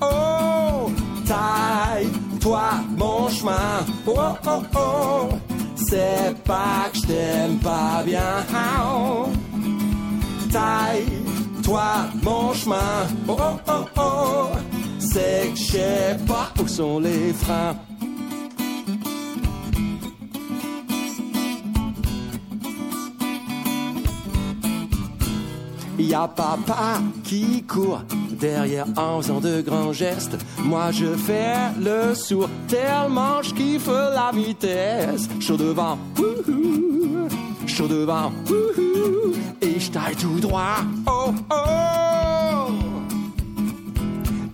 Oh, 0.00 0.88
taille, 1.26 2.06
toi, 2.40 2.74
mon 2.96 3.28
chemin. 3.28 3.84
Oh, 4.06 4.12
oh, 4.46 4.62
oh, 4.76 5.28
c'est 5.74 6.32
pas 6.44 6.90
que 6.92 6.98
je 6.98 7.06
t'aime 7.08 7.58
pas 7.58 8.04
bien. 8.06 8.46
Oh, 8.54 9.26
taille, 10.52 11.23
toi, 11.64 12.06
mon 12.22 12.52
chemin. 12.52 13.06
Oh, 13.28 13.36
oh, 13.38 13.60
oh, 13.68 13.84
oh, 13.96 14.46
c'est 14.98 15.50
que 15.52 15.56
je 15.58 15.64
sais 15.64 16.16
pas 16.26 16.52
où 16.62 16.68
sont 16.68 17.00
les 17.00 17.32
freins. 17.32 17.74
Y 25.98 26.12
a 26.12 26.28
papa 26.28 27.00
qui 27.22 27.62
court 27.62 28.02
derrière 28.38 28.86
en 28.96 29.22
faisant 29.22 29.40
de 29.40 29.62
grands 29.62 29.92
gestes. 29.92 30.36
Moi 30.64 30.90
je 30.90 31.14
fais 31.14 31.54
le 31.80 32.14
sourd 32.14 32.50
tellement 32.68 33.40
je 33.42 33.54
kiffe 33.54 33.88
la 33.88 34.30
vitesse. 34.32 35.28
Chaud 35.40 35.56
devant, 35.56 35.96
ouhou, 36.18 37.28
chaud 37.66 37.88
devant, 37.88 38.32
ouhou, 38.48 39.32
et 39.60 39.80
je 39.80 39.90
taille 39.90 40.16
tout 40.16 40.40
droit. 40.40 40.78
Oh 41.06 41.32
oh, 41.50 42.72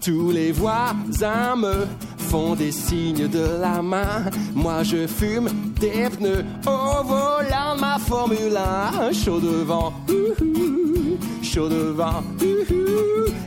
tous 0.01 0.31
les 0.31 0.53
voisins 0.53 1.57
me 1.57 1.87
font 2.17 2.55
des 2.55 2.73
signes 2.73 3.29
de 3.29 3.61
la 3.61 3.83
main. 3.83 4.25
Moi 4.55 4.83
je 4.83 5.07
fume 5.07 5.49
des 5.81 6.09
pneus 6.11 6.45
au 6.67 7.05
volant 7.05 7.75
de 7.75 7.81
ma 7.81 7.99
Formule 7.99 8.57
1. 8.57 9.13
Chaud 9.13 9.41
devant, 9.41 9.93
ouhou, 10.09 11.19
chaud 11.43 11.69
devant, 11.69 12.23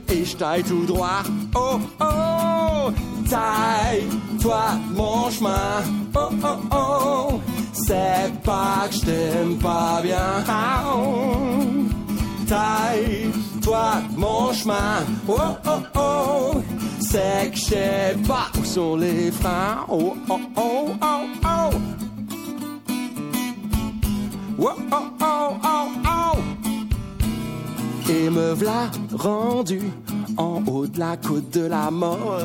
et 0.10 0.26
je 0.26 0.62
tout 0.68 0.86
droit. 0.86 1.24
Oh 1.56 1.80
oh, 2.02 2.92
taille, 3.30 4.04
toi 4.42 4.72
mon 4.94 5.30
chemin. 5.30 5.82
Oh 6.16 6.30
oh 6.44 6.58
oh, 6.72 7.42
c'est 7.74 8.32
pas 8.44 8.88
que 8.88 8.96
je 8.96 9.02
t'aime 9.02 9.58
pas 9.58 10.00
bien. 10.02 10.44
Oh, 10.86 11.86
taille, 12.48 13.32
toi 13.62 13.96
mon 14.16 14.54
chemin. 14.54 15.04
Oh 15.28 15.34
oh 15.66 15.82
oh, 15.96 16.62
c'est 17.00 17.52
que 17.52 17.58
je 17.58 17.62
sais 17.64 18.16
pas 18.28 18.48
où 18.60 18.64
sont 18.64 18.96
les 18.96 19.32
freins. 19.32 19.86
Oh 19.90 20.16
oh 20.30 20.40
oh 20.56 20.92
oh 21.02 21.26
oh. 21.46 21.70
Oh 24.66 24.72
oh 24.92 24.98
oh 25.22 25.58
oh 25.64 25.88
oh. 26.06 26.38
Et 28.10 28.30
me 28.30 28.54
v'là 28.54 28.92
rendu 29.14 29.82
en 30.38 30.62
haut 30.68 30.88
de 30.88 31.00
la 31.00 31.18
côte 31.18 31.50
de 31.52 31.66
la 31.66 31.92
mort. 31.92 32.38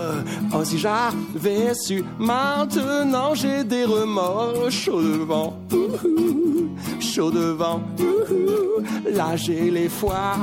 Oh, 0.55 0.65
si 0.65 0.79
j'avais 0.79 1.75
su, 1.75 2.05
maintenant 2.19 3.35
j'ai 3.35 3.65
des 3.65 3.85
remords. 3.85 4.71
Chaud 4.71 5.03
devant, 5.03 5.57
chaud 7.01 7.31
devant, 7.31 7.81
là 9.11 9.37
j'ai 9.37 9.71
les 9.71 9.89
foies. 9.89 10.37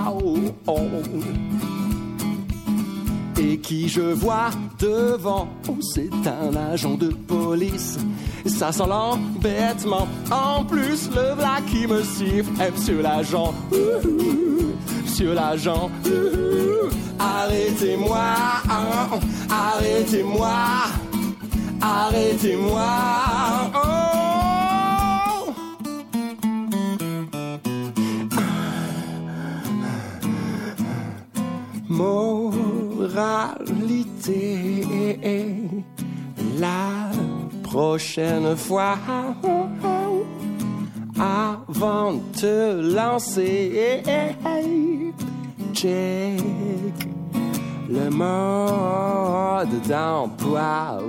Et 3.38 3.60
qui 3.60 3.88
je 3.88 4.02
vois 4.02 4.50
devant, 4.80 5.48
oh, 5.70 5.78
c'est 5.94 6.10
un 6.26 6.56
agent 6.56 6.96
de 6.96 7.10
police. 7.10 8.00
Ça 8.46 8.72
sent 8.72 8.88
l'embêtement. 8.88 10.08
En 10.32 10.64
plus, 10.64 11.10
le 11.10 11.36
v'là 11.36 11.58
qui 11.70 11.86
me 11.86 12.02
siffle. 12.02 12.52
Eh, 12.60 12.72
monsieur 12.72 13.02
l'agent, 13.02 13.54
ouhou, 13.72 14.74
monsieur 15.04 15.34
l'agent, 15.34 15.92
arrêtez-moi, 17.20 18.20
hein, 18.70 19.10
arrêtez-moi, 19.50 20.56
arrêtez-moi. 21.82 22.88
Oh. 23.74 23.96
Moralité, 33.16 33.56
la 36.60 37.12
prochaine 37.64 38.56
fois, 38.58 38.98
avant 41.18 42.14
de 42.14 42.20
te 42.40 42.82
lancer, 42.94 44.04
le 47.90 48.10
mode 48.10 49.82
d'emploi. 49.88 51.00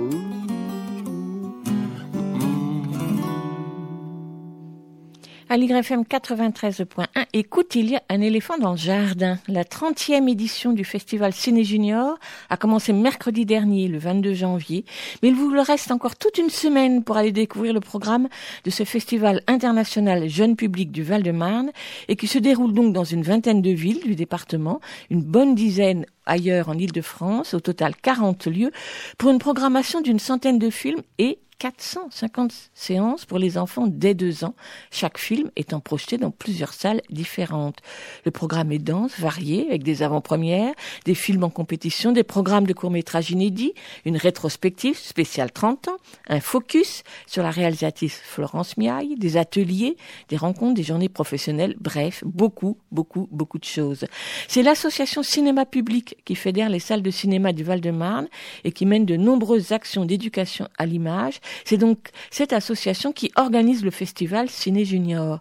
À 5.49 5.55
l'YFM 5.55 6.01
93.1, 6.01 7.05
écoute, 7.31 7.75
il 7.75 7.91
y 7.91 7.95
a 7.95 8.01
un 8.09 8.19
éléphant 8.19 8.57
dans 8.57 8.71
le 8.71 8.77
jardin. 8.77 9.39
La 9.47 9.63
30e 9.63 10.29
édition 10.29 10.73
du 10.73 10.83
festival 10.83 11.31
Ciné 11.31 11.63
Junior 11.63 12.19
a 12.49 12.57
commencé 12.57 12.91
mercredi 12.91 13.45
dernier, 13.45 13.87
le 13.87 13.97
22 13.97 14.33
janvier. 14.33 14.83
Mais 15.23 15.29
il 15.29 15.35
vous 15.35 15.49
reste 15.65 15.91
encore 15.91 16.17
toute 16.17 16.37
une 16.37 16.49
semaine 16.49 17.01
pour 17.01 17.15
aller 17.15 17.31
découvrir 17.31 17.71
le 17.71 17.79
programme 17.79 18.27
de 18.65 18.69
ce 18.69 18.83
festival 18.83 19.41
international 19.47 20.27
jeune 20.27 20.57
public 20.57 20.91
du 20.91 21.01
Val-de-Marne 21.01 21.71
et 22.09 22.17
qui 22.17 22.27
se 22.27 22.39
déroule 22.39 22.73
donc 22.73 22.91
dans 22.91 23.05
une 23.05 23.23
vingtaine 23.23 23.61
de 23.61 23.71
villes 23.71 24.03
du 24.03 24.15
département, 24.15 24.81
une 25.09 25.23
bonne 25.23 25.55
dizaine 25.55 26.05
ailleurs 26.25 26.67
en 26.67 26.77
Ile-de-France, 26.77 27.53
au 27.53 27.61
total 27.61 27.95
40 27.95 28.47
lieux, 28.47 28.71
pour 29.17 29.29
une 29.29 29.39
programmation 29.39 30.01
d'une 30.01 30.19
centaine 30.19 30.59
de 30.59 30.69
films 30.69 31.03
et 31.19 31.39
450 31.59 32.53
séances 32.73 33.25
pour 33.25 33.39
les 33.39 33.57
enfants 33.57 33.87
dès 33.87 34.13
deux 34.13 34.43
ans, 34.43 34.53
chaque 34.91 35.17
film 35.17 35.49
étant 35.55 35.79
projeté 35.79 36.17
dans 36.17 36.31
plusieurs 36.31 36.73
salles 36.73 37.01
différentes. 37.09 37.79
Le 38.25 38.31
programme 38.31 38.71
est 38.71 38.79
dense, 38.79 39.19
varié, 39.19 39.67
avec 39.67 39.83
des 39.83 40.03
avant-premières, 40.03 40.73
des 41.05 41.15
films 41.15 41.43
en 41.43 41.49
compétition, 41.49 42.11
des 42.11 42.23
programmes 42.23 42.67
de 42.67 42.73
courts-métrages 42.73 43.31
inédits, 43.31 43.73
une 44.05 44.17
rétrospective 44.17 44.97
spéciale 44.97 45.51
30 45.51 45.87
ans, 45.87 45.97
un 46.27 46.39
focus 46.39 47.03
sur 47.25 47.43
la 47.43 47.51
réalisatrice 47.51 48.19
Florence 48.23 48.77
Miaille, 48.77 49.15
des 49.15 49.37
ateliers, 49.37 49.97
des 50.29 50.37
rencontres, 50.37 50.75
des 50.75 50.83
journées 50.83 51.09
professionnelles, 51.09 51.75
bref, 51.79 52.23
beaucoup, 52.25 52.77
beaucoup, 52.91 53.27
beaucoup 53.31 53.57
de 53.57 53.65
choses. 53.65 54.05
C'est 54.47 54.63
l'association 54.63 55.23
Cinéma 55.23 55.65
Public 55.65 56.17
qui 56.25 56.35
fédère 56.35 56.69
les 56.69 56.79
salles 56.79 57.01
de 57.01 57.11
cinéma 57.11 57.51
du 57.51 57.63
Val-de-Marne 57.63 58.27
et 58.63 58.71
qui 58.71 58.85
mène 58.85 59.05
de 59.05 59.15
nombreuses 59.15 59.71
actions 59.71 60.05
d'éducation 60.05 60.67
à 60.77 60.85
l'image 60.85 61.39
c'est 61.65 61.77
donc 61.77 62.09
cette 62.31 62.53
association 62.53 63.11
qui 63.11 63.31
organise 63.35 63.83
le 63.83 63.91
festival 63.91 64.49
Ciné 64.49 64.85
Junior. 64.85 65.39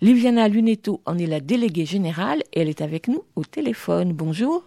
Liviana 0.00 0.48
Lunetto 0.48 1.00
en 1.06 1.18
est 1.18 1.26
la 1.26 1.40
déléguée 1.40 1.86
générale 1.86 2.42
et 2.52 2.60
elle 2.60 2.68
est 2.68 2.82
avec 2.82 3.08
nous 3.08 3.24
au 3.36 3.44
téléphone. 3.44 4.12
Bonjour. 4.12 4.64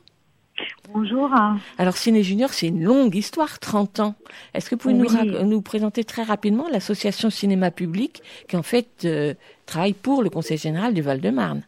Bonjour. 0.93 1.29
Alors 1.77 1.95
Ciné 1.95 2.21
Junior, 2.23 2.51
c'est 2.51 2.67
une 2.67 2.83
longue 2.83 3.15
histoire, 3.15 3.59
30 3.59 3.99
ans. 4.01 4.15
Est-ce 4.53 4.69
que 4.69 4.75
vous 4.75 4.81
pouvez 4.81 4.93
nous, 4.93 5.05
Oui. 5.09 5.45
nous 5.45 5.61
présenter 5.61 6.03
très 6.03 6.23
rapidement 6.23 6.67
l'association 6.69 7.29
Cinéma 7.29 7.71
Public 7.71 8.21
qui 8.47 8.57
en 8.57 8.63
fait 8.63 9.05
euh, 9.05 9.33
travaille 9.65 9.93
pour 9.93 10.21
le 10.21 10.29
Conseil 10.29 10.57
général 10.57 10.93
du 10.93 11.01
Val-de-Marne? 11.01 11.63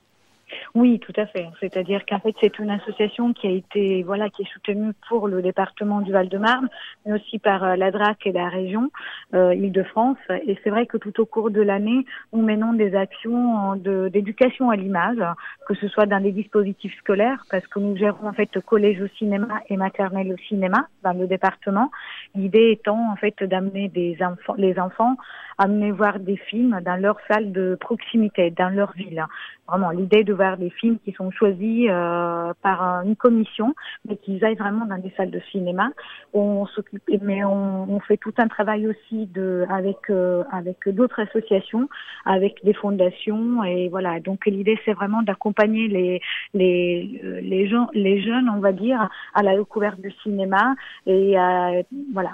Oui, 0.74 0.99
tout 0.99 1.13
à 1.17 1.26
fait. 1.26 1.49
C'est-à-dire 1.59 2.05
qu'en 2.05 2.19
fait, 2.19 2.34
c'est 2.39 2.57
une 2.57 2.69
association 2.69 3.34
qui 3.34 3.47
a 3.47 3.51
été, 3.51 4.03
voilà, 4.03 4.30
qui 4.30 4.43
est 4.43 4.53
soutenue 4.53 4.93
pour 5.09 5.28
le 5.28 5.41
département 5.41 5.99
du 5.99 6.13
Val-de-Marne, 6.13 6.69
mais 7.05 7.13
aussi 7.13 7.39
par 7.39 7.63
euh, 7.63 7.76
la 7.76 7.91
DRAC 7.91 8.26
et 8.26 8.32
la 8.32 8.47
région 8.47 8.89
euh, 9.34 9.53
Île-de-France. 9.53 10.17
Et 10.47 10.57
c'est 10.63 10.69
vrai 10.69 10.86
que 10.86 10.97
tout 10.97 11.19
au 11.19 11.26
cours 11.26 11.51
de 11.51 11.61
l'année, 11.61 12.05
nous 12.32 12.41
menons 12.41 12.72
des 12.72 12.95
actions 12.95 13.76
d'éducation 13.76 14.69
à 14.69 14.78
l'image, 14.78 15.22
que 15.67 15.74
ce 15.76 15.89
soit 15.89 16.05
dans 16.05 16.22
des 16.22 16.32
dispositifs 16.32 16.97
scolaires, 16.99 17.43
parce 17.51 17.67
que 17.67 17.80
nous 17.80 17.97
gérons 17.97 18.30
en 18.30 18.34
fait 18.34 18.57
collège 18.61 19.01
au 19.01 19.07
cinéma 19.17 19.59
et 19.67 19.76
maternelle 19.76 20.32
au 20.32 20.38
cinéma 20.38 20.88
dans 21.03 21.13
le 21.13 21.28
département. 21.28 21.91
L'idée 22.34 22.72
étant 22.72 23.11
en 23.11 23.15
fait 23.17 23.43
d'amener 23.43 23.89
des 23.89 24.17
enfants, 24.22 24.55
les 24.57 24.80
enfants 24.80 25.17
à 25.57 25.65
amener 25.65 25.91
voir 25.91 26.19
des 26.19 26.38
films 26.38 26.80
dans 26.84 26.95
leur 26.95 27.17
salle 27.28 27.51
de 27.51 27.78
proximité, 27.80 28.49
dans 28.51 28.69
leur 28.69 28.93
ville. 28.93 29.24
Vraiment, 29.67 29.91
l'idée 29.91 30.24
de 30.24 30.34
voir 30.34 30.57
des 30.64 30.70
films 30.80 30.97
qui 31.03 31.12
sont 31.20 31.30
choisis 31.32 31.88
euh, 31.89 32.53
par 32.62 32.78
un- 32.89 33.03
une 33.09 33.16
commission, 33.26 33.70
mais 34.07 34.16
qu'ils 34.22 34.43
aillent 34.45 34.62
vraiment 34.66 34.86
dans 34.86 34.97
des 35.05 35.14
salles 35.18 35.32
de 35.32 35.41
cinéma. 35.51 35.88
On 36.34 36.66
s'occupe, 36.74 37.03
mais 37.30 37.43
on, 37.43 37.89
on 37.95 37.99
fait 38.07 38.18
tout 38.26 38.34
un 38.43 38.47
travail 38.55 38.82
aussi 38.91 39.20
de 39.38 39.66
avec 39.80 40.01
euh, 40.09 40.43
avec 40.59 40.78
d'autres 40.97 41.20
associations, 41.28 41.86
avec 42.26 42.53
des 42.64 42.74
fondations 42.84 43.64
et 43.64 43.89
voilà. 43.95 44.20
Donc 44.28 44.39
l'idée 44.45 44.78
c'est 44.86 44.93
vraiment 45.01 45.22
d'accompagner 45.30 45.86
les 45.97 46.22
les 46.59 47.22
les 47.53 47.64
gens 47.72 47.88
les 47.93 48.22
jeunes, 48.28 48.47
on 48.57 48.59
va 48.68 48.72
dire, 48.86 49.01
à 49.34 49.41
la 49.47 49.53
découverte 49.57 49.99
du 50.01 50.12
cinéma 50.24 50.64
et 51.05 51.38
à, 51.38 51.72
voilà. 52.14 52.32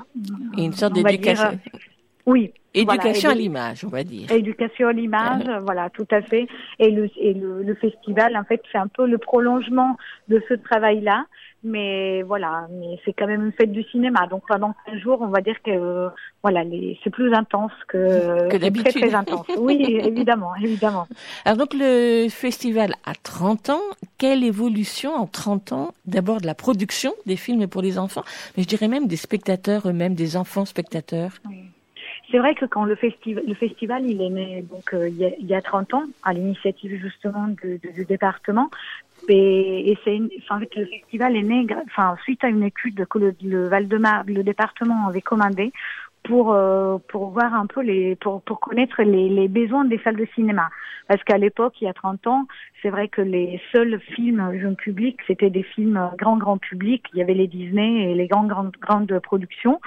et 0.58 0.64
une 0.66 0.74
sorte 0.74 0.94
d'éducation. 0.94 1.52
Oui. 2.28 2.52
Éducation 2.74 3.30
voilà, 3.30 3.32
à 3.32 3.42
l'image, 3.42 3.86
on 3.86 3.88
va 3.88 4.04
dire. 4.04 4.30
Éducation 4.32 4.90
à 4.90 4.94
l'image, 4.94 5.44
voilà, 5.66 5.90
tout 5.90 6.06
à 6.12 6.22
fait. 6.22 6.48
Et 6.78 6.92
le, 6.92 7.10
et 7.20 7.34
le, 7.34 7.64
le 7.64 7.76
festival, 7.76 8.38
en 8.38 8.44
fait, 8.44 8.62
c'est 8.72 8.78
un 8.78 8.88
peu 8.88 9.08
le 9.08 9.18
prolongement 9.18 9.98
de 10.28 10.44
ce 10.48 10.54
travail-là. 10.54 11.26
Mais 11.64 12.22
voilà, 12.22 12.68
mais 12.70 13.00
c'est 13.04 13.14
quand 13.14 13.26
même 13.26 13.44
une 13.44 13.52
fête 13.52 13.72
du 13.72 13.82
cinéma. 13.86 14.28
Donc 14.28 14.44
pendant 14.48 14.76
15 14.86 15.00
jours, 15.00 15.18
on 15.22 15.28
va 15.30 15.42
dire 15.42 15.56
que 15.64 15.72
euh, 15.72 16.10
voilà, 16.44 16.62
c'est 17.04 17.10
plus 17.10 17.34
intense 17.34 17.72
que, 17.88 17.98
Que 17.98 18.42
c'est 18.44 18.48
très 18.50 18.60
d'habitude. 18.60 19.02
très 19.02 19.16
intense. 19.16 19.48
Oui, 19.58 20.00
évidemment, 20.04 20.56
évidemment. 20.62 21.08
Alors 21.46 21.58
donc 21.58 21.74
le 21.74 22.28
festival 22.30 22.94
a 23.06 23.14
30 23.16 23.72
ans. 23.72 23.82
Quelle 24.20 24.44
évolution 24.44 25.16
en 25.16 25.26
30 25.26 25.72
ans? 25.72 25.92
D'abord 26.06 26.42
de 26.42 26.46
la 26.46 26.56
production 26.56 27.14
des 27.26 27.38
films 27.38 27.68
pour 27.68 27.82
les 27.82 27.98
enfants, 27.98 28.24
mais 28.56 28.62
je 28.64 28.68
dirais 28.68 28.88
même 28.88 29.08
des 29.08 29.18
spectateurs 29.18 29.88
eux-mêmes, 29.90 30.14
des 30.14 30.38
enfants 30.38 30.66
spectateurs. 30.66 31.32
C'est 32.30 32.40
vrai 32.40 32.56
que 32.56 32.66
quand 32.66 32.84
le 32.86 32.96
festival, 32.96 33.44
le 33.48 33.54
festival, 33.54 34.06
il 34.06 34.22
est 34.22 34.30
né 34.30 34.62
donc 34.64 34.94
euh, 34.94 35.08
il, 35.08 35.16
y 35.18 35.26
a, 35.26 35.30
il 35.40 35.46
y 35.46 35.56
a 35.56 35.62
30 35.62 35.94
ans 35.94 36.04
à 36.24 36.34
l'initiative 36.34 37.00
justement 37.02 37.48
de- 37.64 37.80
du 37.94 38.06
département. 38.06 38.70
Et, 39.30 39.92
et 39.92 39.98
c'est, 40.04 40.20
en 40.50 40.60
fait, 40.60 40.74
le 40.76 40.86
festival 40.86 41.36
est 41.36 41.44
né, 41.44 41.66
enfin, 41.88 42.16
suite 42.24 42.44
à 42.44 42.48
une 42.50 42.64
étude 42.64 43.06
que 43.08 43.18
le, 43.20 43.36
le 43.44 43.68
Val-de-Marne, 43.68 44.28
le 44.32 44.44
département 44.44 45.08
avait 45.08 45.22
commandée 45.22 45.72
pour 46.24 46.54
euh, 46.54 46.98
pour 47.08 47.30
voir 47.30 47.54
un 47.54 47.66
peu 47.68 47.82
les 47.82 48.16
pour 48.18 48.42
pour 48.42 48.60
connaître 48.60 49.02
les, 49.04 49.30
les 49.30 49.48
besoins 49.48 49.86
des 49.86 49.98
salles 50.00 50.18
de 50.18 50.28
cinéma 50.36 50.70
parce 51.08 51.24
qu'à 51.24 51.38
l'époque 51.38 51.76
il 51.80 51.86
y 51.86 51.88
a 51.88 51.94
30 51.94 52.28
ans 52.28 52.48
c'est 52.82 52.90
vrai 52.90 53.08
que 53.08 53.22
les 53.22 53.60
seuls 53.72 54.00
films 54.00 54.60
jeune 54.60 54.76
public 54.76 55.18
c'était 55.28 55.50
des 55.50 55.64
films 55.64 56.10
grand 56.18 56.38
grand 56.38 56.58
public 56.58 57.04
il 57.14 57.20
y 57.20 57.22
avait 57.22 57.34
les 57.34 57.48
Disney 57.48 58.12
et 58.12 58.16
les 58.16 58.28
grandes 58.28 58.48
grandes 58.48 58.76
grandes 58.80 59.20
productions 59.20 59.80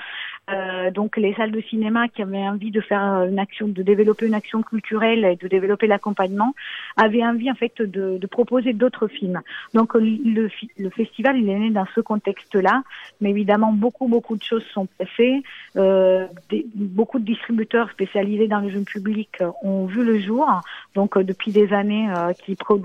euh, 0.53 0.91
donc 0.91 1.17
les 1.17 1.35
salles 1.35 1.53
de 1.53 1.61
cinéma 1.61 2.09
qui 2.09 2.23
avaient 2.23 2.39
envie 2.39 2.71
de 2.71 2.81
faire 2.81 3.25
une 3.25 3.39
action, 3.39 3.69
de 3.69 3.83
développer 3.83 4.27
une 4.27 4.35
action 4.35 4.63
culturelle 4.63 5.25
et 5.25 5.37
de 5.37 5.49
développer 5.49 5.87
l'accompagnement, 5.87 6.55
avaient 6.97 7.25
envie 7.25 7.51
en 7.51 7.55
fait 7.55 7.81
de, 7.81 8.19
proposer 8.27 8.73
d'autres 8.73 9.09
films. 9.09 9.41
Donc 9.75 9.95
le, 9.95 10.49
festival 10.91 11.37
il 11.37 11.49
est 11.49 11.59
né 11.59 11.71
dans 11.71 11.87
ce 11.95 12.01
contexte-là, 12.01 12.83
mais 13.21 13.31
évidemment 13.31 13.73
beaucoup 13.73 14.09
beaucoup 14.09 14.37
de 14.37 14.43
choses 14.43 14.65
sont 14.73 14.87
passées. 14.99 15.43
Euh, 15.77 16.27
beaucoup 16.75 17.19
de 17.19 17.25
distributeurs 17.25 17.91
spécialisés 17.91 18.49
dans 18.49 18.61
le 18.61 18.71
jeune 18.71 18.85
public 18.85 19.31
ont 19.63 19.87
vu 19.87 20.05
le 20.05 20.19
jour, 20.19 20.47
donc 20.95 21.17
euh, 21.17 21.25
depuis 21.25 21.53
des 21.53 21.73
années 21.73 22.09
qui 22.45 22.55
produisent 22.57 22.80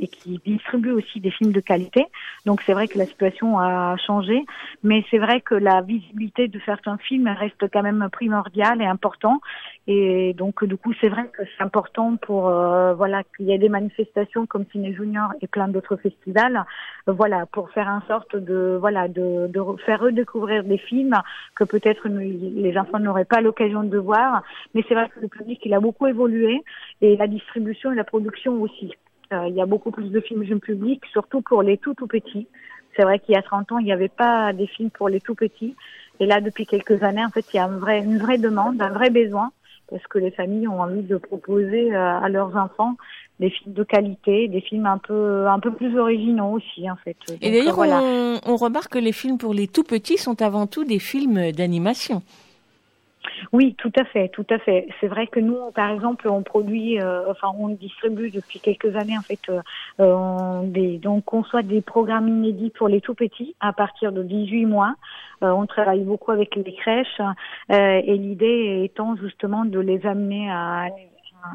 et 0.00 0.08
qui 0.08 0.40
distribuent 0.44 0.92
aussi 0.92 1.20
des 1.20 1.30
films 1.30 1.52
de 1.52 1.60
qualité. 1.60 2.06
Donc 2.46 2.62
c'est 2.64 2.72
vrai 2.72 2.88
que 2.88 2.98
la 2.98 3.06
situation 3.06 3.58
a 3.58 3.96
changé, 3.96 4.44
mais 4.82 5.04
c'est 5.10 5.18
vrai 5.18 5.40
que 5.40 5.54
la 5.54 5.80
visibilité 5.82 6.48
de 6.48 6.60
certains 6.64 6.98
films 6.98 7.28
reste 7.28 7.68
quand 7.72 7.82
même 7.82 8.08
primordiale 8.12 8.80
et 8.82 8.86
important. 8.86 9.40
Et 9.86 10.34
donc 10.34 10.64
du 10.64 10.76
coup 10.76 10.92
c'est 11.00 11.08
vrai 11.08 11.28
que 11.32 11.42
c'est 11.44 11.62
important 11.64 12.16
pour 12.16 12.48
euh, 12.48 12.94
voilà 12.94 13.22
qu'il 13.36 13.46
y 13.46 13.52
ait 13.52 13.58
des 13.58 13.68
manifestations 13.68 14.46
comme 14.46 14.64
Ciné 14.70 14.92
Junior 14.92 15.32
et 15.40 15.46
plein 15.46 15.68
d'autres 15.68 15.96
festivals, 15.96 16.64
voilà 17.06 17.46
pour 17.46 17.70
faire 17.70 17.88
en 17.88 18.02
sorte 18.06 18.36
de 18.36 18.76
voilà 18.80 19.08
de, 19.08 19.46
de 19.48 19.60
re- 19.60 19.80
faire 19.84 20.00
redécouvrir 20.00 20.64
des 20.64 20.78
films 20.78 21.16
que 21.54 21.64
peut-être 21.64 22.08
les 22.08 22.76
enfants 22.78 22.98
n'auraient 22.98 23.24
pas 23.24 23.40
l'occasion 23.40 23.82
de 23.82 23.98
voir. 23.98 24.42
Mais 24.74 24.84
c'est 24.88 24.94
vrai 24.94 25.08
que 25.08 25.20
le 25.20 25.28
public 25.28 25.60
il 25.64 25.74
a 25.74 25.80
beaucoup 25.80 26.06
évolué 26.06 26.62
et 27.00 27.16
la 27.16 27.26
distribution 27.26 27.92
et 27.92 27.96
la 27.96 28.04
production 28.04 28.60
aussi. 28.60 28.92
Euh, 29.32 29.46
il 29.48 29.54
y 29.54 29.60
a 29.60 29.66
beaucoup 29.66 29.90
plus 29.90 30.10
de 30.10 30.20
films 30.20 30.44
jeune 30.44 30.60
public, 30.60 31.02
surtout 31.12 31.42
pour 31.42 31.62
les 31.62 31.76
tout 31.76 31.94
tout 31.94 32.06
petits. 32.06 32.46
C'est 32.96 33.02
vrai 33.02 33.18
qu'il 33.18 33.34
y 33.34 33.38
a 33.38 33.42
30 33.42 33.72
ans, 33.72 33.78
il 33.78 33.84
n'y 33.84 33.92
avait 33.92 34.08
pas 34.08 34.52
des 34.52 34.66
films 34.66 34.90
pour 34.90 35.08
les 35.08 35.20
tout 35.20 35.34
petits. 35.34 35.76
Et 36.20 36.26
là, 36.26 36.40
depuis 36.40 36.66
quelques 36.66 37.02
années, 37.02 37.24
en 37.24 37.30
fait, 37.30 37.44
il 37.52 37.56
y 37.56 37.60
a 37.60 37.64
un 37.64 37.78
vrai, 37.78 38.00
une 38.00 38.18
vraie 38.18 38.38
demande, 38.38 38.80
un 38.82 38.88
vrai 38.90 39.10
besoin, 39.10 39.52
parce 39.88 40.04
que 40.08 40.18
les 40.18 40.30
familles 40.30 40.66
ont 40.66 40.80
envie 40.80 41.02
de 41.02 41.16
proposer 41.16 41.94
euh, 41.94 42.18
à 42.18 42.28
leurs 42.28 42.56
enfants 42.56 42.96
des 43.38 43.50
films 43.50 43.74
de 43.74 43.84
qualité, 43.84 44.48
des 44.48 44.60
films 44.60 44.86
un 44.86 44.98
peu, 44.98 45.46
un 45.46 45.60
peu 45.60 45.72
plus 45.72 45.96
originaux 45.96 46.56
aussi, 46.56 46.90
en 46.90 46.96
fait. 46.96 47.16
Et 47.40 47.52
d'ailleurs, 47.52 47.76
voilà. 47.76 48.00
on, 48.02 48.40
on 48.46 48.56
remarque 48.56 48.92
que 48.92 48.98
les 48.98 49.12
films 49.12 49.38
pour 49.38 49.54
les 49.54 49.68
tout 49.68 49.84
petits 49.84 50.18
sont 50.18 50.42
avant 50.42 50.66
tout 50.66 50.84
des 50.84 50.98
films 50.98 51.52
d'animation. 51.52 52.22
Oui, 53.52 53.74
tout 53.78 53.92
à 53.98 54.04
fait, 54.04 54.28
tout 54.28 54.46
à 54.50 54.58
fait. 54.58 54.88
C'est 55.00 55.08
vrai 55.08 55.26
que 55.26 55.40
nous, 55.40 55.70
par 55.74 55.90
exemple, 55.90 56.28
on 56.28 56.42
produit, 56.42 57.00
euh, 57.00 57.30
enfin, 57.30 57.48
on 57.58 57.68
distribue 57.68 58.30
depuis 58.30 58.60
quelques 58.60 58.94
années, 58.96 59.18
en 59.18 59.22
fait, 59.22 59.40
euh, 59.48 59.60
euh, 60.00 60.12
on- 60.14 60.62
des, 60.64 60.98
donc, 60.98 61.18
on 61.32 61.38
conçoit 61.42 61.62
des 61.62 61.80
programmes 61.82 62.28
inédits 62.28 62.70
pour 62.70 62.88
les 62.88 63.00
tout 63.00 63.14
petits 63.14 63.54
à 63.60 63.72
partir 63.72 64.12
de 64.12 64.22
18 64.22 64.66
mois. 64.66 64.94
Euh, 65.42 65.50
on 65.50 65.66
travaille 65.66 66.02
beaucoup 66.04 66.30
avec 66.32 66.54
les 66.56 66.74
crèches 66.74 67.20
euh, 67.72 68.00
et 68.04 68.16
l'idée 68.16 68.82
étant 68.84 69.16
justement 69.16 69.64
de 69.64 69.78
les 69.78 70.04
amener 70.06 70.50
à 70.50 70.86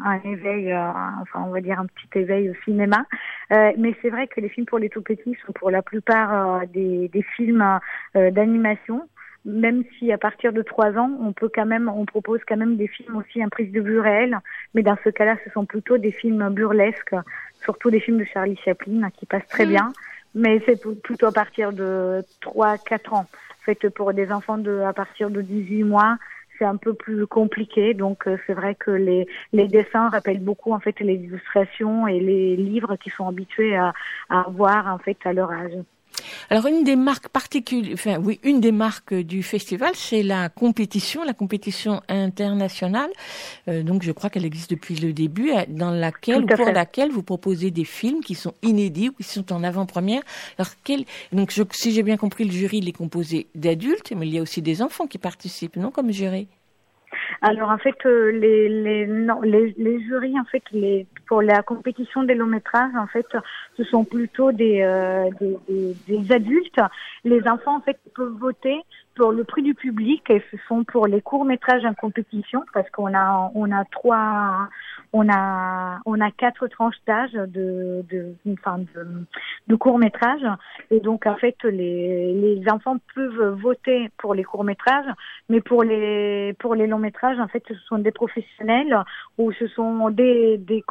un 0.06 0.20
éveil, 0.24 0.72
euh, 0.72 0.80
enfin 1.22 1.44
on 1.46 1.52
va 1.52 1.60
dire 1.60 1.80
un 1.80 1.86
petit 1.88 2.20
éveil 2.20 2.50
au 2.50 2.54
cinéma. 2.64 3.06
Euh, 3.52 3.72
mais 3.78 3.94
c'est 4.02 4.10
vrai 4.10 4.28
que 4.28 4.40
les 4.40 4.48
films 4.50 4.66
pour 4.66 4.80
les 4.80 4.90
tout 4.90 5.02
petits 5.02 5.36
sont 5.46 5.52
pour 5.54 5.70
la 5.72 5.82
plupart 5.82 6.62
euh, 6.62 6.66
des, 6.74 7.10
des 7.10 7.22
films 7.36 7.80
d'animation 8.16 9.02
même 9.46 9.84
si 9.98 10.12
à 10.12 10.18
partir 10.18 10.54
de 10.54 10.62
trois 10.62 10.98
ans, 10.98 11.12
on 11.22 11.34
peut 11.34 11.50
quand 11.54 11.66
même, 11.66 11.90
on 11.90 12.06
propose 12.06 12.40
quand 12.48 12.58
même 12.58 12.78
des 12.78 12.88
films 12.88 13.18
aussi 13.18 13.44
en 13.44 13.50
prise 13.50 13.72
de 13.72 13.82
vue 13.82 14.00
réelle, 14.00 14.40
mais 14.74 14.84
dans 14.84 14.98
ce 15.04 15.10
cas-là, 15.10 15.36
ce 15.44 15.52
sont 15.52 15.66
plutôt 15.66 15.98
des 15.98 16.12
films 16.12 16.50
burlesques, 16.50 17.16
surtout 17.64 17.90
des 17.92 18.00
films 18.00 18.20
de 18.20 18.26
Charlie 18.26 18.58
Chaplin 18.64 19.10
qui 19.12 19.26
passent 19.26 19.48
très 19.50 19.66
Mm. 19.66 19.70
bien, 19.70 19.94
mais 20.36 20.62
c'est 20.66 20.82
plutôt 21.02 21.28
à 21.28 21.32
partir 21.32 21.74
de 21.74 22.24
trois, 22.42 22.78
quatre 22.78 23.14
ans. 23.14 23.28
En 23.62 23.66
fait, 23.66 23.90
pour 23.90 24.14
des 24.14 24.32
enfants 24.32 24.58
de 24.58 24.80
à 24.80 24.94
partir 24.94 25.30
de 25.30 25.42
18 25.42 25.84
mois, 25.84 26.18
c'est 26.60 26.66
un 26.66 26.78
peu 26.78 26.94
plus 26.94 27.26
compliqué, 27.28 27.94
donc 27.94 28.28
euh, 28.28 28.38
c'est 28.46 28.54
vrai 28.54 28.76
que 28.76 28.92
les, 28.92 29.28
les 29.54 29.68
dessins 29.68 30.10
rappellent 30.10 30.44
beaucoup 30.44 30.72
en 30.72 30.80
fait 30.80 31.00
les 31.00 31.16
illustrations 31.16 32.08
et 32.08 32.20
les 32.20 32.56
livres 32.56 32.96
qui 32.98 33.10
sont 33.10 33.28
habitués 33.28 33.76
à, 33.76 33.94
à 34.30 34.46
voir 34.50 34.88
en 34.94 35.00
fait 35.00 35.18
à 35.26 35.34
leur 35.34 35.52
âge. 35.52 35.74
Alors 36.50 36.68
une 36.68 36.84
des 36.84 36.96
marques 36.96 37.30
particulières, 37.30 37.94
enfin 37.94 38.18
oui, 38.22 38.40
une 38.44 38.60
des 38.60 38.72
marques 38.72 39.14
du 39.14 39.44
festival, 39.44 39.92
c'est 39.94 40.24
la 40.24 40.50
compétition, 40.50 41.24
la 41.24 41.34
compétition 41.34 42.02
internationale. 42.10 43.10
Euh, 43.68 43.84
donc 43.84 44.04
je 44.04 44.12
crois 44.12 44.30
qu'elle 44.30 44.46
existe 44.46 44.70
depuis 44.72 44.96
le 44.96 45.14
début, 45.14 45.52
euh, 45.52 45.64
dans 45.68 45.92
laquelle, 45.92 46.46
pour 46.46 46.72
laquelle 46.72 47.12
vous 47.12 47.24
proposez 47.24 47.72
des 47.72 47.86
films 47.86 48.22
qui 48.22 48.36
sont 48.36 48.54
inédits 48.62 49.10
ou 49.10 49.14
qui 49.14 49.24
sont 49.24 49.52
en 49.54 49.64
avant-première. 49.64 50.22
Alors 50.58 50.72
quel, 50.84 51.06
donc 51.32 51.52
je- 51.52 51.64
si 51.72 51.92
j'ai 51.92 52.04
bien 52.04 52.18
compris, 52.18 52.44
le 52.46 52.52
jury 52.52 52.78
il 52.78 52.90
est 52.90 52.98
composé 52.98 53.48
d'adultes, 53.56 54.14
mais 54.16 54.28
il 54.28 54.34
y 54.34 54.40
a 54.40 54.42
aussi 54.42 54.62
des 54.62 54.82
enfants 54.82 55.08
qui 55.08 55.18
participent, 55.18 55.76
non, 55.76 55.92
comme 55.92 56.12
jury? 56.12 56.48
Alors 57.42 57.70
en 57.70 57.78
fait, 57.78 57.96
euh, 58.06 58.32
les, 58.32 58.70
les, 58.70 59.06
non, 59.08 59.42
les, 59.42 59.74
les 59.78 60.02
jurys, 60.04 60.40
en 60.40 60.46
fait, 60.46 60.64
les, 60.72 61.06
pour 61.28 61.42
la 61.42 61.62
compétition 61.64 62.24
des 62.24 62.36
longs 62.36 62.46
métrages, 62.46 62.96
en 62.98 63.08
fait, 63.08 63.26
ce 63.78 63.84
sont 63.84 64.04
plutôt 64.04 64.52
des, 64.52 64.82
euh, 64.82 65.30
des, 65.40 65.58
des, 65.68 65.96
des 66.08 66.32
adultes. 66.32 66.80
Les 67.24 67.48
enfants, 67.48 67.78
en 67.78 67.82
fait, 67.82 68.00
peuvent 68.16 68.38
voter 68.40 68.82
pour 69.16 69.32
le 69.32 69.44
prix 69.44 69.62
du 69.62 69.74
public 69.74 70.30
et 70.30 70.44
ce 70.52 70.58
sont 70.68 70.84
pour 70.84 71.08
les 71.08 71.22
courts 71.22 71.46
métrages 71.46 71.86
en 71.86 71.94
compétition 71.94 72.64
parce 72.74 72.90
qu'on 72.90 73.14
a 73.14 73.52
on 73.54 73.72
a 73.72 73.86
trois 73.86 74.70
on 75.14 75.30
a 75.30 76.00
on 76.06 76.20
a 76.20 76.32
quatre 76.32 76.68
tranches 76.68 76.98
d'âge 77.06 77.34
de 77.34 78.04
de 78.10 78.34
enfin 78.52 78.80
de, 78.80 79.08
de 79.68 79.76
courts 79.76 80.00
métrages 80.00 80.46
et 80.90 81.00
donc 81.00 81.26
en 81.28 81.36
fait 81.36 81.56
les 81.64 82.34
les 82.34 82.64
enfants 82.72 82.98
peuvent 83.14 83.60
voter 83.62 84.10
pour 84.18 84.34
les 84.34 84.44
courts 84.44 84.64
métrages 84.64 85.06
mais 85.50 85.62
pour 85.62 85.84
les 85.84 86.54
pour 86.60 86.74
les 86.74 86.88
longs 86.88 86.98
métrages 86.98 87.40
en 87.40 87.48
fait 87.48 87.64
ce 87.68 87.76
sont 87.88 88.00
des 88.00 88.12
professionnels 88.12 88.98
ou 89.38 89.52
ce 89.54 89.68
sont 89.68 90.10
des 90.10 90.58
des 90.58 90.84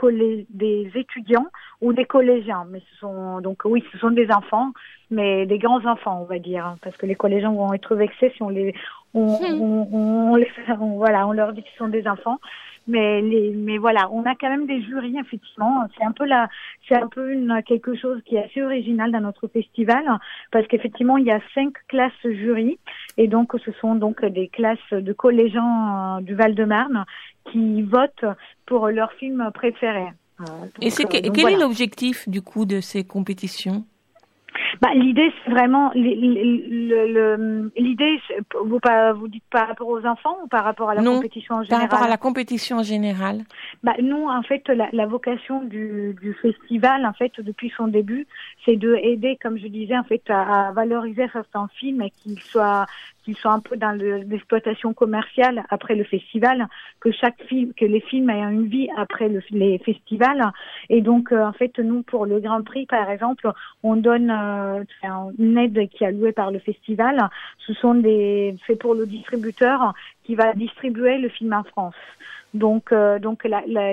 des 0.50 0.90
étudiants 0.94 1.48
ou 1.80 1.92
des 1.92 2.04
collégiens. 2.04 2.64
Mais 2.70 2.80
ce 2.92 2.98
sont 3.00 3.40
donc 3.40 3.62
oui 3.64 3.82
ce 3.92 3.98
sont 3.98 4.10
des 4.12 4.30
enfants 4.30 4.70
mais 5.10 5.46
des 5.46 5.58
grands 5.58 5.84
enfants 5.84 6.20
on 6.22 6.24
va 6.26 6.38
dire 6.38 6.64
hein, 6.64 6.76
parce 6.82 6.96
que 6.96 7.06
les 7.06 7.16
collégiens 7.16 7.52
vont 7.52 7.72
être 7.72 7.94
vexés 7.96 8.32
si 8.36 8.42
on 8.42 8.48
les 8.50 8.72
on, 9.14 9.26
on, 9.26 9.88
on, 9.92 10.32
on 10.32 10.36
les 10.36 10.48
on- 10.80 10.96
voilà 11.02 11.26
on 11.26 11.32
leur 11.32 11.52
dit 11.52 11.62
qu'ils 11.62 11.76
sont 11.76 11.88
des 11.88 12.06
enfants 12.06 12.38
mais 12.86 13.20
les 13.20 13.50
mais 13.50 13.78
voilà 13.78 14.08
on 14.12 14.24
a 14.24 14.34
quand 14.34 14.48
même 14.48 14.66
des 14.66 14.82
jurys 14.82 15.16
effectivement. 15.18 15.84
C'est 15.96 16.04
un 16.04 16.12
peu 16.12 16.24
la 16.24 16.48
c'est 16.88 16.96
un 16.96 17.08
peu 17.08 17.32
une 17.32 17.62
quelque 17.66 17.94
chose 17.94 18.20
qui 18.24 18.36
est 18.36 18.44
assez 18.44 18.62
original 18.62 19.12
dans 19.12 19.20
notre 19.20 19.48
festival 19.48 20.04
parce 20.50 20.66
qu'effectivement 20.66 21.16
il 21.16 21.26
y 21.26 21.30
a 21.30 21.40
cinq 21.54 21.72
classes 21.88 22.12
jury 22.24 22.78
et 23.16 23.28
donc 23.28 23.52
ce 23.64 23.72
sont 23.72 23.94
donc 23.94 24.24
des 24.24 24.48
classes 24.48 24.78
de 24.92 25.12
collégiens 25.12 26.18
euh, 26.18 26.20
du 26.22 26.34
Val-de-Marne 26.34 27.04
qui 27.50 27.82
votent 27.82 28.24
pour 28.66 28.88
leur 28.88 29.12
film 29.14 29.50
préféré. 29.52 30.06
Euh, 30.40 30.44
Et 30.80 30.90
c'est 30.90 31.04
euh, 31.04 31.20
donc 31.20 31.34
quel 31.34 31.52
est 31.52 31.56
l'objectif 31.56 32.28
du 32.28 32.42
coup 32.42 32.64
de 32.64 32.80
ces 32.80 33.04
compétitions? 33.04 33.84
Bah, 34.80 34.88
l'idée, 34.94 35.32
c'est 35.44 35.50
vraiment 35.50 35.90
l'idée. 35.94 36.52
Vous 39.14 39.28
dites 39.28 39.44
par 39.50 39.68
rapport 39.68 39.88
aux 39.88 40.04
enfants 40.04 40.36
ou 40.44 40.48
par 40.48 40.64
rapport 40.64 40.90
à 40.90 40.94
la 40.94 41.02
Non, 41.02 41.16
compétition 41.16 41.54
en 41.54 41.58
par 41.58 41.64
général 41.64 41.82
rapport 41.82 42.02
à 42.02 42.08
la 42.08 42.16
compétition 42.16 42.78
en 42.78 42.82
général. 42.82 43.42
Bah, 43.82 43.94
nous, 44.02 44.28
en 44.28 44.42
fait, 44.42 44.66
la, 44.68 44.88
la 44.92 45.06
vocation 45.06 45.62
du, 45.62 46.16
du 46.20 46.34
festival, 46.34 47.06
en 47.06 47.12
fait, 47.12 47.32
depuis 47.40 47.72
son 47.76 47.88
début, 47.88 48.26
c'est 48.64 48.76
de 48.76 48.94
aider, 48.96 49.38
comme 49.42 49.58
je 49.58 49.66
disais, 49.66 49.96
en 49.96 50.04
fait, 50.04 50.22
à, 50.28 50.68
à 50.68 50.72
valoriser 50.72 51.28
certains 51.32 51.68
films 51.78 52.02
et 52.02 52.10
qu'ils 52.10 52.40
soient 52.40 52.86
qu'ils 53.24 53.36
soient 53.36 53.52
un 53.52 53.60
peu 53.60 53.76
dans 53.76 53.92
le- 53.92 54.18
l'exploitation 54.18 54.92
commerciale 54.94 55.64
après 55.70 55.94
le 55.94 56.04
festival, 56.04 56.66
que 57.00 57.10
chaque 57.12 57.40
film, 57.44 57.72
que 57.74 57.84
les 57.84 58.00
films 58.00 58.30
aient 58.30 58.40
une 58.40 58.66
vie 58.66 58.88
après 58.96 59.28
le, 59.28 59.40
les 59.50 59.78
festivals. 59.78 60.52
Et 60.88 61.00
donc, 61.00 61.32
euh, 61.32 61.44
en 61.44 61.52
fait, 61.52 61.78
nous, 61.78 62.02
pour 62.02 62.26
le 62.26 62.40
Grand 62.40 62.62
Prix, 62.62 62.86
par 62.86 63.10
exemple, 63.10 63.50
on 63.82 63.96
donne 63.96 64.30
euh, 64.30 64.84
une 65.38 65.58
aide 65.58 65.88
qui 65.90 66.04
est 66.04 66.08
allouée 66.08 66.32
par 66.32 66.50
le 66.50 66.58
festival. 66.58 67.28
Ce 67.66 67.72
sont 67.74 67.94
des, 67.94 68.56
c'est 68.66 68.76
pour 68.76 68.94
le 68.94 69.06
distributeur 69.06 69.94
qui 70.24 70.34
va 70.34 70.52
distribuer 70.52 71.18
le 71.18 71.28
film 71.28 71.52
en 71.52 71.64
France. 71.64 71.94
Donc, 72.54 72.92
euh, 72.92 73.18
donc 73.18 73.44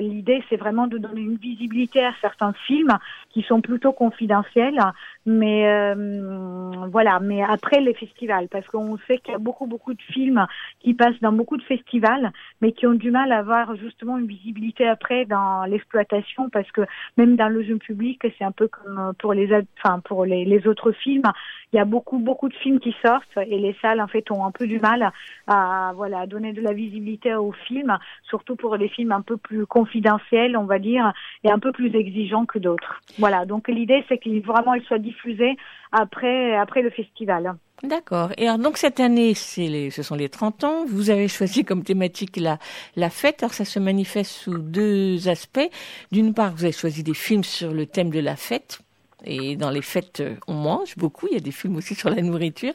l'idée, 0.01 0.43
c'est 0.49 0.57
vraiment 0.57 0.87
de 0.87 0.97
donner 0.97 1.21
une 1.21 1.37
visibilité 1.37 2.03
à 2.03 2.11
certains 2.21 2.53
films 2.67 2.97
qui 3.29 3.41
sont 3.43 3.61
plutôt 3.61 3.93
confidentiels, 3.93 4.79
mais 5.25 5.67
euh, 5.67 6.87
voilà. 6.91 7.19
Mais 7.19 7.41
après 7.41 7.79
les 7.79 7.93
festivals, 7.93 8.47
parce 8.49 8.67
qu'on 8.67 8.97
sait 9.07 9.19
qu'il 9.19 9.31
y 9.31 9.35
a 9.35 9.39
beaucoup, 9.39 9.65
beaucoup 9.65 9.93
de 9.93 10.01
films 10.01 10.45
qui 10.79 10.93
passent 10.93 11.19
dans 11.21 11.31
beaucoup 11.31 11.57
de 11.57 11.63
festivals, 11.63 12.31
mais 12.61 12.73
qui 12.73 12.85
ont 12.85 12.93
du 12.93 13.11
mal 13.11 13.31
à 13.31 13.39
avoir 13.39 13.75
justement 13.75 14.17
une 14.17 14.27
visibilité 14.27 14.87
après 14.87 15.25
dans 15.25 15.63
l'exploitation, 15.63 16.49
parce 16.49 16.69
que 16.71 16.81
même 17.17 17.35
dans 17.37 17.49
le 17.49 17.63
jeune 17.63 17.79
public, 17.79 18.21
c'est 18.37 18.43
un 18.43 18.51
peu 18.51 18.67
comme 18.67 19.13
pour 19.19 19.33
les, 19.33 19.49
enfin 19.77 19.99
pour 20.01 20.25
les 20.25 20.67
autres 20.67 20.91
films, 20.91 21.31
il 21.71 21.77
y 21.77 21.79
a 21.79 21.85
beaucoup, 21.85 22.17
beaucoup 22.17 22.49
de 22.49 22.55
films 22.55 22.79
qui 22.79 22.95
sortent 23.03 23.37
et 23.37 23.59
les 23.59 23.75
salles 23.81 24.01
en 24.01 24.07
fait 24.07 24.29
ont 24.31 24.45
un 24.45 24.51
peu 24.51 24.67
du 24.67 24.79
mal 24.79 25.11
à 25.47 25.91
voilà 25.95 26.21
à 26.21 26.27
donner 26.27 26.53
de 26.53 26.61
la 26.61 26.73
visibilité 26.73 27.35
aux 27.35 27.51
films, 27.51 27.97
surtout 28.23 28.55
pour 28.55 28.75
les 28.75 28.89
films 28.89 29.11
un 29.11 29.21
peu 29.21 29.37
plus 29.37 29.65
confidentiels, 29.65 30.57
on 30.57 30.65
va 30.65 30.79
dire, 30.79 31.13
et 31.43 31.51
un 31.51 31.59
peu 31.59 31.71
plus 31.71 31.95
exigeants 31.95 32.45
que 32.45 32.59
d'autres. 32.59 33.01
Voilà, 33.17 33.45
donc 33.45 33.67
l'idée 33.67 34.03
c'est 34.09 34.17
qu'ils 34.17 34.41
vraiment 34.41 34.73
ils 34.73 34.83
soient 34.83 34.99
diffusés 34.99 35.57
après 35.91 36.55
après 36.55 36.81
le 36.81 36.89
festival. 36.89 37.55
D'accord. 37.83 38.31
Et 38.37 38.47
alors, 38.47 38.59
donc 38.59 38.77
cette 38.77 38.99
année, 38.99 39.33
c'est 39.33 39.67
les, 39.67 39.89
ce 39.89 40.03
sont 40.03 40.15
les 40.15 40.27
30 40.27 40.63
ans. 40.65 40.85
Vous 40.85 41.09
avez 41.11 41.27
choisi 41.37 41.63
comme 41.63 41.83
thématique 41.83 42.35
la, 42.37 42.57
la 42.95 43.09
fête. 43.09 43.41
Alors 43.41 43.53
ça 43.53 43.63
se 43.63 43.79
manifeste 43.79 44.31
sous 44.31 44.57
deux 44.57 45.29
aspects. 45.29 45.69
D'une 46.11 46.33
part, 46.33 46.53
vous 46.55 46.65
avez 46.65 46.73
choisi 46.73 47.03
des 47.03 47.13
films 47.13 47.43
sur 47.43 47.71
le 47.71 47.85
thème 47.85 48.09
de 48.09 48.19
la 48.19 48.35
fête. 48.35 48.81
Et 49.25 49.55
dans 49.55 49.69
les 49.69 49.81
fêtes, 49.81 50.21
euh, 50.21 50.35
on 50.47 50.53
mange 50.53 50.95
beaucoup. 50.95 51.27
Il 51.27 51.33
y 51.33 51.37
a 51.37 51.41
des 51.41 51.51
films 51.51 51.75
aussi 51.75 51.95
sur 51.95 52.09
la 52.09 52.21
nourriture. 52.21 52.73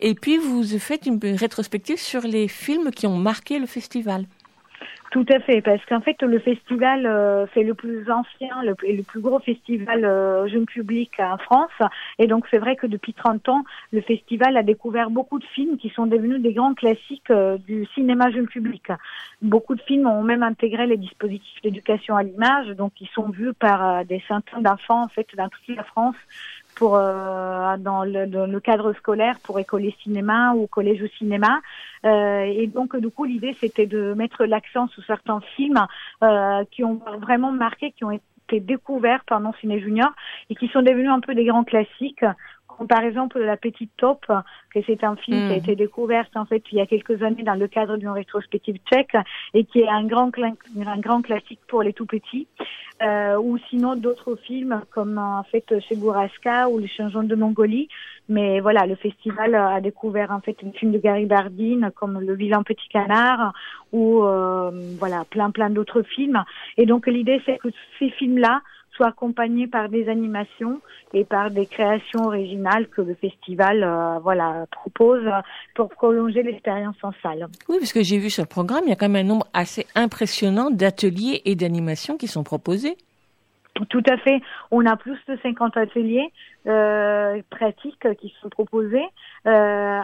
Et 0.00 0.14
puis, 0.14 0.38
vous 0.38 0.64
faites 0.78 1.06
une 1.06 1.20
rétrospective 1.36 2.00
sur 2.00 2.22
les 2.22 2.48
films 2.48 2.90
qui 2.90 3.06
ont 3.06 3.16
marqué 3.16 3.58
le 3.58 3.66
festival. 3.66 4.26
Tout 5.14 5.26
à 5.32 5.38
fait, 5.38 5.60
parce 5.62 5.80
qu'en 5.84 6.00
fait 6.00 6.20
le 6.22 6.40
festival 6.40 7.06
euh, 7.06 7.46
c'est 7.54 7.62
le 7.62 7.74
plus 7.74 8.10
ancien 8.10 8.64
le, 8.64 8.74
et 8.82 8.96
le 8.96 9.04
plus 9.04 9.20
gros 9.20 9.38
festival 9.38 10.04
euh, 10.04 10.48
jeune 10.48 10.66
public 10.66 11.12
en 11.20 11.38
France, 11.38 11.70
et 12.18 12.26
donc 12.26 12.48
c'est 12.50 12.58
vrai 12.58 12.74
que 12.74 12.88
depuis 12.88 13.14
30 13.14 13.48
ans 13.48 13.62
le 13.92 14.00
festival 14.00 14.56
a 14.56 14.64
découvert 14.64 15.10
beaucoup 15.10 15.38
de 15.38 15.44
films 15.44 15.76
qui 15.76 15.90
sont 15.90 16.06
devenus 16.06 16.42
des 16.42 16.52
grands 16.52 16.74
classiques 16.74 17.30
euh, 17.30 17.58
du 17.58 17.86
cinéma 17.94 18.32
jeune 18.32 18.48
public. 18.48 18.88
Beaucoup 19.40 19.76
de 19.76 19.82
films 19.82 20.08
ont 20.08 20.24
même 20.24 20.42
intégré 20.42 20.84
les 20.88 20.96
dispositifs 20.96 21.62
d'éducation 21.62 22.16
à 22.16 22.24
l'image, 22.24 22.70
donc 22.70 23.00
ils 23.00 23.10
sont 23.14 23.28
vus 23.28 23.54
par 23.54 23.88
euh, 23.88 24.02
des 24.02 24.20
centaines 24.26 24.64
d'enfants 24.64 25.04
en 25.04 25.08
fait 25.08 25.28
dans 25.36 25.48
toute 25.48 25.76
la 25.76 25.84
France 25.84 26.16
pour 26.74 26.96
euh, 26.96 27.76
dans, 27.78 28.04
le, 28.04 28.26
dans 28.26 28.46
le 28.46 28.60
cadre 28.60 28.92
scolaire 28.94 29.38
pour 29.42 29.58
école 29.58 29.90
cinéma 30.02 30.54
ou 30.54 30.66
collège 30.66 31.02
au 31.02 31.08
cinéma. 31.18 31.60
Euh, 32.04 32.44
et 32.44 32.66
donc 32.66 32.96
du 32.96 33.10
coup 33.10 33.24
l'idée 33.24 33.56
c'était 33.60 33.86
de 33.86 34.14
mettre 34.14 34.44
l'accent 34.44 34.88
sur 34.88 35.02
certains 35.04 35.40
films 35.56 35.86
euh, 36.22 36.64
qui 36.70 36.84
ont 36.84 37.00
vraiment 37.20 37.52
marqué, 37.52 37.92
qui 37.92 38.04
ont 38.04 38.10
été 38.10 38.60
découverts 38.60 39.22
non 39.40 39.52
ciné 39.60 39.80
junior 39.80 40.10
et 40.50 40.54
qui 40.54 40.68
sont 40.68 40.82
devenus 40.82 41.10
un 41.10 41.20
peu 41.20 41.34
des 41.34 41.44
grands 41.44 41.64
classiques. 41.64 42.24
Comme 42.76 42.88
par 42.88 43.02
exemple 43.02 43.38
La 43.38 43.56
Petite 43.56 43.92
Taupe, 43.96 44.26
que 44.72 44.80
c'est 44.86 45.04
un 45.04 45.16
film 45.16 45.48
qui 45.48 45.52
a 45.52 45.56
été 45.56 45.76
découvert 45.76 46.26
en 46.34 46.44
fait 46.44 46.62
il 46.72 46.78
y 46.78 46.80
a 46.80 46.86
quelques 46.86 47.22
années 47.22 47.42
dans 47.42 47.54
le 47.54 47.68
cadre 47.68 47.96
d'une 47.96 48.08
rétrospective 48.08 48.78
tchèque 48.90 49.16
et 49.52 49.64
qui 49.64 49.80
est 49.80 49.88
un 49.88 50.04
grand 50.04 50.30
un 50.38 50.98
grand 50.98 51.22
classique 51.22 51.60
pour 51.68 51.82
les 51.82 51.92
tout 51.92 52.06
petits. 52.06 52.46
Euh, 53.02 53.36
ou 53.36 53.58
sinon 53.70 53.96
d'autres 53.96 54.36
films 54.36 54.80
comme 54.92 55.18
en 55.18 55.42
fait 55.42 55.74
Bourrasca 55.96 56.68
ou 56.68 56.78
Les 56.78 56.86
Changements 56.86 57.24
de 57.24 57.34
Mongolie. 57.34 57.88
Mais 58.28 58.60
voilà, 58.60 58.86
le 58.86 58.94
festival 58.94 59.54
a 59.54 59.80
découvert 59.80 60.30
en 60.30 60.40
fait 60.40 60.56
un 60.64 60.70
film 60.70 60.92
de 60.92 60.98
Gary 60.98 61.26
Bardine 61.26 61.90
comme 61.96 62.20
Le 62.20 62.34
Vilain 62.34 62.62
Petit 62.62 62.88
Canard 62.88 63.52
ou 63.92 64.22
euh, 64.22 64.70
voilà 64.98 65.24
plein 65.28 65.50
plein 65.50 65.70
d'autres 65.70 66.02
films. 66.02 66.42
Et 66.76 66.86
donc 66.86 67.06
l'idée 67.06 67.42
c'est 67.44 67.58
que 67.58 67.68
ces 67.98 68.10
films-là 68.10 68.62
soient 68.96 69.08
accompagnés 69.08 69.66
par 69.66 69.88
des 69.88 70.08
animations 70.08 70.80
et 71.12 71.24
par 71.24 71.50
des 71.50 71.66
créations 71.66 72.24
originales 72.24 72.88
que 72.88 73.02
le 73.02 73.14
festival 73.14 73.82
euh, 73.82 74.18
voilà 74.20 74.66
propose 74.70 75.24
pour 75.74 75.88
prolonger 75.90 76.42
l'expérience 76.42 76.96
en 77.02 77.12
salle. 77.22 77.46
Oui, 77.68 77.76
parce 77.78 77.92
que 77.92 78.02
j'ai 78.02 78.18
vu 78.18 78.30
sur 78.30 78.42
le 78.42 78.48
programme, 78.48 78.82
il 78.86 78.90
y 78.90 78.92
a 78.92 78.96
quand 78.96 79.08
même 79.08 79.24
un 79.24 79.28
nombre 79.28 79.46
assez 79.52 79.86
impressionnant 79.94 80.70
d'ateliers 80.70 81.42
et 81.44 81.54
d'animations 81.54 82.16
qui 82.16 82.28
sont 82.28 82.44
proposés. 82.44 82.96
Tout 83.88 84.02
à 84.08 84.16
fait. 84.18 84.40
On 84.70 84.86
a 84.86 84.96
plus 84.96 85.18
de 85.26 85.36
50 85.42 85.76
ateliers, 85.76 86.30
euh, 86.66 87.42
pratiques 87.50 88.06
qui 88.18 88.34
sont 88.40 88.48
proposées 88.48 89.04
euh, 89.46 89.50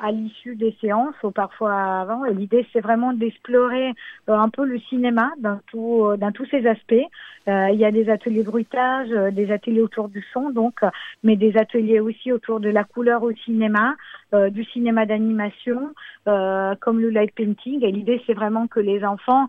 à 0.03 0.11
l'issue 0.13 0.57
des 0.57 0.77
séances 0.81 1.15
ou 1.23 1.31
parfois 1.31 2.01
avant. 2.01 2.27
Et 2.27 2.35
l'idée, 2.35 2.67
c'est 2.73 2.81
vraiment 2.81 3.15
d'explorer 3.15 3.95
euh, 4.29 4.35
un 4.35 4.51
peu 4.51 4.67
le 4.67 4.79
cinéma 4.81 5.31
dans, 5.39 5.59
tout, 5.71 6.05
euh, 6.05 6.17
dans 6.19 6.33
tous 6.33 6.45
ses 6.51 6.67
aspects. 6.67 7.07
Il 7.47 7.81
y 7.81 7.85
a 7.85 7.91
des 7.91 8.09
ateliers 8.11 8.45
bruitage, 8.45 9.09
des 9.09 9.51
ateliers 9.51 9.81
autour 9.81 10.09
du 10.09 10.25
son, 10.33 10.51
donc, 10.51 10.83
mais 11.25 11.35
des 11.35 11.57
ateliers 11.57 11.99
aussi 11.99 12.31
autour 12.31 12.61
de 12.61 12.69
la 12.69 12.85
couleur 12.85 13.25
au 13.25 13.33
cinéma, 13.33 13.97
du 14.33 14.63
cinéma 14.67 15.05
d'animation, 15.05 15.93
comme 16.25 17.01
le 17.01 17.11
light 17.11 17.35
painting. 17.35 17.83
Et 17.83 17.91
l'idée, 17.91 18.23
c'est 18.25 18.35
vraiment 18.35 18.69
que 18.69 18.79
les 18.79 19.05
enfants 19.05 19.49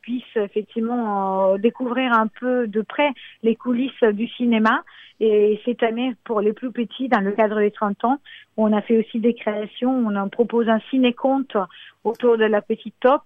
puissent 0.00 0.36
effectivement 0.36 1.58
découvrir 1.58 2.14
un 2.14 2.28
peu 2.28 2.68
de 2.68 2.80
près 2.80 3.12
les 3.42 3.56
coulisses 3.56 4.02
du 4.12 4.28
cinéma. 4.28 4.82
Et 5.20 5.60
cette 5.64 5.82
année, 5.82 6.14
pour 6.24 6.40
les 6.40 6.52
plus 6.52 6.72
petits, 6.72 7.08
dans 7.08 7.20
le 7.20 7.32
cadre 7.32 7.60
des 7.60 7.70
30 7.70 8.04
ans, 8.04 8.18
on 8.56 8.72
a 8.72 8.82
fait 8.82 8.98
aussi 8.98 9.20
des 9.20 9.34
créations. 9.34 9.90
On 9.90 10.16
en 10.16 10.28
propose 10.28 10.68
un 10.68 10.80
ciné-conte 10.90 11.56
autour 12.02 12.36
de 12.36 12.44
la 12.44 12.60
petite 12.60 12.94
top 13.00 13.22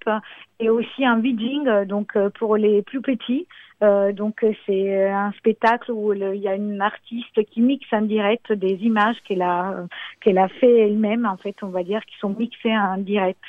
et 0.60 0.70
aussi 0.70 1.04
un 1.04 1.18
vidging, 1.18 1.84
donc 1.84 2.16
euh, 2.16 2.30
pour 2.30 2.56
les 2.56 2.82
plus 2.82 3.00
petits. 3.00 3.46
Euh, 3.80 4.12
donc 4.12 4.42
euh, 4.42 4.52
c'est 4.66 5.08
un 5.08 5.30
spectacle 5.38 5.92
où 5.92 6.12
il 6.12 6.40
y 6.40 6.48
a 6.48 6.54
une 6.56 6.80
artiste 6.80 7.44
qui 7.44 7.60
mixe 7.60 7.86
en 7.92 8.00
direct 8.02 8.52
des 8.52 8.74
images 8.82 9.16
qu'elle 9.24 9.42
a 9.42 9.70
euh, 9.70 9.86
qu'elle 10.20 10.38
a 10.38 10.48
fait 10.48 10.80
elle-même 10.80 11.24
en 11.24 11.36
fait 11.36 11.54
on 11.62 11.68
va 11.68 11.84
dire 11.84 12.04
qui 12.04 12.18
sont 12.18 12.30
mixées 12.30 12.76
en 12.76 12.98
direct. 12.98 13.42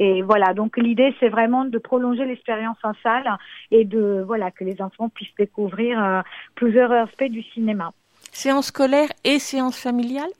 Et 0.00 0.22
voilà. 0.22 0.52
Donc 0.52 0.76
l'idée 0.78 1.14
c'est 1.20 1.28
vraiment 1.28 1.64
de 1.64 1.78
prolonger 1.78 2.24
l'expérience 2.24 2.78
en 2.82 2.92
salle 3.04 3.28
et 3.70 3.84
de 3.84 4.24
voilà 4.26 4.50
que 4.50 4.64
les 4.64 4.82
enfants 4.82 5.08
puissent 5.08 5.36
découvrir 5.38 6.02
euh, 6.02 6.22
plusieurs 6.56 6.90
aspects 6.90 7.30
du 7.30 7.44
cinéma. 7.54 7.92
Séance 8.32 8.66
scolaire 8.66 9.10
et 9.22 9.38
séance 9.38 9.78
familiale? 9.78 10.30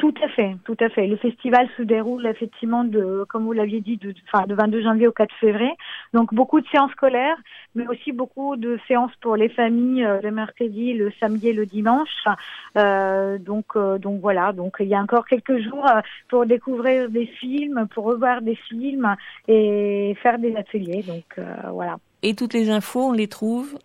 Tout 0.00 0.14
à 0.24 0.28
fait, 0.28 0.56
tout 0.64 0.76
à 0.80 0.88
fait. 0.88 1.06
Le 1.06 1.16
festival 1.18 1.68
se 1.76 1.82
déroule 1.82 2.26
effectivement 2.26 2.84
de, 2.84 3.26
comme 3.28 3.44
vous 3.44 3.52
l'aviez 3.52 3.82
dit, 3.82 3.98
de, 3.98 4.14
enfin, 4.32 4.46
de 4.46 4.54
22 4.54 4.82
janvier 4.82 5.06
au 5.06 5.12
4 5.12 5.30
février. 5.38 5.72
Donc 6.14 6.32
beaucoup 6.32 6.62
de 6.62 6.66
séances 6.68 6.92
scolaires, 6.92 7.36
mais 7.74 7.86
aussi 7.86 8.12
beaucoup 8.12 8.56
de 8.56 8.78
séances 8.88 9.12
pour 9.20 9.36
les 9.36 9.50
familles 9.50 10.06
euh, 10.06 10.18
le 10.22 10.30
mercredi, 10.30 10.94
le 10.94 11.12
samedi 11.20 11.48
et 11.48 11.52
le 11.52 11.66
dimanche. 11.66 12.24
Euh, 12.78 13.36
donc, 13.36 13.76
euh, 13.76 13.98
donc 13.98 14.22
voilà. 14.22 14.54
Donc 14.54 14.76
il 14.80 14.88
y 14.88 14.94
a 14.94 15.00
encore 15.00 15.26
quelques 15.26 15.58
jours 15.58 15.86
euh, 15.86 16.00
pour 16.30 16.46
découvrir 16.46 17.10
des 17.10 17.26
films, 17.26 17.86
pour 17.92 18.04
revoir 18.06 18.40
des 18.40 18.56
films 18.56 19.14
et 19.48 20.16
faire 20.22 20.38
des 20.38 20.56
ateliers. 20.56 21.02
Donc 21.06 21.26
euh, 21.36 21.44
voilà. 21.74 21.98
Et 22.22 22.34
toutes 22.34 22.54
les 22.54 22.70
infos, 22.70 23.08
on 23.10 23.12
les 23.12 23.28
trouve? 23.28 23.78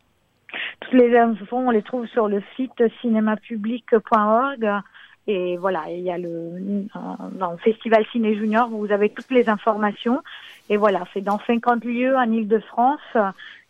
Toutes 0.79 0.93
les 0.93 1.17
infos, 1.17 1.57
on 1.57 1.71
les 1.71 1.81
trouve 1.81 2.07
sur 2.07 2.29
le 2.29 2.41
site 2.55 2.81
cinémapublic.org. 3.01 4.81
Et 5.27 5.57
voilà, 5.57 5.85
il 5.89 6.01
y 6.01 6.11
a 6.11 6.17
le 6.17 6.87
euh, 6.95 7.57
Festival 7.63 8.05
Ciné 8.11 8.35
Junior, 8.35 8.69
vous 8.69 8.91
avez 8.91 9.09
toutes 9.09 9.31
les 9.31 9.49
informations. 9.49 10.21
Et 10.69 10.77
voilà, 10.77 11.03
c'est 11.13 11.21
dans 11.21 11.39
50 11.39 11.83
lieux 11.83 12.15
en 12.15 12.31
Ile-de-France. 12.31 13.17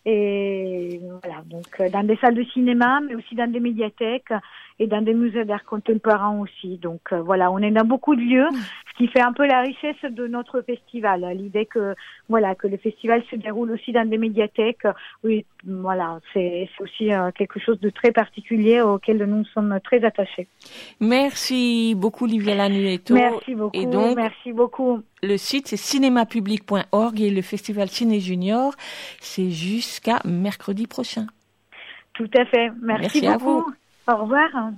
Et 0.04 1.00
voilà, 1.22 1.42
donc 1.46 1.80
euh, 1.80 1.88
dans 1.88 2.06
des 2.06 2.16
salles 2.16 2.34
de 2.34 2.44
cinéma, 2.44 3.00
mais 3.00 3.14
aussi 3.14 3.34
dans 3.34 3.50
des 3.50 3.60
médiathèques 3.60 4.32
et 4.78 4.86
dans 4.86 5.00
des 5.00 5.14
musées 5.14 5.44
d'art 5.44 5.64
contemporain 5.64 6.38
aussi. 6.38 6.76
Donc 6.78 7.00
euh, 7.12 7.22
voilà, 7.22 7.50
on 7.50 7.58
est 7.58 7.70
dans 7.70 7.84
beaucoup 7.84 8.14
de 8.14 8.20
lieux, 8.20 8.48
ce 8.52 8.96
qui 8.98 9.08
fait 9.08 9.20
un 9.20 9.32
peu 9.32 9.46
la 9.46 9.60
richesse 9.60 10.10
de 10.10 10.26
notre 10.26 10.60
festival. 10.60 11.26
L'idée 11.34 11.66
que 11.66 11.94
voilà 12.28 12.54
que 12.54 12.66
le 12.66 12.76
festival 12.76 13.22
se 13.30 13.36
déroule 13.36 13.70
aussi 13.72 13.92
dans 13.92 14.08
des 14.08 14.18
médiathèques, 14.18 14.86
oui, 15.24 15.46
voilà, 15.64 16.20
c'est 16.32 16.68
aussi 16.80 17.12
euh, 17.12 17.30
quelque 17.32 17.58
chose 17.58 17.80
de 17.80 17.90
très 17.90 18.12
particulier 18.12 18.80
auquel 18.82 19.18
nous 19.24 19.44
sommes 19.46 19.78
très 19.82 20.04
attachés. 20.04 20.46
Merci 21.00 21.94
beaucoup, 21.96 22.26
Livia 22.26 22.54
Lanueto. 22.54 23.14
Merci 23.14 23.54
beaucoup. 23.54 23.76
Et 23.76 23.86
donc, 23.86 24.16
merci 24.16 24.52
beaucoup. 24.52 25.00
le 25.22 25.36
site, 25.36 25.68
c'est 25.68 25.76
cinémapublic.org 25.76 27.20
et 27.20 27.30
le 27.30 27.42
festival 27.42 27.88
Ciné 27.88 28.20
Junior, 28.20 28.74
c'est 29.20 29.50
jusqu'à 29.50 30.20
mercredi 30.24 30.86
prochain. 30.86 31.26
Tout 32.14 32.30
à 32.36 32.44
fait. 32.46 32.70
Merci, 32.82 33.20
Merci 33.22 33.26
à 33.26 33.38
beaucoup. 33.38 33.70
vous. 33.70 33.74
Au 34.08 34.16
revoir. 34.16 34.72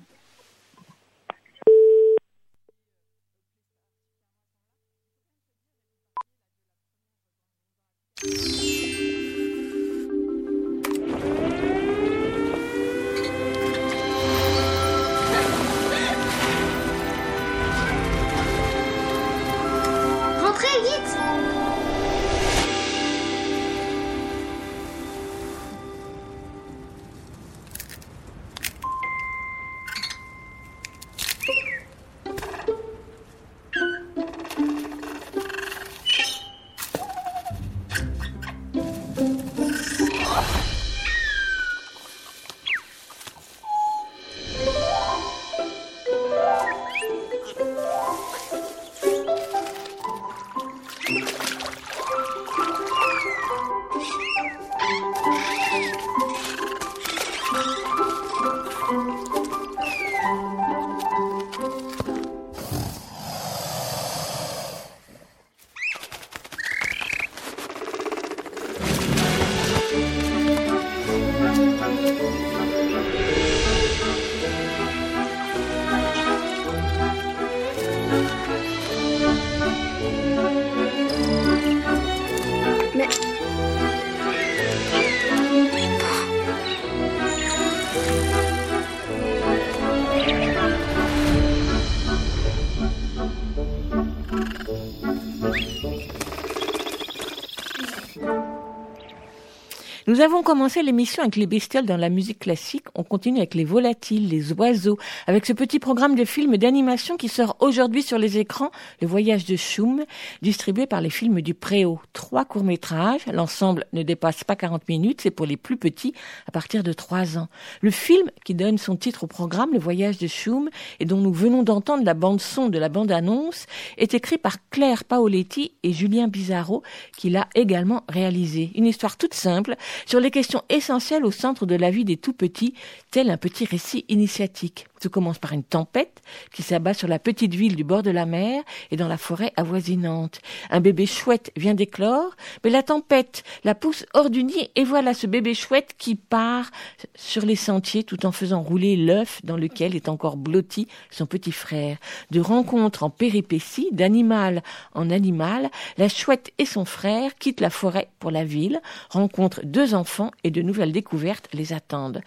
Nous 100.18 100.24
avons 100.24 100.42
commencé 100.42 100.82
l'émission 100.82 101.22
avec 101.22 101.36
les 101.36 101.46
bestioles 101.46 101.86
dans 101.86 101.96
la 101.96 102.08
musique 102.08 102.40
classique. 102.40 102.86
On 102.96 103.04
continue 103.04 103.38
avec 103.38 103.54
les 103.54 103.64
volatiles, 103.64 104.28
les 104.28 104.52
oiseaux, 104.52 104.98
avec 105.28 105.46
ce 105.46 105.52
petit 105.52 105.78
programme 105.78 106.16
de 106.16 106.24
films 106.24 106.56
d'animation 106.56 107.16
qui 107.16 107.28
sort 107.28 107.56
aujourd'hui 107.60 108.02
sur 108.02 108.18
les 108.18 108.36
écrans, 108.36 108.72
Le 109.00 109.06
Voyage 109.06 109.44
de 109.44 109.54
Choum, 109.54 110.04
distribué 110.42 110.88
par 110.88 111.02
les 111.02 111.08
films 111.08 111.40
du 111.40 111.54
Préau. 111.54 112.00
Trois 112.14 112.44
courts-métrages, 112.44 113.26
l'ensemble 113.32 113.84
ne 113.92 114.02
dépasse 114.02 114.42
pas 114.42 114.56
40 114.56 114.88
minutes, 114.88 115.20
c'est 115.20 115.30
pour 115.30 115.46
les 115.46 115.56
plus 115.56 115.76
petits, 115.76 116.14
à 116.48 116.50
partir 116.50 116.82
de 116.82 116.92
3 116.92 117.38
ans. 117.38 117.46
Le 117.80 117.92
film 117.92 118.28
qui 118.44 118.54
donne 118.56 118.76
son 118.76 118.96
titre 118.96 119.22
au 119.22 119.28
programme, 119.28 119.72
Le 119.72 119.78
Voyage 119.78 120.18
de 120.18 120.26
Choum, 120.26 120.68
et 120.98 121.04
dont 121.04 121.18
nous 121.18 121.32
venons 121.32 121.62
d'entendre 121.62 122.02
la 122.02 122.14
bande-son 122.14 122.70
de 122.70 122.78
la 122.80 122.88
bande-annonce, 122.88 123.66
est 123.98 124.14
écrit 124.14 124.38
par 124.38 124.56
Claire 124.70 125.04
Paoletti 125.04 125.74
et 125.84 125.92
Julien 125.92 126.26
Bizarro, 126.26 126.82
qui 127.16 127.30
l'a 127.30 127.46
également 127.54 128.02
réalisé. 128.08 128.72
Une 128.74 128.86
histoire 128.86 129.16
toute 129.16 129.34
simple, 129.34 129.76
sur 130.08 130.20
les 130.20 130.30
questions 130.30 130.62
essentielles 130.70 131.26
au 131.26 131.30
centre 131.30 131.66
de 131.66 131.74
la 131.74 131.90
vie 131.90 132.06
des 132.06 132.16
tout-petits, 132.16 132.72
tel 133.10 133.28
un 133.28 133.36
petit 133.36 133.66
récit 133.66 134.06
initiatique. 134.08 134.87
Tout 135.00 135.10
commence 135.10 135.38
par 135.38 135.52
une 135.52 135.62
tempête 135.62 136.22
qui 136.52 136.62
s'abat 136.62 136.94
sur 136.94 137.08
la 137.08 137.18
petite 137.18 137.54
ville 137.54 137.76
du 137.76 137.84
bord 137.84 138.02
de 138.02 138.10
la 138.10 138.26
mer 138.26 138.62
et 138.90 138.96
dans 138.96 139.08
la 139.08 139.16
forêt 139.16 139.52
avoisinante. 139.56 140.40
Un 140.70 140.80
bébé 140.80 141.06
chouette 141.06 141.52
vient 141.56 141.74
d'éclore, 141.74 142.36
mais 142.64 142.70
la 142.70 142.82
tempête 142.82 143.44
la 143.64 143.74
pousse 143.74 144.06
hors 144.14 144.30
du 144.30 144.44
nid 144.44 144.70
et 144.74 144.84
voilà 144.84 145.14
ce 145.14 145.26
bébé 145.26 145.54
chouette 145.54 145.94
qui 145.98 146.14
part 146.14 146.70
sur 147.14 147.44
les 147.44 147.56
sentiers 147.56 148.04
tout 148.04 148.26
en 148.26 148.32
faisant 148.32 148.62
rouler 148.62 148.96
l'œuf 148.96 149.40
dans 149.44 149.56
lequel 149.56 149.94
est 149.94 150.08
encore 150.08 150.36
blotti 150.36 150.88
son 151.10 151.26
petit 151.26 151.52
frère. 151.52 151.98
De 152.30 152.40
rencontre 152.40 153.02
en 153.02 153.10
péripéties, 153.10 153.88
d'animal 153.92 154.62
en 154.94 155.10
animal, 155.10 155.70
la 155.96 156.08
chouette 156.08 156.52
et 156.58 156.66
son 156.66 156.84
frère 156.84 157.34
quittent 157.36 157.60
la 157.60 157.70
forêt 157.70 158.08
pour 158.18 158.30
la 158.30 158.44
ville, 158.44 158.80
rencontrent 159.10 159.60
deux 159.64 159.94
enfants 159.94 160.30
et 160.44 160.50
de 160.50 160.62
nouvelles 160.62 160.92
découvertes 160.92 161.48
les 161.52 161.72
attendent. 161.72 162.22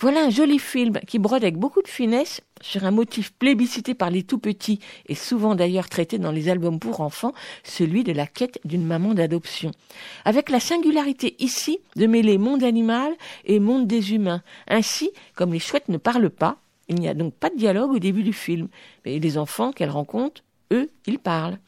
Voilà 0.00 0.24
un 0.24 0.30
joli 0.30 0.58
film 0.58 1.00
qui 1.06 1.18
brode 1.18 1.42
avec 1.42 1.56
beaucoup 1.56 1.82
de 1.82 1.88
finesse 1.88 2.13
sur 2.60 2.84
un 2.84 2.90
motif 2.90 3.32
plébiscité 3.32 3.94
par 3.94 4.10
les 4.10 4.22
tout-petits 4.22 4.80
et 5.06 5.14
souvent 5.14 5.54
d'ailleurs 5.54 5.88
traité 5.88 6.18
dans 6.18 6.32
les 6.32 6.48
albums 6.48 6.78
pour 6.78 7.00
enfants, 7.00 7.32
celui 7.62 8.04
de 8.04 8.12
la 8.12 8.26
quête 8.26 8.60
d'une 8.64 8.86
maman 8.86 9.14
d'adoption. 9.14 9.70
Avec 10.24 10.50
la 10.50 10.60
singularité 10.60 11.36
ici 11.38 11.78
de 11.96 12.06
mêler 12.06 12.38
monde 12.38 12.62
animal 12.62 13.12
et 13.44 13.60
monde 13.60 13.86
des 13.86 14.14
humains. 14.14 14.42
Ainsi, 14.68 15.10
comme 15.34 15.52
les 15.52 15.58
chouettes 15.58 15.88
ne 15.88 15.98
parlent 15.98 16.30
pas, 16.30 16.58
il 16.88 16.96
n'y 16.96 17.08
a 17.08 17.14
donc 17.14 17.34
pas 17.34 17.50
de 17.50 17.56
dialogue 17.56 17.92
au 17.92 17.98
début 17.98 18.22
du 18.22 18.32
film. 18.32 18.68
Mais 19.04 19.18
les 19.18 19.38
enfants 19.38 19.72
qu'elle 19.72 19.90
rencontre 19.90 20.42
eux, 20.72 20.90
ils 21.06 21.18
parlent. 21.18 21.58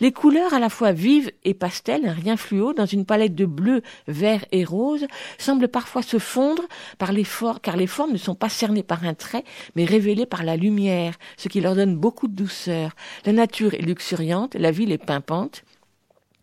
Les 0.00 0.12
couleurs 0.12 0.54
à 0.54 0.58
la 0.58 0.68
fois 0.68 0.92
vives 0.92 1.30
et 1.44 1.54
pastel, 1.54 2.06
un 2.06 2.12
rien 2.12 2.36
fluo, 2.36 2.72
dans 2.72 2.86
une 2.86 3.04
palette 3.04 3.34
de 3.34 3.46
bleu, 3.46 3.82
vert 4.08 4.44
et 4.52 4.64
rose, 4.64 5.06
semblent 5.38 5.68
parfois 5.68 6.02
se 6.02 6.18
fondre 6.18 6.62
par 6.98 7.12
car 7.62 7.76
les 7.76 7.86
formes 7.86 8.12
ne 8.12 8.18
sont 8.18 8.34
pas 8.34 8.48
cernées 8.48 8.82
par 8.82 9.04
un 9.04 9.14
trait, 9.14 9.44
mais 9.76 9.84
révélées 9.84 10.26
par 10.26 10.42
la 10.42 10.56
lumière, 10.56 11.14
ce 11.36 11.48
qui 11.48 11.60
leur 11.60 11.74
donne 11.74 11.96
beaucoup 11.96 12.28
de 12.28 12.34
douceur. 12.34 12.92
La 13.24 13.32
nature 13.32 13.74
est 13.74 13.82
luxuriante, 13.82 14.54
la 14.54 14.70
ville 14.70 14.92
est 14.92 14.98
pimpante, 14.98 15.62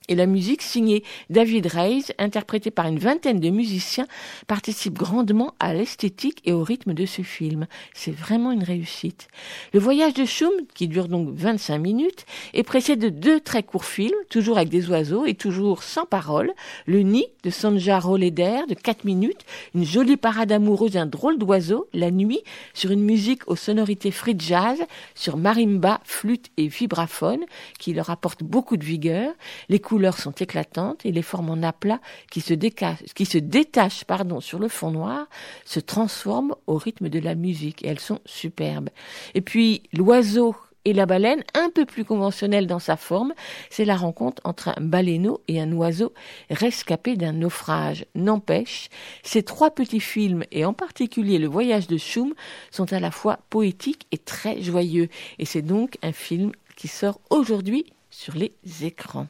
et 0.07 0.15
la 0.15 0.25
musique 0.25 0.61
signée 0.61 1.03
David 1.29 1.67
Reis, 1.67 2.05
interprétée 2.17 2.71
par 2.71 2.87
une 2.87 2.99
vingtaine 2.99 3.39
de 3.39 3.49
musiciens, 3.49 4.07
participe 4.47 4.93
grandement 4.93 5.53
à 5.59 5.73
l'esthétique 5.73 6.41
et 6.45 6.53
au 6.53 6.63
rythme 6.63 6.93
de 6.93 7.05
ce 7.05 7.21
film. 7.21 7.67
C'est 7.93 8.11
vraiment 8.11 8.51
une 8.51 8.63
réussite. 8.63 9.27
Le 9.73 9.79
voyage 9.79 10.13
de 10.13 10.25
Schum, 10.25 10.51
qui 10.73 10.87
dure 10.87 11.07
donc 11.07 11.29
25 11.33 11.77
minutes, 11.77 12.25
est 12.53 12.63
précédé 12.63 13.11
de 13.11 13.19
deux 13.19 13.39
très 13.39 13.63
courts 13.63 13.85
films, 13.85 14.15
toujours 14.29 14.57
avec 14.57 14.69
des 14.69 14.89
oiseaux 14.89 15.25
et 15.25 15.33
toujours 15.33 15.83
sans 15.83 16.05
parole. 16.05 16.51
Le 16.85 17.01
Nid 17.01 17.27
de 17.43 17.49
Sanja 17.49 17.99
Rolleder 17.99 18.61
de 18.67 18.73
4 18.73 19.05
minutes, 19.05 19.45
une 19.75 19.85
jolie 19.85 20.17
parade 20.17 20.51
amoureuse 20.51 20.91
d'un 20.91 21.05
drôle 21.05 21.37
d'oiseau, 21.37 21.87
la 21.93 22.11
nuit, 22.11 22.41
sur 22.73 22.91
une 22.91 23.03
musique 23.03 23.47
aux 23.47 23.55
sonorités 23.55 24.11
free 24.11 24.35
jazz, 24.37 24.79
sur 25.15 25.37
marimba, 25.37 25.99
flûte 26.03 26.47
et 26.57 26.67
vibraphone, 26.67 27.41
qui 27.79 27.93
leur 27.93 28.09
apporte 28.09 28.43
beaucoup 28.43 28.77
de 28.77 28.85
vigueur. 28.85 29.33
Les 29.69 29.79
couleurs 29.97 30.19
sont 30.19 30.33
éclatantes 30.33 31.07
et 31.07 31.11
les 31.11 31.23
formes 31.23 31.49
en 31.49 31.63
aplat 31.63 31.99
qui 32.29 32.41
se, 32.41 32.53
détachent 32.53 34.05
pardon, 34.05 34.41
sur 34.41 34.59
le 34.59 34.67
fond 34.67 34.91
noir 34.91 35.25
se 35.65 35.79
transforment 35.79 36.53
au 36.67 36.77
rythme 36.77 37.09
de 37.09 37.17
la 37.17 37.33
musique 37.33 37.83
et 37.83 37.87
elles 37.87 37.99
sont 37.99 38.19
superbes. 38.23 38.89
Et 39.33 39.41
puis 39.41 39.81
l'oiseau 39.93 40.55
et 40.85 40.93
la 40.93 41.07
baleine, 41.07 41.43
un 41.55 41.71
peu 41.71 41.85
plus 41.85 42.05
conventionnelle 42.05 42.67
dans 42.67 42.77
sa 42.77 42.95
forme, 42.95 43.33
c'est 43.71 43.85
la 43.85 43.95
rencontre 43.95 44.39
entre 44.45 44.69
un 44.69 44.81
baleineau 44.81 45.41
et 45.47 45.59
un 45.59 45.71
oiseau 45.71 46.13
rescapé 46.51 47.15
d'un 47.15 47.33
naufrage. 47.33 48.05
N'empêche, 48.13 48.89
ces 49.23 49.41
trois 49.41 49.71
petits 49.71 49.99
films, 49.99 50.43
et 50.51 50.63
en 50.63 50.73
particulier 50.73 51.39
Le 51.39 51.47
voyage 51.47 51.87
de 51.87 51.97
Schum, 51.97 52.35
sont 52.69 52.93
à 52.93 52.99
la 52.99 53.09
fois 53.09 53.39
poétiques 53.49 54.05
et 54.11 54.19
très 54.19 54.61
joyeux. 54.61 55.09
Et 55.39 55.45
c'est 55.45 55.63
donc 55.63 55.97
un 56.03 56.11
film 56.11 56.51
qui 56.75 56.87
sort 56.87 57.19
aujourd'hui 57.31 57.87
sur 58.11 58.35
les 58.35 58.53
écrans. 58.83 59.25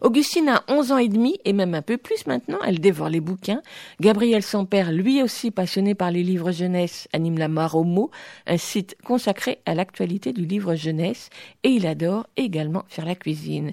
Augustine 0.00 0.48
a 0.48 0.64
11 0.68 0.92
ans 0.92 0.98
et 0.98 1.08
demi, 1.08 1.38
et 1.44 1.52
même 1.52 1.74
un 1.74 1.82
peu 1.82 1.96
plus 1.96 2.26
maintenant, 2.26 2.58
elle 2.64 2.80
dévore 2.80 3.08
les 3.08 3.20
bouquins. 3.20 3.62
Gabriel, 4.00 4.42
son 4.42 4.66
père, 4.66 4.92
lui 4.92 5.22
aussi 5.22 5.50
passionné 5.50 5.94
par 5.94 6.10
les 6.10 6.22
livres 6.22 6.52
jeunesse, 6.52 7.08
anime 7.12 7.38
la 7.38 7.48
Maromo, 7.48 8.10
un 8.46 8.56
site 8.56 8.96
consacré 9.04 9.58
à 9.66 9.74
l'actualité 9.74 10.32
du 10.32 10.44
livre 10.44 10.74
jeunesse, 10.74 11.30
et 11.62 11.70
il 11.70 11.86
adore 11.86 12.26
également 12.36 12.84
faire 12.88 13.06
la 13.06 13.14
cuisine. 13.14 13.70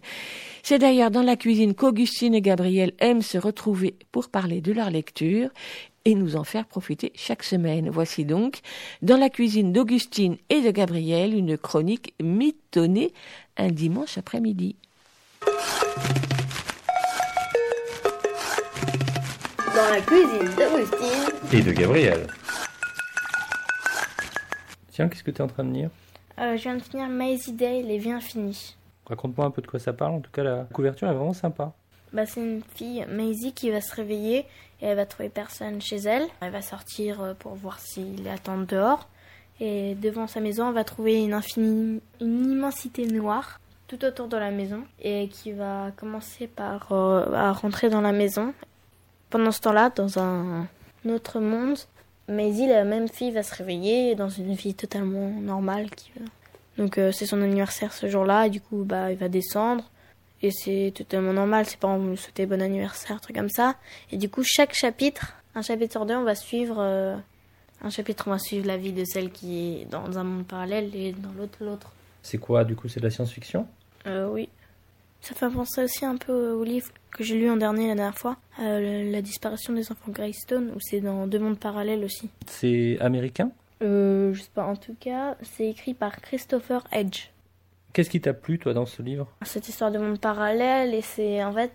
C'est 0.64 0.80
d'ailleurs 0.80 1.12
dans 1.12 1.24
la 1.24 1.36
cuisine 1.36 1.74
qu'Augustine 1.74 2.36
et 2.36 2.42
Gabriel 2.42 2.94
aiment 3.00 3.24
se 3.24 3.38
retrouver 3.38 3.96
pour 4.12 4.30
parler 4.30 4.62
de 4.62 4.72
leur 4.72 4.92
lecture 4.92 5.50
et 6.06 6.16
nous 6.16 6.36
en 6.36 6.44
faire 6.44 6.66
profiter 6.66 7.12
chaque 7.16 7.44
semaine. 7.44 7.90
Voici 7.90 8.26
donc, 8.26 8.60
dans 9.02 9.18
la 9.18 9.30
cuisine 9.30 9.72
d'Augustine 9.72 10.38
et 10.50 10.62
de 10.62 10.72
Gabriel, 10.72 11.34
une 11.36 11.58
chronique 11.58 12.14
mitonnée 12.22 13.14
un 13.58 13.70
dimanche 13.70 14.18
après-midi. 14.18 14.76
Dans 19.76 19.90
la 19.90 20.02
cuisine 20.02 20.50
d'Augustine 20.56 21.34
et 21.54 21.62
de 21.62 21.72
Gabriel. 21.72 22.28
Tiens, 24.92 25.08
qu'est-ce 25.08 25.24
que 25.24 25.32
tu 25.32 25.38
es 25.38 25.42
en 25.42 25.48
train 25.48 25.64
de 25.64 25.74
lire 25.74 25.90
euh, 26.40 26.58
Je 26.58 26.64
viens 26.64 26.76
de 26.76 26.82
finir 26.82 27.08
Maisie 27.08 27.54
Day, 27.54 27.82
Les 27.82 27.98
Viens 27.98 28.20
Finis. 28.20 28.76
Raconte-moi 29.06 29.46
un 29.46 29.52
peu 29.52 29.62
de 29.62 29.68
quoi 29.68 29.80
ça 29.80 29.94
parle. 29.94 30.16
En 30.16 30.20
tout 30.20 30.32
cas, 30.32 30.44
la 30.44 30.68
couverture 30.74 31.08
est 31.08 31.14
vraiment 31.14 31.34
sympa. 31.34 31.74
Bah, 32.14 32.26
c'est 32.26 32.42
une 32.42 32.62
fille, 32.76 33.06
Maisie, 33.10 33.54
qui 33.54 33.72
va 33.72 33.80
se 33.80 33.96
réveiller 33.96 34.40
et 34.82 34.88
elle 34.88 34.98
va 34.98 35.06
trouver 35.06 35.30
personne 35.30 35.82
chez 35.82 35.98
elle. 35.98 36.28
Elle 36.42 36.52
va 36.52 36.62
sortir 36.62 37.22
euh, 37.22 37.34
pour 37.34 37.56
voir 37.56 37.80
s'il 37.80 38.28
attend 38.28 38.58
dehors. 38.58 39.08
Et 39.62 39.96
devant 39.96 40.28
sa 40.28 40.42
maison, 40.42 40.68
elle 40.68 40.76
va 40.76 40.84
trouver 40.84 41.24
une, 41.24 41.34
infinie, 41.34 42.02
une 42.20 42.52
immensité 42.52 43.06
noire 43.08 43.61
tout 43.92 44.06
autour 44.06 44.30
de 44.30 44.38
la 44.38 44.52
maison 44.52 44.84
et 45.02 45.28
qui 45.28 45.52
va 45.52 45.92
commencer 45.98 46.48
par 46.48 46.94
euh, 46.94 47.34
à 47.34 47.52
rentrer 47.52 47.90
dans 47.90 48.00
la 48.00 48.14
maison. 48.14 48.54
Pendant 49.30 49.52
ce 49.52 49.60
temps-là, 49.60 49.90
dans 49.94 50.18
un 50.18 50.68
autre 51.06 51.42
monde, 51.42 51.78
Maisie, 52.30 52.68
la 52.68 52.86
même 52.86 53.10
fille, 53.10 53.32
va 53.32 53.44
se 53.44 53.54
réveiller 53.54 54.16
dans 54.16 54.30
une 54.30 54.54
vie 54.54 54.76
totalement 54.76 55.30
normale. 55.42 55.88
Donc 56.78 56.98
euh, 56.98 57.12
c'est 57.12 57.26
son 57.26 57.42
anniversaire 57.42 57.92
ce 57.92 58.08
jour-là, 58.08 58.48
et 58.48 58.50
du 58.50 58.62
coup, 58.62 58.84
bah, 58.86 59.12
il 59.12 59.18
va 59.18 59.28
descendre. 59.28 59.90
Et 60.42 60.52
c'est 60.52 60.94
totalement 60.96 61.34
normal, 61.34 61.66
c'est 61.66 61.80
pas 61.80 61.90
on 61.90 62.08
lui 62.08 62.18
souhaiter 62.18 62.46
bon 62.46 62.62
anniversaire, 62.62 63.20
truc 63.20 63.36
comme 63.36 63.50
ça. 63.50 63.76
Et 64.12 64.18
du 64.18 64.30
coup, 64.30 64.42
chaque 64.46 64.74
chapitre, 64.74 65.34
un 65.54 65.62
chapitre 65.62 65.92
sur 65.92 66.06
deux, 66.06 66.16
on 66.16 66.24
va 66.24 66.36
suivre... 66.36 66.78
Euh, 66.80 67.18
un 67.84 67.90
chapitre, 67.90 68.26
on 68.28 68.32
va 68.32 68.40
suivre 68.40 68.68
la 68.68 68.78
vie 68.78 68.94
de 68.94 69.04
celle 69.04 69.32
qui 69.32 69.82
est 69.82 69.86
dans 69.86 70.18
un 70.18 70.24
monde 70.24 70.46
parallèle 70.46 70.96
et 70.96 71.14
dans 71.14 71.32
l'autre, 71.32 71.58
l'autre. 71.62 71.92
C'est 72.22 72.38
quoi, 72.38 72.64
du 72.64 72.76
coup, 72.76 72.88
c'est 72.88 73.00
de 73.00 73.06
la 73.06 73.10
science-fiction? 73.10 73.68
Euh, 74.08 74.28
oui. 74.28 74.50
Ça 75.22 75.36
fait 75.36 75.50
penser 75.50 75.84
aussi 75.84 76.04
un 76.04 76.18
peu 76.18 76.52
au 76.52 76.64
livre 76.64 76.90
que 77.12 77.24
j'ai 77.24 77.36
lu 77.36 77.50
en 77.50 77.58
dernier 77.58 77.90
la 77.90 77.96
dernière 77.96 78.18
fois, 78.18 78.38
euh, 78.60 79.12
La 79.12 79.22
disparition 79.22 79.74
des 79.74 79.92
enfants 79.92 80.12
Greystone, 80.12 80.72
où 80.76 80.80
c'est 80.80 81.02
dans 81.02 81.28
deux 81.28 81.40
mondes 81.40 81.60
parallèles 81.60 82.04
aussi. 82.04 82.30
C'est 82.48 82.98
américain? 83.00 83.52
Euh, 83.84 84.34
Je 84.34 84.42
sais 84.42 84.50
pas, 84.54 84.66
en 84.66 84.76
tout 84.76 84.96
cas, 85.00 85.36
c'est 85.44 85.68
écrit 85.68 85.94
par 85.94 86.22
Christopher 86.22 86.84
Edge. 86.92 87.28
Qu'est-ce 87.94 88.10
qui 88.10 88.22
t'a 88.22 88.34
plu, 88.34 88.58
toi, 88.58 88.74
dans 88.74 88.86
ce 88.86 89.02
livre? 89.02 89.28
Cette 89.44 89.68
histoire 89.68 89.92
de 89.92 90.00
monde 90.00 90.20
parallèle, 90.20 90.94
et 90.96 91.02
c'est 91.02 91.44
en 91.44 91.54
fait, 91.54 91.72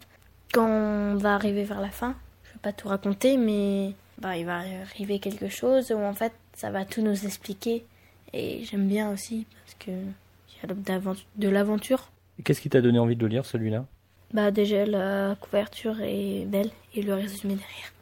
quand 0.52 0.66
on 0.66 1.16
va 1.16 1.34
arriver 1.34 1.64
vers 1.64 1.80
la 1.80 1.90
fin, 1.90 2.16
je 2.44 2.52
vais 2.54 2.60
pas 2.62 2.72
tout 2.72 2.88
raconter, 2.88 3.36
mais 3.36 3.92
bah, 4.18 4.36
il 4.36 4.46
va 4.46 4.62
arriver 4.82 5.18
quelque 5.18 5.48
chose 5.48 5.92
où 5.92 5.98
en 5.98 6.14
fait, 6.14 6.32
ça 6.54 6.70
va 6.70 6.84
tout 6.84 7.02
nous 7.02 7.26
expliquer. 7.26 7.84
Et 8.32 8.64
j'aime 8.64 8.88
bien 8.88 9.12
aussi, 9.12 9.46
parce 9.64 9.74
que 9.78 9.90
il 9.90 10.68
y 10.68 10.72
a 10.72 11.14
de 11.36 11.48
l'aventure 11.48 12.10
Qu'est-ce 12.44 12.60
qui 12.60 12.68
t'a 12.68 12.80
donné 12.80 12.98
envie 12.98 13.16
de 13.16 13.22
le 13.22 13.28
lire 13.28 13.46
celui-là? 13.46 13.84
Bah 14.32 14.50
déjà 14.50 14.84
la 14.84 15.36
couverture 15.40 16.00
est 16.00 16.44
belle 16.46 16.70
et 16.94 17.02
le 17.02 17.14
résumé 17.14 17.54
derrière. 17.54 17.92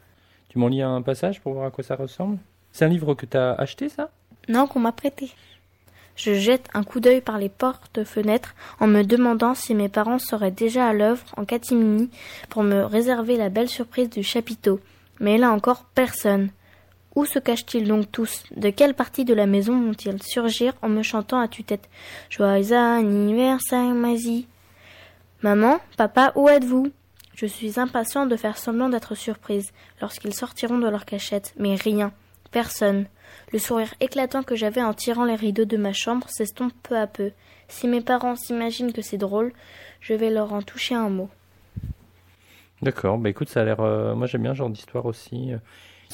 Tu 0.48 0.59
m'en 0.59 0.69
lis 0.69 0.82
un 0.82 1.02
passage 1.02 1.40
pour 1.40 1.52
voir 1.55 1.66
à 1.66 1.70
quoi 1.70 1.85
ça 1.85 1.97
ressemble? 1.97 2.39
C'est 2.73 2.85
un 2.85 2.89
livre 2.89 3.15
que 3.15 3.27
t'as 3.27 3.52
acheté 3.55 3.89
ça? 3.89 4.11
Non, 4.48 4.66
qu'on 4.66 4.81
m'a 4.81 4.93
prêté. 4.93 5.31
Je 6.16 6.35
jette 6.35 6.69
un 6.74 6.85
coup 6.85 7.01
d'œil 7.01 7.20
par 7.20 7.39
les 7.39 7.48
portes-fenêtres 7.48 8.55
en 8.78 8.86
me 8.86 9.02
demandant 9.02 9.55
si 9.55 9.74
mes 9.74 9.89
parents 9.89 10.19
seraient 10.19 10.51
déjà 10.51 10.89
à 10.89 10.93
l'œuvre 10.93 11.24
en 11.36 11.44
catimini 11.44 12.09
pour 12.51 12.62
me 12.62 12.85
réserver 12.85 13.36
la 13.36 13.48
belle 13.48 13.69
surprise 13.69 14.11
du 14.11 14.23
chapiteau. 14.23 14.81
Mais 15.20 15.39
là 15.39 15.51
encore, 15.51 15.85
personne. 15.94 16.51
Où 17.15 17.24
se 17.24 17.39
cachent-ils 17.39 17.86
donc 17.86 18.11
tous? 18.11 18.43
De 18.57 18.70
quelle 18.70 18.95
partie 18.95 19.24
de 19.24 19.35
la 19.35 19.47
maison 19.47 19.81
vont-ils 19.81 20.23
surgir 20.23 20.73
en 20.82 20.89
me 20.89 21.03
chantant 21.03 21.39
à 21.39 21.47
tue-tête? 21.47 21.89
Joyeux 22.28 22.73
anniversaire, 22.73 23.95
Mazie 23.95 24.49
Maman, 25.43 25.78
papa, 25.97 26.32
où 26.35 26.49
êtes-vous? 26.49 26.91
Je 27.35 27.47
suis 27.47 27.78
impatient 27.78 28.27
de 28.27 28.36
faire 28.36 28.59
semblant 28.59 28.89
d'être 28.89 29.15
surprise 29.15 29.73
lorsqu'ils 30.01 30.35
sortiront 30.35 30.78
de 30.78 30.89
leur 30.89 31.05
cachette, 31.05 31.53
mais 31.59 31.74
rien, 31.74 32.12
personne. 32.51 33.07
Le 33.53 33.59
sourire 33.59 33.95
éclatant 34.01 34.43
que 34.43 34.57
j'avais 34.57 34.82
en 34.82 34.95
tirant 34.95 35.24
les 35.24 35.35
rideaux 35.35 35.65
de 35.65 35.77
ma 35.77 35.93
chambre 35.93 36.28
s'estompe 36.31 36.73
peu 36.82 36.97
à 36.97 37.07
peu. 37.07 37.31
Si 37.69 37.89
mes 37.89 38.01
parents 38.01 38.36
s'imaginent 38.36 38.93
que 38.93 39.03
c'est 39.03 39.19
drôle, 39.19 39.53
je 40.01 40.15
vais 40.15 40.31
leur 40.31 40.53
en 40.53 40.62
toucher 40.62 40.95
un 40.95 41.11
mot. 41.11 41.28
D'accord, 42.82 43.19
bah 43.19 43.31
écoute, 43.31 43.49
ça 43.49 43.62
a 43.62 43.65
l'air. 43.65 43.81
Euh, 43.81 44.15
moi 44.15 44.27
j'aime 44.27 44.43
bien 44.43 44.53
ce 44.53 44.59
genre 44.59 44.70
d'histoire 44.70 45.07
aussi. 45.07 45.53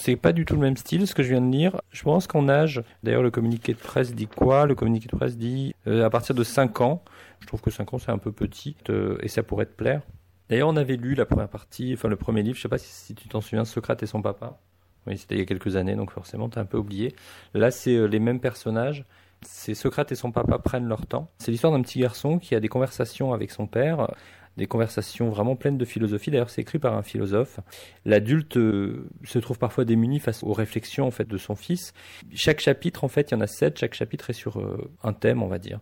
C'est 0.02 0.16
pas 0.16 0.32
du 0.32 0.46
tout 0.46 0.54
le 0.54 0.62
même 0.62 0.78
style, 0.78 1.06
ce 1.06 1.14
que 1.14 1.22
je 1.22 1.28
viens 1.28 1.42
de 1.42 1.52
lire. 1.54 1.78
Je 1.90 2.02
pense 2.04 2.26
qu'en 2.26 2.48
âge, 2.48 2.82
d'ailleurs 3.02 3.22
le 3.22 3.30
communiqué 3.30 3.74
de 3.74 3.78
presse 3.78 4.14
dit 4.14 4.28
quoi? 4.28 4.64
Le 4.64 4.74
communiqué 4.74 5.08
de 5.08 5.14
presse 5.14 5.36
dit 5.36 5.74
euh, 5.86 6.06
à 6.06 6.08
partir 6.08 6.34
de 6.34 6.42
5 6.42 6.80
ans. 6.80 7.04
Je 7.40 7.46
trouve 7.46 7.60
que 7.60 7.70
5 7.70 7.92
ans 7.92 7.98
c'est 7.98 8.10
un 8.10 8.16
peu 8.16 8.32
petit 8.32 8.76
et 9.22 9.28
ça 9.28 9.42
pourrait 9.42 9.66
te 9.66 9.74
plaire. 9.74 10.00
D'ailleurs 10.48 10.70
on 10.70 10.76
avait 10.76 10.96
lu 10.96 11.14
la 11.14 11.26
première 11.26 11.50
partie, 11.50 11.92
enfin 11.92 12.08
le 12.08 12.16
premier 12.16 12.42
livre, 12.42 12.56
je 12.56 12.62
sais 12.62 12.68
pas 12.70 12.78
si, 12.78 13.14
tu 13.14 13.28
t'en 13.28 13.42
souviens, 13.42 13.66
Socrate 13.66 14.02
et 14.02 14.06
son 14.06 14.22
papa. 14.22 14.58
Oui, 15.06 15.18
c'était 15.18 15.34
il 15.34 15.38
y 15.38 15.42
a 15.42 15.44
quelques 15.44 15.76
années, 15.76 15.96
donc 15.96 16.12
forcément 16.12 16.48
t'as 16.48 16.62
un 16.62 16.64
peu 16.64 16.78
oublié. 16.78 17.14
Là 17.52 17.70
c'est 17.70 17.94
euh, 17.94 18.06
les 18.06 18.20
mêmes 18.20 18.40
personnages. 18.40 19.04
C'est 19.42 19.74
Socrate 19.74 20.12
et 20.12 20.14
son 20.14 20.32
papa 20.32 20.58
prennent 20.58 20.88
leur 20.88 21.06
temps. 21.06 21.30
C'est 21.36 21.50
l'histoire 21.50 21.74
d'un 21.74 21.82
petit 21.82 22.00
garçon 22.00 22.38
qui 22.38 22.54
a 22.54 22.60
des 22.60 22.68
conversations 22.68 23.34
avec 23.34 23.50
son 23.50 23.66
père 23.66 24.08
des 24.56 24.66
conversations 24.66 25.30
vraiment 25.30 25.56
pleines 25.56 25.78
de 25.78 25.84
philosophie. 25.84 26.30
D'ailleurs, 26.30 26.50
c'est 26.50 26.60
écrit 26.60 26.78
par 26.78 26.94
un 26.94 27.02
philosophe. 27.02 27.60
L'adulte 28.04 28.56
euh, 28.56 29.08
se 29.24 29.38
trouve 29.38 29.58
parfois 29.58 29.84
démuni 29.84 30.18
face 30.18 30.42
aux 30.42 30.52
réflexions 30.52 31.06
en 31.06 31.10
fait 31.10 31.28
de 31.28 31.38
son 31.38 31.54
fils. 31.54 31.92
Chaque 32.34 32.60
chapitre, 32.60 33.04
en 33.04 33.08
fait, 33.08 33.30
il 33.30 33.34
y 33.34 33.36
en 33.36 33.40
a 33.40 33.46
sept. 33.46 33.78
Chaque 33.78 33.94
chapitre 33.94 34.30
est 34.30 34.34
sur 34.34 34.58
euh, 34.58 34.90
un 35.02 35.12
thème, 35.12 35.42
on 35.42 35.48
va 35.48 35.58
dire. 35.58 35.80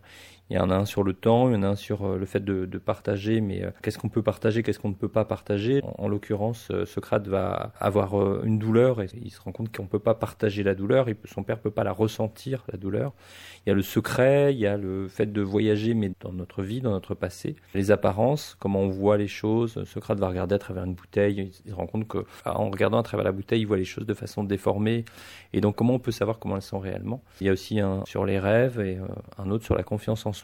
Il 0.49 0.55
y 0.55 0.59
en 0.59 0.71
a 0.71 0.75
un 0.75 0.85
sur 0.85 1.03
le 1.03 1.13
temps, 1.13 1.47
il 1.47 1.53
y 1.53 1.55
en 1.57 1.61
a 1.61 1.67
un 1.67 1.75
sur 1.75 2.03
euh, 2.03 2.17
le 2.17 2.25
fait 2.25 2.43
de, 2.43 2.65
partager, 2.79 3.39
mais 3.39 3.63
euh, 3.63 3.69
qu'est-ce 3.83 3.99
qu'on 3.99 4.09
peut 4.09 4.23
partager, 4.23 4.63
qu'est-ce 4.63 4.79
qu'on 4.79 4.89
ne 4.89 4.95
peut 4.95 5.09
pas 5.09 5.23
partager? 5.23 5.81
En, 5.83 6.05
en 6.05 6.07
l'occurrence, 6.07 6.69
euh, 6.71 6.85
Socrate 6.85 7.27
va 7.27 7.71
avoir 7.79 8.43
une 8.43 8.57
douleur 8.57 8.99
et 9.01 9.07
il 9.21 9.29
se 9.29 9.39
rend 9.41 9.51
compte 9.51 9.75
qu'on 9.75 9.83
ne 9.83 9.87
peut 9.87 9.99
pas 9.99 10.15
partager 10.15 10.63
la 10.63 10.73
douleur, 10.73 11.05
son 11.25 11.43
père 11.43 11.57
ne 11.57 11.61
peut 11.61 11.71
pas 11.71 11.83
la 11.83 11.91
ressentir, 11.91 12.63
la 12.71 12.79
douleur. 12.79 13.13
Il 13.65 13.69
y 13.69 13.71
a 13.71 13.75
le 13.75 13.83
secret, 13.83 14.53
il 14.53 14.59
y 14.59 14.65
a 14.65 14.75
le 14.75 15.07
fait 15.07 15.31
de 15.31 15.41
voyager, 15.41 15.93
mais 15.93 16.11
dans 16.19 16.31
notre 16.31 16.63
vie, 16.63 16.81
dans 16.81 16.91
notre 16.91 17.13
passé. 17.13 17.55
Les 17.75 17.91
apparences, 17.91 18.55
comment 18.59 18.79
on 18.79 18.89
voit 18.89 19.17
les 19.17 19.27
choses. 19.27 19.83
Socrate 19.83 20.17
va 20.17 20.29
regarder 20.29 20.55
à 20.55 20.59
travers 20.59 20.83
une 20.83 20.95
bouteille, 20.95 21.51
il 21.65 21.71
se 21.71 21.75
rend 21.75 21.85
compte 21.85 22.07
qu'en 22.07 22.71
regardant 22.71 22.97
à 22.97 23.03
travers 23.03 23.25
la 23.25 23.31
bouteille, 23.31 23.61
il 23.61 23.67
voit 23.67 23.77
les 23.77 23.85
choses 23.85 24.07
de 24.07 24.15
façon 24.15 24.43
déformée. 24.43 25.05
Et 25.53 25.61
donc, 25.61 25.75
comment 25.75 25.93
on 25.93 25.99
peut 25.99 26.11
savoir 26.11 26.39
comment 26.39 26.55
elles 26.55 26.61
sont 26.63 26.79
réellement? 26.79 27.21
Il 27.39 27.47
y 27.47 27.49
a 27.49 27.53
aussi 27.53 27.79
un 27.79 28.03
sur 28.05 28.25
les 28.25 28.39
rêves 28.39 28.79
et 28.79 28.97
un 29.37 29.51
autre 29.51 29.65
sur 29.65 29.75
la 29.75 29.83
confiance 29.83 30.25
en 30.25 30.33
soi. 30.33 30.38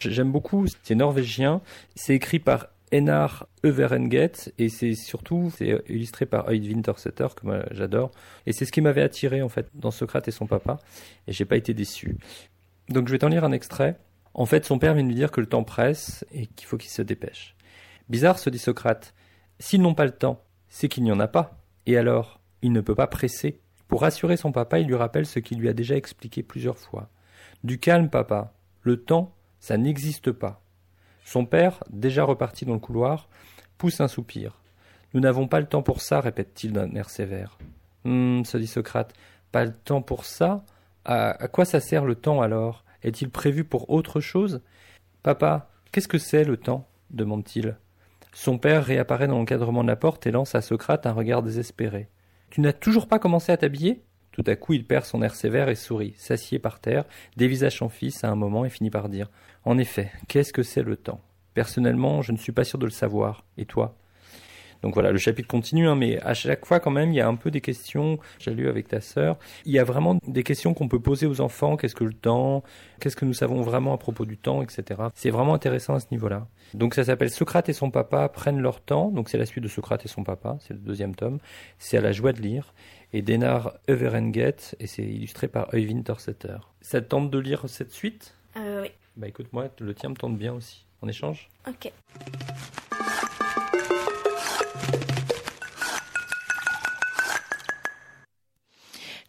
J'aime 0.00 0.32
beaucoup, 0.32 0.66
c'est 0.82 0.94
norvégien, 0.94 1.60
c'est 1.94 2.14
écrit 2.14 2.38
par 2.38 2.68
Enar 2.92 3.48
Everenget 3.64 4.52
et 4.58 4.68
c'est 4.68 4.94
surtout 4.94 5.52
c'est 5.56 5.82
illustré 5.88 6.24
par 6.24 6.48
Øyd 6.48 6.64
Wintersetter 6.64 7.26
que 7.34 7.64
j'adore 7.72 8.12
et 8.46 8.52
c'est 8.52 8.64
ce 8.64 8.70
qui 8.70 8.80
m'avait 8.80 9.02
attiré 9.02 9.42
en 9.42 9.48
fait 9.48 9.68
dans 9.74 9.90
Socrate 9.90 10.28
et 10.28 10.30
son 10.30 10.46
papa 10.46 10.78
et 11.26 11.32
j'ai 11.32 11.44
pas 11.44 11.56
été 11.56 11.74
déçu. 11.74 12.16
Donc 12.88 13.08
je 13.08 13.12
vais 13.12 13.18
t'en 13.18 13.28
lire 13.28 13.44
un 13.44 13.52
extrait. 13.52 13.98
En 14.34 14.46
fait, 14.46 14.64
son 14.64 14.78
père 14.78 14.94
vient 14.94 15.02
de 15.02 15.08
lui 15.08 15.14
dire 15.14 15.30
que 15.30 15.40
le 15.40 15.46
temps 15.46 15.64
presse 15.64 16.24
et 16.30 16.46
qu'il 16.46 16.66
faut 16.68 16.76
qu'il 16.76 16.90
se 16.90 17.02
dépêche. 17.02 17.56
Bizarre, 18.08 18.38
se 18.38 18.50
dit 18.50 18.58
Socrate. 18.58 19.14
S'ils 19.58 19.80
n'ont 19.80 19.94
pas 19.94 20.04
le 20.04 20.12
temps, 20.12 20.44
c'est 20.68 20.88
qu'il 20.88 21.02
n'y 21.04 21.10
en 21.10 21.20
a 21.20 21.26
pas. 21.26 21.58
Et 21.86 21.96
alors, 21.96 22.40
il 22.62 22.72
ne 22.72 22.80
peut 22.80 22.94
pas 22.94 23.06
presser. 23.06 23.60
Pour 23.88 24.02
rassurer 24.02 24.36
son 24.36 24.52
papa, 24.52 24.78
il 24.78 24.86
lui 24.86 24.94
rappelle 24.94 25.26
ce 25.26 25.38
qu'il 25.38 25.58
lui 25.58 25.68
a 25.68 25.72
déjà 25.72 25.96
expliqué 25.96 26.42
plusieurs 26.42 26.78
fois. 26.78 27.08
Du 27.64 27.78
calme, 27.78 28.10
papa. 28.10 28.52
Le 28.86 29.02
temps, 29.02 29.34
ça 29.58 29.76
n'existe 29.76 30.30
pas. 30.30 30.62
Son 31.24 31.44
père, 31.44 31.82
déjà 31.90 32.22
reparti 32.22 32.64
dans 32.64 32.74
le 32.74 32.78
couloir, 32.78 33.28
pousse 33.78 34.00
un 34.00 34.06
soupir. 34.06 34.60
Nous 35.12 35.18
n'avons 35.18 35.48
pas 35.48 35.58
le 35.58 35.66
temps 35.66 35.82
pour 35.82 36.00
ça, 36.00 36.20
répète-t-il 36.20 36.72
d'un 36.72 36.94
air 36.94 37.10
sévère. 37.10 37.58
Hum, 38.04 38.44
se 38.44 38.56
dit 38.56 38.68
Socrate, 38.68 39.12
pas 39.50 39.64
le 39.64 39.72
temps 39.72 40.02
pour 40.02 40.24
ça? 40.24 40.64
À, 41.04 41.30
à 41.30 41.48
quoi 41.48 41.64
ça 41.64 41.80
sert 41.80 42.04
le 42.04 42.14
temps 42.14 42.40
alors? 42.40 42.84
Est-il 43.02 43.28
prévu 43.28 43.64
pour 43.64 43.90
autre 43.90 44.20
chose? 44.20 44.62
Papa, 45.24 45.68
qu'est-ce 45.90 46.06
que 46.06 46.18
c'est 46.18 46.44
le 46.44 46.56
temps? 46.56 46.86
demande-t-il. 47.10 47.76
Son 48.34 48.56
père 48.56 48.84
réapparaît 48.84 49.26
dans 49.26 49.38
l'encadrement 49.38 49.82
de 49.82 49.88
la 49.88 49.96
porte 49.96 50.28
et 50.28 50.30
lance 50.30 50.54
à 50.54 50.60
Socrate 50.60 51.06
un 51.06 51.12
regard 51.12 51.42
désespéré. 51.42 52.08
Tu 52.50 52.60
n'as 52.60 52.72
toujours 52.72 53.08
pas 53.08 53.18
commencé 53.18 53.50
à 53.50 53.56
t'habiller? 53.56 54.04
Tout 54.36 54.44
à 54.46 54.54
coup, 54.54 54.74
il 54.74 54.84
perd 54.84 55.06
son 55.06 55.22
air 55.22 55.34
sévère 55.34 55.70
et 55.70 55.74
sourit, 55.74 56.12
s'assied 56.18 56.58
par 56.58 56.78
terre, 56.78 57.04
dévisage 57.38 57.78
son 57.78 57.88
fils 57.88 58.22
à 58.22 58.28
un 58.28 58.34
moment 58.34 58.66
et 58.66 58.68
finit 58.68 58.90
par 58.90 59.08
dire 59.08 59.30
En 59.64 59.78
effet, 59.78 60.12
qu'est-ce 60.28 60.52
que 60.52 60.62
c'est 60.62 60.82
le 60.82 60.96
temps? 60.96 61.22
Personnellement, 61.54 62.20
je 62.20 62.32
ne 62.32 62.36
suis 62.36 62.52
pas 62.52 62.64
sûr 62.64 62.78
de 62.78 62.84
le 62.84 62.90
savoir. 62.90 63.46
Et 63.56 63.64
toi? 63.64 63.96
Donc 64.82 64.94
voilà, 64.94 65.10
le 65.10 65.18
chapitre 65.18 65.48
continue, 65.48 65.88
hein, 65.88 65.94
mais 65.94 66.20
à 66.20 66.34
chaque 66.34 66.66
fois 66.66 66.80
quand 66.80 66.90
même, 66.90 67.12
il 67.12 67.16
y 67.16 67.20
a 67.20 67.26
un 67.26 67.34
peu 67.34 67.50
des 67.50 67.60
questions, 67.60 68.18
j'ai 68.38 68.52
lu 68.52 68.68
avec 68.68 68.88
ta 68.88 69.00
sœur, 69.00 69.38
il 69.64 69.72
y 69.72 69.78
a 69.78 69.84
vraiment 69.84 70.18
des 70.26 70.42
questions 70.42 70.74
qu'on 70.74 70.88
peut 70.88 71.00
poser 71.00 71.26
aux 71.26 71.40
enfants, 71.40 71.76
qu'est-ce 71.76 71.94
que 71.94 72.04
le 72.04 72.12
temps, 72.12 72.62
qu'est-ce 73.00 73.16
que 73.16 73.24
nous 73.24 73.32
savons 73.32 73.62
vraiment 73.62 73.94
à 73.94 73.98
propos 73.98 74.24
du 74.24 74.36
temps, 74.36 74.62
etc. 74.62 75.00
C'est 75.14 75.30
vraiment 75.30 75.54
intéressant 75.54 75.94
à 75.94 76.00
ce 76.00 76.06
niveau-là. 76.10 76.46
Donc 76.74 76.94
ça 76.94 77.04
s'appelle 77.04 77.30
Socrate 77.30 77.68
et 77.68 77.72
son 77.72 77.90
papa 77.90 78.28
prennent 78.28 78.60
leur 78.60 78.80
temps, 78.80 79.10
donc 79.10 79.28
c'est 79.28 79.38
la 79.38 79.46
suite 79.46 79.64
de 79.64 79.68
Socrate 79.68 80.04
et 80.04 80.08
son 80.08 80.24
papa, 80.24 80.58
c'est 80.60 80.74
le 80.74 80.80
deuxième 80.80 81.14
tome, 81.14 81.38
c'est 81.78 81.96
à 81.96 82.00
la 82.00 82.12
joie 82.12 82.32
de 82.32 82.40
lire, 82.40 82.74
et 83.16 83.22
Denar 83.22 83.72
Everenget, 83.88 84.76
et 84.78 84.86
c'est 84.86 85.02
illustré 85.02 85.48
par 85.48 85.72
Øyvind 85.72 86.04
Torsetter. 86.04 86.58
Ça 86.82 87.00
te 87.00 87.06
tente 87.06 87.30
de 87.30 87.38
lire 87.38 87.62
cette 87.66 87.90
suite? 87.90 88.34
Euh, 88.58 88.82
oui. 88.82 88.90
Bah 89.16 89.26
écoute, 89.26 89.46
moi, 89.54 89.68
le 89.80 89.94
tien 89.94 90.10
me 90.10 90.14
tente 90.14 90.36
bien 90.36 90.52
aussi. 90.52 90.84
En 91.00 91.08
échange? 91.08 91.48
Ok. 91.66 91.90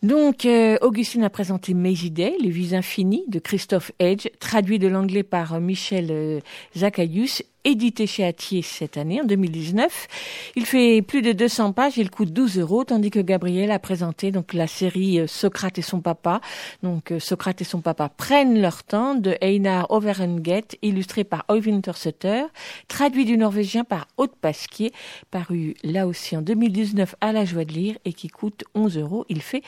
Donc, 0.04 0.46
euh, 0.46 0.78
Augustine 0.82 1.24
a 1.24 1.30
présenté 1.30 1.74
Maisie 1.74 2.12
Day, 2.12 2.36
Les 2.40 2.50
Vies 2.50 2.76
Infinies 2.76 3.26
de 3.28 3.40
Christophe 3.40 3.92
Edge, 4.00 4.28
traduit 4.40 4.80
de 4.80 4.88
l'anglais 4.88 5.24
par 5.24 5.54
euh, 5.54 5.60
Michel 5.60 6.10
euh, 6.12 6.40
Zacharius, 6.76 7.42
édité 7.68 8.08
chez 8.08 8.24
Atier 8.26 8.62
cette 8.62 8.96
année, 8.96 9.22
en 9.22 9.26
2019. 9.26 10.08
Il 10.56 10.66
fait 10.66 11.02
plus 11.02 11.22
de 11.22 11.34
200 11.34 11.74
pages, 11.74 11.98
il 11.98 12.10
coûte 12.10 12.32
12 12.32 12.60
euros, 12.60 12.86
tandis 12.86 13.12
que 13.12 13.20
Gabriel 13.20 13.72
a 13.72 13.80
présenté 13.80 14.32
donc 14.32 14.54
la 14.54 14.68
série 14.68 15.20
euh, 15.20 15.28
Socrate 15.28 15.78
et 15.78 15.82
son 15.82 16.00
papa. 16.00 16.40
Donc, 16.82 17.12
euh, 17.12 17.20
Socrate 17.20 17.62
et 17.62 17.66
son 17.66 17.82
papa 17.82 18.08
prennent 18.08 18.62
leur 18.62 18.84
temps 18.84 19.16
de 19.16 19.36
Einar 19.42 19.92
Overenget, 19.92 20.78
illustré 20.82 21.26
par 21.26 21.44
Øyvind 21.52 21.84
Torseter, 21.84 22.46
traduit 22.88 23.26
du 23.26 23.38
norvégien 23.38 23.84
par 23.84 24.08
Aude 24.16 24.36
Pasquier, 24.40 24.94
paru 25.30 25.76
là 25.84 26.08
aussi 26.08 26.38
en 26.38 26.42
2019 26.42 27.16
à 27.20 27.34
la 27.34 27.44
joie 27.44 27.66
de 27.66 27.74
lire 27.74 27.98
et 28.06 28.14
qui 28.14 28.30
coûte 28.30 28.64
11 28.76 28.98
euros. 28.98 29.26
Il 29.28 29.42
fait 29.42 29.62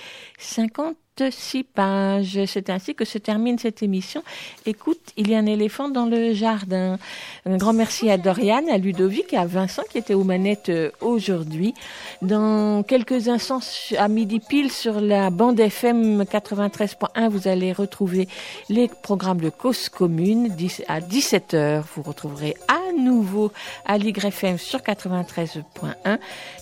56 1.19 1.63
pages. 1.63 2.39
C'est 2.45 2.69
ainsi 2.69 2.95
que 2.95 3.03
se 3.03 3.17
termine 3.17 3.59
cette 3.59 3.83
émission. 3.83 4.23
Écoute, 4.65 5.01
il 5.17 5.29
y 5.29 5.35
a 5.35 5.39
un 5.39 5.45
éléphant 5.45 5.89
dans 5.89 6.05
le 6.05 6.33
jardin. 6.33 6.97
Un 7.45 7.57
grand 7.57 7.73
merci 7.73 8.09
à 8.09 8.17
Doriane, 8.17 8.69
à 8.69 8.77
Ludovic 8.77 9.33
et 9.33 9.37
à 9.37 9.45
Vincent 9.45 9.83
qui 9.91 9.97
étaient 9.97 10.13
aux 10.13 10.23
manettes 10.23 10.69
euh, 10.69 10.91
aujourd'hui. 11.01 11.73
Dans 12.21 12.83
quelques 12.83 13.27
instants, 13.27 13.59
à 13.97 14.07
midi 14.07 14.39
pile, 14.39 14.71
sur 14.71 15.01
la 15.01 15.29
bande 15.29 15.59
FM 15.59 16.23
93.1, 16.23 17.29
vous 17.29 17.47
allez 17.49 17.73
retrouver 17.73 18.29
les 18.69 18.87
programmes 18.87 19.41
de 19.41 19.49
cause 19.49 19.89
commune. 19.89 20.55
À 20.87 21.01
17h, 21.01 21.83
vous 21.95 22.01
retrouverez 22.01 22.55
à 22.67 22.93
nouveau 22.97 23.51
Aligre 23.85 24.25
FM 24.25 24.57
sur 24.57 24.79
93.1. 24.79 26.17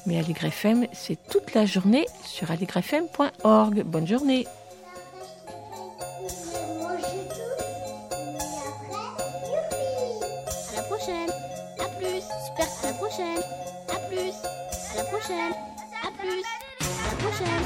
Mais 0.08 0.18
Aligre 0.18 0.46
FM, 0.46 0.88
c'est 0.94 1.18
toute 1.30 1.54
la 1.54 1.66
journée 1.66 2.06
sur 2.26 2.50
aligrefm.org. 2.50 3.84
Bonne 3.84 4.08
journée. 4.08 4.47
prochaine, 13.18 13.42
à 13.90 13.98
plus, 14.10 14.34
à 14.92 14.98
la 14.98 15.04
prochaine, 15.06 15.54
à 16.04 16.12
plus, 16.20 16.44
à 16.78 17.10
la 17.10 17.18
prochaine, 17.18 17.64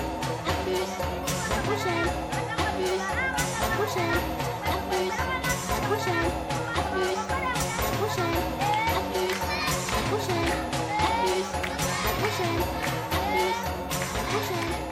à 0.47 0.53
plus, 0.63 0.87
à 0.87 1.55
la 1.55 1.61
prochaine, 1.67 2.07
à 2.07 2.67
plus, 2.77 2.99
à 3.01 3.59
la 3.59 3.69
prochaine, 3.75 4.19
à 4.63 4.75
plus, 4.87 5.11
à 5.11 5.27
la 5.27 5.87
prochaine, 5.87 6.29
à 6.63 6.83
plus, 6.91 7.11
à 7.11 7.35
la 7.35 7.91
prochaine, 7.99 8.39
à 8.39 9.01
plus, 9.11 9.27
à 9.27 9.55
la 9.81 10.03
prochaine, 10.07 10.51
à 10.51 11.09
plus, 11.19 11.43
à 11.43 11.55
la 11.55 12.13
prochaine, 12.21 12.59
à 12.61 13.19
plus, 13.27 13.51
à 13.51 14.15
la 14.15 14.23
prochaine. 14.31 14.90